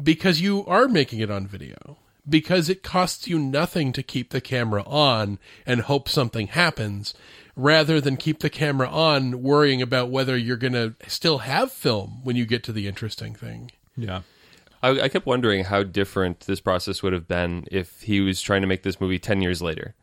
because 0.00 0.40
you 0.40 0.66
are 0.66 0.88
making 0.88 1.20
it 1.20 1.30
on 1.30 1.46
video. 1.46 1.98
Because 2.28 2.68
it 2.68 2.82
costs 2.82 3.26
you 3.26 3.38
nothing 3.38 3.90
to 3.92 4.02
keep 4.02 4.30
the 4.30 4.42
camera 4.42 4.82
on 4.86 5.38
and 5.64 5.80
hope 5.80 6.10
something 6.10 6.48
happens 6.48 7.14
rather 7.58 8.00
than 8.00 8.16
keep 8.16 8.38
the 8.38 8.48
camera 8.48 8.88
on 8.88 9.42
worrying 9.42 9.82
about 9.82 10.08
whether 10.08 10.36
you're 10.36 10.56
going 10.56 10.72
to 10.72 10.94
still 11.08 11.38
have 11.38 11.70
film 11.72 12.20
when 12.22 12.36
you 12.36 12.46
get 12.46 12.62
to 12.62 12.72
the 12.72 12.86
interesting 12.86 13.34
thing. 13.34 13.70
yeah. 13.96 14.22
I, 14.80 15.00
I 15.00 15.08
kept 15.08 15.26
wondering 15.26 15.64
how 15.64 15.82
different 15.82 16.40
this 16.40 16.60
process 16.60 17.02
would 17.02 17.12
have 17.12 17.26
been 17.26 17.66
if 17.68 18.00
he 18.02 18.20
was 18.20 18.40
trying 18.40 18.60
to 18.60 18.68
make 18.68 18.84
this 18.84 19.00
movie 19.00 19.18
ten 19.18 19.42
years 19.42 19.60
later. 19.60 19.96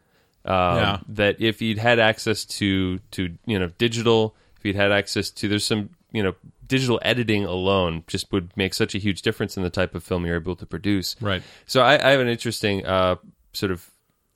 Um, 0.44 0.54
Yeah. 0.54 1.00
That 1.08 1.40
if 1.40 1.60
he'd 1.62 1.78
had 1.78 1.98
access 1.98 2.44
to 2.60 3.00
to 3.12 3.38
you 3.46 3.58
know 3.58 3.72
digital, 3.78 4.36
if 4.58 4.64
he'd 4.64 4.76
had 4.76 4.92
access 4.92 5.30
to 5.32 5.48
there's 5.48 5.66
some 5.66 5.92
you 6.12 6.22
know 6.22 6.36
digital 6.68 7.00
editing 7.04 7.46
alone 7.46 8.04
just 8.08 8.30
would 8.34 8.52
make 8.58 8.74
such 8.74 8.96
a 8.96 8.98
huge 8.98 9.22
difference 9.22 9.56
in 9.56 9.64
the 9.64 9.70
type 9.70 9.96
of 9.96 10.04
film 10.04 10.26
you're 10.26 10.36
able 10.36 10.58
to 10.58 10.66
produce. 10.66 11.16
Right. 11.22 11.42
So 11.66 11.82
I, 11.82 11.94
I 11.94 12.12
have 12.12 12.20
an 12.20 12.28
interesting 12.28 12.86
uh, 12.86 13.16
sort 13.54 13.72
of 13.72 13.90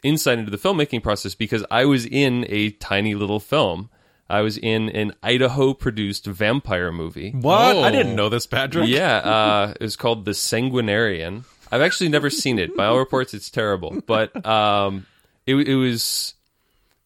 insight 0.03 0.39
into 0.39 0.51
the 0.51 0.57
filmmaking 0.57 1.03
process 1.03 1.35
because 1.35 1.65
I 1.69 1.85
was 1.85 2.05
in 2.05 2.45
a 2.49 2.71
tiny 2.71 3.15
little 3.15 3.39
film. 3.39 3.89
I 4.29 4.41
was 4.41 4.57
in 4.57 4.89
an 4.89 5.13
Idaho 5.23 5.73
produced 5.73 6.25
vampire 6.25 6.91
movie. 6.91 7.31
What? 7.31 7.75
Oh. 7.75 7.81
I 7.81 7.91
didn't 7.91 8.15
know 8.15 8.29
this, 8.29 8.45
Patrick. 8.45 8.87
Yeah, 8.87 9.17
uh, 9.17 9.73
it 9.79 9.83
was 9.83 9.95
called 9.95 10.25
The 10.25 10.31
Sanguinarian. 10.31 11.45
I've 11.71 11.81
actually 11.81 12.09
never 12.09 12.29
seen 12.29 12.59
it. 12.59 12.75
By 12.75 12.85
all 12.85 12.97
reports, 12.99 13.33
it's 13.33 13.49
terrible. 13.49 14.01
But 14.05 14.45
um, 14.45 15.05
it, 15.45 15.55
it 15.55 15.75
was 15.75 16.35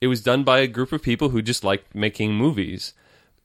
it 0.01 0.07
was 0.07 0.21
done 0.21 0.43
by 0.43 0.59
a 0.59 0.67
group 0.67 0.91
of 0.91 1.01
people 1.01 1.29
who 1.29 1.41
just 1.41 1.63
liked 1.63 1.95
making 1.95 2.33
movies. 2.33 2.93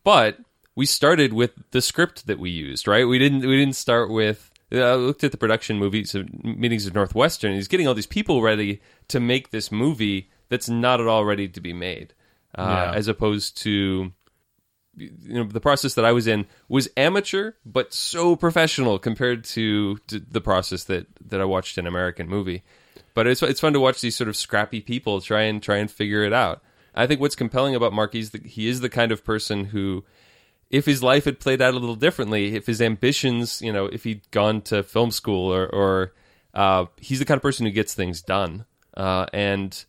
But 0.03 0.39
we 0.75 0.87
started 0.87 1.33
with 1.33 1.53
the 1.71 1.81
script 1.81 2.27
that 2.27 2.39
we 2.39 2.51
used, 2.51 2.89
right? 2.89 3.07
We 3.07 3.19
didn't 3.19 3.41
we 3.41 3.57
didn't 3.57 3.77
start 3.77 4.11
with. 4.11 4.48
I 4.73 4.95
looked 4.95 5.25
at 5.25 5.33
the 5.33 5.39
production 5.39 5.79
movies 5.79 6.14
of 6.14 6.29
meetings 6.45 6.87
of 6.87 6.95
Northwestern. 6.95 7.55
He's 7.55 7.69
getting 7.69 7.89
all 7.89 7.95
these 7.95 8.07
people 8.07 8.43
ready 8.43 8.81
to 9.09 9.19
make 9.21 9.51
this 9.51 9.73
movie 9.73 10.31
that's 10.51 10.69
not 10.69 11.01
at 11.01 11.07
all 11.07 11.25
ready 11.25 11.49
to 11.49 11.61
be 11.61 11.73
made, 11.73 12.12
uh, 12.55 12.62
Yeah. 12.62 12.93
as 12.95 13.09
opposed 13.09 13.57
to 13.62 14.12
you 14.97 15.11
know 15.35 15.45
the 15.45 15.61
process 15.61 15.95
that 15.95 16.05
I 16.05 16.11
was 16.11 16.27
in 16.27 16.45
was 16.69 16.89
amateur 16.97 17.53
but 17.64 17.95
so 17.95 18.35
professional 18.35 18.99
compared 18.99 19.45
to, 19.45 19.99
to 20.09 20.19
the 20.19 20.41
process 20.41 20.85
that 20.85 21.07
that 21.27 21.41
I 21.41 21.45
watched 21.45 21.79
an 21.79 21.87
American 21.87 22.29
movie. 22.29 22.62
But 23.14 23.27
it's 23.27 23.43
it's 23.43 23.61
fun 23.61 23.73
to 23.75 23.81
watch 23.81 24.01
these 24.01 24.16
sort 24.16 24.29
of 24.29 24.37
scrappy 24.37 24.81
people 24.81 25.21
try 25.21 25.43
and 25.43 25.62
try 25.62 25.77
and 25.77 25.91
figure 25.91 26.25
it 26.25 26.33
out. 26.33 26.62
I 26.95 27.07
think 27.07 27.21
what's 27.21 27.37
compelling 27.37 27.75
about 27.77 27.93
Marky 27.93 28.19
is 28.19 28.31
that 28.31 28.45
he 28.45 28.66
is 28.69 28.81
the 28.81 28.89
kind 28.89 29.12
of 29.12 29.25
person 29.25 29.66
who, 29.66 30.05
if 30.71 30.87
his 30.87 31.03
life 31.03 31.25
had 31.25 31.41
played 31.41 31.62
out 31.62 31.75
a 31.75 31.79
little 31.79 31.97
differently, 31.97 32.55
if 32.55 32.66
his 32.66 32.83
ambitions, 32.83 33.62
you 33.62 33.73
know, 33.73 33.87
if 33.87 34.05
he'd 34.05 34.31
gone 34.31 34.61
to 34.62 34.83
film 34.83 35.11
school 35.11 35.53
or, 35.53 35.66
or 35.66 36.12
uh, 36.55 36.87
he's 36.97 37.19
the 37.19 37.25
kind 37.25 37.37
of 37.37 37.43
person 37.43 37.64
who 37.66 37.73
gets 37.73 37.95
things 37.95 38.21
done, 38.21 38.66
uh, 38.97 39.27
and 39.33 39.85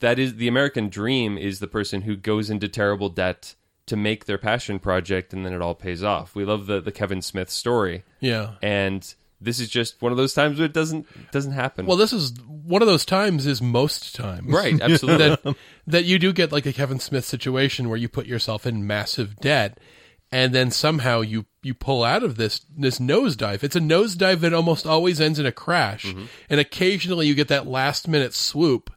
that 0.00 0.18
is 0.18 0.36
the 0.36 0.48
American 0.48 0.88
dream 0.88 1.38
is 1.38 1.58
the 1.58 1.66
person 1.66 2.02
who 2.02 2.16
goes 2.16 2.50
into 2.50 2.68
terrible 2.68 3.08
debt 3.08 3.54
to 3.86 3.96
make 3.96 4.24
their 4.24 4.38
passion 4.38 4.78
project 4.78 5.32
and 5.32 5.44
then 5.44 5.52
it 5.52 5.62
all 5.62 5.74
pays 5.74 6.02
off. 6.02 6.34
We 6.34 6.44
love 6.44 6.66
the 6.66 6.80
the 6.80 6.92
Kevin 6.92 7.22
Smith 7.22 7.50
story. 7.50 8.04
Yeah. 8.20 8.54
And 8.62 9.14
this 9.44 9.60
is 9.60 9.68
just 9.68 10.00
one 10.02 10.12
of 10.12 10.18
those 10.18 10.34
times 10.34 10.58
where 10.58 10.66
it 10.66 10.72
doesn't 10.72 11.06
doesn't 11.32 11.52
happen. 11.52 11.86
Well, 11.86 11.96
this 11.96 12.12
is 12.12 12.32
one 12.46 12.82
of 12.82 12.88
those 12.88 13.04
times 13.04 13.46
is 13.46 13.60
most 13.62 14.14
times. 14.14 14.50
right, 14.52 14.80
absolutely. 14.80 15.28
that 15.28 15.56
that 15.86 16.04
you 16.04 16.18
do 16.18 16.32
get 16.32 16.52
like 16.52 16.66
a 16.66 16.72
Kevin 16.72 16.98
Smith 17.00 17.24
situation 17.24 17.88
where 17.88 17.98
you 17.98 18.08
put 18.08 18.26
yourself 18.26 18.66
in 18.66 18.86
massive 18.86 19.36
debt 19.36 19.78
and 20.34 20.52
then 20.52 20.70
somehow 20.72 21.20
you 21.20 21.46
you 21.62 21.74
pull 21.74 22.02
out 22.02 22.24
of 22.24 22.36
this 22.36 22.66
this 22.76 22.98
nosedive. 22.98 23.62
It's 23.62 23.76
a 23.76 23.80
nosedive 23.80 24.40
that 24.40 24.52
almost 24.52 24.84
always 24.84 25.20
ends 25.20 25.38
in 25.38 25.46
a 25.46 25.52
crash. 25.52 26.12
And 26.50 26.58
occasionally 26.60 27.28
you 27.28 27.36
get 27.36 27.48
that 27.48 27.68
last 27.68 28.08
minute 28.08 28.34
swoop. 28.34 28.92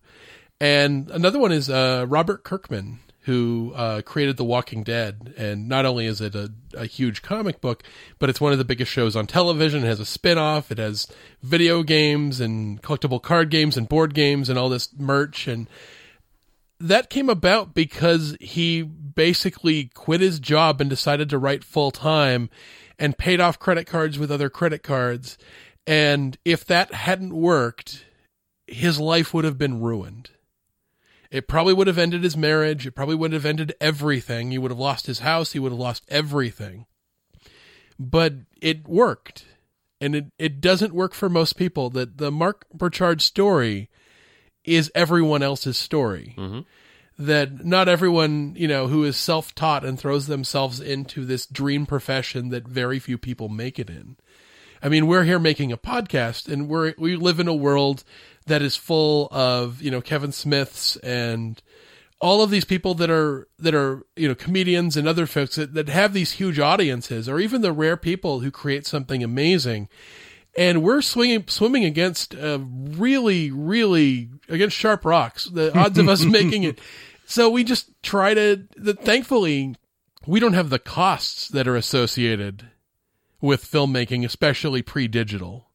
And 0.59 1.11
another 1.11 1.37
one 1.37 1.51
is 1.51 1.69
uh, 1.69 2.05
Robert 2.09 2.43
Kirkman, 2.43 2.99
who 3.27 3.73
uh, 3.75 4.01
created 4.03 4.37
The 4.37 4.45
Walking 4.45 4.83
Dead. 4.83 5.33
And 5.35 5.67
not 5.67 5.85
only 5.85 6.05
is 6.05 6.21
it 6.21 6.33
a, 6.33 6.49
a 6.73 6.85
huge 6.85 7.21
comic 7.21 7.59
book, 7.59 7.83
but 8.19 8.29
it's 8.29 8.39
one 8.39 8.53
of 8.53 8.57
the 8.57 8.63
biggest 8.63 8.89
shows 8.89 9.17
on 9.17 9.27
television. 9.27 9.83
It 9.83 9.87
has 9.87 9.99
a 9.99 10.05
spin 10.05 10.37
off, 10.37 10.71
it 10.71 10.77
has 10.77 11.11
video 11.43 11.83
games 11.83 12.39
and 12.39 12.81
collectible 12.81 13.21
card 13.21 13.49
games 13.49 13.75
and 13.75 13.89
board 13.89 14.13
games 14.13 14.47
and 14.47 14.57
all 14.57 14.69
this 14.69 14.93
merch. 14.97 15.45
And 15.45 15.67
that 16.79 17.09
came 17.09 17.27
about 17.27 17.73
because 17.73 18.37
he 18.39 18.81
basically 18.81 19.91
quit 19.93 20.21
his 20.21 20.39
job 20.39 20.79
and 20.79 20.89
decided 20.89 21.29
to 21.29 21.37
write 21.37 21.65
full 21.65 21.91
time 21.91 22.49
and 22.97 23.17
paid 23.17 23.41
off 23.41 23.59
credit 23.59 23.87
cards 23.87 24.17
with 24.17 24.31
other 24.31 24.49
credit 24.49 24.83
cards. 24.83 25.37
And 25.85 26.37
if 26.45 26.63
that 26.67 26.93
hadn't 26.93 27.35
worked, 27.35 28.05
his 28.67 29.01
life 29.01 29.33
would 29.33 29.43
have 29.43 29.57
been 29.57 29.81
ruined. 29.81 30.29
It 31.31 31.47
probably 31.47 31.73
would 31.73 31.87
have 31.87 31.97
ended 31.97 32.23
his 32.23 32.37
marriage. 32.37 32.87
It 32.87 32.91
probably 32.91 33.15
would 33.15 33.33
have 33.33 33.45
ended 33.45 33.75
everything. 33.81 34.51
He 34.51 34.57
would 34.57 34.71
have 34.71 34.79
lost 34.79 35.07
his 35.07 35.19
house. 35.19 35.51
He 35.51 35.59
would 35.59 35.71
have 35.71 35.79
lost 35.79 36.03
everything. 36.07 36.85
But 37.99 38.33
it 38.61 38.87
worked. 38.87 39.45
And 39.99 40.15
it, 40.15 40.25
it 40.37 40.61
doesn't 40.61 40.93
work 40.93 41.13
for 41.13 41.29
most 41.29 41.53
people. 41.53 41.89
That 41.89 42.17
the 42.17 42.31
Mark 42.31 42.65
Borchardt 42.75 43.21
story 43.21 43.89
is 44.63 44.91
everyone 44.93 45.41
else's 45.41 45.77
story. 45.77 46.35
Mm-hmm. 46.37 46.59
That 47.19 47.65
not 47.65 47.89
everyone, 47.89 48.53
you 48.55 48.67
know, 48.67 48.87
who 48.87 49.03
is 49.03 49.17
self 49.17 49.55
taught 49.55 49.83
and 49.83 49.99
throws 49.99 50.27
themselves 50.27 50.79
into 50.79 51.25
this 51.25 51.47
dream 51.47 51.87
profession 51.87 52.49
that 52.49 52.67
very 52.67 52.99
few 52.99 53.17
people 53.17 53.49
make 53.49 53.79
it 53.79 53.89
in. 53.89 54.17
I 54.83 54.89
mean, 54.89 55.07
we're 55.07 55.23
here 55.23 55.39
making 55.39 55.71
a 55.71 55.77
podcast 55.77 56.51
and 56.51 56.67
we're, 56.67 56.93
we 56.99 57.15
live 57.15 57.39
in 57.39 57.47
a 57.47 57.55
world 57.55 58.03
that 58.47 58.61
is 58.61 58.75
full 58.75 59.27
of, 59.31 59.81
you 59.81 59.91
know, 59.91 60.01
Kevin 60.01 60.31
Smiths 60.31 60.95
and 60.97 61.61
all 62.19 62.41
of 62.41 62.49
these 62.49 62.65
people 62.65 62.95
that 62.95 63.09
are, 63.09 63.47
that 63.59 63.75
are, 63.75 64.03
you 64.15 64.27
know, 64.27 64.35
comedians 64.35 64.97
and 64.97 65.07
other 65.07 65.27
folks 65.27 65.55
that, 65.55 65.73
that 65.73 65.89
have 65.89 66.13
these 66.13 66.33
huge 66.33 66.59
audiences 66.59 67.29
or 67.29 67.39
even 67.39 67.61
the 67.61 67.71
rare 67.71 67.97
people 67.97 68.39
who 68.39 68.49
create 68.49 68.85
something 68.85 69.23
amazing. 69.23 69.87
And 70.57 70.81
we're 70.81 71.03
swinging, 71.03 71.45
swimming 71.47 71.85
against, 71.85 72.33
uh, 72.33 72.59
really, 72.61 73.51
really 73.51 74.29
against 74.49 74.75
sharp 74.75 75.05
rocks. 75.05 75.45
The 75.45 75.77
odds 75.79 75.99
of 75.99 76.09
us 76.09 76.25
making 76.25 76.63
it. 76.63 76.79
So 77.27 77.49
we 77.49 77.63
just 77.63 77.91
try 78.01 78.33
to, 78.33 78.65
the, 78.75 78.95
thankfully, 78.95 79.75
we 80.25 80.39
don't 80.39 80.53
have 80.53 80.71
the 80.71 80.79
costs 80.79 81.47
that 81.49 81.67
are 81.67 81.75
associated 81.75 82.71
with 83.39 83.69
filmmaking, 83.69 84.25
especially 84.25 84.81
pre 84.81 85.07
digital. 85.07 85.69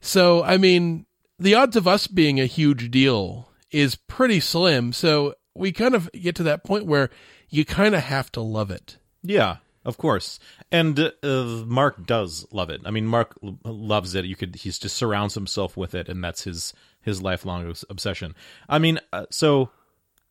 So, 0.00 0.42
I 0.42 0.58
mean, 0.58 1.06
the 1.38 1.54
odds 1.54 1.76
of 1.76 1.88
us 1.88 2.06
being 2.06 2.40
a 2.40 2.46
huge 2.46 2.90
deal 2.90 3.50
is 3.70 3.96
pretty 3.96 4.40
slim. 4.40 4.92
So, 4.92 5.34
we 5.54 5.72
kind 5.72 5.94
of 5.94 6.10
get 6.12 6.34
to 6.36 6.42
that 6.44 6.64
point 6.64 6.86
where 6.86 7.10
you 7.48 7.64
kind 7.64 7.94
of 7.94 8.02
have 8.02 8.32
to 8.32 8.40
love 8.40 8.70
it. 8.70 8.98
Yeah, 9.22 9.58
of 9.84 9.96
course. 9.96 10.38
And 10.72 10.98
uh, 10.98 11.64
Mark 11.66 12.06
does 12.06 12.46
love 12.50 12.70
it. 12.70 12.80
I 12.84 12.90
mean, 12.90 13.06
Mark 13.06 13.36
l- 13.42 13.58
loves 13.64 14.14
it. 14.14 14.24
You 14.24 14.36
could 14.36 14.56
he's 14.56 14.78
just 14.78 14.96
surrounds 14.96 15.34
himself 15.34 15.76
with 15.76 15.94
it, 15.94 16.08
and 16.08 16.22
that's 16.22 16.44
his 16.44 16.72
his 17.00 17.22
lifelong 17.22 17.68
obs- 17.68 17.84
obsession. 17.88 18.34
I 18.68 18.78
mean, 18.78 18.98
uh, 19.12 19.26
so 19.30 19.70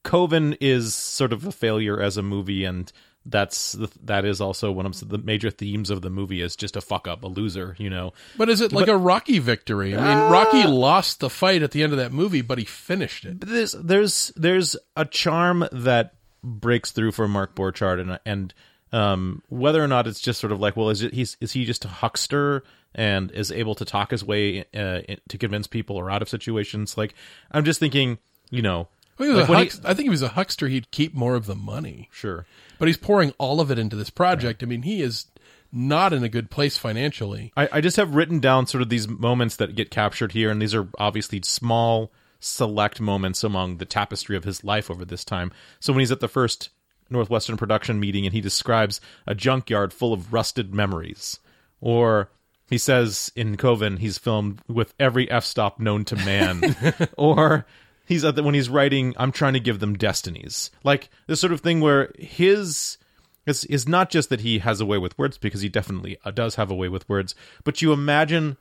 Coven 0.04 0.58
is 0.60 0.94
sort 0.94 1.32
of 1.32 1.46
a 1.46 1.52
failure 1.52 2.02
as 2.02 2.18
a 2.18 2.24
movie, 2.24 2.66
and 2.66 2.92
that's 3.26 3.74
the, 3.74 3.90
that 4.04 4.26
is 4.26 4.42
also 4.42 4.72
one 4.72 4.86
of 4.86 5.08
the 5.08 5.18
major 5.18 5.50
themes 5.50 5.90
of 5.90 6.02
the 6.02 6.10
movie 6.10 6.42
is 6.42 6.56
just 6.56 6.76
a 6.76 6.82
fuck 6.82 7.08
up, 7.08 7.24
a 7.24 7.28
loser. 7.28 7.76
You 7.80 7.90
know, 7.90 8.14
But 8.38 8.50
is 8.50 8.62
it 8.62 8.74
like 8.74 8.88
a 8.88 8.98
Rocky 8.98 9.40
victory? 9.40 9.96
I 9.96 10.02
mean, 10.02 10.32
Rocky 10.32 10.64
lost 10.64 11.20
the 11.20 11.30
fight 11.30 11.64
at 11.64 11.72
the 11.72 11.84
end 11.84 11.94
of 11.94 12.00
that 12.00 12.12
movie, 12.12 12.42
but 12.42 12.58
he 12.58 12.66
finished 12.66 13.26
it. 13.26 13.42
There's 13.42 13.72
there's 13.74 14.32
there's 14.36 14.76
a 14.96 15.06
charm 15.06 15.68
that 15.72 16.16
breaks 16.44 16.92
through 16.92 17.14
for 17.14 17.28
Mark 17.28 17.56
Borchardt 17.56 18.02
and 18.02 18.20
and 18.26 18.54
um, 18.92 19.42
whether 19.50 19.84
or 19.84 19.88
not 19.88 20.06
it's 20.06 20.20
just 20.20 20.40
sort 20.40 20.52
of 20.52 20.60
like 20.60 20.76
well 20.76 20.90
is 20.90 21.02
it 21.02 21.14
he's 21.14 21.38
is 21.40 21.54
he 21.54 21.66
just 21.66 21.86
a 21.86 21.88
huckster 21.88 22.64
and 22.94 23.32
is 23.32 23.52
able 23.52 23.74
to 23.76 23.86
talk 23.86 24.12
his 24.12 24.24
way 24.24 24.66
uh, 24.76 25.02
to 25.30 25.38
convince 25.40 25.66
people 25.66 25.96
or 25.96 26.12
out 26.12 26.22
of 26.22 26.30
situations 26.30 26.96
like 26.98 27.16
I'm 27.52 27.64
just 27.66 27.80
thinking 27.80 28.20
you 28.52 28.62
know 28.62 28.88
Well, 29.18 29.30
he 29.30 29.36
was 29.36 29.42
like 29.42 29.50
a 29.50 29.52
when 29.52 29.64
he- 29.68 29.72
I 29.90 29.94
think 29.94 30.06
he 30.06 30.10
was 30.10 30.22
a 30.22 30.30
huckster. 30.30 30.68
He'd 30.68 30.92
keep 30.92 31.14
more 31.14 31.36
of 31.36 31.46
the 31.46 31.56
money, 31.56 32.10
sure 32.12 32.46
but 32.84 32.88
he's 32.90 32.98
pouring 32.98 33.34
all 33.38 33.62
of 33.62 33.72
it 33.72 33.80
into 33.80 33.96
this 33.96 34.10
project. 34.10 34.62
I 34.62 34.66
mean, 34.66 34.82
he 34.82 35.02
is 35.02 35.28
not 35.72 36.12
in 36.12 36.22
a 36.22 36.28
good 36.28 36.50
place 36.50 36.78
financially. 36.78 37.54
I, 37.56 37.70
I 37.74 37.80
just 37.82 37.96
have 37.96 38.14
written 38.14 38.42
down 38.42 38.68
sort 38.68 38.82
of 38.82 38.90
these 38.90 39.08
moments 39.08 39.56
that 39.56 39.76
get 39.76 39.90
captured 39.90 40.34
here, 40.34 40.52
and 40.52 40.62
these 40.62 40.76
are 40.76 40.90
obviously 41.00 41.40
small, 41.44 42.12
select 42.42 43.00
moments 43.00 43.42
among 43.42 43.78
the 43.78 43.86
tapestry 43.86 44.36
of 44.36 44.44
his 44.44 44.66
life 44.66 44.92
over 44.92 45.06
this 45.06 45.24
time. 45.24 45.54
So 45.80 45.94
when 45.94 46.02
he's 46.02 46.12
at 46.12 46.20
the 46.20 46.28
first 46.28 46.72
Northwestern 47.10 47.56
production 47.56 48.02
meeting 48.02 48.26
and 48.26 48.34
he 48.34 48.42
describes 48.42 49.00
a 49.26 49.34
junkyard 49.34 49.94
full 49.94 50.12
of 50.12 50.34
rusted 50.34 50.74
memories, 50.74 51.40
or 51.80 52.30
he 52.70 52.78
says 52.78 53.32
in 53.34 53.56
Coven 53.56 53.98
he's 53.98 54.18
filmed 54.18 54.60
with 54.68 54.94
every 55.00 55.32
f 55.32 55.46
stop 55.46 55.80
known 55.80 56.04
to 56.06 56.18
man, 56.18 56.76
or 57.18 57.66
he's 58.06 58.24
at 58.26 58.36
the, 58.36 58.44
when 58.44 58.56
he's 58.56 58.70
writing 58.70 59.14
I'm 59.18 59.32
trying 59.32 59.54
to 59.54 59.60
give 59.60 59.80
them 59.80 59.96
destinies, 59.96 60.72
like 60.84 61.10
this 61.28 61.40
sort 61.40 61.54
of 61.54 61.62
thing 61.62 61.80
where 61.80 62.12
his 62.18 62.98
is 63.46 63.66
is 63.66 63.88
not 63.88 64.10
just 64.10 64.30
that 64.30 64.42
he 64.42 64.60
has 64.60 64.80
a 64.80 64.86
way 64.86 64.98
with 64.98 65.18
words 65.18 65.38
because 65.38 65.62
he 65.62 65.70
definitely 65.70 66.18
uh, 66.24 66.32
does 66.32 66.56
have 66.56 66.72
a 66.72 66.76
way 66.76 66.90
with 66.90 67.08
words, 67.10 67.36
but 67.64 67.82
you 67.82 67.92
imagine 67.92 68.58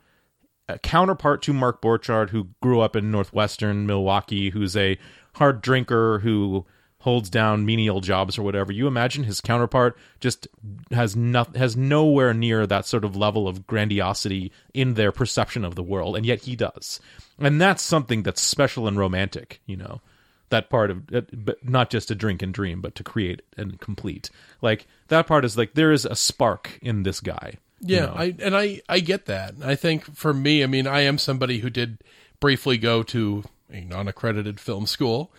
a 0.67 0.79
counterpart 0.79 1.41
to 1.43 1.53
Mark 1.53 1.81
Borchardt 1.81 2.29
who 2.29 2.49
grew 2.61 2.79
up 2.79 2.95
in 2.95 3.11
northwestern 3.11 3.85
Milwaukee, 3.85 4.49
who's 4.49 4.77
a 4.77 4.97
hard 5.35 5.61
drinker 5.61 6.19
who 6.19 6.65
holds 7.03 7.29
down 7.29 7.65
menial 7.65 8.01
jobs 8.01 8.37
or 8.37 8.43
whatever. 8.43 8.71
You 8.71 8.87
imagine 8.87 9.23
his 9.23 9.39
counterpart 9.41 9.97
just 10.19 10.47
has 10.91 11.15
not 11.15 11.55
has 11.55 11.77
nowhere 11.77 12.33
near 12.33 12.65
that 12.67 12.85
sort 12.85 13.05
of 13.05 13.15
level 13.15 13.47
of 13.47 13.67
grandiosity 13.67 14.51
in 14.73 14.95
their 14.95 15.11
perception 15.11 15.63
of 15.63 15.75
the 15.75 15.83
world, 15.83 16.15
and 16.17 16.25
yet 16.25 16.41
he 16.41 16.55
does, 16.55 16.99
and 17.37 17.61
that's 17.61 17.83
something 17.83 18.23
that's 18.23 18.41
special 18.41 18.87
and 18.87 18.97
romantic, 18.97 19.61
you 19.65 19.77
know. 19.77 20.01
That 20.49 20.69
part 20.69 20.91
of 20.91 21.07
but 21.07 21.67
not 21.67 21.89
just 21.89 22.09
to 22.09 22.15
drink 22.15 22.41
and 22.43 22.53
dream, 22.53 22.79
but 22.79 22.93
to 22.95 23.03
create 23.03 23.41
and 23.57 23.79
complete. 23.79 24.29
Like 24.61 24.85
that 25.07 25.25
part 25.25 25.45
is 25.45 25.57
like 25.57 25.73
there 25.73 25.91
is 25.91 26.05
a 26.05 26.15
spark 26.15 26.77
in 26.81 27.01
this 27.03 27.19
guy. 27.21 27.55
you 27.81 27.95
Yeah, 27.95 28.05
know? 28.05 28.13
I 28.15 28.35
and 28.39 28.55
I 28.55 28.81
I 28.87 28.99
get 28.99 29.25
that. 29.25 29.55
I 29.63 29.73
think 29.75 30.15
for 30.15 30.31
me, 30.31 30.63
I 30.63 30.67
mean, 30.67 30.85
I 30.85 31.01
am 31.01 31.17
somebody 31.17 31.59
who 31.59 31.71
did 31.71 31.97
briefly 32.39 32.77
go 32.77 33.01
to 33.03 33.43
a 33.71 33.81
non-accredited 33.81 34.59
film 34.59 34.85
school, 34.85 35.31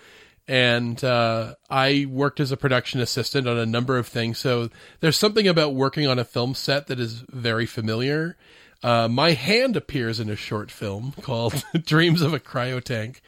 and 0.47 1.03
uh, 1.03 1.55
I 1.71 2.07
worked 2.09 2.41
as 2.41 2.53
a 2.53 2.57
production 2.57 3.01
assistant 3.01 3.49
on 3.49 3.57
a 3.57 3.67
number 3.67 3.97
of 3.97 4.07
things. 4.07 4.39
So 4.39 4.69
there's 5.01 5.19
something 5.19 5.49
about 5.49 5.75
working 5.75 6.07
on 6.07 6.19
a 6.19 6.25
film 6.25 6.55
set 6.55 6.87
that 6.89 7.01
is 7.01 7.25
very 7.31 7.67
familiar. 7.67 8.37
Uh, 8.83 9.09
my 9.09 9.33
hand 9.33 9.77
appears 9.77 10.21
in 10.21 10.29
a 10.29 10.37
short 10.37 10.71
film 10.71 11.15
called 11.23 11.65
"Dreams 11.85 12.21
of 12.21 12.35
a 12.35 12.41
Cryo 12.41 12.83
Tank." 12.83 13.23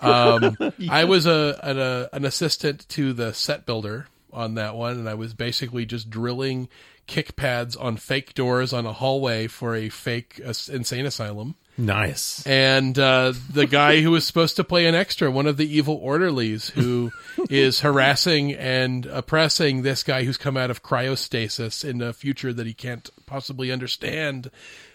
Um, 0.00 0.56
I 0.90 1.04
was 1.04 1.26
a 1.26 1.60
an, 1.62 1.78
a 1.78 2.08
an 2.12 2.24
assistant 2.24 2.88
to 2.90 3.12
the 3.12 3.34
set 3.34 3.66
builder 3.66 4.06
on 4.32 4.54
that 4.54 4.74
one, 4.74 4.98
and 4.98 5.08
I 5.08 5.14
was 5.14 5.34
basically 5.34 5.84
just 5.84 6.08
drilling 6.08 6.68
kick 7.12 7.36
pads 7.36 7.76
on 7.76 7.98
fake 7.98 8.32
doors 8.32 8.72
on 8.72 8.86
a 8.86 8.92
hallway 8.94 9.46
for 9.46 9.76
a 9.76 9.90
fake 9.90 10.40
uh, 10.42 10.54
insane 10.72 11.04
asylum. 11.04 11.54
nice. 11.76 12.42
And 12.46 12.98
uh, 12.98 13.34
the 13.52 13.66
guy 13.66 14.00
who 14.00 14.12
was 14.12 14.26
supposed 14.26 14.56
to 14.56 14.64
play 14.64 14.86
an 14.86 14.94
extra, 14.94 15.30
one 15.30 15.46
of 15.46 15.58
the 15.58 15.76
evil 15.76 15.96
orderlies, 15.96 16.70
who 16.70 17.12
is 17.50 17.80
harassing 17.80 18.54
and 18.54 19.04
oppressing 19.04 19.82
this 19.82 20.02
guy 20.02 20.24
who's 20.24 20.38
come 20.38 20.56
out 20.56 20.70
of 20.70 20.82
cryostasis 20.82 21.84
in 21.84 22.00
a 22.00 22.14
future 22.14 22.50
that 22.50 22.66
he 22.66 22.72
can't 22.72 23.10
possibly 23.26 23.70
understand, 23.70 24.50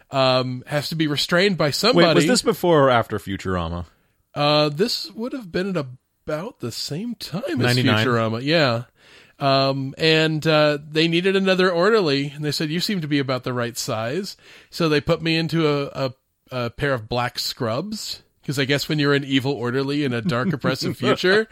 um, 0.09 0.63
has 0.65 0.89
to 0.89 0.95
be 0.95 1.05
restrained 1.05 1.55
by 1.55 1.70
somebody. 1.70 2.07
Wait, 2.07 2.15
was 2.15 2.26
this 2.26 2.41
before 2.41 2.86
or 2.86 2.89
after 2.89 3.20
Futurama? 3.20 3.86
Uh, 4.34 4.70
this 4.70 5.11
would 5.11 5.34
have 5.34 5.51
been 5.51 5.70
at 5.70 5.86
about 6.26 6.61
the 6.61 6.72
same 6.72 7.13
time 7.13 7.61
as 7.61 7.78
Futurama. 7.78 8.43
Yeah. 8.43 8.86
Um, 9.40 9.94
and 9.98 10.46
uh, 10.48 10.80
they 10.90 11.08
needed 11.08 11.36
another 11.36 11.72
orderly, 11.72 12.32
and 12.36 12.44
they 12.44 12.52
said, 12.52 12.70
You 12.70 12.80
seem 12.80 13.02
to 13.02 13.08
be 13.08 13.20
about 13.20 13.44
the 13.44 13.54
right 13.54 13.78
size. 13.78 14.36
So 14.70 14.90
they 14.90 15.02
put 15.02 15.22
me 15.22 15.38
into 15.38 15.68
a, 15.68 15.86
a, 15.86 16.14
a 16.52 16.70
pair 16.72 16.94
of 16.94 17.08
black 17.10 17.40
scrubs. 17.40 18.24
Because 18.42 18.60
I 18.60 18.66
guess 18.66 18.88
when 18.88 18.98
you're 18.98 19.14
an 19.14 19.26
evil 19.26 19.52
orderly 19.52 20.06
in 20.06 20.14
a 20.14 20.22
dark, 20.22 20.54
oppressive 20.54 20.96
future, 20.98 21.50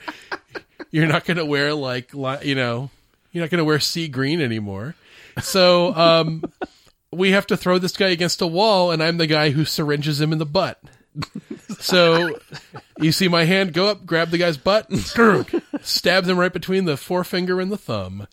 you're 0.92 1.08
not 1.08 1.26
going 1.26 1.38
to 1.38 1.46
wear, 1.46 1.74
like, 1.74 2.14
li- 2.14 2.40
you 2.44 2.56
know, 2.56 2.90
you're 3.34 3.44
not 3.44 3.50
going 3.50 3.60
to 3.60 3.66
wear 3.66 3.82
sea 3.82 4.08
green 4.08 4.40
anymore. 4.40 4.96
So 5.42 5.94
um, 5.94 6.46
we 7.12 7.32
have 7.32 7.48
to 7.48 7.58
throw 7.58 7.80
this 7.80 7.98
guy 7.98 8.08
against 8.10 8.42
a 8.42 8.48
wall, 8.48 8.92
and 8.92 9.04
I'm 9.04 9.18
the 9.18 9.28
guy 9.28 9.50
who 9.50 9.66
syringes 9.66 10.22
him 10.22 10.32
in 10.32 10.40
the 10.40 10.46
butt. 10.46 10.82
So 11.80 12.40
you 13.00 13.12
see 13.12 13.28
my 13.28 13.44
hand 13.44 13.74
go 13.74 13.88
up, 13.88 14.06
grab 14.06 14.30
the 14.30 14.38
guy's 14.38 14.58
butt, 14.58 14.90
and 14.90 15.00
stab 15.82 16.26
him 16.26 16.38
right 16.38 16.54
between 16.54 16.86
the 16.86 16.98
forefinger 16.98 17.60
and 17.60 17.72
the 17.72 17.78
thumb. 17.78 18.28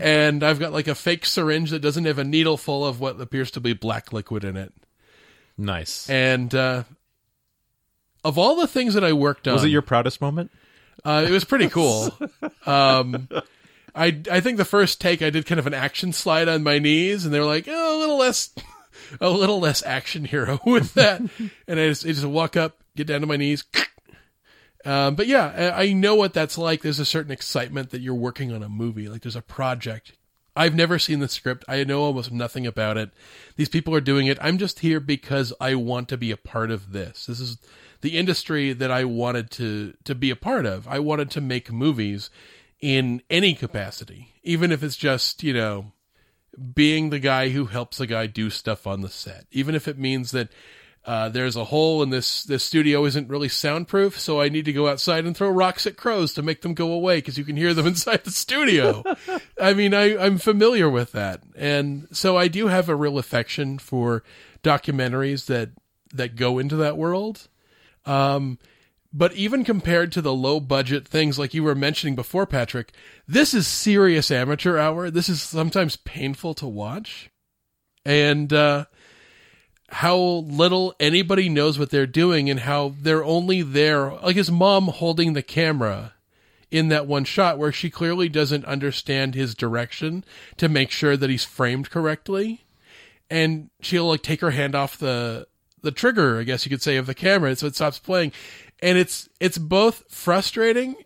And 0.00 0.42
I've 0.42 0.58
got 0.58 0.72
like 0.72 0.88
a 0.88 0.94
fake 0.94 1.26
syringe 1.26 1.70
that 1.70 1.80
doesn't 1.80 2.04
have 2.04 2.18
a 2.18 2.24
needle 2.24 2.56
full 2.56 2.84
of 2.86 3.00
what 3.00 3.20
appears 3.20 3.50
to 3.52 3.60
be 3.60 3.72
black 3.72 4.12
liquid 4.12 4.44
in 4.44 4.56
it. 4.56 4.72
Nice. 5.56 6.08
And 6.10 6.54
uh, 6.54 6.84
of 8.24 8.38
all 8.38 8.56
the 8.56 8.66
things 8.66 8.94
that 8.94 9.04
I 9.04 9.12
worked 9.12 9.46
on, 9.46 9.54
was 9.54 9.64
it 9.64 9.68
your 9.68 9.82
proudest 9.82 10.20
moment? 10.20 10.50
uh, 11.04 11.24
it 11.28 11.30
was 11.30 11.44
pretty 11.44 11.68
cool. 11.68 12.16
Um, 12.66 13.28
I 13.94 14.20
I 14.30 14.40
think 14.40 14.56
the 14.56 14.64
first 14.64 15.00
take 15.00 15.22
I 15.22 15.30
did 15.30 15.46
kind 15.46 15.58
of 15.58 15.66
an 15.66 15.74
action 15.74 16.12
slide 16.12 16.48
on 16.48 16.62
my 16.62 16.78
knees, 16.78 17.24
and 17.24 17.34
they 17.34 17.38
were 17.38 17.46
like, 17.46 17.66
oh, 17.68 17.98
a 17.98 18.00
little 18.00 18.18
less, 18.18 18.50
a 19.20 19.30
little 19.30 19.60
less 19.60 19.82
action 19.84 20.24
hero 20.24 20.60
with 20.66 20.94
that. 20.94 21.20
and 21.20 21.80
I 21.80 21.88
just, 21.88 22.04
I 22.04 22.08
just 22.08 22.24
walk 22.24 22.56
up, 22.56 22.82
get 22.96 23.06
down 23.06 23.20
to 23.20 23.26
my 23.26 23.36
knees. 23.36 23.64
Um, 24.86 25.14
but 25.14 25.26
yeah, 25.26 25.72
I 25.74 25.84
I 25.84 25.92
know 25.94 26.14
what 26.14 26.34
that's 26.34 26.58
like. 26.58 26.82
There's 26.82 26.98
a 26.98 27.06
certain 27.06 27.32
excitement 27.32 27.88
that 27.88 28.02
you're 28.02 28.12
working 28.12 28.52
on 28.52 28.62
a 28.62 28.68
movie. 28.68 29.08
Like 29.08 29.22
there's 29.22 29.34
a 29.34 29.40
project 29.40 30.12
I've 30.56 30.74
never 30.74 30.98
seen 30.98 31.18
the 31.18 31.28
script. 31.28 31.64
I 31.66 31.82
know 31.84 32.02
almost 32.02 32.30
nothing 32.30 32.66
about 32.66 32.96
it. 32.96 33.10
These 33.56 33.68
people 33.68 33.94
are 33.94 34.00
doing 34.00 34.26
it. 34.26 34.38
I'm 34.40 34.58
just 34.58 34.80
here 34.80 35.00
because 35.00 35.52
I 35.60 35.74
want 35.74 36.08
to 36.10 36.16
be 36.16 36.30
a 36.30 36.36
part 36.36 36.70
of 36.70 36.92
this. 36.92 37.26
This 37.26 37.40
is 37.40 37.58
the 38.02 38.16
industry 38.16 38.72
that 38.72 38.90
I 38.90 39.04
wanted 39.04 39.50
to 39.52 39.94
to 40.04 40.14
be 40.14 40.30
a 40.30 40.36
part 40.36 40.66
of. 40.66 40.86
I 40.86 41.00
wanted 41.00 41.30
to 41.32 41.40
make 41.40 41.72
movies 41.72 42.30
in 42.80 43.22
any 43.30 43.54
capacity, 43.54 44.34
even 44.42 44.70
if 44.70 44.82
it's 44.82 44.96
just, 44.96 45.42
you 45.42 45.54
know, 45.54 45.92
being 46.74 47.10
the 47.10 47.18
guy 47.18 47.50
who 47.50 47.66
helps 47.66 48.00
a 48.00 48.06
guy 48.06 48.26
do 48.26 48.50
stuff 48.50 48.86
on 48.86 49.00
the 49.00 49.08
set. 49.08 49.46
Even 49.50 49.74
if 49.74 49.88
it 49.88 49.98
means 49.98 50.30
that 50.32 50.48
uh, 51.06 51.28
there's 51.28 51.56
a 51.56 51.64
hole 51.64 52.02
in 52.02 52.08
this 52.08 52.44
this 52.44 52.64
studio 52.64 53.04
isn't 53.04 53.28
really 53.28 53.48
soundproof, 53.48 54.18
so 54.18 54.40
I 54.40 54.48
need 54.48 54.64
to 54.64 54.72
go 54.72 54.88
outside 54.88 55.26
and 55.26 55.36
throw 55.36 55.50
rocks 55.50 55.86
at 55.86 55.98
crows 55.98 56.32
to 56.34 56.42
make 56.42 56.62
them 56.62 56.72
go 56.72 56.92
away 56.92 57.18
because 57.18 57.36
you 57.36 57.44
can 57.44 57.56
hear 57.56 57.74
them 57.74 57.86
inside 57.88 58.24
the 58.24 58.30
studio. 58.30 59.04
I 59.60 59.74
mean, 59.74 59.92
I, 59.92 60.16
I'm 60.16 60.38
familiar 60.38 60.88
with 60.88 61.12
that, 61.12 61.42
and 61.56 62.08
so 62.10 62.38
I 62.38 62.48
do 62.48 62.68
have 62.68 62.88
a 62.88 62.96
real 62.96 63.18
affection 63.18 63.78
for 63.78 64.22
documentaries 64.62 65.46
that 65.46 65.70
that 66.14 66.36
go 66.36 66.58
into 66.58 66.76
that 66.76 66.96
world. 66.96 67.48
Um, 68.06 68.58
but 69.14 69.32
even 69.34 69.64
compared 69.64 70.12
to 70.12 70.20
the 70.20 70.34
low 70.34 70.60
budget 70.60 71.08
things 71.08 71.38
like 71.38 71.54
you 71.54 71.62
were 71.62 71.74
mentioning 71.74 72.14
before, 72.16 72.46
Patrick, 72.46 72.92
this 73.26 73.54
is 73.54 73.66
serious 73.66 74.30
amateur 74.30 74.76
hour. 74.76 75.10
This 75.10 75.28
is 75.28 75.40
sometimes 75.40 75.96
painful 75.96 76.54
to 76.54 76.66
watch, 76.66 77.30
and. 78.04 78.52
Uh, 78.52 78.84
how 79.94 80.16
little 80.16 80.92
anybody 80.98 81.48
knows 81.48 81.78
what 81.78 81.90
they're 81.90 82.06
doing 82.06 82.50
and 82.50 82.60
how 82.60 82.94
they're 83.00 83.24
only 83.24 83.62
there 83.62 84.10
like 84.14 84.34
his 84.34 84.50
mom 84.50 84.88
holding 84.88 85.34
the 85.34 85.42
camera 85.42 86.14
in 86.68 86.88
that 86.88 87.06
one 87.06 87.24
shot 87.24 87.58
where 87.58 87.70
she 87.70 87.88
clearly 87.88 88.28
doesn't 88.28 88.64
understand 88.64 89.36
his 89.36 89.54
direction 89.54 90.24
to 90.56 90.68
make 90.68 90.90
sure 90.90 91.16
that 91.16 91.30
he's 91.30 91.44
framed 91.44 91.90
correctly 91.90 92.64
and 93.30 93.70
she'll 93.80 94.08
like 94.08 94.22
take 94.22 94.40
her 94.40 94.50
hand 94.50 94.74
off 94.74 94.98
the 94.98 95.46
the 95.82 95.92
trigger 95.92 96.40
i 96.40 96.42
guess 96.42 96.66
you 96.66 96.70
could 96.70 96.82
say 96.82 96.96
of 96.96 97.06
the 97.06 97.14
camera 97.14 97.54
so 97.54 97.66
it 97.66 97.76
stops 97.76 98.00
playing 98.00 98.32
and 98.80 98.98
it's 98.98 99.28
it's 99.40 99.58
both 99.58 100.04
frustrating 100.08 100.96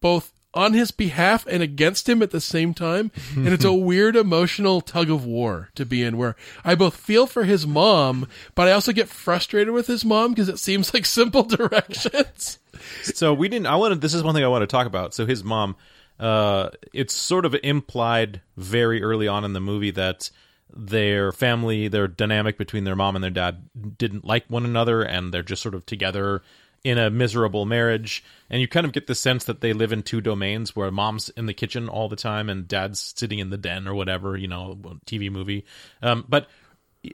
both 0.00 0.32
on 0.54 0.72
his 0.72 0.90
behalf 0.90 1.46
and 1.46 1.62
against 1.62 2.08
him 2.08 2.22
at 2.22 2.30
the 2.30 2.40
same 2.40 2.74
time. 2.74 3.10
And 3.36 3.48
it's 3.48 3.64
a 3.64 3.72
weird 3.72 4.16
emotional 4.16 4.80
tug 4.80 5.10
of 5.10 5.24
war 5.24 5.70
to 5.74 5.86
be 5.86 6.02
in 6.02 6.16
where 6.16 6.36
I 6.64 6.74
both 6.74 6.96
feel 6.96 7.26
for 7.26 7.44
his 7.44 7.66
mom, 7.66 8.26
but 8.54 8.68
I 8.68 8.72
also 8.72 8.92
get 8.92 9.08
frustrated 9.08 9.72
with 9.72 9.86
his 9.86 10.04
mom 10.04 10.32
because 10.32 10.48
it 10.48 10.58
seems 10.58 10.92
like 10.92 11.06
simple 11.06 11.42
directions. 11.44 12.58
so 13.02 13.32
we 13.32 13.48
didn't, 13.48 13.66
I 13.66 13.76
wanted, 13.76 14.00
this 14.00 14.14
is 14.14 14.22
one 14.22 14.34
thing 14.34 14.44
I 14.44 14.48
want 14.48 14.62
to 14.62 14.66
talk 14.66 14.86
about. 14.86 15.14
So 15.14 15.26
his 15.26 15.44
mom, 15.44 15.76
uh, 16.18 16.70
it's 16.92 17.14
sort 17.14 17.44
of 17.44 17.54
implied 17.62 18.40
very 18.56 19.02
early 19.02 19.28
on 19.28 19.44
in 19.44 19.52
the 19.52 19.60
movie 19.60 19.92
that 19.92 20.30
their 20.74 21.30
family, 21.32 21.88
their 21.88 22.08
dynamic 22.08 22.58
between 22.58 22.84
their 22.84 22.96
mom 22.96 23.14
and 23.14 23.22
their 23.22 23.30
dad 23.30 23.68
didn't 23.96 24.24
like 24.24 24.44
one 24.48 24.64
another 24.64 25.02
and 25.02 25.32
they're 25.32 25.42
just 25.42 25.62
sort 25.62 25.74
of 25.74 25.86
together 25.86 26.42
in 26.84 26.98
a 26.98 27.10
miserable 27.10 27.64
marriage 27.64 28.24
and 28.50 28.60
you 28.60 28.68
kind 28.68 28.86
of 28.86 28.92
get 28.92 29.06
the 29.06 29.14
sense 29.14 29.44
that 29.44 29.60
they 29.60 29.72
live 29.72 29.92
in 29.92 30.02
two 30.02 30.20
domains 30.20 30.74
where 30.76 30.90
mom's 30.90 31.28
in 31.30 31.46
the 31.46 31.54
kitchen 31.54 31.88
all 31.88 32.08
the 32.08 32.16
time 32.16 32.48
and 32.48 32.68
dad's 32.68 33.14
sitting 33.16 33.38
in 33.38 33.50
the 33.50 33.56
den 33.56 33.88
or 33.88 33.94
whatever 33.94 34.36
you 34.36 34.48
know 34.48 34.78
tv 35.06 35.30
movie 35.30 35.64
um, 36.02 36.24
but 36.28 36.48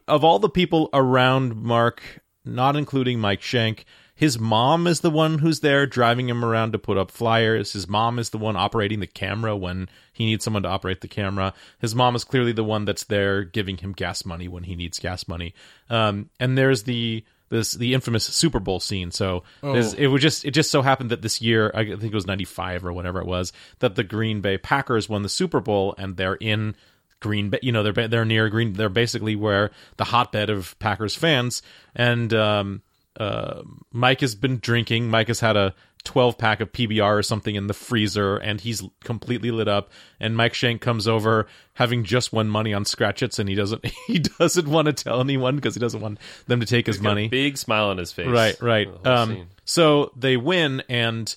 of 0.09 0.25
all 0.25 0.39
the 0.39 0.49
people 0.49 0.91
around 0.93 1.57
mark 1.57 2.03
not 2.45 2.77
including 2.77 3.19
mike 3.19 3.43
shank 3.43 3.85
his 4.17 4.39
mom 4.39 4.87
is 4.87 5.01
the 5.01 5.11
one 5.11 5.39
who's 5.39 5.61
there 5.61 5.87
driving 5.87 6.29
him 6.29 6.45
around 6.45 6.73
to 6.73 6.79
put 6.79 6.97
up 6.97 7.11
flyers. 7.11 7.73
His 7.73 7.89
mom 7.89 8.21
is 8.21 8.31
the 8.31 8.39
one 8.39 8.55
operating 8.55 9.01
the 9.01 9.09
camera 9.09 9.57
when 9.57 9.89
he 10.13 10.25
needs 10.25 10.45
someone 10.45 10.63
to 10.63 10.69
operate 10.69 11.01
the 11.01 11.09
camera. 11.09 11.53
His 11.81 11.97
mom 11.97 12.15
is 12.15 12.23
clearly 12.23 12.53
the 12.53 12.63
one 12.63 12.85
that's 12.85 13.05
there 13.05 13.43
giving 13.43 13.79
him 13.79 13.93
gas 13.93 14.25
money 14.25 14.47
when 14.47 14.65
he 14.65 14.77
needs 14.77 15.01
gas 15.01 15.27
money. 15.27 15.53
Um, 15.91 16.31
and 16.39 16.57
there's 16.57 16.85
the 16.85 17.25
this 17.55 17.73
the 17.73 17.95
infamous 17.95 18.25
Super 18.25 18.59
Bowl 18.61 18.81
scene. 18.81 19.11
So 19.11 19.45
Oh. 19.63 19.75
it 19.75 20.09
was 20.09 20.21
just 20.21 20.45
it 20.45 20.51
just 20.51 20.71
so 20.71 20.83
happened 20.83 21.11
that 21.11 21.23
this 21.23 21.41
year 21.41 21.71
I 21.75 21.85
think 21.85 22.05
it 22.05 22.15
was 22.15 22.27
ninety 22.27 22.45
five 22.45 22.85
or 22.85 22.93
whatever 22.93 23.21
it 23.21 23.27
was 23.27 23.53
that 23.79 23.95
the 23.95 24.05
Green 24.05 24.41
Bay 24.41 24.59
Packers 24.59 25.09
won 25.09 25.23
the 25.23 25.29
Super 25.29 25.61
Bowl 25.61 25.95
and 25.97 26.17
they're 26.17 26.35
in 26.35 26.75
Green 27.21 27.51
Bay. 27.51 27.61
You 27.63 27.73
know 27.73 27.83
they're 27.83 28.09
they're 28.09 28.25
near 28.25 28.49
Green. 28.49 28.73
They're 28.75 28.89
basically 28.89 29.37
where 29.37 29.71
the 29.97 30.05
hotbed 30.05 30.51
of 30.51 30.79
Packers 30.79 31.15
fans. 31.15 31.63
And 31.95 32.35
um, 32.35 32.83
uh, 33.19 33.63
Mike 33.93 34.21
has 34.21 34.35
been 34.35 34.59
drinking. 34.59 35.09
Mike 35.09 35.29
has 35.29 35.41
had 35.41 35.57
a 35.57 35.75
12 36.05 36.37
pack 36.39 36.61
of 36.61 36.71
PBR 36.73 37.19
or 37.19 37.23
something 37.23 37.55
in 37.55 37.67
the 37.67 37.75
freezer 37.75 38.37
and 38.37 38.61
he's 38.61 38.83
completely 39.03 39.51
lit 39.51 39.69
up 39.69 39.91
and 40.21 40.37
Mike 40.37 40.55
Shank 40.55 40.81
comes 40.81 41.09
over 41.09 41.47
having 41.75 42.05
just 42.05 42.33
won 42.33 42.49
money 42.49 42.73
on 42.75 42.85
scratchets 42.85 43.39
and 43.39 43.49
he 43.49 43.55
doesn't 43.55 43.85
he 44.07 44.19
doesn't 44.19 44.69
want 44.69 44.87
to 44.87 44.93
tell 44.93 45.21
anyone 45.21 45.57
because 45.57 45.75
he 45.75 45.81
doesn't 45.81 46.01
want 46.01 46.19
them 46.47 46.61
to 46.61 46.67
take 46.67 46.87
his 46.87 46.99
Got 46.99 47.09
a 47.09 47.11
money. 47.11 47.29
big 47.29 47.57
smile 47.57 47.87
on 47.87 47.99
his 47.99 48.13
face. 48.13 48.29
Right, 48.29 48.61
right. 48.61 48.89
Um, 49.07 49.49
so 49.65 50.13
they 50.17 50.37
win, 50.37 50.83
and 50.89 51.35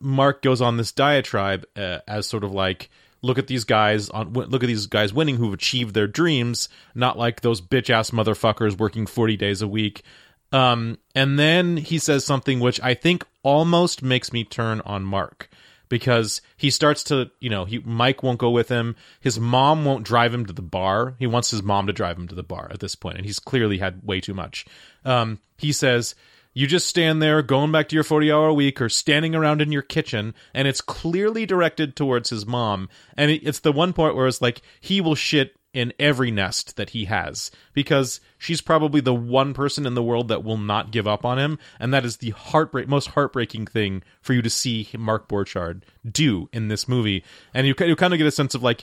Mark 0.00 0.42
goes 0.42 0.60
on 0.60 0.76
this 0.76 0.92
diatribe 0.92 1.66
uh, 1.76 1.98
as 2.08 2.26
sort 2.26 2.44
of 2.44 2.52
like, 2.52 2.88
look 3.20 3.38
at 3.38 3.46
these 3.46 3.64
guys 3.64 4.08
on 4.10 4.32
look 4.32 4.62
at 4.62 4.68
these 4.68 4.86
guys 4.86 5.12
winning 5.12 5.36
who've 5.36 5.52
achieved 5.54 5.94
their 5.94 6.06
dreams, 6.06 6.68
not 6.94 7.18
like 7.18 7.40
those 7.40 7.60
bitch 7.60 7.90
ass 7.90 8.10
motherfuckers 8.10 8.78
working 8.78 9.06
forty 9.06 9.36
days 9.36 9.60
a 9.60 9.68
week. 9.68 10.02
Um, 10.50 10.98
and 11.14 11.38
then 11.38 11.76
he 11.76 11.98
says 11.98 12.24
something 12.24 12.58
which 12.60 12.80
I 12.80 12.94
think 12.94 13.24
almost 13.48 14.02
makes 14.02 14.30
me 14.30 14.44
turn 14.44 14.82
on 14.82 15.02
Mark 15.04 15.48
because 15.88 16.42
he 16.58 16.68
starts 16.68 17.02
to, 17.04 17.30
you 17.40 17.48
know, 17.48 17.64
he 17.64 17.78
Mike 17.78 18.22
won't 18.22 18.38
go 18.38 18.50
with 18.50 18.68
him. 18.68 18.94
His 19.20 19.40
mom 19.40 19.86
won't 19.86 20.04
drive 20.04 20.34
him 20.34 20.44
to 20.44 20.52
the 20.52 20.60
bar. 20.60 21.14
He 21.18 21.26
wants 21.26 21.50
his 21.50 21.62
mom 21.62 21.86
to 21.86 21.94
drive 21.94 22.18
him 22.18 22.28
to 22.28 22.34
the 22.34 22.42
bar 22.42 22.68
at 22.70 22.80
this 22.80 22.94
point, 22.94 23.16
and 23.16 23.24
he's 23.24 23.38
clearly 23.38 23.78
had 23.78 24.02
way 24.04 24.20
too 24.20 24.34
much. 24.34 24.66
Um, 25.06 25.38
he 25.56 25.72
says, 25.72 26.14
"You 26.52 26.66
just 26.66 26.88
stand 26.88 27.22
there, 27.22 27.40
going 27.40 27.72
back 27.72 27.88
to 27.88 27.96
your 27.96 28.04
forty-hour 28.04 28.52
week, 28.52 28.82
or 28.82 28.90
standing 28.90 29.34
around 29.34 29.62
in 29.62 29.72
your 29.72 29.80
kitchen," 29.80 30.34
and 30.52 30.68
it's 30.68 30.82
clearly 30.82 31.46
directed 31.46 31.96
towards 31.96 32.28
his 32.28 32.44
mom. 32.44 32.90
And 33.16 33.30
it, 33.30 33.42
it's 33.46 33.60
the 33.60 33.72
one 33.72 33.94
point 33.94 34.14
where 34.14 34.26
it's 34.26 34.42
like 34.42 34.60
he 34.82 35.00
will 35.00 35.14
shit 35.14 35.57
in 35.78 35.92
every 35.98 36.30
nest 36.30 36.76
that 36.76 36.90
he 36.90 37.04
has 37.04 37.50
because 37.72 38.20
she's 38.36 38.60
probably 38.60 39.00
the 39.00 39.14
one 39.14 39.54
person 39.54 39.86
in 39.86 39.94
the 39.94 40.02
world 40.02 40.26
that 40.28 40.42
will 40.42 40.56
not 40.58 40.90
give 40.90 41.06
up 41.06 41.24
on 41.24 41.38
him 41.38 41.58
and 41.78 41.94
that 41.94 42.04
is 42.04 42.16
the 42.16 42.30
heartbreak 42.30 42.88
most 42.88 43.08
heartbreaking 43.08 43.64
thing 43.66 44.02
for 44.20 44.32
you 44.32 44.42
to 44.42 44.50
see 44.50 44.88
Mark 44.98 45.28
Borchardt 45.28 45.82
do 46.10 46.48
in 46.52 46.66
this 46.68 46.88
movie 46.88 47.22
and 47.54 47.66
you, 47.66 47.74
you 47.78 47.94
kind 47.96 48.12
of 48.12 48.18
get 48.18 48.26
a 48.26 48.30
sense 48.32 48.54
of 48.54 48.62
like 48.62 48.82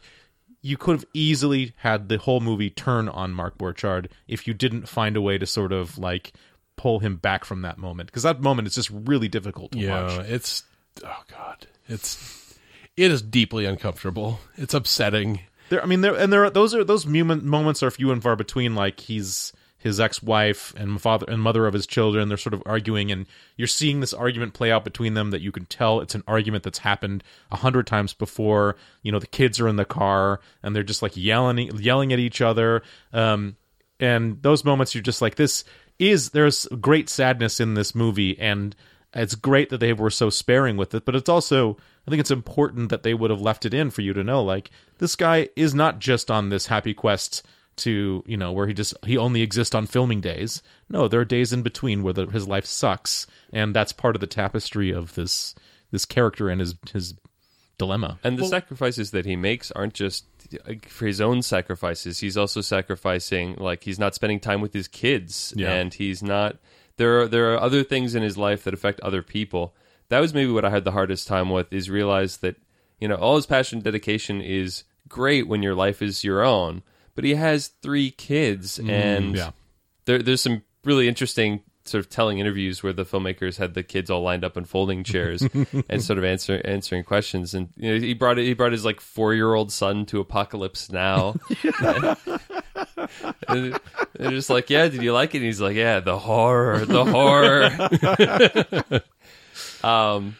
you 0.62 0.78
could 0.78 0.96
have 0.96 1.06
easily 1.14 1.74
had 1.78 2.08
the 2.08 2.18
whole 2.18 2.40
movie 2.40 2.70
turn 2.70 3.10
on 3.10 3.32
Mark 3.34 3.58
Borchardt 3.58 4.08
if 4.28 4.48
you 4.48 4.54
didn't 4.54 4.88
find 4.88 5.18
a 5.18 5.22
way 5.22 5.38
to 5.38 5.46
sort 5.46 5.74
of 5.74 5.98
like 5.98 6.32
pull 6.78 7.00
him 7.00 7.18
back 7.18 7.44
from 7.46 7.62
that 7.64 7.78
moment 7.78 8.08
because 8.08 8.24
that 8.24 8.40
moment 8.42 8.68
is 8.68 8.76
just 8.76 8.90
really 8.90 9.28
difficult 9.28 9.72
to 9.74 9.80
Yeah, 9.80 10.04
watch. 10.18 10.28
it's 10.30 10.64
oh 11.04 11.24
god, 11.30 11.68
it's 11.90 12.58
it 12.98 13.12
is 13.12 13.22
deeply 13.22 13.66
uncomfortable. 13.66 14.40
It's 14.56 14.74
upsetting. 14.74 15.42
There, 15.70 15.82
I 15.82 15.86
mean, 15.86 16.02
there 16.02 16.16
and 16.16 16.32
there. 16.32 16.46
Are, 16.46 16.50
those 16.50 16.74
are 16.74 16.84
those 16.84 17.06
moments 17.06 17.84
are 17.84 17.92
few 17.92 18.12
and 18.12 18.22
far 18.22 18.36
between. 18.36 18.76
Like 18.76 19.00
he's 19.00 19.54
his 19.78 20.00
ex-wife 20.00 20.74
and 20.78 21.00
father 21.00 21.28
and 21.30 21.40
mother 21.42 21.68
of 21.68 21.74
his 21.74 21.86
children. 21.86 22.28
They're 22.28 22.38
sort 22.38 22.56
of 22.56 22.64
arguing, 22.66 23.12
and 23.12 23.28
you're 23.56 23.68
seeing 23.68 24.00
this 24.00 24.14
argument 24.14 24.56
play 24.56 24.72
out 24.72 24.84
between 24.84 25.14
them. 25.14 25.32
That 25.32 25.42
you 25.42 25.52
can 25.52 25.66
tell 25.66 26.02
it's 26.02 26.16
an 26.16 26.24
argument 26.28 26.64
that's 26.64 26.80
happened 26.80 27.24
a 27.52 27.58
hundred 27.58 27.88
times 27.88 28.14
before. 28.14 28.76
You 29.04 29.12
know, 29.12 29.20
the 29.20 29.28
kids 29.28 29.60
are 29.60 29.68
in 29.68 29.76
the 29.76 29.86
car 29.86 30.40
and 30.64 30.76
they're 30.76 30.84
just 30.84 31.02
like 31.02 31.16
yelling, 31.16 31.76
yelling 31.78 32.14
at 32.14 32.20
each 32.20 32.42
other. 32.42 32.82
Um, 33.14 33.58
and 34.00 34.42
those 34.42 34.66
moments, 34.66 34.94
you're 34.94 35.02
just 35.02 35.22
like, 35.22 35.36
this 35.36 35.64
is 36.00 36.32
there's 36.32 36.68
great 36.82 37.10
sadness 37.10 37.60
in 37.60 37.76
this 37.76 37.96
movie, 37.96 38.38
and 38.40 38.76
it's 39.14 39.36
great 39.36 39.70
that 39.70 39.80
they 39.80 39.94
were 39.94 40.10
so 40.10 40.30
sparing 40.30 40.78
with 40.78 40.94
it. 40.94 41.06
But 41.06 41.16
it's 41.16 41.30
also 41.30 41.78
I 42.08 42.12
think 42.12 42.20
it's 42.20 42.32
important 42.32 42.90
that 42.90 43.04
they 43.04 43.14
would 43.14 43.32
have 43.32 43.42
left 43.42 43.66
it 43.66 43.74
in 43.74 43.90
for 43.90 44.02
you 44.02 44.14
to 44.14 44.24
know, 44.24 44.44
like 44.44 44.70
this 45.00 45.16
guy 45.16 45.50
is 45.56 45.74
not 45.74 46.00
just 46.00 46.30
on 46.30 46.50
this 46.50 46.68
happy 46.68 46.94
quest 46.94 47.44
to 47.78 48.24
you 48.26 48.38
know 48.38 48.52
where 48.54 48.68
he 48.68 48.74
just 48.74 48.94
he 49.06 49.18
only 49.18 49.42
exists 49.42 49.76
on 49.76 49.86
filming 49.86 50.22
days. 50.22 50.62
No, 50.88 51.08
there 51.08 51.20
are 51.20 51.26
days 51.26 51.52
in 51.52 51.62
between 51.62 52.04
where 52.04 52.14
the, 52.14 52.28
his 52.28 52.48
life 52.48 52.66
sucks, 52.66 53.28
and 53.52 53.76
that's 53.76 53.92
part 53.92 54.16
of 54.16 54.20
the 54.22 54.28
tapestry 54.28 54.92
of 54.92 55.16
this 55.16 55.56
this 55.92 56.06
character 56.06 56.48
and 56.50 56.62
his 56.62 56.76
his 56.94 57.16
dilemma. 57.78 58.20
And 58.24 58.38
the 58.38 58.46
sacrifices 58.48 59.12
that 59.12 59.26
he 59.26 59.36
makes 59.36 59.72
aren't 59.72 59.94
just 59.94 60.26
for 60.88 61.08
his 61.08 61.20
own 61.20 61.42
sacrifices. 61.42 62.20
He's 62.20 62.38
also 62.38 62.62
sacrificing, 62.62 63.56
like 63.56 63.84
he's 63.84 64.00
not 64.00 64.16
spending 64.16 64.40
time 64.40 64.62
with 64.62 64.74
his 64.74 64.88
kids, 64.88 65.54
Yeah. 65.58 65.74
and 65.74 65.94
he's 65.94 66.22
not. 66.24 66.58
There 66.98 67.22
are 67.22 67.28
there 67.28 67.54
are 67.54 67.60
other 67.60 67.84
things 67.84 68.16
in 68.16 68.24
his 68.24 68.38
life 68.38 68.64
that 68.64 68.74
affect 68.74 69.00
other 69.02 69.22
people. 69.22 69.74
That 70.10 70.20
was 70.20 70.34
maybe 70.34 70.52
what 70.52 70.66
I 70.66 70.70
had 70.70 70.84
the 70.84 70.92
hardest 70.92 71.28
time 71.28 71.50
with 71.50 71.72
is 71.72 71.90
realize 71.90 72.38
that 72.38 72.56
you 73.00 73.08
know 73.08 73.16
all 73.16 73.36
his 73.36 73.46
passion 73.46 73.78
and 73.78 73.84
dedication 73.84 74.42
is 74.42 74.84
great 75.08 75.48
when 75.48 75.64
your 75.64 75.76
life 75.76 76.02
is 76.02 76.24
your 76.24 76.44
own, 76.44 76.84
but 77.16 77.24
he 77.24 77.36
has 77.36 77.68
three 77.68 78.12
kids, 78.12 78.80
mm, 78.80 78.90
and 78.90 79.36
yeah. 79.36 79.52
there, 80.06 80.22
there's 80.22 80.42
some 80.42 80.64
really 80.84 81.08
interesting 81.08 81.62
sort 81.86 82.04
of 82.04 82.10
telling 82.10 82.40
interviews 82.40 82.82
where 82.82 82.94
the 82.94 83.06
filmmakers 83.06 83.58
had 83.58 83.76
the 83.76 83.84
kids 83.84 84.10
all 84.10 84.22
lined 84.22 84.44
up 84.44 84.58
in 84.58 84.66
folding 84.66 85.04
chairs 85.04 85.42
and 85.90 86.04
sort 86.04 86.18
of 86.18 86.26
answer, 86.26 86.60
answering 86.66 87.04
questions. 87.04 87.54
And 87.54 87.70
you 87.78 87.94
know, 87.94 88.00
he 88.00 88.14
brought 88.14 88.38
he 88.38 88.54
brought 88.54 88.72
his 88.72 88.84
like 88.84 89.00
four 89.00 89.34
year 89.34 89.54
old 89.54 89.72
son 89.72 90.06
to 90.08 90.20
Apocalypse 90.20 90.92
Now. 90.92 91.36
and 93.48 93.80
they're 94.14 94.32
just 94.32 94.50
like, 94.50 94.70
yeah, 94.70 94.88
did 94.88 95.02
you 95.04 95.14
like 95.14 95.36
it? 95.36 95.38
And 95.38 95.46
he's 95.46 95.62
like, 95.62 95.76
yeah, 95.76 96.00
the 96.00 96.18
horror, 96.18 96.86
the 96.86 97.06
horror. 97.06 97.70
um, 99.86 100.36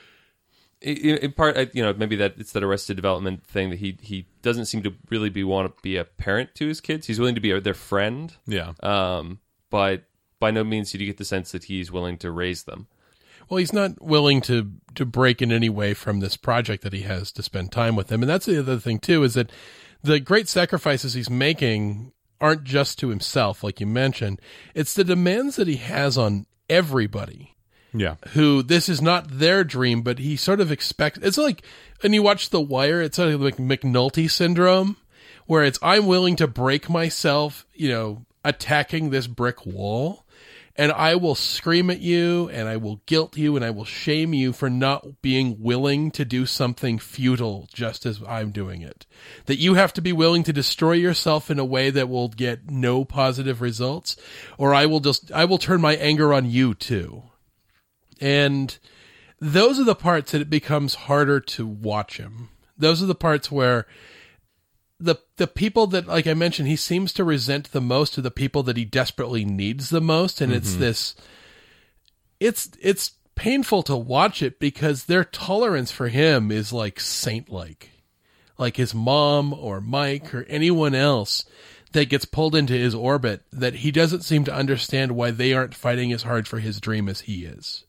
in, 0.82 1.18
in 1.18 1.32
part, 1.32 1.74
you 1.76 1.82
know, 1.84 1.94
maybe 1.94 2.16
that 2.18 2.36
it's 2.38 2.52
that 2.52 2.64
Arrested 2.64 2.96
Development 2.96 3.46
thing 3.46 3.70
that 3.70 3.80
he 3.80 3.98
he 4.02 4.26
doesn't 4.42 4.66
seem 4.66 4.84
to 4.84 4.94
really 5.10 5.30
be 5.30 5.44
want 5.44 5.76
to 5.76 5.82
be 5.82 5.98
a 5.98 6.04
parent 6.06 6.54
to 6.56 6.68
his 6.68 6.82
kids. 6.82 7.08
He's 7.08 7.20
willing 7.20 7.36
to 7.36 7.42
be 7.42 7.52
a, 7.52 7.62
their 7.62 7.74
friend, 7.74 8.34
Yeah. 8.46 8.74
um, 8.84 9.40
but 9.70 10.04
by 10.40 10.52
no 10.52 10.64
means 10.64 10.92
do 10.92 10.98
you 11.00 11.06
get 11.06 11.18
the 11.18 11.26
sense 11.26 11.52
that 11.54 11.66
he's 11.66 11.92
willing 11.92 12.18
to 12.20 12.30
raise 12.30 12.64
them. 12.64 12.88
Well, 13.50 13.58
he's 13.58 13.74
not 13.74 14.02
willing 14.02 14.42
to 14.42 14.72
to 14.96 15.06
break 15.06 15.42
in 15.42 15.52
any 15.52 15.70
way 15.70 15.94
from 15.94 16.20
this 16.20 16.36
project 16.38 16.84
that 16.84 16.94
he 16.94 17.02
has 17.02 17.32
to 17.34 17.44
spend 17.44 17.72
time 17.72 17.96
with 17.96 18.08
them, 18.08 18.22
and 18.22 18.30
that's 18.30 18.46
the 18.46 18.60
other 18.60 18.78
thing 18.80 19.00
too 19.00 19.24
is 19.24 19.36
that 19.36 19.52
the 20.04 20.20
great 20.20 20.48
sacrifices 20.48 21.14
he's 21.14 21.30
making 21.30 22.12
aren't 22.42 22.64
just 22.64 23.00
to 23.00 23.08
himself, 23.10 23.64
like 23.64 23.80
you 23.80 23.88
mentioned. 23.88 24.40
It's 24.76 24.94
the 24.94 25.04
demands 25.04 25.56
that 25.56 25.68
he 25.68 25.78
has 25.78 26.18
on 26.18 26.46
everybody 26.70 27.55
yeah. 27.96 28.16
who 28.30 28.62
this 28.62 28.90
is 28.90 29.02
not 29.02 29.40
their 29.40 29.64
dream, 29.64 30.02
but 30.02 30.20
he 30.20 30.36
sort 30.36 30.60
of 30.60 30.72
expects. 30.72 31.20
It's 31.22 31.38
like, 31.38 31.64
and 32.04 32.14
you 32.14 32.22
watch 32.22 32.50
The 32.50 32.62
Wire, 32.62 33.02
it's 33.02 33.18
sort 33.18 33.30
of 33.30 33.42
like 33.42 33.58
McNulty 33.58 34.30
syndrome, 34.30 34.98
where 35.46 35.64
it's 35.64 35.80
I'm 35.82 36.06
willing 36.06 36.36
to 36.38 36.48
break 36.48 36.90
myself, 36.90 37.66
you 37.74 37.90
know, 37.90 38.26
attacking 38.44 39.10
this 39.10 39.28
brick 39.28 39.66
wall, 39.66 40.26
and 40.78 40.92
I 40.92 41.16
will 41.16 41.36
scream 41.36 41.90
at 41.90 42.02
you, 42.02 42.50
and 42.50 42.68
I 42.68 42.78
will 42.78 43.02
guilt 43.06 43.38
you, 43.38 43.56
and 43.56 43.64
I 43.64 43.70
will 43.70 43.86
shame 43.86 44.34
you 44.34 44.52
for 44.52 44.70
not 44.70 45.22
being 45.22 45.62
willing 45.62 46.12
to 46.12 46.26
do 46.26 46.46
something 46.46 47.00
futile 47.00 47.70
just 47.74 48.06
as 48.06 48.22
I'm 48.28 48.52
doing 48.52 48.82
it. 48.82 49.06
That 49.46 49.58
you 49.58 49.76
have 49.76 49.94
to 49.94 50.02
be 50.02 50.12
willing 50.12 50.44
to 50.44 50.54
destroy 50.54 50.94
yourself 50.94 51.50
in 51.50 51.60
a 51.60 51.66
way 51.66 51.92
that 51.92 52.10
will 52.10 52.28
get 52.28 52.70
no 52.70 53.06
positive 53.06 53.62
results, 53.62 54.18
or 54.58 54.74
I 54.74 54.86
will 54.86 55.00
just 55.00 55.32
I 55.32 55.46
will 55.46 55.58
turn 55.58 55.80
my 55.80 55.96
anger 55.96 56.34
on 56.34 56.50
you 56.50 56.74
too. 56.74 57.24
And 58.22 58.78
those 59.40 59.80
are 59.80 59.84
the 59.84 59.96
parts 59.96 60.32
that 60.32 60.42
it 60.42 60.50
becomes 60.50 60.96
harder 60.96 61.40
to 61.40 61.68
watch 61.68 62.18
him. 62.18 62.50
Those 62.78 63.02
are 63.02 63.08
the 63.08 63.16
parts 63.16 63.52
where 63.52 63.86
the 65.00 65.18
the 65.38 65.48
people 65.48 65.88
that 65.88 66.08
like 66.08 66.26
I 66.26 66.34
mentioned 66.34 66.68
he 66.68 66.78
seems 66.78 67.12
to 67.14 67.24
resent 67.24 67.72
the 67.72 67.82
most 67.82 68.18
are 68.18 68.22
the 68.22 68.32
people 68.32 68.64
that 68.64 68.78
he 68.78 68.86
desperately 68.86 69.44
needs 69.46 69.90
the 69.90 70.02
most. 70.02 70.42
And 70.42 70.54
it's 70.54 70.72
mm-hmm. 70.72 70.82
this 70.82 71.16
it's 72.40 72.70
it's 72.82 73.12
painful 73.36 73.84
to 73.84 73.96
watch 73.96 74.42
it 74.42 74.60
because 74.60 75.06
their 75.06 75.26
tolerance 75.26 75.92
for 75.92 76.08
him 76.08 76.52
is 76.52 76.72
like 76.72 77.00
saint 77.00 77.50
like 77.50 77.92
like 78.58 78.78
his 78.78 78.94
mom 78.94 79.54
or 79.54 79.82
Mike 79.82 80.34
or 80.34 80.44
anyone 80.44 80.96
else 80.96 81.46
that 81.92 82.10
gets 82.10 82.26
pulled 82.26 82.56
into 82.56 82.74
his 82.74 82.96
orbit 82.96 83.42
that 83.52 83.76
he 83.76 83.92
doesn't 83.92 84.24
seem 84.24 84.46
to 84.46 84.54
understand 84.54 85.12
why 85.14 85.32
they 85.32 85.54
aren't 85.54 85.76
fighting 85.76 86.12
as 86.14 86.24
hard 86.24 86.48
for 86.48 86.60
his 86.60 86.80
dream 86.80 87.10
as 87.10 87.22
he 87.22 87.46
is 87.46 87.86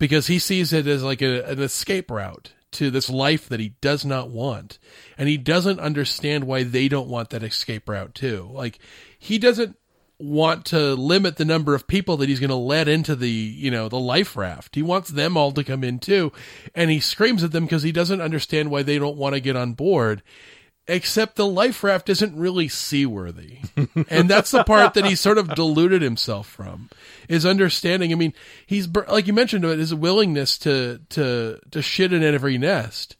because 0.00 0.26
he 0.26 0.40
sees 0.40 0.72
it 0.72 0.88
as 0.88 1.04
like 1.04 1.22
a, 1.22 1.44
an 1.44 1.62
escape 1.62 2.10
route 2.10 2.52
to 2.72 2.90
this 2.90 3.10
life 3.10 3.48
that 3.48 3.60
he 3.60 3.74
does 3.80 4.04
not 4.04 4.30
want. 4.30 4.78
And 5.18 5.28
he 5.28 5.36
doesn't 5.36 5.78
understand 5.78 6.44
why 6.44 6.64
they 6.64 6.88
don't 6.88 7.08
want 7.08 7.30
that 7.30 7.42
escape 7.44 7.88
route 7.88 8.14
too. 8.14 8.48
Like 8.52 8.78
he 9.16 9.38
doesn't 9.38 9.76
want 10.18 10.64
to 10.66 10.94
limit 10.94 11.36
the 11.36 11.44
number 11.44 11.74
of 11.74 11.86
people 11.86 12.16
that 12.18 12.28
he's 12.28 12.40
going 12.40 12.50
to 12.50 12.56
let 12.56 12.88
into 12.88 13.14
the 13.14 13.30
you 13.30 13.70
know 13.70 13.88
the 13.88 14.00
life 14.00 14.36
raft. 14.36 14.74
He 14.74 14.82
wants 14.82 15.10
them 15.10 15.36
all 15.36 15.52
to 15.52 15.62
come 15.62 15.84
in 15.84 15.98
too. 15.98 16.32
And 16.74 16.90
he 16.90 16.98
screams 16.98 17.44
at 17.44 17.52
them 17.52 17.64
because 17.64 17.82
he 17.82 17.92
doesn't 17.92 18.20
understand 18.20 18.70
why 18.70 18.82
they 18.82 18.98
don't 18.98 19.16
want 19.16 19.34
to 19.34 19.40
get 19.40 19.56
on 19.56 19.74
board 19.74 20.22
except 20.90 21.36
the 21.36 21.46
life 21.46 21.84
raft 21.84 22.08
isn't 22.08 22.36
really 22.36 22.68
seaworthy. 22.68 23.58
and 24.08 24.28
that's 24.28 24.50
the 24.50 24.64
part 24.64 24.94
that 24.94 25.06
he 25.06 25.14
sort 25.14 25.38
of 25.38 25.54
deluded 25.54 26.02
himself 26.02 26.48
from 26.48 26.90
is 27.30 27.46
understanding. 27.46 28.12
I 28.12 28.16
mean, 28.16 28.34
he's 28.66 28.88
like 29.08 29.26
you 29.26 29.32
mentioned 29.32 29.64
it, 29.64 29.78
his 29.78 29.94
willingness 29.94 30.58
to 30.58 31.00
to 31.10 31.60
to 31.70 31.80
shit 31.80 32.12
in 32.12 32.22
every 32.22 32.58
nest. 32.58 33.16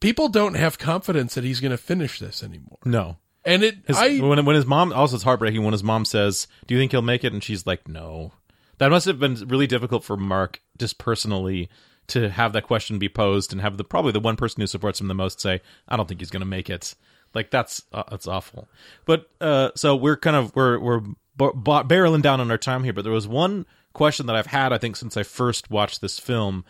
People 0.00 0.28
don't 0.28 0.54
have 0.54 0.78
confidence 0.78 1.34
that 1.34 1.44
he's 1.44 1.60
going 1.60 1.72
to 1.72 1.76
finish 1.76 2.18
this 2.18 2.42
anymore. 2.42 2.78
No. 2.84 3.18
And 3.44 3.64
it 3.64 3.76
His, 3.86 3.98
I 3.98 4.18
when 4.18 4.44
when 4.44 4.56
his 4.56 4.66
mom 4.66 4.92
also 4.92 5.16
it's 5.16 5.24
heartbreaking 5.24 5.64
when 5.64 5.72
his 5.72 5.82
mom 5.82 6.04
says, 6.04 6.46
"Do 6.66 6.74
you 6.74 6.80
think 6.80 6.92
he'll 6.92 7.02
make 7.02 7.24
it?" 7.24 7.32
and 7.32 7.42
she's 7.42 7.66
like, 7.66 7.88
"No." 7.88 8.32
That 8.78 8.90
must 8.90 9.06
have 9.06 9.18
been 9.18 9.34
really 9.48 9.66
difficult 9.66 10.02
for 10.02 10.16
Mark 10.16 10.60
just 10.78 10.98
personally 10.98 11.68
to 12.08 12.30
have 12.30 12.52
that 12.52 12.64
question 12.64 12.98
be 12.98 13.08
posed 13.08 13.52
and 13.52 13.60
have 13.60 13.76
the 13.76 13.84
probably 13.84 14.12
the 14.12 14.20
one 14.20 14.36
person 14.36 14.60
who 14.60 14.66
supports 14.66 15.00
him 15.00 15.08
the 15.08 15.14
most 15.14 15.40
say, 15.40 15.60
"I 15.88 15.96
don't 15.96 16.08
think 16.08 16.20
he's 16.20 16.30
going 16.30 16.40
to 16.40 16.46
make 16.46 16.70
it." 16.70 16.94
Like 17.34 17.50
that's 17.50 17.82
uh, 17.92 18.04
that's 18.10 18.28
awful. 18.28 18.68
But 19.06 19.28
uh 19.40 19.70
so 19.74 19.96
we're 19.96 20.16
kind 20.16 20.36
of 20.36 20.54
we're 20.54 20.78
we're 20.78 21.02
b- 21.36 21.50
b- 21.54 21.70
barreling 21.70 22.22
down 22.22 22.40
on 22.40 22.50
our 22.50 22.58
time 22.58 22.84
here, 22.84 22.92
but 22.92 23.02
there 23.02 23.12
was 23.12 23.28
one 23.28 23.66
question 23.92 24.26
that 24.26 24.36
I've 24.36 24.46
had 24.46 24.72
I 24.72 24.78
think 24.78 24.96
since 24.96 25.16
I 25.16 25.22
first 25.22 25.70
watched 25.70 26.00
this 26.00 26.18
film 26.18 26.64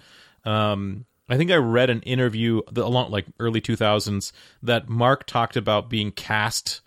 um 0.44 1.06
I 1.28 1.36
think 1.36 1.50
I 1.50 1.56
read 1.56 1.88
an 1.88 2.02
interview 2.02 2.62
the, 2.70 2.84
along 2.84 3.10
like 3.10 3.26
early 3.38 3.60
2000s 3.60 4.32
that 4.62 4.88
Mark 4.88 5.24
talked 5.26 5.56
about 5.56 5.88
being 5.88 6.10
cast 6.10 6.80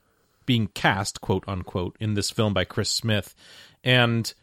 being 0.46 0.68
cast 0.68 1.22
quote 1.22 1.46
unquote 1.48 1.96
in 2.00 2.14
this 2.14 2.30
film 2.30 2.54
by 2.54 2.66
Chris 2.66 2.90
Smith 2.90 3.34
and 3.84 4.34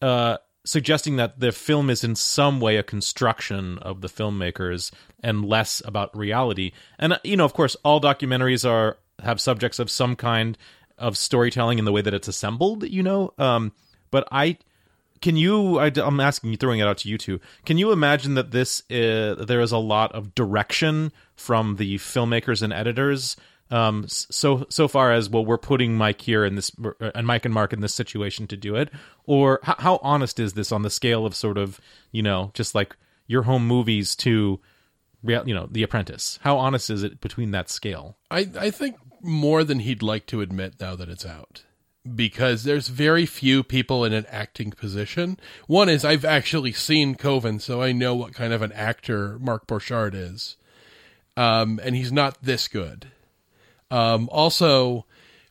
uh 0.00 0.38
suggesting 0.64 1.16
that 1.16 1.40
the 1.40 1.52
film 1.52 1.90
is 1.90 2.04
in 2.04 2.14
some 2.14 2.60
way 2.60 2.76
a 2.76 2.82
construction 2.82 3.78
of 3.78 4.00
the 4.00 4.08
filmmakers 4.08 4.90
and 5.22 5.44
less 5.44 5.82
about 5.84 6.16
reality. 6.16 6.72
And 6.98 7.14
uh, 7.14 7.18
you 7.22 7.36
know, 7.36 7.44
of 7.44 7.52
course, 7.52 7.76
all 7.84 8.00
documentaries 8.00 8.68
are 8.68 8.96
have 9.22 9.40
subjects 9.40 9.78
of 9.78 9.90
some 9.90 10.16
kind 10.16 10.56
of 11.04 11.16
storytelling 11.18 11.78
in 11.78 11.84
the 11.84 11.92
way 11.92 12.00
that 12.00 12.14
it's 12.14 12.28
assembled, 12.28 12.84
you 12.84 13.02
know. 13.02 13.32
Um 13.38 13.72
but 14.10 14.26
I 14.32 14.58
can 15.20 15.36
you 15.36 15.78
I, 15.78 15.92
am 15.96 16.20
asking 16.20 16.50
you 16.50 16.56
throwing 16.56 16.80
it 16.80 16.86
out 16.86 16.98
to 16.98 17.08
you 17.08 17.18
two. 17.18 17.40
Can 17.66 17.78
you 17.78 17.92
imagine 17.92 18.34
that 18.34 18.50
this 18.50 18.82
uh, 18.90 19.44
there 19.46 19.60
is 19.60 19.72
a 19.72 19.78
lot 19.78 20.12
of 20.12 20.34
direction 20.34 21.12
from 21.36 21.76
the 21.76 21.96
filmmakers 21.96 22.62
and 22.62 22.72
editors? 22.72 23.36
Um 23.70 24.06
so 24.08 24.66
so 24.68 24.88
far 24.88 25.12
as 25.12 25.28
well 25.28 25.44
we're 25.44 25.58
putting 25.58 25.96
mike 25.96 26.20
here 26.20 26.44
in 26.44 26.54
this 26.54 26.70
uh, 26.82 27.10
and 27.14 27.26
mike 27.26 27.44
and 27.44 27.54
mark 27.54 27.72
in 27.72 27.80
this 27.80 27.94
situation 27.94 28.46
to 28.48 28.56
do 28.56 28.74
it? 28.74 28.90
Or 29.24 29.60
how, 29.62 29.76
how 29.78 30.00
honest 30.02 30.40
is 30.40 30.54
this 30.54 30.72
on 30.72 30.82
the 30.82 30.90
scale 30.90 31.26
of 31.26 31.34
sort 31.34 31.58
of 31.58 31.80
you 32.12 32.22
know 32.22 32.50
just 32.54 32.74
like 32.74 32.96
your 33.26 33.42
home 33.42 33.66
movies 33.66 34.14
to 34.16 34.60
real 35.24 35.42
you 35.48 35.54
know 35.54 35.68
the 35.70 35.82
apprentice? 35.82 36.38
How 36.42 36.58
honest 36.58 36.90
is 36.90 37.02
it 37.02 37.20
between 37.20 37.50
that 37.52 37.68
scale? 37.68 38.16
I, 38.30 38.48
I 38.58 38.70
think 38.70 38.96
more 39.24 39.64
than 39.64 39.80
he'd 39.80 40.02
like 40.02 40.26
to 40.26 40.40
admit 40.40 40.74
now 40.80 40.94
that 40.96 41.08
it's 41.08 41.26
out. 41.26 41.64
Because 42.14 42.64
there's 42.64 42.88
very 42.88 43.24
few 43.24 43.62
people 43.62 44.04
in 44.04 44.12
an 44.12 44.26
acting 44.28 44.72
position. 44.72 45.38
One 45.66 45.88
is 45.88 46.04
I've 46.04 46.24
actually 46.24 46.72
seen 46.72 47.14
Coven, 47.14 47.58
so 47.60 47.80
I 47.80 47.92
know 47.92 48.14
what 48.14 48.34
kind 48.34 48.52
of 48.52 48.60
an 48.60 48.72
actor 48.72 49.38
Mark 49.38 49.66
Borchardt 49.66 50.12
is. 50.14 50.56
Um, 51.36 51.80
and 51.82 51.96
he's 51.96 52.12
not 52.12 52.42
this 52.42 52.68
good. 52.68 53.08
Um, 53.90 54.28
also, 54.30 55.06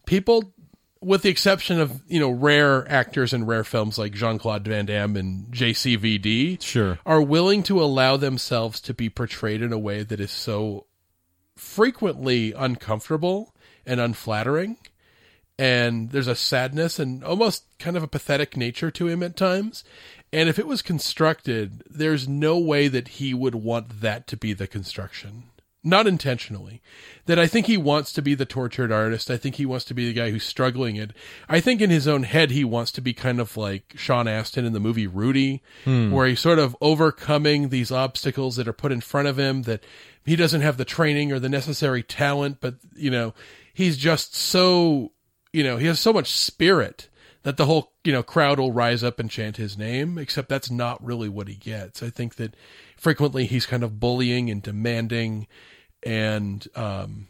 people, 0.05 0.53
with 1.01 1.23
the 1.23 1.29
exception 1.29 1.79
of, 1.79 2.01
you 2.07 2.19
know, 2.19 2.29
rare 2.29 2.89
actors 2.89 3.33
in 3.33 3.45
rare 3.45 3.63
films 3.63 3.97
like 3.97 4.13
Jean 4.13 4.37
Claude 4.37 4.65
Van 4.67 4.85
Damme 4.85 5.15
and 5.17 5.51
JCVD, 5.51 6.61
Sure. 6.61 6.99
are 7.05 7.21
willing 7.21 7.63
to 7.63 7.81
allow 7.81 8.15
themselves 8.15 8.79
to 8.81 8.93
be 8.93 9.09
portrayed 9.09 9.61
in 9.63 9.73
a 9.73 9.79
way 9.79 10.03
that 10.03 10.19
is 10.19 10.31
so 10.31 10.85
frequently 11.55 12.53
uncomfortable 12.53 13.52
and 13.85 13.99
unflattering. 13.99 14.77
And 15.57 16.09
there's 16.11 16.27
a 16.27 16.35
sadness 16.35 16.97
and 16.97 17.23
almost 17.23 17.65
kind 17.77 17.95
of 17.95 18.03
a 18.03 18.07
pathetic 18.07 18.57
nature 18.57 18.89
to 18.91 19.07
him 19.07 19.21
at 19.21 19.37
times. 19.37 19.83
And 20.31 20.49
if 20.49 20.57
it 20.57 20.65
was 20.65 20.81
constructed, 20.81 21.83
there's 21.87 22.27
no 22.27 22.57
way 22.57 22.87
that 22.87 23.07
he 23.07 23.33
would 23.33 23.55
want 23.55 24.01
that 24.01 24.25
to 24.27 24.37
be 24.37 24.53
the 24.53 24.65
construction. 24.65 25.43
Not 25.83 26.07
intentionally. 26.07 26.81
That 27.25 27.37
I 27.37 27.45
think 27.45 27.67
he 27.67 27.75
wants 27.75 28.13
to 28.13 28.21
be 28.21 28.35
the 28.35 28.45
tortured 28.45 28.91
artist. 28.91 29.29
I 29.29 29.35
think 29.35 29.55
he 29.55 29.65
wants 29.65 29.83
to 29.85 29.93
be 29.93 30.07
the 30.07 30.13
guy 30.13 30.31
who's 30.31 30.45
struggling 30.45 30.95
it. 30.95 31.11
I 31.49 31.59
think 31.59 31.81
in 31.81 31.89
his 31.89 32.07
own 32.07 32.23
head 32.23 32.51
he 32.51 32.63
wants 32.63 32.91
to 32.93 33.01
be 33.01 33.13
kind 33.13 33.41
of 33.41 33.57
like 33.57 33.93
Sean 33.95 34.27
Astin 34.27 34.65
in 34.65 34.71
the 34.71 34.79
movie 34.79 35.07
Rudy, 35.07 35.61
hmm. 35.83 36.09
where 36.11 36.25
he's 36.25 36.39
sort 36.39 36.57
of 36.57 36.75
overcoming 36.79 37.67
these 37.67 37.91
obstacles 37.91 38.55
that 38.55 38.67
are 38.67 38.73
put 38.73 38.93
in 38.93 39.01
front 39.01 39.27
of 39.27 39.37
him 39.37 39.63
that 39.63 39.83
he 40.25 40.37
doesn't 40.37 40.61
have 40.61 40.77
the 40.77 40.85
training 40.85 41.33
or 41.33 41.39
the 41.39 41.49
necessary 41.49 42.01
talent, 42.01 42.57
but 42.61 42.75
you 42.95 43.11
know, 43.11 43.33
he's 43.73 43.97
just 43.97 44.35
so 44.35 45.11
you 45.53 45.63
know, 45.63 45.77
he 45.77 45.85
has 45.85 45.99
so 45.99 46.11
much 46.11 46.31
spirit 46.31 47.09
that 47.43 47.57
the 47.57 47.65
whole, 47.65 47.93
you 48.03 48.11
know, 48.11 48.23
crowd 48.23 48.59
will 48.59 48.71
rise 48.71 49.03
up 49.03 49.19
and 49.19 49.29
chant 49.29 49.57
his 49.57 49.77
name, 49.77 50.17
except 50.17 50.49
that's 50.49 50.71
not 50.71 51.03
really 51.05 51.29
what 51.29 51.47
he 51.47 51.55
gets. 51.55 52.01
I 52.01 52.09
think 52.09 52.35
that 52.35 52.55
frequently 52.97 53.45
he's 53.45 53.65
kind 53.65 53.83
of 53.83 53.99
bullying 53.99 54.49
and 54.49 54.61
demanding 54.61 55.47
and 56.01 56.67
um 56.75 57.27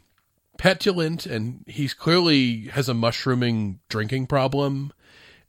petulant 0.56 1.26
and 1.26 1.64
he's 1.66 1.94
clearly 1.94 2.68
has 2.68 2.88
a 2.88 2.94
mushrooming 2.94 3.80
drinking 3.88 4.26
problem 4.26 4.92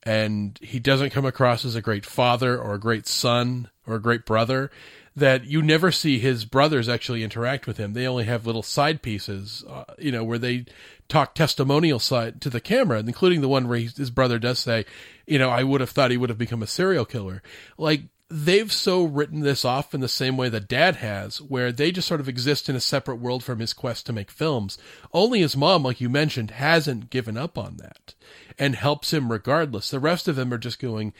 and 0.04 0.58
he 0.62 0.80
doesn't 0.80 1.12
come 1.12 1.26
across 1.26 1.64
as 1.64 1.76
a 1.76 1.82
great 1.82 2.06
father 2.06 2.58
or 2.58 2.74
a 2.74 2.80
great 2.80 3.08
son 3.08 3.70
or 3.86 3.96
a 3.96 4.02
great 4.02 4.26
brother 4.26 4.72
that 5.16 5.46
you 5.46 5.62
never 5.62 5.92
see 5.92 6.20
his 6.20 6.44
brothers 6.44 6.90
actually 6.90 7.24
interact 7.24 7.68
with 7.68 7.78
him. 7.78 7.94
They 7.94 8.08
only 8.08 8.26
have 8.26 8.46
little 8.46 8.64
side 8.64 9.02
pieces, 9.02 9.64
uh, 9.70 9.86
you 9.98 10.12
know, 10.12 10.24
where 10.24 10.40
they 10.40 10.66
talk 11.08 11.34
testimonial 11.34 12.00
side 12.00 12.42
to 12.42 12.50
the 12.50 12.60
camera, 12.60 13.00
including 13.00 13.42
the 13.42 13.48
one 13.48 13.68
where 13.68 13.78
he, 13.78 13.86
his 13.86 14.10
brother 14.10 14.40
does 14.40 14.60
say, 14.60 14.86
you 15.26 15.40
know, 15.40 15.50
I 15.50 15.64
would 15.64 15.82
have 15.82 15.90
thought 15.90 16.12
he 16.12 16.18
would 16.18 16.30
have 16.30 16.38
become 16.38 16.62
a 16.62 16.68
serial 16.68 17.06
killer. 17.06 17.42
Like 17.78 18.02
they've 18.30 18.72
so 18.72 19.06
written 19.06 19.40
this 19.40 19.64
off 19.64 19.94
in 19.94 20.02
the 20.02 20.10
same 20.10 20.36
way 20.36 20.50
that 20.50 20.68
dad 20.68 20.98
has, 20.98 21.40
where 21.40 21.72
they 21.72 21.92
just 21.92 22.08
sort 22.08 22.20
of 22.20 22.28
exist 22.28 22.68
in 22.68 22.76
a 22.76 22.82
separate 22.82 23.18
world 23.18 23.44
from 23.44 23.60
his 23.60 23.72
quest 23.72 24.06
to 24.08 24.14
make 24.14 24.32
films. 24.32 24.78
Only 25.14 25.40
his 25.40 25.56
mom, 25.56 25.84
like 25.84 26.02
you 26.02 26.10
mentioned, 26.10 26.52
hasn't 26.52 27.10
given 27.10 27.38
up 27.38 27.58
on 27.58 27.78
that 27.78 28.16
and 28.60 28.76
helps 28.76 29.14
him 29.14 29.32
regardless. 29.32 29.90
The 29.90 30.00
rest 30.00 30.28
of 30.28 30.36
them 30.36 30.52
are 30.54 30.58
just 30.58 30.80
going, 30.80 31.14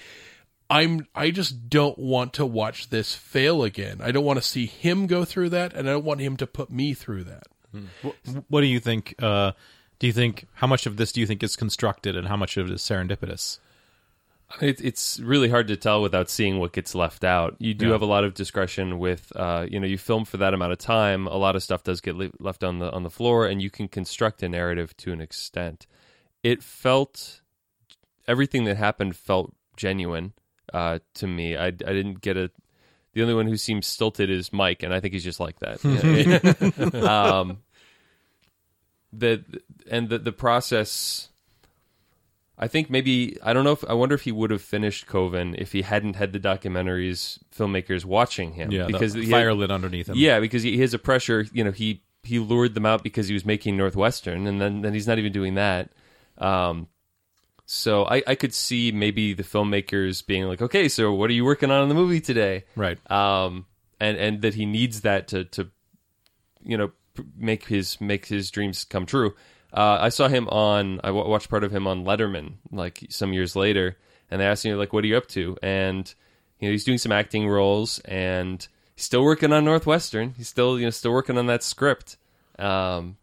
I'm 0.70 1.08
I 1.14 1.30
just 1.32 1.70
don't 1.70 1.98
want 2.00 2.34
to 2.34 2.46
watch 2.46 2.90
this 2.90 3.14
fail 3.14 3.64
again. 3.64 4.00
I 4.02 4.12
don't 4.12 4.26
want 4.26 4.38
to 4.38 4.48
see 4.48 4.66
him 4.66 5.06
go 5.08 5.24
through 5.26 5.50
that 5.50 5.74
and 5.74 5.88
I 5.88 5.94
don't 5.94 6.06
want 6.06 6.22
him 6.22 6.38
to 6.38 6.48
put 6.48 6.70
me 6.72 6.94
through 6.94 7.26
that. 7.26 7.44
What, 8.02 8.16
what 8.48 8.62
do 8.62 8.68
you 8.68 8.80
think? 8.80 9.16
Uh, 9.22 9.52
do 10.00 10.08
you 10.08 10.14
think 10.14 10.48
how 10.56 10.68
much 10.68 10.86
of 10.86 10.98
this 10.98 11.12
do 11.12 11.20
you 11.22 11.28
think 11.28 11.44
is 11.44 11.56
constructed, 11.58 12.16
and 12.16 12.28
how 12.28 12.38
much 12.38 12.56
of 12.58 12.68
it 12.68 12.74
is 12.74 12.82
serendipitous? 12.82 13.60
It, 14.62 14.80
it's 14.80 15.20
really 15.20 15.50
hard 15.50 15.68
to 15.68 15.76
tell 15.76 16.02
without 16.02 16.30
seeing 16.30 16.60
what 16.60 16.72
gets 16.72 16.96
left 16.96 17.24
out. 17.26 17.56
You 17.60 17.74
do 17.74 17.88
Yeah. 17.88 17.92
have 17.94 18.02
a 18.02 18.06
lot 18.06 18.24
of 18.24 18.34
discretion 18.34 19.00
with, 19.00 19.32
uh, 19.36 19.66
you 19.70 19.80
know, 19.80 19.88
you 19.88 19.98
film 19.98 20.24
for 20.24 20.38
that 20.38 20.54
amount 20.54 20.72
of 20.72 20.78
time. 20.78 21.28
A 21.28 21.36
lot 21.36 21.56
of 21.56 21.64
stuff 21.64 21.84
does 21.84 22.00
get 22.00 22.16
le- 22.16 22.30
left 22.40 22.64
on 22.64 22.80
the 22.80 22.90
on 22.92 23.04
the 23.04 23.10
floor, 23.10 23.46
and 23.46 23.62
you 23.62 23.70
can 23.70 23.88
construct 23.90 24.42
a 24.44 24.48
narrative 24.50 24.96
to 24.98 25.12
an 25.12 25.20
extent. 25.20 25.86
It 26.44 26.64
felt 26.64 27.42
everything 28.28 28.64
that 28.66 28.78
happened 28.78 29.16
felt 29.18 29.54
genuine 29.76 30.32
uh, 30.74 31.00
to 31.16 31.28
me. 31.28 31.56
I, 31.58 31.68
I 31.68 31.72
didn't 31.72 32.22
get 32.22 32.38
a. 32.38 32.52
The 33.14 33.22
only 33.22 33.34
one 33.34 33.48
who 33.48 33.56
seems 33.58 33.88
stilted 33.88 34.30
is 34.30 34.52
Mike, 34.52 34.84
and 34.84 34.94
I 34.94 35.00
think 35.00 35.14
he's 35.14 35.24
just 35.24 35.40
like 35.40 35.60
that. 35.60 35.80
Um, 37.08 37.60
the 39.14 39.44
and 39.90 40.10
the 40.10 40.18
the 40.20 40.32
process. 40.32 41.30
I 42.58 42.68
think 42.70 42.90
maybe 42.90 43.38
I 43.44 43.52
don't 43.54 43.64
know 43.66 43.74
if 43.74 43.84
I 43.86 43.94
wonder 43.94 44.16
if 44.16 44.22
he 44.22 44.32
would 44.32 44.50
have 44.52 44.62
finished 44.62 45.08
Coven 45.08 45.56
if 45.58 45.74
he 45.74 45.82
hadn't 45.82 46.16
had 46.16 46.32
the 46.32 46.40
documentaries 46.40 47.40
filmmakers 47.54 48.06
watching 48.06 48.54
him. 48.54 48.72
Yeah, 48.72 48.86
because 48.88 49.14
the 49.14 49.30
fire 49.30 49.50
had- 49.50 49.58
lit 49.58 49.72
underneath 49.72 50.08
him. 50.10 50.16
yeah, 50.18 50.40
because 50.40 50.64
he, 50.64 50.72
he 50.72 50.82
has 50.82 50.94
a 50.94 51.00
pressure. 51.00 51.46
You 51.52 51.64
know, 51.66 51.72
he 51.72 52.02
he 52.24 52.40
lured 52.40 52.74
them 52.74 52.86
out 52.86 53.04
because 53.04 53.28
he 53.28 53.34
was 53.34 53.46
making 53.46 53.76
Northwestern, 53.78 54.48
and 54.48 54.60
then 54.62 54.82
then 54.82 54.94
he's 54.94 55.08
not 55.08 55.20
even 55.20 55.32
doing 55.34 55.56
that. 55.56 55.90
Um, 56.38 56.88
so 57.66 58.06
I 58.06 58.24
I 58.28 58.36
could 58.36 58.54
see 58.54 58.92
maybe 58.92 59.34
the 59.34 59.44
filmmakers 59.44 60.26
being 60.26 60.46
like, 60.46 60.62
okay, 60.62 60.88
so 60.88 61.14
what 61.14 61.30
are 61.30 61.34
you 61.34 61.46
working 61.46 61.72
on 61.72 61.84
in 61.84 61.90
the 61.90 61.96
movie 61.96 62.22
today? 62.22 62.66
right. 62.76 63.00
um, 63.12 63.66
and 64.00 64.18
and 64.18 64.42
that 64.42 64.54
he 64.54 64.66
needs 64.66 65.02
that 65.02 65.28
to 65.30 65.46
to 65.46 65.70
you 66.64 66.78
know 66.78 66.92
make 67.38 67.66
his 67.66 68.00
make 68.00 68.26
his 68.26 68.52
dreams 68.52 68.84
come 68.86 69.06
true. 69.06 69.36
Uh, 69.74 69.98
I 70.00 70.10
saw 70.10 70.28
him 70.28 70.48
on 70.50 71.02
I 71.04 71.12
watched 71.12 71.50
part 71.50 71.64
of 71.64 71.72
him 71.72 71.88
on 71.88 72.06
Letterman 72.06 72.56
like 72.72 73.06
some 73.10 73.34
years 73.34 73.56
later, 73.56 73.98
and 74.30 74.40
they 74.40 74.46
asked 74.46 74.66
him 74.66 74.78
like, 74.78 74.94
"What 74.94 75.04
are 75.04 75.08
you 75.08 75.18
up 75.18 75.28
to?" 75.30 75.58
And 75.62 76.14
you 76.60 76.68
know 76.68 76.72
he's 76.72 76.86
doing 76.86 76.98
some 76.98 77.12
acting 77.12 77.48
roles, 77.48 78.00
and 78.00 78.66
he's 78.96 79.06
still 79.06 79.24
working 79.24 79.52
on 79.52 79.66
Northwestern. 79.66 80.34
He's 80.38 80.48
still 80.48 80.78
you 80.80 80.86
know 80.86 80.92
still 80.92 81.12
working 81.12 81.38
on 81.38 81.48
that 81.48 81.64
script. 81.64 82.18
Um, 82.60 83.18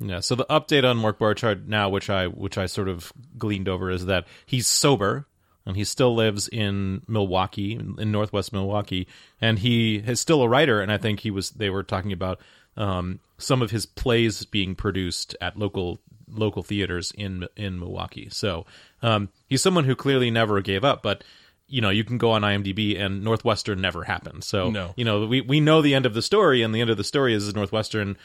Yeah. 0.00 0.20
So 0.20 0.34
the 0.34 0.46
update 0.46 0.88
on 0.88 0.96
Mark 0.96 1.18
Borchardt 1.18 1.66
now, 1.66 1.88
which 1.88 2.08
I 2.10 2.26
which 2.28 2.56
I 2.58 2.66
sort 2.66 2.88
of 2.88 3.12
gleaned 3.36 3.68
over, 3.68 3.90
is 3.90 4.06
that 4.06 4.26
he's 4.46 4.66
sober 4.66 5.26
and 5.66 5.76
he 5.76 5.84
still 5.84 6.14
lives 6.14 6.48
in 6.48 7.02
Milwaukee, 7.06 7.72
in 7.74 8.10
Northwest 8.12 8.52
Milwaukee, 8.52 9.06
and 9.40 9.58
he 9.58 9.96
is 9.96 10.18
still 10.20 10.42
a 10.42 10.48
writer. 10.48 10.80
And 10.80 10.90
I 10.90 10.98
think 10.98 11.20
he 11.20 11.30
was. 11.30 11.50
They 11.50 11.68
were 11.68 11.82
talking 11.82 12.12
about 12.12 12.40
um, 12.76 13.20
some 13.38 13.60
of 13.60 13.70
his 13.70 13.86
plays 13.86 14.44
being 14.44 14.74
produced 14.74 15.36
at 15.40 15.58
local 15.58 15.98
local 16.30 16.62
theaters 16.62 17.10
in 17.16 17.46
in 17.56 17.78
Milwaukee. 17.80 18.28
So 18.30 18.66
um, 19.02 19.28
he's 19.48 19.62
someone 19.62 19.84
who 19.84 19.96
clearly 19.96 20.30
never 20.30 20.60
gave 20.60 20.84
up, 20.84 21.02
but. 21.02 21.24
You 21.70 21.82
know, 21.82 21.90
you 21.90 22.02
can 22.02 22.16
go 22.16 22.30
on 22.30 22.40
IMDb, 22.40 22.98
and 22.98 23.22
Northwestern 23.22 23.82
never 23.82 24.02
happened. 24.02 24.42
So, 24.42 24.70
No. 24.70 24.94
you 24.96 25.04
know, 25.04 25.26
we, 25.26 25.42
we 25.42 25.60
know 25.60 25.82
the 25.82 25.94
end 25.94 26.06
of 26.06 26.14
the 26.14 26.22
story, 26.22 26.62
and 26.62 26.74
the 26.74 26.80
end 26.80 26.88
of 26.88 26.96
the 26.96 27.04
story 27.04 27.34
is 27.34 27.54
Northwestern 27.54 28.16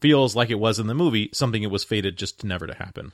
feels 0.00 0.34
like 0.36 0.50
it 0.50 0.58
was 0.58 0.78
in 0.78 0.86
the 0.86 0.94
movie, 0.94 1.30
something 1.32 1.62
it 1.62 1.70
was 1.70 1.84
fated 1.84 2.16
just 2.16 2.44
never 2.44 2.66
to 2.66 2.74
happen. 2.74 3.12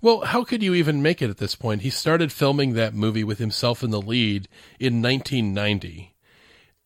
Well, 0.00 0.20
how 0.20 0.44
could 0.44 0.62
you 0.62 0.74
even 0.74 1.02
make 1.02 1.22
it 1.22 1.30
at 1.30 1.38
this 1.38 1.54
point? 1.54 1.82
He 1.82 1.90
started 1.90 2.30
filming 2.30 2.74
that 2.74 2.94
movie 2.94 3.24
with 3.24 3.38
himself 3.38 3.82
in 3.82 3.90
the 3.90 4.02
lead 4.02 4.48
in 4.78 5.00
1990. 5.02 6.14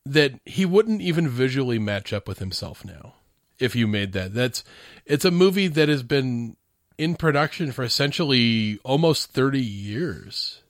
That 0.07 0.41
he 0.45 0.65
wouldn't 0.65 1.03
even 1.03 1.29
visually 1.29 1.79
match 1.79 2.13
up 2.13 2.29
with 2.29 2.39
himself 2.39 2.85
now. 2.85 3.15
If 3.59 3.75
you 3.75 3.89
made 3.89 4.13
that, 4.13 4.35
that's 4.35 4.63
it's 5.05 5.25
a 5.25 5.33
movie 5.33 5.67
that 5.67 5.89
has 5.89 6.05
been 6.05 6.57
in 6.97 7.17
production 7.17 7.73
for 7.73 7.83
essentially 7.83 8.79
almost 8.85 9.33
30 9.33 9.61
years. 9.61 10.63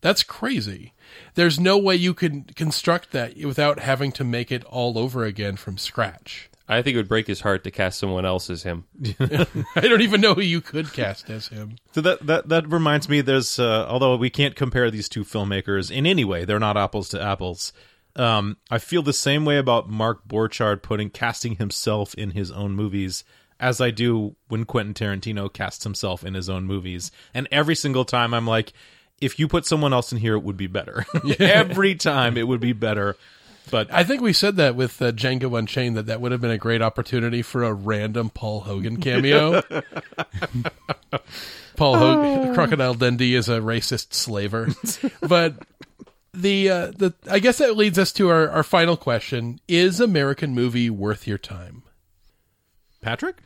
That's 0.00 0.22
crazy. 0.22 0.92
There's 1.34 1.58
no 1.58 1.78
way 1.78 1.96
you 1.96 2.12
can 2.12 2.42
construct 2.42 3.12
that 3.12 3.36
without 3.38 3.78
having 3.78 4.12
to 4.12 4.24
make 4.24 4.52
it 4.52 4.64
all 4.64 4.98
over 4.98 5.24
again 5.24 5.56
from 5.56 5.78
scratch. 5.78 6.50
I 6.66 6.80
think 6.80 6.94
it 6.94 6.98
would 6.98 7.08
break 7.08 7.26
his 7.26 7.42
heart 7.42 7.64
to 7.64 7.70
cast 7.70 7.98
someone 7.98 8.24
else 8.24 8.48
as 8.48 8.62
him. 8.62 8.84
I 9.20 9.80
don't 9.80 10.00
even 10.00 10.20
know 10.20 10.34
who 10.34 10.40
you 10.40 10.60
could 10.60 10.92
cast 10.92 11.28
as 11.28 11.48
him. 11.48 11.76
So 11.92 12.00
that 12.00 12.26
that 12.26 12.48
that 12.48 12.68
reminds 12.70 13.08
me. 13.08 13.20
There's 13.20 13.58
uh, 13.58 13.86
although 13.88 14.16
we 14.16 14.30
can't 14.30 14.56
compare 14.56 14.90
these 14.90 15.08
two 15.08 15.24
filmmakers 15.24 15.90
in 15.90 16.06
any 16.06 16.24
way, 16.24 16.44
they're 16.44 16.58
not 16.58 16.76
apples 16.76 17.08
to 17.10 17.22
apples. 17.22 17.72
Um, 18.16 18.56
I 18.70 18.78
feel 18.78 19.02
the 19.02 19.12
same 19.12 19.44
way 19.44 19.58
about 19.58 19.90
Mark 19.90 20.26
Borchardt 20.26 20.82
putting 20.82 21.10
casting 21.10 21.56
himself 21.56 22.14
in 22.14 22.30
his 22.30 22.50
own 22.50 22.72
movies 22.72 23.24
as 23.60 23.80
I 23.80 23.90
do 23.90 24.36
when 24.48 24.64
Quentin 24.64 24.94
Tarantino 24.94 25.52
casts 25.52 25.84
himself 25.84 26.24
in 26.24 26.34
his 26.34 26.48
own 26.48 26.64
movies. 26.64 27.10
And 27.32 27.48
every 27.50 27.74
single 27.74 28.04
time, 28.04 28.34
I'm 28.34 28.46
like, 28.46 28.72
if 29.20 29.38
you 29.38 29.48
put 29.48 29.64
someone 29.66 29.92
else 29.92 30.12
in 30.12 30.18
here, 30.18 30.34
it 30.34 30.42
would 30.42 30.56
be 30.56 30.66
better. 30.66 31.06
every 31.38 31.94
time, 31.94 32.36
it 32.36 32.46
would 32.46 32.60
be 32.60 32.72
better. 32.72 33.16
But 33.70 33.92
I 33.92 34.04
think 34.04 34.20
we 34.20 34.32
said 34.32 34.56
that 34.56 34.76
with 34.76 35.00
uh, 35.00 35.12
Django 35.12 35.58
Unchained 35.58 35.96
that 35.96 36.06
that 36.06 36.20
would 36.20 36.32
have 36.32 36.40
been 36.40 36.50
a 36.50 36.58
great 36.58 36.82
opportunity 36.82 37.42
for 37.42 37.64
a 37.64 37.72
random 37.72 38.30
Paul 38.30 38.60
Hogan 38.60 39.00
cameo. 39.00 39.62
Paul 41.76 41.98
Hogan, 41.98 42.54
Crocodile 42.54 42.94
Dundee 42.94 43.34
is 43.34 43.48
a 43.48 43.60
racist 43.60 44.12
slaver, 44.12 44.68
but 45.20 45.54
the 46.32 46.70
uh, 46.70 46.86
the 46.88 47.14
I 47.30 47.38
guess 47.38 47.58
that 47.58 47.76
leads 47.76 47.98
us 47.98 48.12
to 48.14 48.28
our, 48.28 48.48
our 48.48 48.62
final 48.62 48.96
question: 48.96 49.60
Is 49.66 49.98
American 49.98 50.54
movie 50.54 50.90
worth 50.90 51.26
your 51.26 51.38
time? 51.38 51.82
Patrick, 53.00 53.38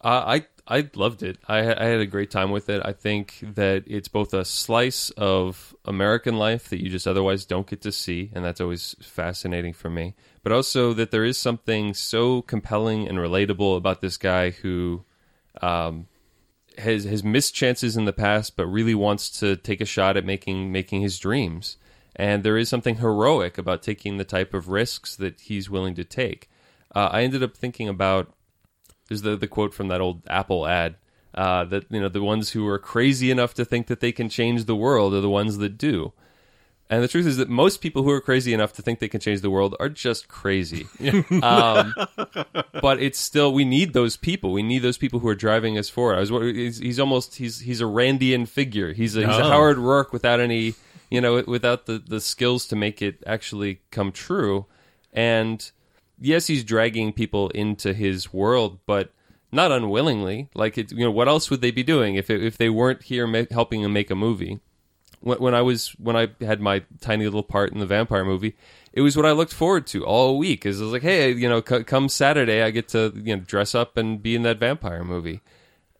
Uh, 0.00 0.22
I 0.26 0.46
I 0.70 0.90
loved 0.94 1.22
it. 1.22 1.38
I 1.48 1.60
I 1.60 1.84
had 1.86 2.00
a 2.00 2.06
great 2.06 2.30
time 2.30 2.50
with 2.50 2.68
it. 2.68 2.82
I 2.84 2.92
think 2.92 3.38
that 3.42 3.84
it's 3.86 4.08
both 4.08 4.34
a 4.34 4.44
slice 4.44 5.08
of 5.10 5.74
American 5.86 6.36
life 6.36 6.68
that 6.68 6.82
you 6.82 6.90
just 6.90 7.06
otherwise 7.06 7.46
don't 7.46 7.66
get 7.66 7.80
to 7.82 7.92
see, 7.92 8.30
and 8.34 8.44
that's 8.44 8.60
always 8.60 8.94
fascinating 9.00 9.72
for 9.72 9.88
me. 9.88 10.14
But 10.42 10.52
also 10.52 10.92
that 10.92 11.10
there 11.10 11.24
is 11.24 11.38
something 11.38 11.94
so 11.94 12.42
compelling 12.42 13.08
and 13.08 13.16
relatable 13.16 13.78
about 13.78 14.02
this 14.02 14.18
guy 14.18 14.50
who 14.50 15.04
um, 15.62 16.06
has 16.76 17.04
has 17.04 17.24
missed 17.24 17.54
chances 17.54 17.96
in 17.96 18.04
the 18.04 18.12
past, 18.12 18.54
but 18.54 18.66
really 18.66 18.94
wants 18.94 19.30
to 19.40 19.56
take 19.56 19.80
a 19.80 19.86
shot 19.86 20.18
at 20.18 20.24
making 20.26 20.70
making 20.70 21.00
his 21.00 21.18
dreams. 21.18 21.78
And 22.14 22.44
there 22.44 22.58
is 22.58 22.68
something 22.68 22.96
heroic 22.96 23.56
about 23.56 23.82
taking 23.82 24.18
the 24.18 24.24
type 24.24 24.52
of 24.52 24.68
risks 24.68 25.16
that 25.16 25.40
he's 25.42 25.70
willing 25.70 25.94
to 25.94 26.04
take. 26.04 26.50
Uh, 26.94 27.08
I 27.12 27.22
ended 27.22 27.42
up 27.42 27.56
thinking 27.56 27.88
about 27.88 28.34
there's 29.08 29.22
the 29.22 29.36
the 29.36 29.48
quote 29.48 29.74
from 29.74 29.88
that 29.88 30.00
old 30.00 30.22
Apple 30.28 30.66
ad 30.66 30.96
uh, 31.34 31.64
that 31.64 31.84
you 31.90 32.00
know 32.00 32.08
the 32.08 32.22
ones 32.22 32.50
who 32.50 32.66
are 32.66 32.78
crazy 32.78 33.30
enough 33.30 33.54
to 33.54 33.64
think 33.64 33.86
that 33.88 34.00
they 34.00 34.12
can 34.12 34.28
change 34.28 34.64
the 34.64 34.76
world 34.76 35.14
are 35.14 35.20
the 35.20 35.30
ones 35.30 35.58
that 35.58 35.76
do. 35.78 36.12
And 36.90 37.02
the 37.02 37.08
truth 37.08 37.26
is 37.26 37.36
that 37.36 37.50
most 37.50 37.82
people 37.82 38.02
who 38.02 38.10
are 38.10 38.20
crazy 38.20 38.54
enough 38.54 38.72
to 38.74 38.82
think 38.82 38.98
they 38.98 39.08
can 39.08 39.20
change 39.20 39.42
the 39.42 39.50
world 39.50 39.76
are 39.78 39.90
just 39.90 40.26
crazy. 40.26 40.86
um, 41.42 41.92
but 42.80 43.02
it's 43.02 43.18
still 43.18 43.52
we 43.52 43.66
need 43.66 43.92
those 43.92 44.16
people. 44.16 44.52
We 44.52 44.62
need 44.62 44.78
those 44.78 44.96
people 44.96 45.20
who 45.20 45.28
are 45.28 45.34
driving 45.34 45.76
us 45.76 45.90
forward. 45.90 46.16
I 46.16 46.20
was 46.20 46.30
he's, 46.30 46.78
he's 46.78 46.98
almost 46.98 47.36
he's 47.36 47.60
he's 47.60 47.82
a 47.82 47.84
Randian 47.84 48.48
figure. 48.48 48.94
He's 48.94 49.16
a, 49.16 49.26
he's 49.26 49.36
a 49.36 49.44
Oh. 49.44 49.50
Howard 49.50 49.76
Roark 49.76 50.12
without 50.12 50.40
any 50.40 50.74
you 51.10 51.20
know 51.20 51.44
without 51.46 51.84
the 51.84 51.98
the 51.98 52.20
skills 52.22 52.66
to 52.68 52.76
make 52.76 53.02
it 53.02 53.22
actually 53.26 53.80
come 53.90 54.10
true. 54.10 54.64
And 55.12 55.70
yes, 56.20 56.46
he's 56.46 56.64
dragging 56.64 57.12
people 57.12 57.50
into 57.50 57.92
his 57.92 58.32
world, 58.32 58.78
but 58.86 59.10
not 59.52 59.72
unwillingly. 59.72 60.48
Like 60.54 60.78
it, 60.78 60.92
you 60.92 61.04
know, 61.04 61.10
what 61.10 61.28
else 61.28 61.50
would 61.50 61.60
they 61.60 61.70
be 61.70 61.82
doing 61.82 62.14
if 62.16 62.30
it, 62.30 62.42
if 62.42 62.56
they 62.56 62.68
weren't 62.68 63.02
here 63.04 63.26
ma- 63.26 63.44
helping 63.50 63.82
him 63.82 63.92
make 63.92 64.10
a 64.10 64.14
movie? 64.14 64.60
When, 65.20 65.38
when 65.38 65.54
I 65.54 65.62
was 65.62 65.88
when 65.98 66.16
I 66.16 66.28
had 66.40 66.60
my 66.60 66.82
tiny 67.00 67.24
little 67.24 67.42
part 67.42 67.72
in 67.72 67.78
the 67.78 67.86
vampire 67.86 68.24
movie, 68.24 68.56
it 68.92 69.00
was 69.00 69.16
what 69.16 69.26
I 69.26 69.32
looked 69.32 69.54
forward 69.54 69.86
to 69.88 70.04
all 70.04 70.38
week. 70.38 70.66
Is 70.66 70.80
was 70.80 70.92
like, 70.92 71.02
hey, 71.02 71.32
you 71.32 71.48
know, 71.48 71.62
c- 71.66 71.84
come 71.84 72.08
Saturday, 72.08 72.62
I 72.62 72.70
get 72.70 72.88
to 72.88 73.12
you 73.14 73.36
know 73.36 73.42
dress 73.42 73.74
up 73.74 73.96
and 73.96 74.22
be 74.22 74.34
in 74.34 74.42
that 74.42 74.58
vampire 74.58 75.04
movie. 75.04 75.40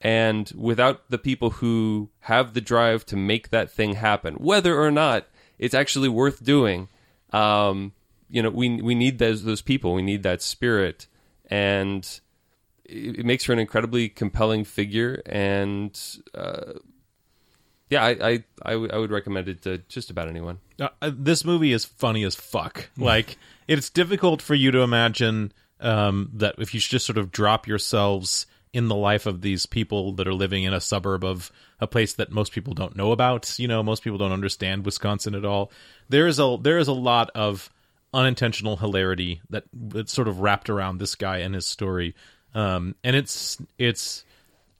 And 0.00 0.52
without 0.56 1.10
the 1.10 1.18
people 1.18 1.50
who 1.50 2.10
have 2.20 2.54
the 2.54 2.60
drive 2.60 3.04
to 3.06 3.16
make 3.16 3.50
that 3.50 3.70
thing 3.70 3.94
happen, 3.94 4.34
whether 4.34 4.80
or 4.80 4.92
not 4.92 5.26
it's 5.58 5.74
actually 5.74 6.08
worth 6.08 6.44
doing, 6.44 6.88
um, 7.32 7.92
you 8.28 8.42
know, 8.42 8.50
we 8.50 8.80
we 8.80 8.94
need 8.94 9.18
those 9.18 9.42
those 9.44 9.62
people. 9.62 9.94
We 9.94 10.02
need 10.02 10.22
that 10.22 10.42
spirit, 10.42 11.06
and 11.46 12.04
it, 12.84 13.20
it 13.20 13.26
makes 13.26 13.44
her 13.44 13.52
an 13.52 13.58
incredibly 13.58 14.08
compelling 14.08 14.64
figure. 14.64 15.22
And 15.26 15.98
uh, 16.34 16.74
yeah, 17.90 18.04
I 18.04 18.10
I, 18.10 18.44
I, 18.62 18.72
w- 18.72 18.90
I 18.92 18.98
would 18.98 19.10
recommend 19.10 19.48
it 19.48 19.62
to 19.62 19.78
just 19.88 20.10
about 20.10 20.28
anyone. 20.28 20.58
Uh, 20.80 20.88
uh, 21.00 21.10
this 21.14 21.44
movie 21.44 21.72
is 21.72 21.84
funny 21.84 22.24
as 22.24 22.34
fuck. 22.34 22.90
Like 22.96 23.38
it's 23.66 23.90
difficult 23.90 24.42
for 24.42 24.54
you 24.54 24.70
to 24.70 24.80
imagine 24.80 25.52
um, 25.80 26.30
that 26.34 26.56
if 26.58 26.74
you 26.74 26.80
just 26.80 27.06
sort 27.06 27.18
of 27.18 27.30
drop 27.30 27.66
yourselves 27.66 28.46
in 28.72 28.88
the 28.88 28.94
life 28.94 29.26
of 29.26 29.40
these 29.40 29.66
people 29.66 30.12
that 30.12 30.28
are 30.28 30.34
living 30.34 30.64
in 30.64 30.74
a 30.74 30.80
suburb 30.80 31.24
of 31.24 31.50
a 31.80 31.86
place 31.86 32.12
that 32.14 32.30
most 32.30 32.52
people 32.52 32.74
don't 32.74 32.96
know 32.96 33.12
about. 33.12 33.58
You 33.58 33.68
know, 33.68 33.82
most 33.82 34.02
people 34.02 34.18
don't 34.18 34.32
understand 34.32 34.84
Wisconsin 34.84 35.34
at 35.34 35.44
all. 35.44 35.72
There 36.08 36.26
is 36.26 36.38
a 36.38 36.58
there 36.60 36.78
is 36.78 36.88
a 36.88 36.92
lot 36.92 37.30
of 37.34 37.70
unintentional 38.12 38.76
hilarity 38.76 39.40
that 39.50 39.64
that's 39.72 40.12
sort 40.12 40.28
of 40.28 40.40
wrapped 40.40 40.70
around 40.70 40.98
this 40.98 41.14
guy 41.14 41.38
and 41.38 41.54
his 41.54 41.66
story. 41.66 42.14
Um, 42.54 42.94
and 43.04 43.14
it's 43.14 43.58
it's 43.78 44.24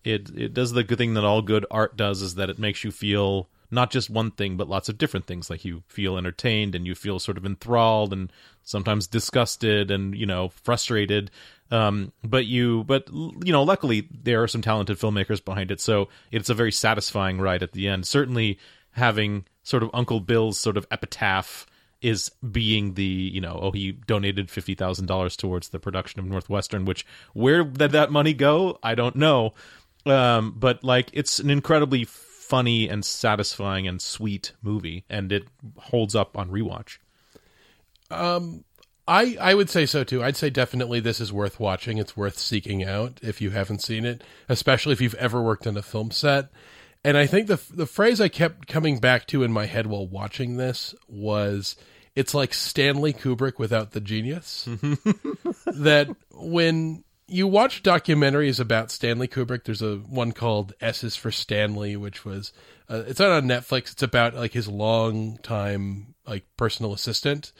it 0.05 0.31
it 0.37 0.55
does 0.55 0.72
the 0.72 0.85
good 0.85 0.99
thing 0.99 1.14
that 1.14 1.24
all 1.24 1.43
good 1.43 1.66
art 1.70 1.97
does 1.97 2.22
is 2.22 2.37
that 2.37 2.51
it 2.51 2.59
makes 2.59 2.85
you 2.85 2.91
feel 2.91 3.49
not 3.70 3.91
just 3.91 4.09
one 4.09 4.31
thing 4.31 4.57
but 4.57 4.68
lots 4.68 4.89
of 4.89 4.99
different 4.99 5.26
things. 5.26 5.51
Like 5.51 5.64
you 5.64 5.83
feel 5.89 6.16
entertained 6.16 6.74
and 6.74 6.87
you 6.87 6.95
feel 6.95 7.18
sort 7.18 7.37
of 7.37 7.45
enthralled 7.45 8.12
and 8.12 8.33
sometimes 8.62 9.07
disgusted 9.07 9.91
and 9.91 10.14
you 10.14 10.26
know 10.26 10.49
frustrated. 10.49 11.31
Um, 11.70 12.12
but 12.24 12.47
you 12.47 12.85
but 12.85 13.09
you 13.12 13.53
know 13.53 13.62
luckily 13.62 14.09
there 14.11 14.43
are 14.43 14.49
some 14.49 14.62
talented 14.62 14.99
filmmakers 14.99 15.45
behind 15.45 15.70
it. 15.70 15.81
So 15.81 16.09
it's 16.31 16.49
a 16.49 16.55
very 16.55 16.72
satisfying 16.72 17.41
ride 17.41 17.62
at 17.62 17.72
the 17.72 17.89
end. 17.89 18.07
Certainly 18.07 18.59
having 18.93 19.45
sort 19.62 19.83
of 19.83 19.91
uncle 19.93 20.20
bill's 20.20 20.59
sort 20.59 20.79
of 20.79 20.87
epitaph 20.91 21.66
is 22.01 22.31
being 22.51 22.95
the 22.95 23.05
you 23.05 23.41
know 23.41 23.59
oh 23.61 23.71
he 23.73 23.93
donated 23.93 24.51
fifty 24.51 24.75
thousand 24.75 25.07
dollars 25.07 25.37
towards 25.37 25.71
the 25.71 25.79
production 25.79 26.21
of 26.21 26.27
Northwestern, 26.27 26.85
which 26.85 27.07
where 27.33 27.65
did 27.65 27.93
that 27.93 28.13
money 28.13 28.35
go? 28.35 28.79
I 28.83 28.95
don't 28.95 29.17
know, 29.17 29.55
um, 30.07 30.55
but 30.57 30.85
like 30.85 31.11
it's 31.13 31.39
an 31.39 31.51
incredibly 31.51 32.05
funny 32.05 32.89
and 32.89 33.05
satisfying 33.05 33.87
and 33.87 34.01
sweet 34.01 34.53
movie, 34.63 35.05
and 35.11 35.31
it 35.33 35.49
holds 35.77 36.15
up 36.15 36.37
on 36.39 36.51
rewatch. 36.51 36.99
Um, 38.11 38.65
I, 39.07 39.37
I 39.41 39.55
would 39.55 39.71
say 39.71 39.87
so 39.87 40.05
too. 40.05 40.23
I'd 40.23 40.37
say 40.37 40.51
definitely 40.51 41.01
this 41.01 41.21
is 41.21 41.33
worth 41.33 41.59
watching. 41.59 41.99
It's 41.99 42.17
worth 42.17 42.39
seeking 42.39 42.85
out 42.85 43.21
if 43.23 43.41
you 43.41 43.51
haven't 43.51 43.83
seen 43.83 44.05
it, 44.05 44.23
especially 44.49 44.93
if 44.93 45.01
you've 45.01 45.15
ever 45.15 45.43
worked 45.43 45.67
on 45.67 45.77
a 45.77 45.83
film 45.83 46.11
set. 46.11 46.51
And 47.05 47.17
I 47.17 47.27
think 47.27 47.47
the 47.47 47.61
the 47.71 47.87
phrase 47.87 48.21
I 48.21 48.29
kept 48.29 48.67
coming 48.67 48.99
back 48.99 49.27
to 49.29 49.43
in 49.43 49.53
my 49.53 49.67
head 49.67 49.87
while 49.87 50.07
watching 50.07 50.57
this 50.57 50.95
was 51.09 51.77
it's 52.15 52.35
like 52.35 52.53
Stanley 52.53 53.13
Kubrick 53.13 53.59
without 53.59 53.93
the 53.93 54.01
genius. 54.01 54.65
that 55.67 56.09
when 56.33 57.05
you 57.29 57.47
watch 57.47 57.83
documentaries 57.83 58.59
about 58.59 58.91
Stanley 58.91 59.29
Kubrick, 59.29 59.65
there's 59.65 59.83
a 59.83 59.97
one 59.97 60.33
called 60.33 60.73
S 60.81 61.05
is 61.05 61.15
for 61.15 61.31
Stanley, 61.31 61.97
which 61.97 62.25
was 62.25 62.53
uh, 62.89 63.05
it's 63.07 63.21
not 63.21 63.31
on 63.31 63.45
Netflix. 63.45 63.93
It's 63.93 64.03
about 64.03 64.35
like 64.35 64.53
his 64.53 64.67
long 64.67 65.39
time 65.39 66.15
like 66.27 66.45
personal 66.57 66.93
assistant. 66.93 67.53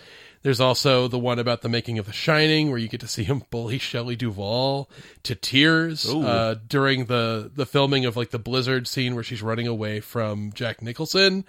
There's 0.43 0.61
also 0.61 1.09
the 1.09 1.18
one 1.18 1.39
about 1.39 1.62
the 1.62 1.68
making 1.68 1.99
of 1.99 2.07
The 2.07 2.12
Shining, 2.12 2.70
where 2.70 2.78
you 2.78 2.89
get 2.89 3.01
to 3.01 3.09
see 3.09 3.24
him 3.24 3.43
bully 3.51 3.78
Shelley 3.78 4.16
Duvall 4.16 4.89
to 5.24 5.34
tears 5.34 6.09
uh, 6.09 6.57
during 6.66 7.07
the 7.07 7.51
the 7.55 7.66
filming 7.66 8.05
of 8.05 8.16
like 8.16 8.30
the 8.30 8.39
blizzard 8.39 8.86
scene 8.86 9.14
where 9.14 9.24
she's 9.24 9.43
running 9.43 9.66
away 9.66 10.01
from 10.01 10.53
Jack 10.53 10.80
Nicholson, 10.80 11.45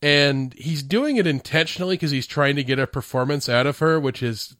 and 0.00 0.54
he's 0.54 0.82
doing 0.82 1.16
it 1.16 1.26
intentionally 1.26 1.96
because 1.96 2.12
he's 2.12 2.26
trying 2.26 2.56
to 2.56 2.64
get 2.64 2.78
a 2.78 2.86
performance 2.86 3.48
out 3.48 3.66
of 3.66 3.78
her, 3.80 3.98
which 3.98 4.22
is 4.22 4.56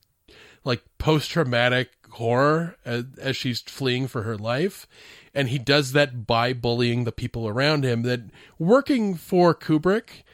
like 0.65 0.83
post 0.99 1.31
traumatic 1.31 1.91
horror 2.11 2.77
as, 2.85 3.05
as 3.21 3.37
she's 3.37 3.61
fleeing 3.61 4.09
for 4.09 4.23
her 4.23 4.37
life. 4.37 4.87
And 5.35 5.51
he 5.51 5.59
does 5.59 5.93
that 5.93 6.27
by 6.27 6.53
bullying 6.53 7.05
the 7.05 7.13
people 7.13 7.47
around 7.47 7.85
him. 7.85 8.03
That 8.03 8.23
working 8.59 9.15
for 9.15 9.55
Kubrick 9.55 10.25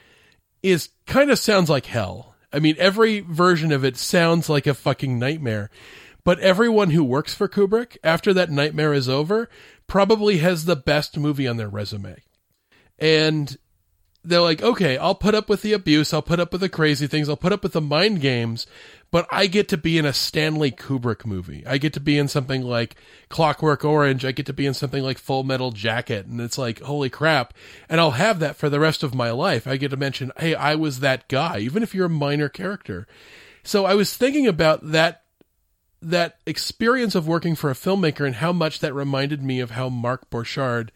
is 0.63 0.89
kind 1.07 1.31
of 1.31 1.39
sounds 1.39 1.69
like 1.69 1.87
hell. 1.87 2.34
I 2.55 2.61
mean, 2.61 2.77
every 2.79 3.21
version 3.21 3.73
of 3.73 3.85
it 3.85 3.97
sounds 3.97 4.49
like 4.49 4.67
a 4.67 4.75
fucking 4.75 5.19
nightmare. 5.19 5.71
But 6.23 6.39
everyone 6.41 6.91
who 6.91 7.05
works 7.05 7.35
for 7.35 7.49
Kubrick, 7.49 7.99
after 8.03 8.33
that 8.33 8.51
nightmare 8.51 8.95
is 8.95 9.09
over, 9.09 9.51
probably 9.87 10.39
has 10.39 10.65
the 10.65 10.77
best 10.77 11.19
movie 11.19 11.49
on 11.49 11.59
their 11.59 11.69
resume. 11.69 12.17
And 12.99 13.57
they're 14.23 14.41
like, 14.41 14.63
okay, 14.63 14.97
I'll 14.97 15.15
put 15.15 15.35
up 15.35 15.51
with 15.51 15.63
the 15.63 15.75
abuse, 15.75 16.15
I'll 16.15 16.23
put 16.23 16.41
up 16.41 16.53
with 16.53 16.63
the 16.63 16.71
crazy 16.71 17.07
things, 17.07 17.29
I'll 17.29 17.37
put 17.37 17.53
up 17.53 17.63
with 17.63 17.73
the 17.73 17.81
mind 17.81 18.23
games, 18.23 18.67
but 19.15 19.29
I 19.31 19.47
get 19.47 19.69
to 19.69 19.77
be 19.77 19.97
in 19.97 20.05
a 20.05 20.13
Stanley 20.13 20.73
Kubrick 20.73 21.25
movie. 21.25 21.65
I 21.69 21.79
get 21.79 21.93
to 21.93 22.01
be 22.01 22.19
in 22.19 22.27
something 22.27 22.63
like 22.63 22.97
Clockwork 23.29 23.85
Orange, 23.85 24.25
I 24.25 24.33
get 24.33 24.47
to 24.47 24.53
be 24.53 24.67
in 24.67 24.75
something 24.75 25.05
like 25.05 25.19
Full 25.19 25.45
Metal 25.45 25.71
Jacket, 25.71 26.27
and 26.27 26.41
it's 26.41 26.59
like, 26.59 26.81
holy 26.81 27.11
crap. 27.11 27.55
And 27.89 28.01
I'll 28.01 28.11
have 28.11 28.41
that 28.41 28.57
for 28.57 28.69
the 28.69 28.81
rest 28.81 29.05
of 29.05 29.15
my 29.15 29.31
life. 29.31 29.69
I 29.69 29.77
get 29.77 29.93
to 29.93 29.97
mention, 29.97 30.33
hey, 30.39 30.57
I 30.57 30.75
was 30.75 30.99
that 30.99 31.29
guy, 31.29 31.59
even 31.59 31.85
if 31.85 31.95
you're 31.95 32.07
a 32.07 32.11
minor 32.11 32.49
character. 32.49 33.07
So 33.63 33.85
I 33.85 33.95
was 33.95 34.17
thinking 34.17 34.49
about 34.49 34.91
that 34.91 35.23
that 36.03 36.41
experience 36.45 37.15
of 37.15 37.29
working 37.29 37.55
for 37.55 37.71
a 37.71 37.75
filmmaker 37.75 38.27
and 38.27 38.35
how 38.35 38.53
much 38.53 38.81
that 38.81 38.93
reminded 38.95 39.45
me 39.45 39.61
of 39.61 39.71
how 39.71 39.89
Mark 39.89 40.29
Borchardt 40.29 40.89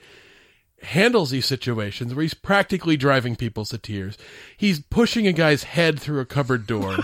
handles 0.82 1.30
these 1.30 1.46
situations 1.46 2.14
where 2.14 2.22
he's 2.22 2.34
practically 2.34 2.96
driving 2.96 3.36
people 3.36 3.64
to 3.64 3.78
tears. 3.78 4.16
He's 4.56 4.80
pushing 4.80 5.26
a 5.26 5.32
guy's 5.32 5.64
head 5.64 6.00
through 6.00 6.20
a 6.20 6.26
cupboard 6.26 6.66
door. 6.66 6.96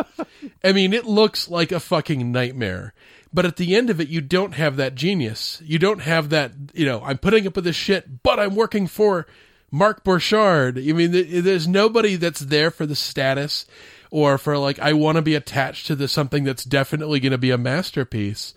I 0.64 0.72
mean, 0.72 0.92
it 0.92 1.06
looks 1.06 1.48
like 1.48 1.72
a 1.72 1.80
fucking 1.80 2.30
nightmare. 2.30 2.92
But 3.32 3.44
at 3.44 3.56
the 3.56 3.74
end 3.74 3.90
of 3.90 4.00
it, 4.00 4.08
you 4.08 4.20
don't 4.20 4.54
have 4.54 4.76
that 4.76 4.94
genius. 4.94 5.60
You 5.64 5.78
don't 5.78 6.00
have 6.00 6.30
that, 6.30 6.52
you 6.74 6.86
know, 6.86 7.02
I'm 7.02 7.18
putting 7.18 7.46
up 7.46 7.56
with 7.56 7.64
this 7.64 7.76
shit, 7.76 8.22
but 8.22 8.38
I'm 8.38 8.54
working 8.54 8.86
for 8.86 9.26
Mark 9.70 10.04
Borchardt. 10.04 10.78
I 10.78 10.92
mean, 10.92 11.42
there's 11.42 11.68
nobody 11.68 12.16
that's 12.16 12.40
there 12.40 12.70
for 12.70 12.86
the 12.86 12.94
status 12.94 13.66
or 14.10 14.38
for 14.38 14.56
like, 14.56 14.78
I 14.78 14.92
want 14.92 15.16
to 15.16 15.22
be 15.22 15.34
attached 15.34 15.86
to 15.88 15.96
the 15.96 16.08
something 16.08 16.44
that's 16.44 16.64
definitely 16.64 17.20
going 17.20 17.32
to 17.32 17.38
be 17.38 17.50
a 17.50 17.58
masterpiece. 17.58 18.54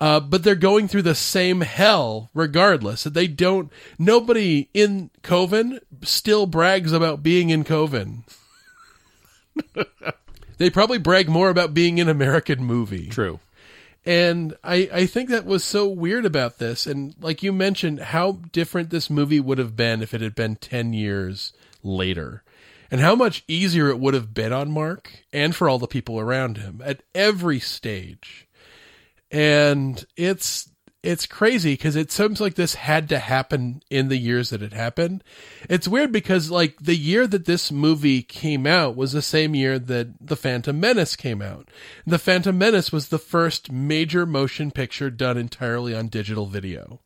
Uh, 0.00 0.20
but 0.20 0.44
they're 0.44 0.54
going 0.54 0.86
through 0.86 1.02
the 1.02 1.14
same 1.14 1.62
hell 1.62 2.30
regardless. 2.32 3.04
They 3.04 3.26
don't, 3.26 3.72
nobody 3.98 4.68
in 4.72 5.10
Coven 5.22 5.80
still 6.02 6.46
brags 6.46 6.92
about 6.92 7.22
being 7.22 7.50
in 7.50 7.64
Coven. 7.64 8.24
they 10.58 10.70
probably 10.70 10.98
brag 10.98 11.28
more 11.28 11.50
about 11.50 11.74
being 11.74 11.98
in 11.98 12.08
American 12.08 12.62
movie. 12.62 13.08
True. 13.08 13.40
And 14.06 14.56
I, 14.62 14.88
I 14.92 15.06
think 15.06 15.28
that 15.28 15.44
was 15.44 15.64
so 15.64 15.86
weird 15.88 16.24
about 16.24 16.58
this. 16.58 16.86
And 16.86 17.14
like 17.20 17.42
you 17.42 17.52
mentioned, 17.52 17.98
how 17.98 18.38
different 18.52 18.90
this 18.90 19.10
movie 19.10 19.40
would 19.40 19.58
have 19.58 19.76
been 19.76 20.00
if 20.00 20.14
it 20.14 20.20
had 20.20 20.34
been 20.34 20.56
10 20.56 20.92
years 20.92 21.52
later. 21.82 22.42
And 22.90 23.00
how 23.00 23.14
much 23.14 23.44
easier 23.48 23.88
it 23.88 23.98
would 23.98 24.14
have 24.14 24.32
been 24.32 24.52
on 24.52 24.70
Mark 24.70 25.24
and 25.30 25.54
for 25.54 25.68
all 25.68 25.78
the 25.78 25.86
people 25.86 26.18
around 26.18 26.56
him 26.56 26.80
at 26.84 27.02
every 27.14 27.60
stage 27.60 28.47
and 29.30 30.04
it's 30.16 30.70
it's 31.02 31.26
crazy 31.26 31.74
because 31.74 31.94
it 31.94 32.10
seems 32.10 32.40
like 32.40 32.54
this 32.54 32.74
had 32.74 33.08
to 33.08 33.18
happen 33.20 33.80
in 33.88 34.08
the 34.08 34.16
years 34.16 34.50
that 34.50 34.62
it 34.62 34.72
happened. 34.72 35.22
It's 35.70 35.86
weird 35.86 36.10
because 36.10 36.50
like 36.50 36.76
the 36.80 36.96
year 36.96 37.26
that 37.28 37.44
this 37.44 37.70
movie 37.70 38.22
came 38.22 38.66
out 38.66 38.96
was 38.96 39.12
the 39.12 39.22
same 39.22 39.54
year 39.54 39.78
that 39.78 40.08
The 40.20 40.36
Phantom 40.36 40.78
Menace 40.78 41.14
came 41.14 41.40
out. 41.40 41.70
The 42.04 42.18
Phantom 42.18 42.58
Menace 42.58 42.90
was 42.90 43.08
the 43.08 43.18
first 43.18 43.70
major 43.70 44.26
motion 44.26 44.72
picture 44.72 45.08
done 45.08 45.38
entirely 45.38 45.94
on 45.94 46.08
digital 46.08 46.46
video. 46.46 47.00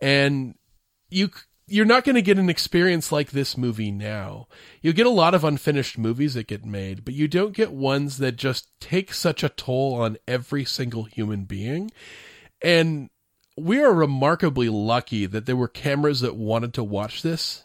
And 0.00 0.56
you 1.10 1.30
you're 1.70 1.86
not 1.86 2.04
going 2.04 2.16
to 2.16 2.22
get 2.22 2.38
an 2.38 2.50
experience 2.50 3.12
like 3.12 3.30
this 3.30 3.56
movie 3.56 3.92
now. 3.92 4.48
You 4.82 4.92
get 4.92 5.06
a 5.06 5.10
lot 5.10 5.34
of 5.34 5.44
unfinished 5.44 5.96
movies 5.96 6.34
that 6.34 6.48
get 6.48 6.64
made, 6.64 7.04
but 7.04 7.14
you 7.14 7.28
don't 7.28 7.54
get 7.54 7.72
ones 7.72 8.18
that 8.18 8.36
just 8.36 8.68
take 8.80 9.14
such 9.14 9.44
a 9.44 9.48
toll 9.48 9.94
on 9.94 10.18
every 10.26 10.64
single 10.64 11.04
human 11.04 11.44
being. 11.44 11.92
And 12.60 13.08
we 13.56 13.80
are 13.80 13.94
remarkably 13.94 14.68
lucky 14.68 15.26
that 15.26 15.46
there 15.46 15.56
were 15.56 15.68
cameras 15.68 16.20
that 16.20 16.34
wanted 16.34 16.74
to 16.74 16.84
watch 16.84 17.22
this 17.22 17.64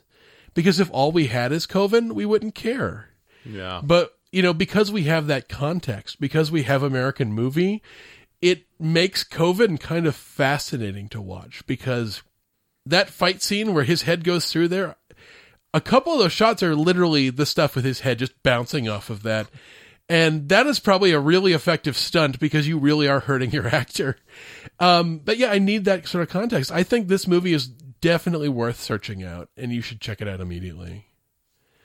because 0.53 0.79
if 0.79 0.89
all 0.91 1.11
we 1.11 1.27
had 1.27 1.51
is 1.51 1.65
Coven, 1.65 2.13
we 2.13 2.25
wouldn't 2.25 2.55
care. 2.55 3.09
Yeah. 3.43 3.81
But, 3.83 4.11
you 4.31 4.43
know, 4.43 4.53
because 4.53 4.91
we 4.91 5.03
have 5.03 5.27
that 5.27 5.49
context, 5.49 6.19
because 6.19 6.51
we 6.51 6.63
have 6.63 6.83
American 6.83 7.33
movie, 7.33 7.81
it 8.41 8.65
makes 8.79 9.23
Coven 9.23 9.77
kind 9.77 10.05
of 10.05 10.15
fascinating 10.15 11.09
to 11.09 11.21
watch 11.21 11.65
because 11.65 12.21
that 12.85 13.09
fight 13.09 13.41
scene 13.41 13.73
where 13.73 13.83
his 13.83 14.03
head 14.03 14.23
goes 14.23 14.51
through 14.51 14.69
there, 14.69 14.95
a 15.73 15.81
couple 15.81 16.13
of 16.13 16.19
those 16.19 16.31
shots 16.31 16.63
are 16.63 16.75
literally 16.75 17.29
the 17.29 17.45
stuff 17.45 17.75
with 17.75 17.85
his 17.85 18.01
head 18.01 18.19
just 18.19 18.41
bouncing 18.43 18.87
off 18.87 19.09
of 19.09 19.23
that. 19.23 19.49
And 20.07 20.49
that 20.49 20.67
is 20.67 20.79
probably 20.79 21.11
a 21.11 21.19
really 21.19 21.53
effective 21.53 21.97
stunt 21.97 22.39
because 22.39 22.67
you 22.67 22.77
really 22.77 23.07
are 23.07 23.19
hurting 23.19 23.51
your 23.51 23.67
actor. 23.75 24.17
Um, 24.79 25.19
but 25.19 25.37
yeah, 25.37 25.51
I 25.51 25.59
need 25.59 25.85
that 25.85 26.07
sort 26.07 26.21
of 26.21 26.29
context. 26.29 26.71
I 26.71 26.83
think 26.83 27.07
this 27.07 27.27
movie 27.27 27.53
is 27.53 27.67
definitely 27.67 28.49
worth 28.49 28.79
searching 28.79 29.23
out, 29.23 29.49
and 29.57 29.73
you 29.73 29.81
should 29.81 29.99
check 29.99 30.21
it 30.21 30.27
out 30.27 30.39
immediately. 30.39 31.07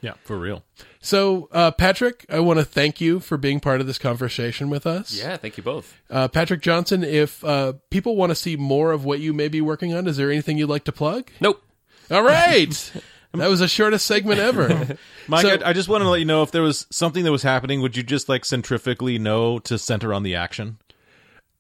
Yeah, 0.02 0.14
for 0.24 0.38
real. 0.38 0.64
So, 1.02 1.48
uh, 1.50 1.70
Patrick, 1.70 2.26
I 2.28 2.40
want 2.40 2.58
to 2.58 2.64
thank 2.64 3.00
you 3.00 3.20
for 3.20 3.38
being 3.38 3.58
part 3.58 3.80
of 3.80 3.86
this 3.86 3.98
conversation 3.98 4.68
with 4.68 4.86
us. 4.86 5.14
Yeah, 5.18 5.36
thank 5.38 5.56
you 5.56 5.62
both. 5.62 5.96
Uh, 6.10 6.28
Patrick 6.28 6.60
Johnson, 6.60 7.02
if 7.02 7.42
uh, 7.42 7.72
people 7.88 8.16
want 8.16 8.30
to 8.30 8.34
see 8.34 8.56
more 8.56 8.92
of 8.92 9.04
what 9.06 9.18
you 9.20 9.32
may 9.32 9.48
be 9.48 9.62
working 9.62 9.94
on, 9.94 10.06
is 10.06 10.18
there 10.18 10.30
anything 10.30 10.58
you'd 10.58 10.68
like 10.68 10.84
to 10.84 10.92
plug? 10.92 11.30
Nope. 11.40 11.62
All 12.10 12.22
right. 12.22 12.92
that 13.32 13.48
was 13.48 13.60
the 13.60 13.68
shortest 13.68 14.06
segment 14.06 14.40
ever. 14.40 14.98
Mike, 15.28 15.42
So- 15.46 15.54
I, 15.64 15.70
I 15.70 15.72
just 15.72 15.88
wanted 15.88 16.04
to 16.04 16.10
let 16.10 16.18
you 16.20 16.26
know 16.26 16.42
if 16.42 16.50
there 16.50 16.62
was 16.62 16.86
something 16.90 17.24
that 17.24 17.32
was 17.32 17.42
happening, 17.42 17.80
would 17.80 17.96
you 17.96 18.02
just 18.02 18.28
like 18.28 18.44
centrifugally 18.44 19.18
know 19.18 19.58
to 19.60 19.78
center 19.78 20.12
on 20.12 20.22
the 20.22 20.34
action? 20.34 20.76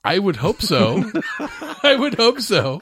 I 0.04 0.18
would 0.18 0.36
hope 0.36 0.60
so. 0.60 1.02
I 1.82 1.96
would 1.98 2.14
hope 2.14 2.40
so. 2.40 2.80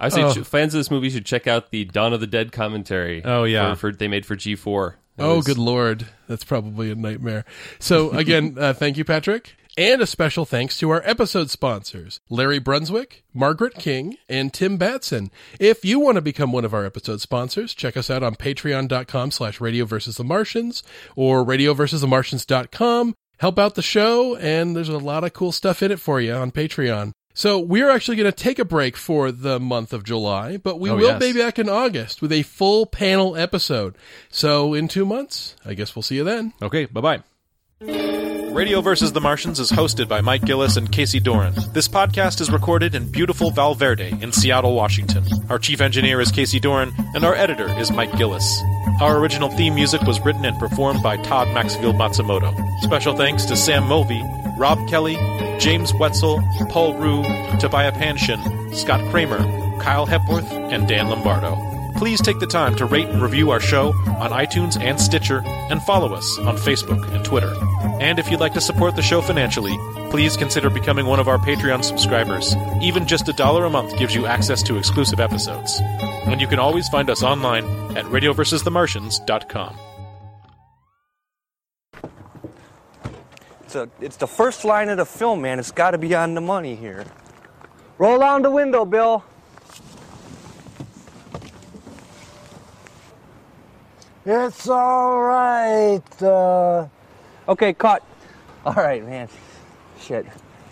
I 0.00 0.08
say 0.08 0.22
Oh. 0.22 0.32
fans 0.44 0.74
of 0.74 0.78
this 0.80 0.90
movie 0.90 1.10
should 1.10 1.26
check 1.26 1.46
out 1.46 1.70
the 1.70 1.84
Dawn 1.84 2.12
of 2.12 2.20
the 2.20 2.26
Dead 2.26 2.50
commentary. 2.52 3.22
Oh, 3.24 3.44
yeah. 3.44 3.74
for, 3.74 3.92
for 3.92 3.96
they 3.96 4.08
made 4.08 4.26
for 4.26 4.34
G4. 4.36 4.90
It 4.92 4.96
Oh, 5.18 5.42
good 5.42 5.58
lord. 5.58 6.06
That's 6.28 6.44
probably 6.44 6.90
a 6.90 6.94
nightmare. 6.94 7.44
So, 7.78 8.10
again, 8.16 8.56
uh, 8.58 8.72
thank 8.72 8.96
you, 8.96 9.04
Patrick. 9.04 9.54
And 9.78 10.00
a 10.00 10.06
special 10.06 10.46
thanks 10.46 10.78
to 10.78 10.88
our 10.88 11.02
episode 11.04 11.50
sponsors, 11.50 12.20
Larry 12.30 12.58
Brunswick, 12.58 13.24
Margaret 13.34 13.74
King, 13.74 14.16
and 14.26 14.50
Tim 14.50 14.78
Batson. 14.78 15.30
If 15.60 15.84
you 15.84 16.00
want 16.00 16.14
to 16.14 16.22
become 16.22 16.50
one 16.50 16.64
of 16.64 16.72
our 16.72 16.86
episode 16.86 17.20
sponsors, 17.20 17.74
check 17.74 17.94
us 17.94 18.08
out 18.08 18.22
on 18.22 18.36
patreon.com 18.36 19.30
slash 19.32 19.60
radio 19.60 19.84
versus 19.84 20.16
the 20.16 20.24
Martians 20.24 20.82
or 21.14 21.44
radioversusthemartians.com. 21.44 23.14
Help 23.38 23.58
out 23.58 23.74
the 23.74 23.82
show, 23.82 24.34
and 24.36 24.74
there's 24.74 24.88
a 24.88 24.96
lot 24.96 25.24
of 25.24 25.34
cool 25.34 25.52
stuff 25.52 25.82
in 25.82 25.92
it 25.92 26.00
for 26.00 26.22
you 26.22 26.32
on 26.32 26.52
Patreon. 26.52 27.12
So 27.38 27.58
we're 27.58 27.90
actually 27.90 28.16
going 28.16 28.32
to 28.32 28.36
take 28.36 28.58
a 28.58 28.64
break 28.64 28.96
for 28.96 29.30
the 29.30 29.60
month 29.60 29.92
of 29.92 30.04
July, 30.04 30.56
but 30.56 30.80
we 30.80 30.88
Oh, 30.88 30.96
will 30.96 31.02
yes. 31.02 31.20
be 31.20 31.34
back 31.38 31.58
in 31.58 31.68
August 31.68 32.22
with 32.22 32.32
a 32.32 32.42
full 32.44 32.86
panel 32.86 33.36
episode. 33.36 33.94
So 34.30 34.72
in 34.72 34.88
two 34.88 35.04
months, 35.04 35.54
I 35.62 35.74
guess 35.74 35.94
we'll 35.94 36.02
see 36.02 36.16
you 36.16 36.24
then. 36.24 36.54
Okay, 36.62 36.86
bye 36.86 37.22
bye. 37.80 38.35
Radio 38.56 38.80
vs. 38.80 39.12
the 39.12 39.20
Martians 39.20 39.60
is 39.60 39.70
hosted 39.70 40.08
by 40.08 40.22
Mike 40.22 40.40
Gillis 40.40 40.78
and 40.78 40.90
Casey 40.90 41.20
Doran. 41.20 41.52
This 41.74 41.88
podcast 41.88 42.40
is 42.40 42.50
recorded 42.50 42.94
in 42.94 43.06
beautiful 43.12 43.50
Val 43.50 43.74
Verde 43.74 44.16
in 44.22 44.32
Seattle, 44.32 44.74
Washington. 44.74 45.26
Our 45.50 45.58
chief 45.58 45.82
engineer 45.82 46.22
is 46.22 46.32
Casey 46.32 46.58
Doran, 46.58 46.94
and 47.14 47.22
our 47.22 47.34
editor 47.34 47.68
is 47.78 47.90
Mike 47.90 48.16
Gillis. 48.16 48.62
Our 49.02 49.18
original 49.18 49.50
theme 49.50 49.74
music 49.74 50.00
was 50.04 50.24
written 50.24 50.46
and 50.46 50.58
performed 50.58 51.02
by 51.02 51.18
Todd 51.18 51.52
Maxfield 51.52 51.96
Matsumoto. 51.96 52.56
Special 52.80 53.14
thanks 53.14 53.44
to 53.44 53.56
Sam 53.56 53.86
Mulvey, 53.86 54.22
Rob 54.56 54.78
Kelly, 54.88 55.16
James 55.60 55.92
Wetzel, 55.92 56.42
Paul 56.70 56.94
Rue, 56.94 57.24
Tobiah 57.58 57.92
Panshin, 57.92 58.74
Scott 58.74 59.02
Kramer, 59.10 59.40
Kyle 59.82 60.06
Hepworth, 60.06 60.50
and 60.50 60.88
Dan 60.88 61.10
Lombardo. 61.10 61.75
Please 61.96 62.20
take 62.20 62.38
the 62.38 62.46
time 62.46 62.76
to 62.76 62.84
rate 62.84 63.08
and 63.08 63.22
review 63.22 63.50
our 63.50 63.60
show 63.60 63.88
on 64.18 64.30
iTunes 64.30 64.78
and 64.80 65.00
Stitcher, 65.00 65.42
and 65.46 65.82
follow 65.82 66.14
us 66.14 66.38
on 66.38 66.56
Facebook 66.56 67.10
and 67.14 67.24
Twitter. 67.24 67.54
And 68.00 68.18
if 68.18 68.30
you'd 68.30 68.40
like 68.40 68.52
to 68.54 68.60
support 68.60 68.96
the 68.96 69.02
show 69.02 69.22
financially, 69.22 69.76
please 70.10 70.36
consider 70.36 70.68
becoming 70.68 71.06
one 71.06 71.20
of 71.20 71.28
our 71.28 71.38
Patreon 71.38 71.82
subscribers. 71.82 72.54
Even 72.82 73.06
just 73.06 73.28
a 73.28 73.32
dollar 73.32 73.64
a 73.64 73.70
month 73.70 73.96
gives 73.98 74.14
you 74.14 74.26
access 74.26 74.62
to 74.64 74.76
exclusive 74.76 75.20
episodes. 75.20 75.80
And 75.80 76.40
you 76.40 76.46
can 76.46 76.58
always 76.58 76.88
find 76.88 77.08
us 77.08 77.22
online 77.22 77.64
at 77.96 78.04
radioversusthemartians.com. 78.06 79.76
It's, 83.62 83.74
a, 83.74 83.88
it's 84.00 84.16
the 84.16 84.28
first 84.28 84.64
line 84.64 84.90
of 84.90 84.98
the 84.98 85.06
film, 85.06 85.42
man. 85.42 85.58
It's 85.58 85.72
got 85.72 85.92
to 85.92 85.98
be 85.98 86.14
on 86.14 86.34
the 86.34 86.40
money 86.40 86.76
here. 86.76 87.04
Roll 87.98 88.18
down 88.18 88.42
the 88.42 88.50
window, 88.50 88.84
Bill. 88.84 89.24
It's 94.26 94.68
all 94.68 95.22
right. 95.22 96.22
Uh, 96.22 96.88
Okay, 97.48 97.72
cut. 97.72 98.02
All 98.66 98.74
right, 98.74 99.06
man. 99.06 99.28
Shit. 100.00 100.26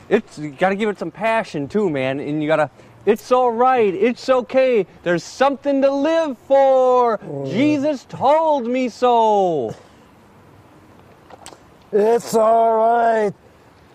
It's 0.09 0.37
you 0.39 0.51
got 0.51 0.71
to 0.71 0.75
give 0.75 0.89
it 0.89 0.99
some 0.99 1.13
passion 1.13 1.69
too, 1.69 1.89
man. 1.89 2.19
And 2.19 2.43
you 2.43 2.49
got 2.49 2.57
to. 2.57 2.71
It's 3.07 3.31
all 3.31 3.53
right. 3.53 3.95
It's 3.95 4.29
okay. 4.29 4.87
There's 5.05 5.23
something 5.23 5.81
to 5.83 5.93
live 5.93 6.37
for. 6.49 7.21
Jesus 7.47 8.05
told 8.07 8.67
me 8.67 8.89
so. 8.89 9.73
it's 11.93 12.35
all 12.35 12.77
right. 12.77 13.35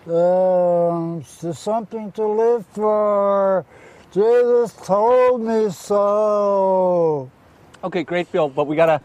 Um, 0.06 1.22
there's 1.42 1.58
something 1.58 2.10
to 2.12 2.26
live 2.26 2.64
for. 2.68 3.66
Jesus 4.10 4.72
told 4.72 5.42
me 5.42 5.68
so. 5.70 7.30
Okay, 7.84 8.04
great, 8.04 8.32
Bill. 8.32 8.48
But 8.48 8.66
we 8.66 8.74
gotta. 8.74 9.02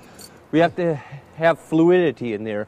We 0.51 0.59
have 0.59 0.75
to 0.77 0.95
have 1.35 1.59
fluidity 1.59 2.33
in 2.33 2.43
there. 2.43 2.67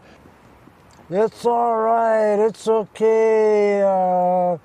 It's 1.09 1.45
all 1.45 1.77
right. 1.77 2.35
It's 2.45 2.67
okay. 2.67 3.81
Uh, 3.81 4.57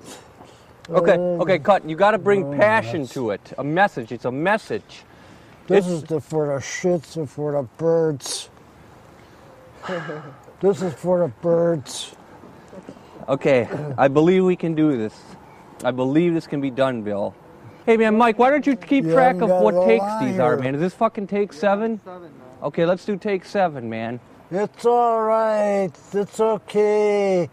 Okay, 0.90 1.12
uh, 1.12 1.40
okay, 1.42 1.58
cut. 1.60 1.88
You 1.88 1.94
got 1.94 2.10
to 2.10 2.18
bring 2.18 2.58
passion 2.58 3.06
to 3.08 3.30
it. 3.30 3.52
A 3.56 3.62
message. 3.62 4.10
It's 4.10 4.24
a 4.24 4.32
message. 4.32 5.04
This 5.68 5.86
It's- 5.86 6.02
is 6.02 6.02
the, 6.02 6.20
for 6.20 6.46
the 6.48 6.54
shits 6.60 7.16
and 7.16 7.30
for 7.30 7.52
the 7.52 7.62
birds. 7.78 8.50
this 10.60 10.82
is 10.82 10.92
for 10.94 11.20
the 11.20 11.28
birds. 11.40 12.14
Okay, 13.28 13.68
I 13.96 14.08
believe 14.08 14.44
we 14.44 14.56
can 14.56 14.74
do 14.74 14.96
this. 14.96 15.14
I 15.84 15.92
believe 15.92 16.34
this 16.34 16.48
can 16.48 16.60
be 16.60 16.70
done, 16.70 17.02
Bill. 17.02 17.32
Hey, 17.84 17.96
man, 17.96 18.16
Mike, 18.16 18.38
why 18.38 18.50
don't 18.50 18.66
you 18.66 18.76
keep 18.76 19.04
You 19.04 19.12
track 19.12 19.40
of 19.40 19.48
what 19.50 19.86
takes 19.86 20.04
on 20.04 20.24
these 20.26 20.38
are, 20.38 20.56
man? 20.56 20.74
Is 20.76 20.80
this 20.80 20.94
fucking 20.94 21.26
take 21.26 21.52
seven? 21.52 22.00
Okay, 22.62 22.86
let's 22.86 23.04
do 23.04 23.16
take 23.16 23.44
seven, 23.44 23.90
man. 23.90 24.20
It's 24.52 24.84
all 24.86 25.20
right. 25.22 25.90
It's 26.12 26.38
okay. 26.38 27.48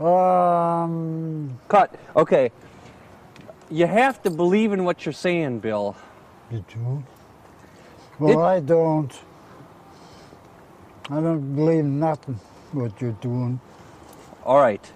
Um, 0.00 1.58
Cut. 1.68 1.94
Okay. 2.16 2.50
You 3.70 3.86
have 3.86 4.20
to 4.22 4.30
believe 4.30 4.72
in 4.72 4.84
what 4.84 5.06
you're 5.06 5.12
saying, 5.12 5.60
Bill. 5.60 5.94
You 6.50 6.64
do? 6.74 7.04
Well, 8.18 8.40
It- 8.40 8.42
I 8.44 8.60
don't. 8.60 9.12
I 11.10 11.20
don't 11.20 11.54
believe 11.54 11.84
nothing 11.84 12.40
what 12.72 13.00
you're 13.00 13.12
doing. 13.12 13.60
All 14.44 14.58
right. 14.58 14.92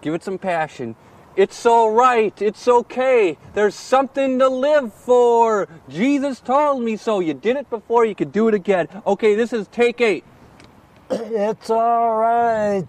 Give 0.00 0.14
it 0.14 0.22
some 0.22 0.38
passion. 0.38 0.94
It's 1.36 1.64
all 1.66 1.92
right. 1.92 2.40
It's 2.42 2.66
okay. 2.66 3.38
There's 3.54 3.74
something 3.74 4.38
to 4.38 4.48
live 4.48 4.92
for. 4.92 5.68
Jesus 5.88 6.40
told 6.40 6.82
me 6.82 6.96
so. 6.96 7.20
You 7.20 7.34
did 7.34 7.56
it 7.56 7.70
before. 7.70 8.04
You 8.04 8.14
could 8.14 8.32
do 8.32 8.48
it 8.48 8.54
again. 8.54 8.88
Okay, 9.06 9.34
this 9.34 9.52
is 9.52 9.68
take 9.68 10.00
eight. 10.00 10.24
It's 11.10 11.70
all 11.70 12.16
right. 12.16 12.84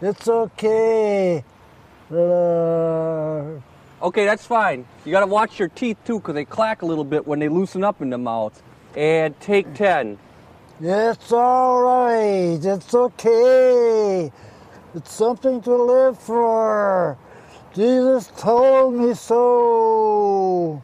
It's 0.00 0.28
okay. 0.28 1.44
Uh, 2.10 3.60
Okay, 4.04 4.26
that's 4.26 4.44
fine. 4.44 4.86
You 5.06 5.12
gotta 5.12 5.26
watch 5.26 5.58
your 5.58 5.68
teeth 5.68 5.96
too, 6.04 6.18
because 6.18 6.34
they 6.34 6.44
clack 6.44 6.82
a 6.82 6.86
little 6.86 7.04
bit 7.04 7.26
when 7.26 7.38
they 7.38 7.48
loosen 7.48 7.82
up 7.82 8.02
in 8.02 8.10
the 8.10 8.18
mouth. 8.18 8.62
And 8.94 9.38
take 9.40 9.72
10. 9.72 10.18
it's 10.78 11.32
all 11.32 11.80
right. 11.80 12.58
It's 12.62 12.94
okay. 12.94 14.30
It's 14.94 15.10
something 15.10 15.62
to 15.62 15.74
live 15.74 16.18
for. 16.18 17.16
Jesus 17.74 18.30
told 18.38 18.94
me 18.94 19.14
so. 19.14 20.80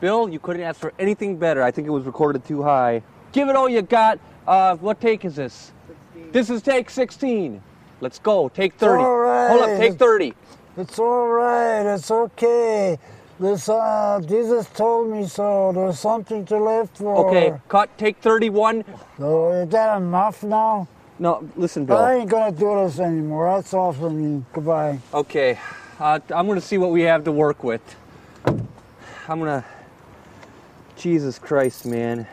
Bill, 0.00 0.28
you 0.28 0.38
couldn't 0.38 0.62
ask 0.62 0.80
for 0.80 0.92
anything 0.98 1.36
better. 1.36 1.62
I 1.62 1.70
think 1.70 1.88
it 1.88 1.90
was 1.90 2.04
recorded 2.04 2.44
too 2.44 2.62
high. 2.62 3.02
Give 3.32 3.48
it 3.48 3.56
all 3.56 3.68
you 3.68 3.82
got. 3.82 4.20
Uh, 4.46 4.76
what 4.76 5.00
take 5.00 5.24
is 5.24 5.36
this? 5.36 5.72
16. 6.14 6.32
This 6.32 6.50
is 6.50 6.62
take 6.62 6.88
16. 6.88 7.62
Let's 8.00 8.18
go. 8.18 8.48
Take 8.48 8.74
30. 8.74 9.02
all 9.02 9.16
right. 9.18 9.48
Hold 9.48 9.62
up, 9.62 9.76
take 9.76 9.98
30. 9.98 10.34
It's 10.76 10.98
all 10.98 11.28
right. 11.28 11.94
It's 11.94 12.10
okay. 12.10 12.98
This, 13.40 13.68
uh, 13.68 14.20
Jesus 14.24 14.68
told 14.68 15.10
me 15.10 15.26
so. 15.26 15.72
There's 15.72 15.98
something 15.98 16.44
to 16.46 16.62
live 16.62 16.90
for. 16.90 17.28
Okay, 17.28 17.58
cut. 17.68 17.96
Take 17.98 18.18
31. 18.18 18.84
So 19.18 19.50
is 19.52 19.68
that 19.70 19.96
enough 19.96 20.44
now? 20.44 20.86
No, 21.18 21.48
listen, 21.56 21.84
Bill. 21.84 21.98
I 21.98 22.14
ain't 22.14 22.30
gonna 22.30 22.50
do 22.50 22.82
this 22.84 22.98
anymore. 22.98 23.54
That's 23.54 23.72
all 23.74 23.92
for 23.92 24.10
me. 24.10 24.44
Goodbye. 24.52 24.98
Okay, 25.14 25.58
uh, 26.00 26.20
I'm 26.34 26.46
gonna 26.46 26.60
see 26.60 26.78
what 26.78 26.90
we 26.90 27.02
have 27.02 27.24
to 27.24 27.32
work 27.32 27.64
with. 27.64 27.82
I'm 28.46 29.38
gonna. 29.38 29.64
Jesus 30.96 31.38
Christ, 31.38 31.86
man. 31.86 32.26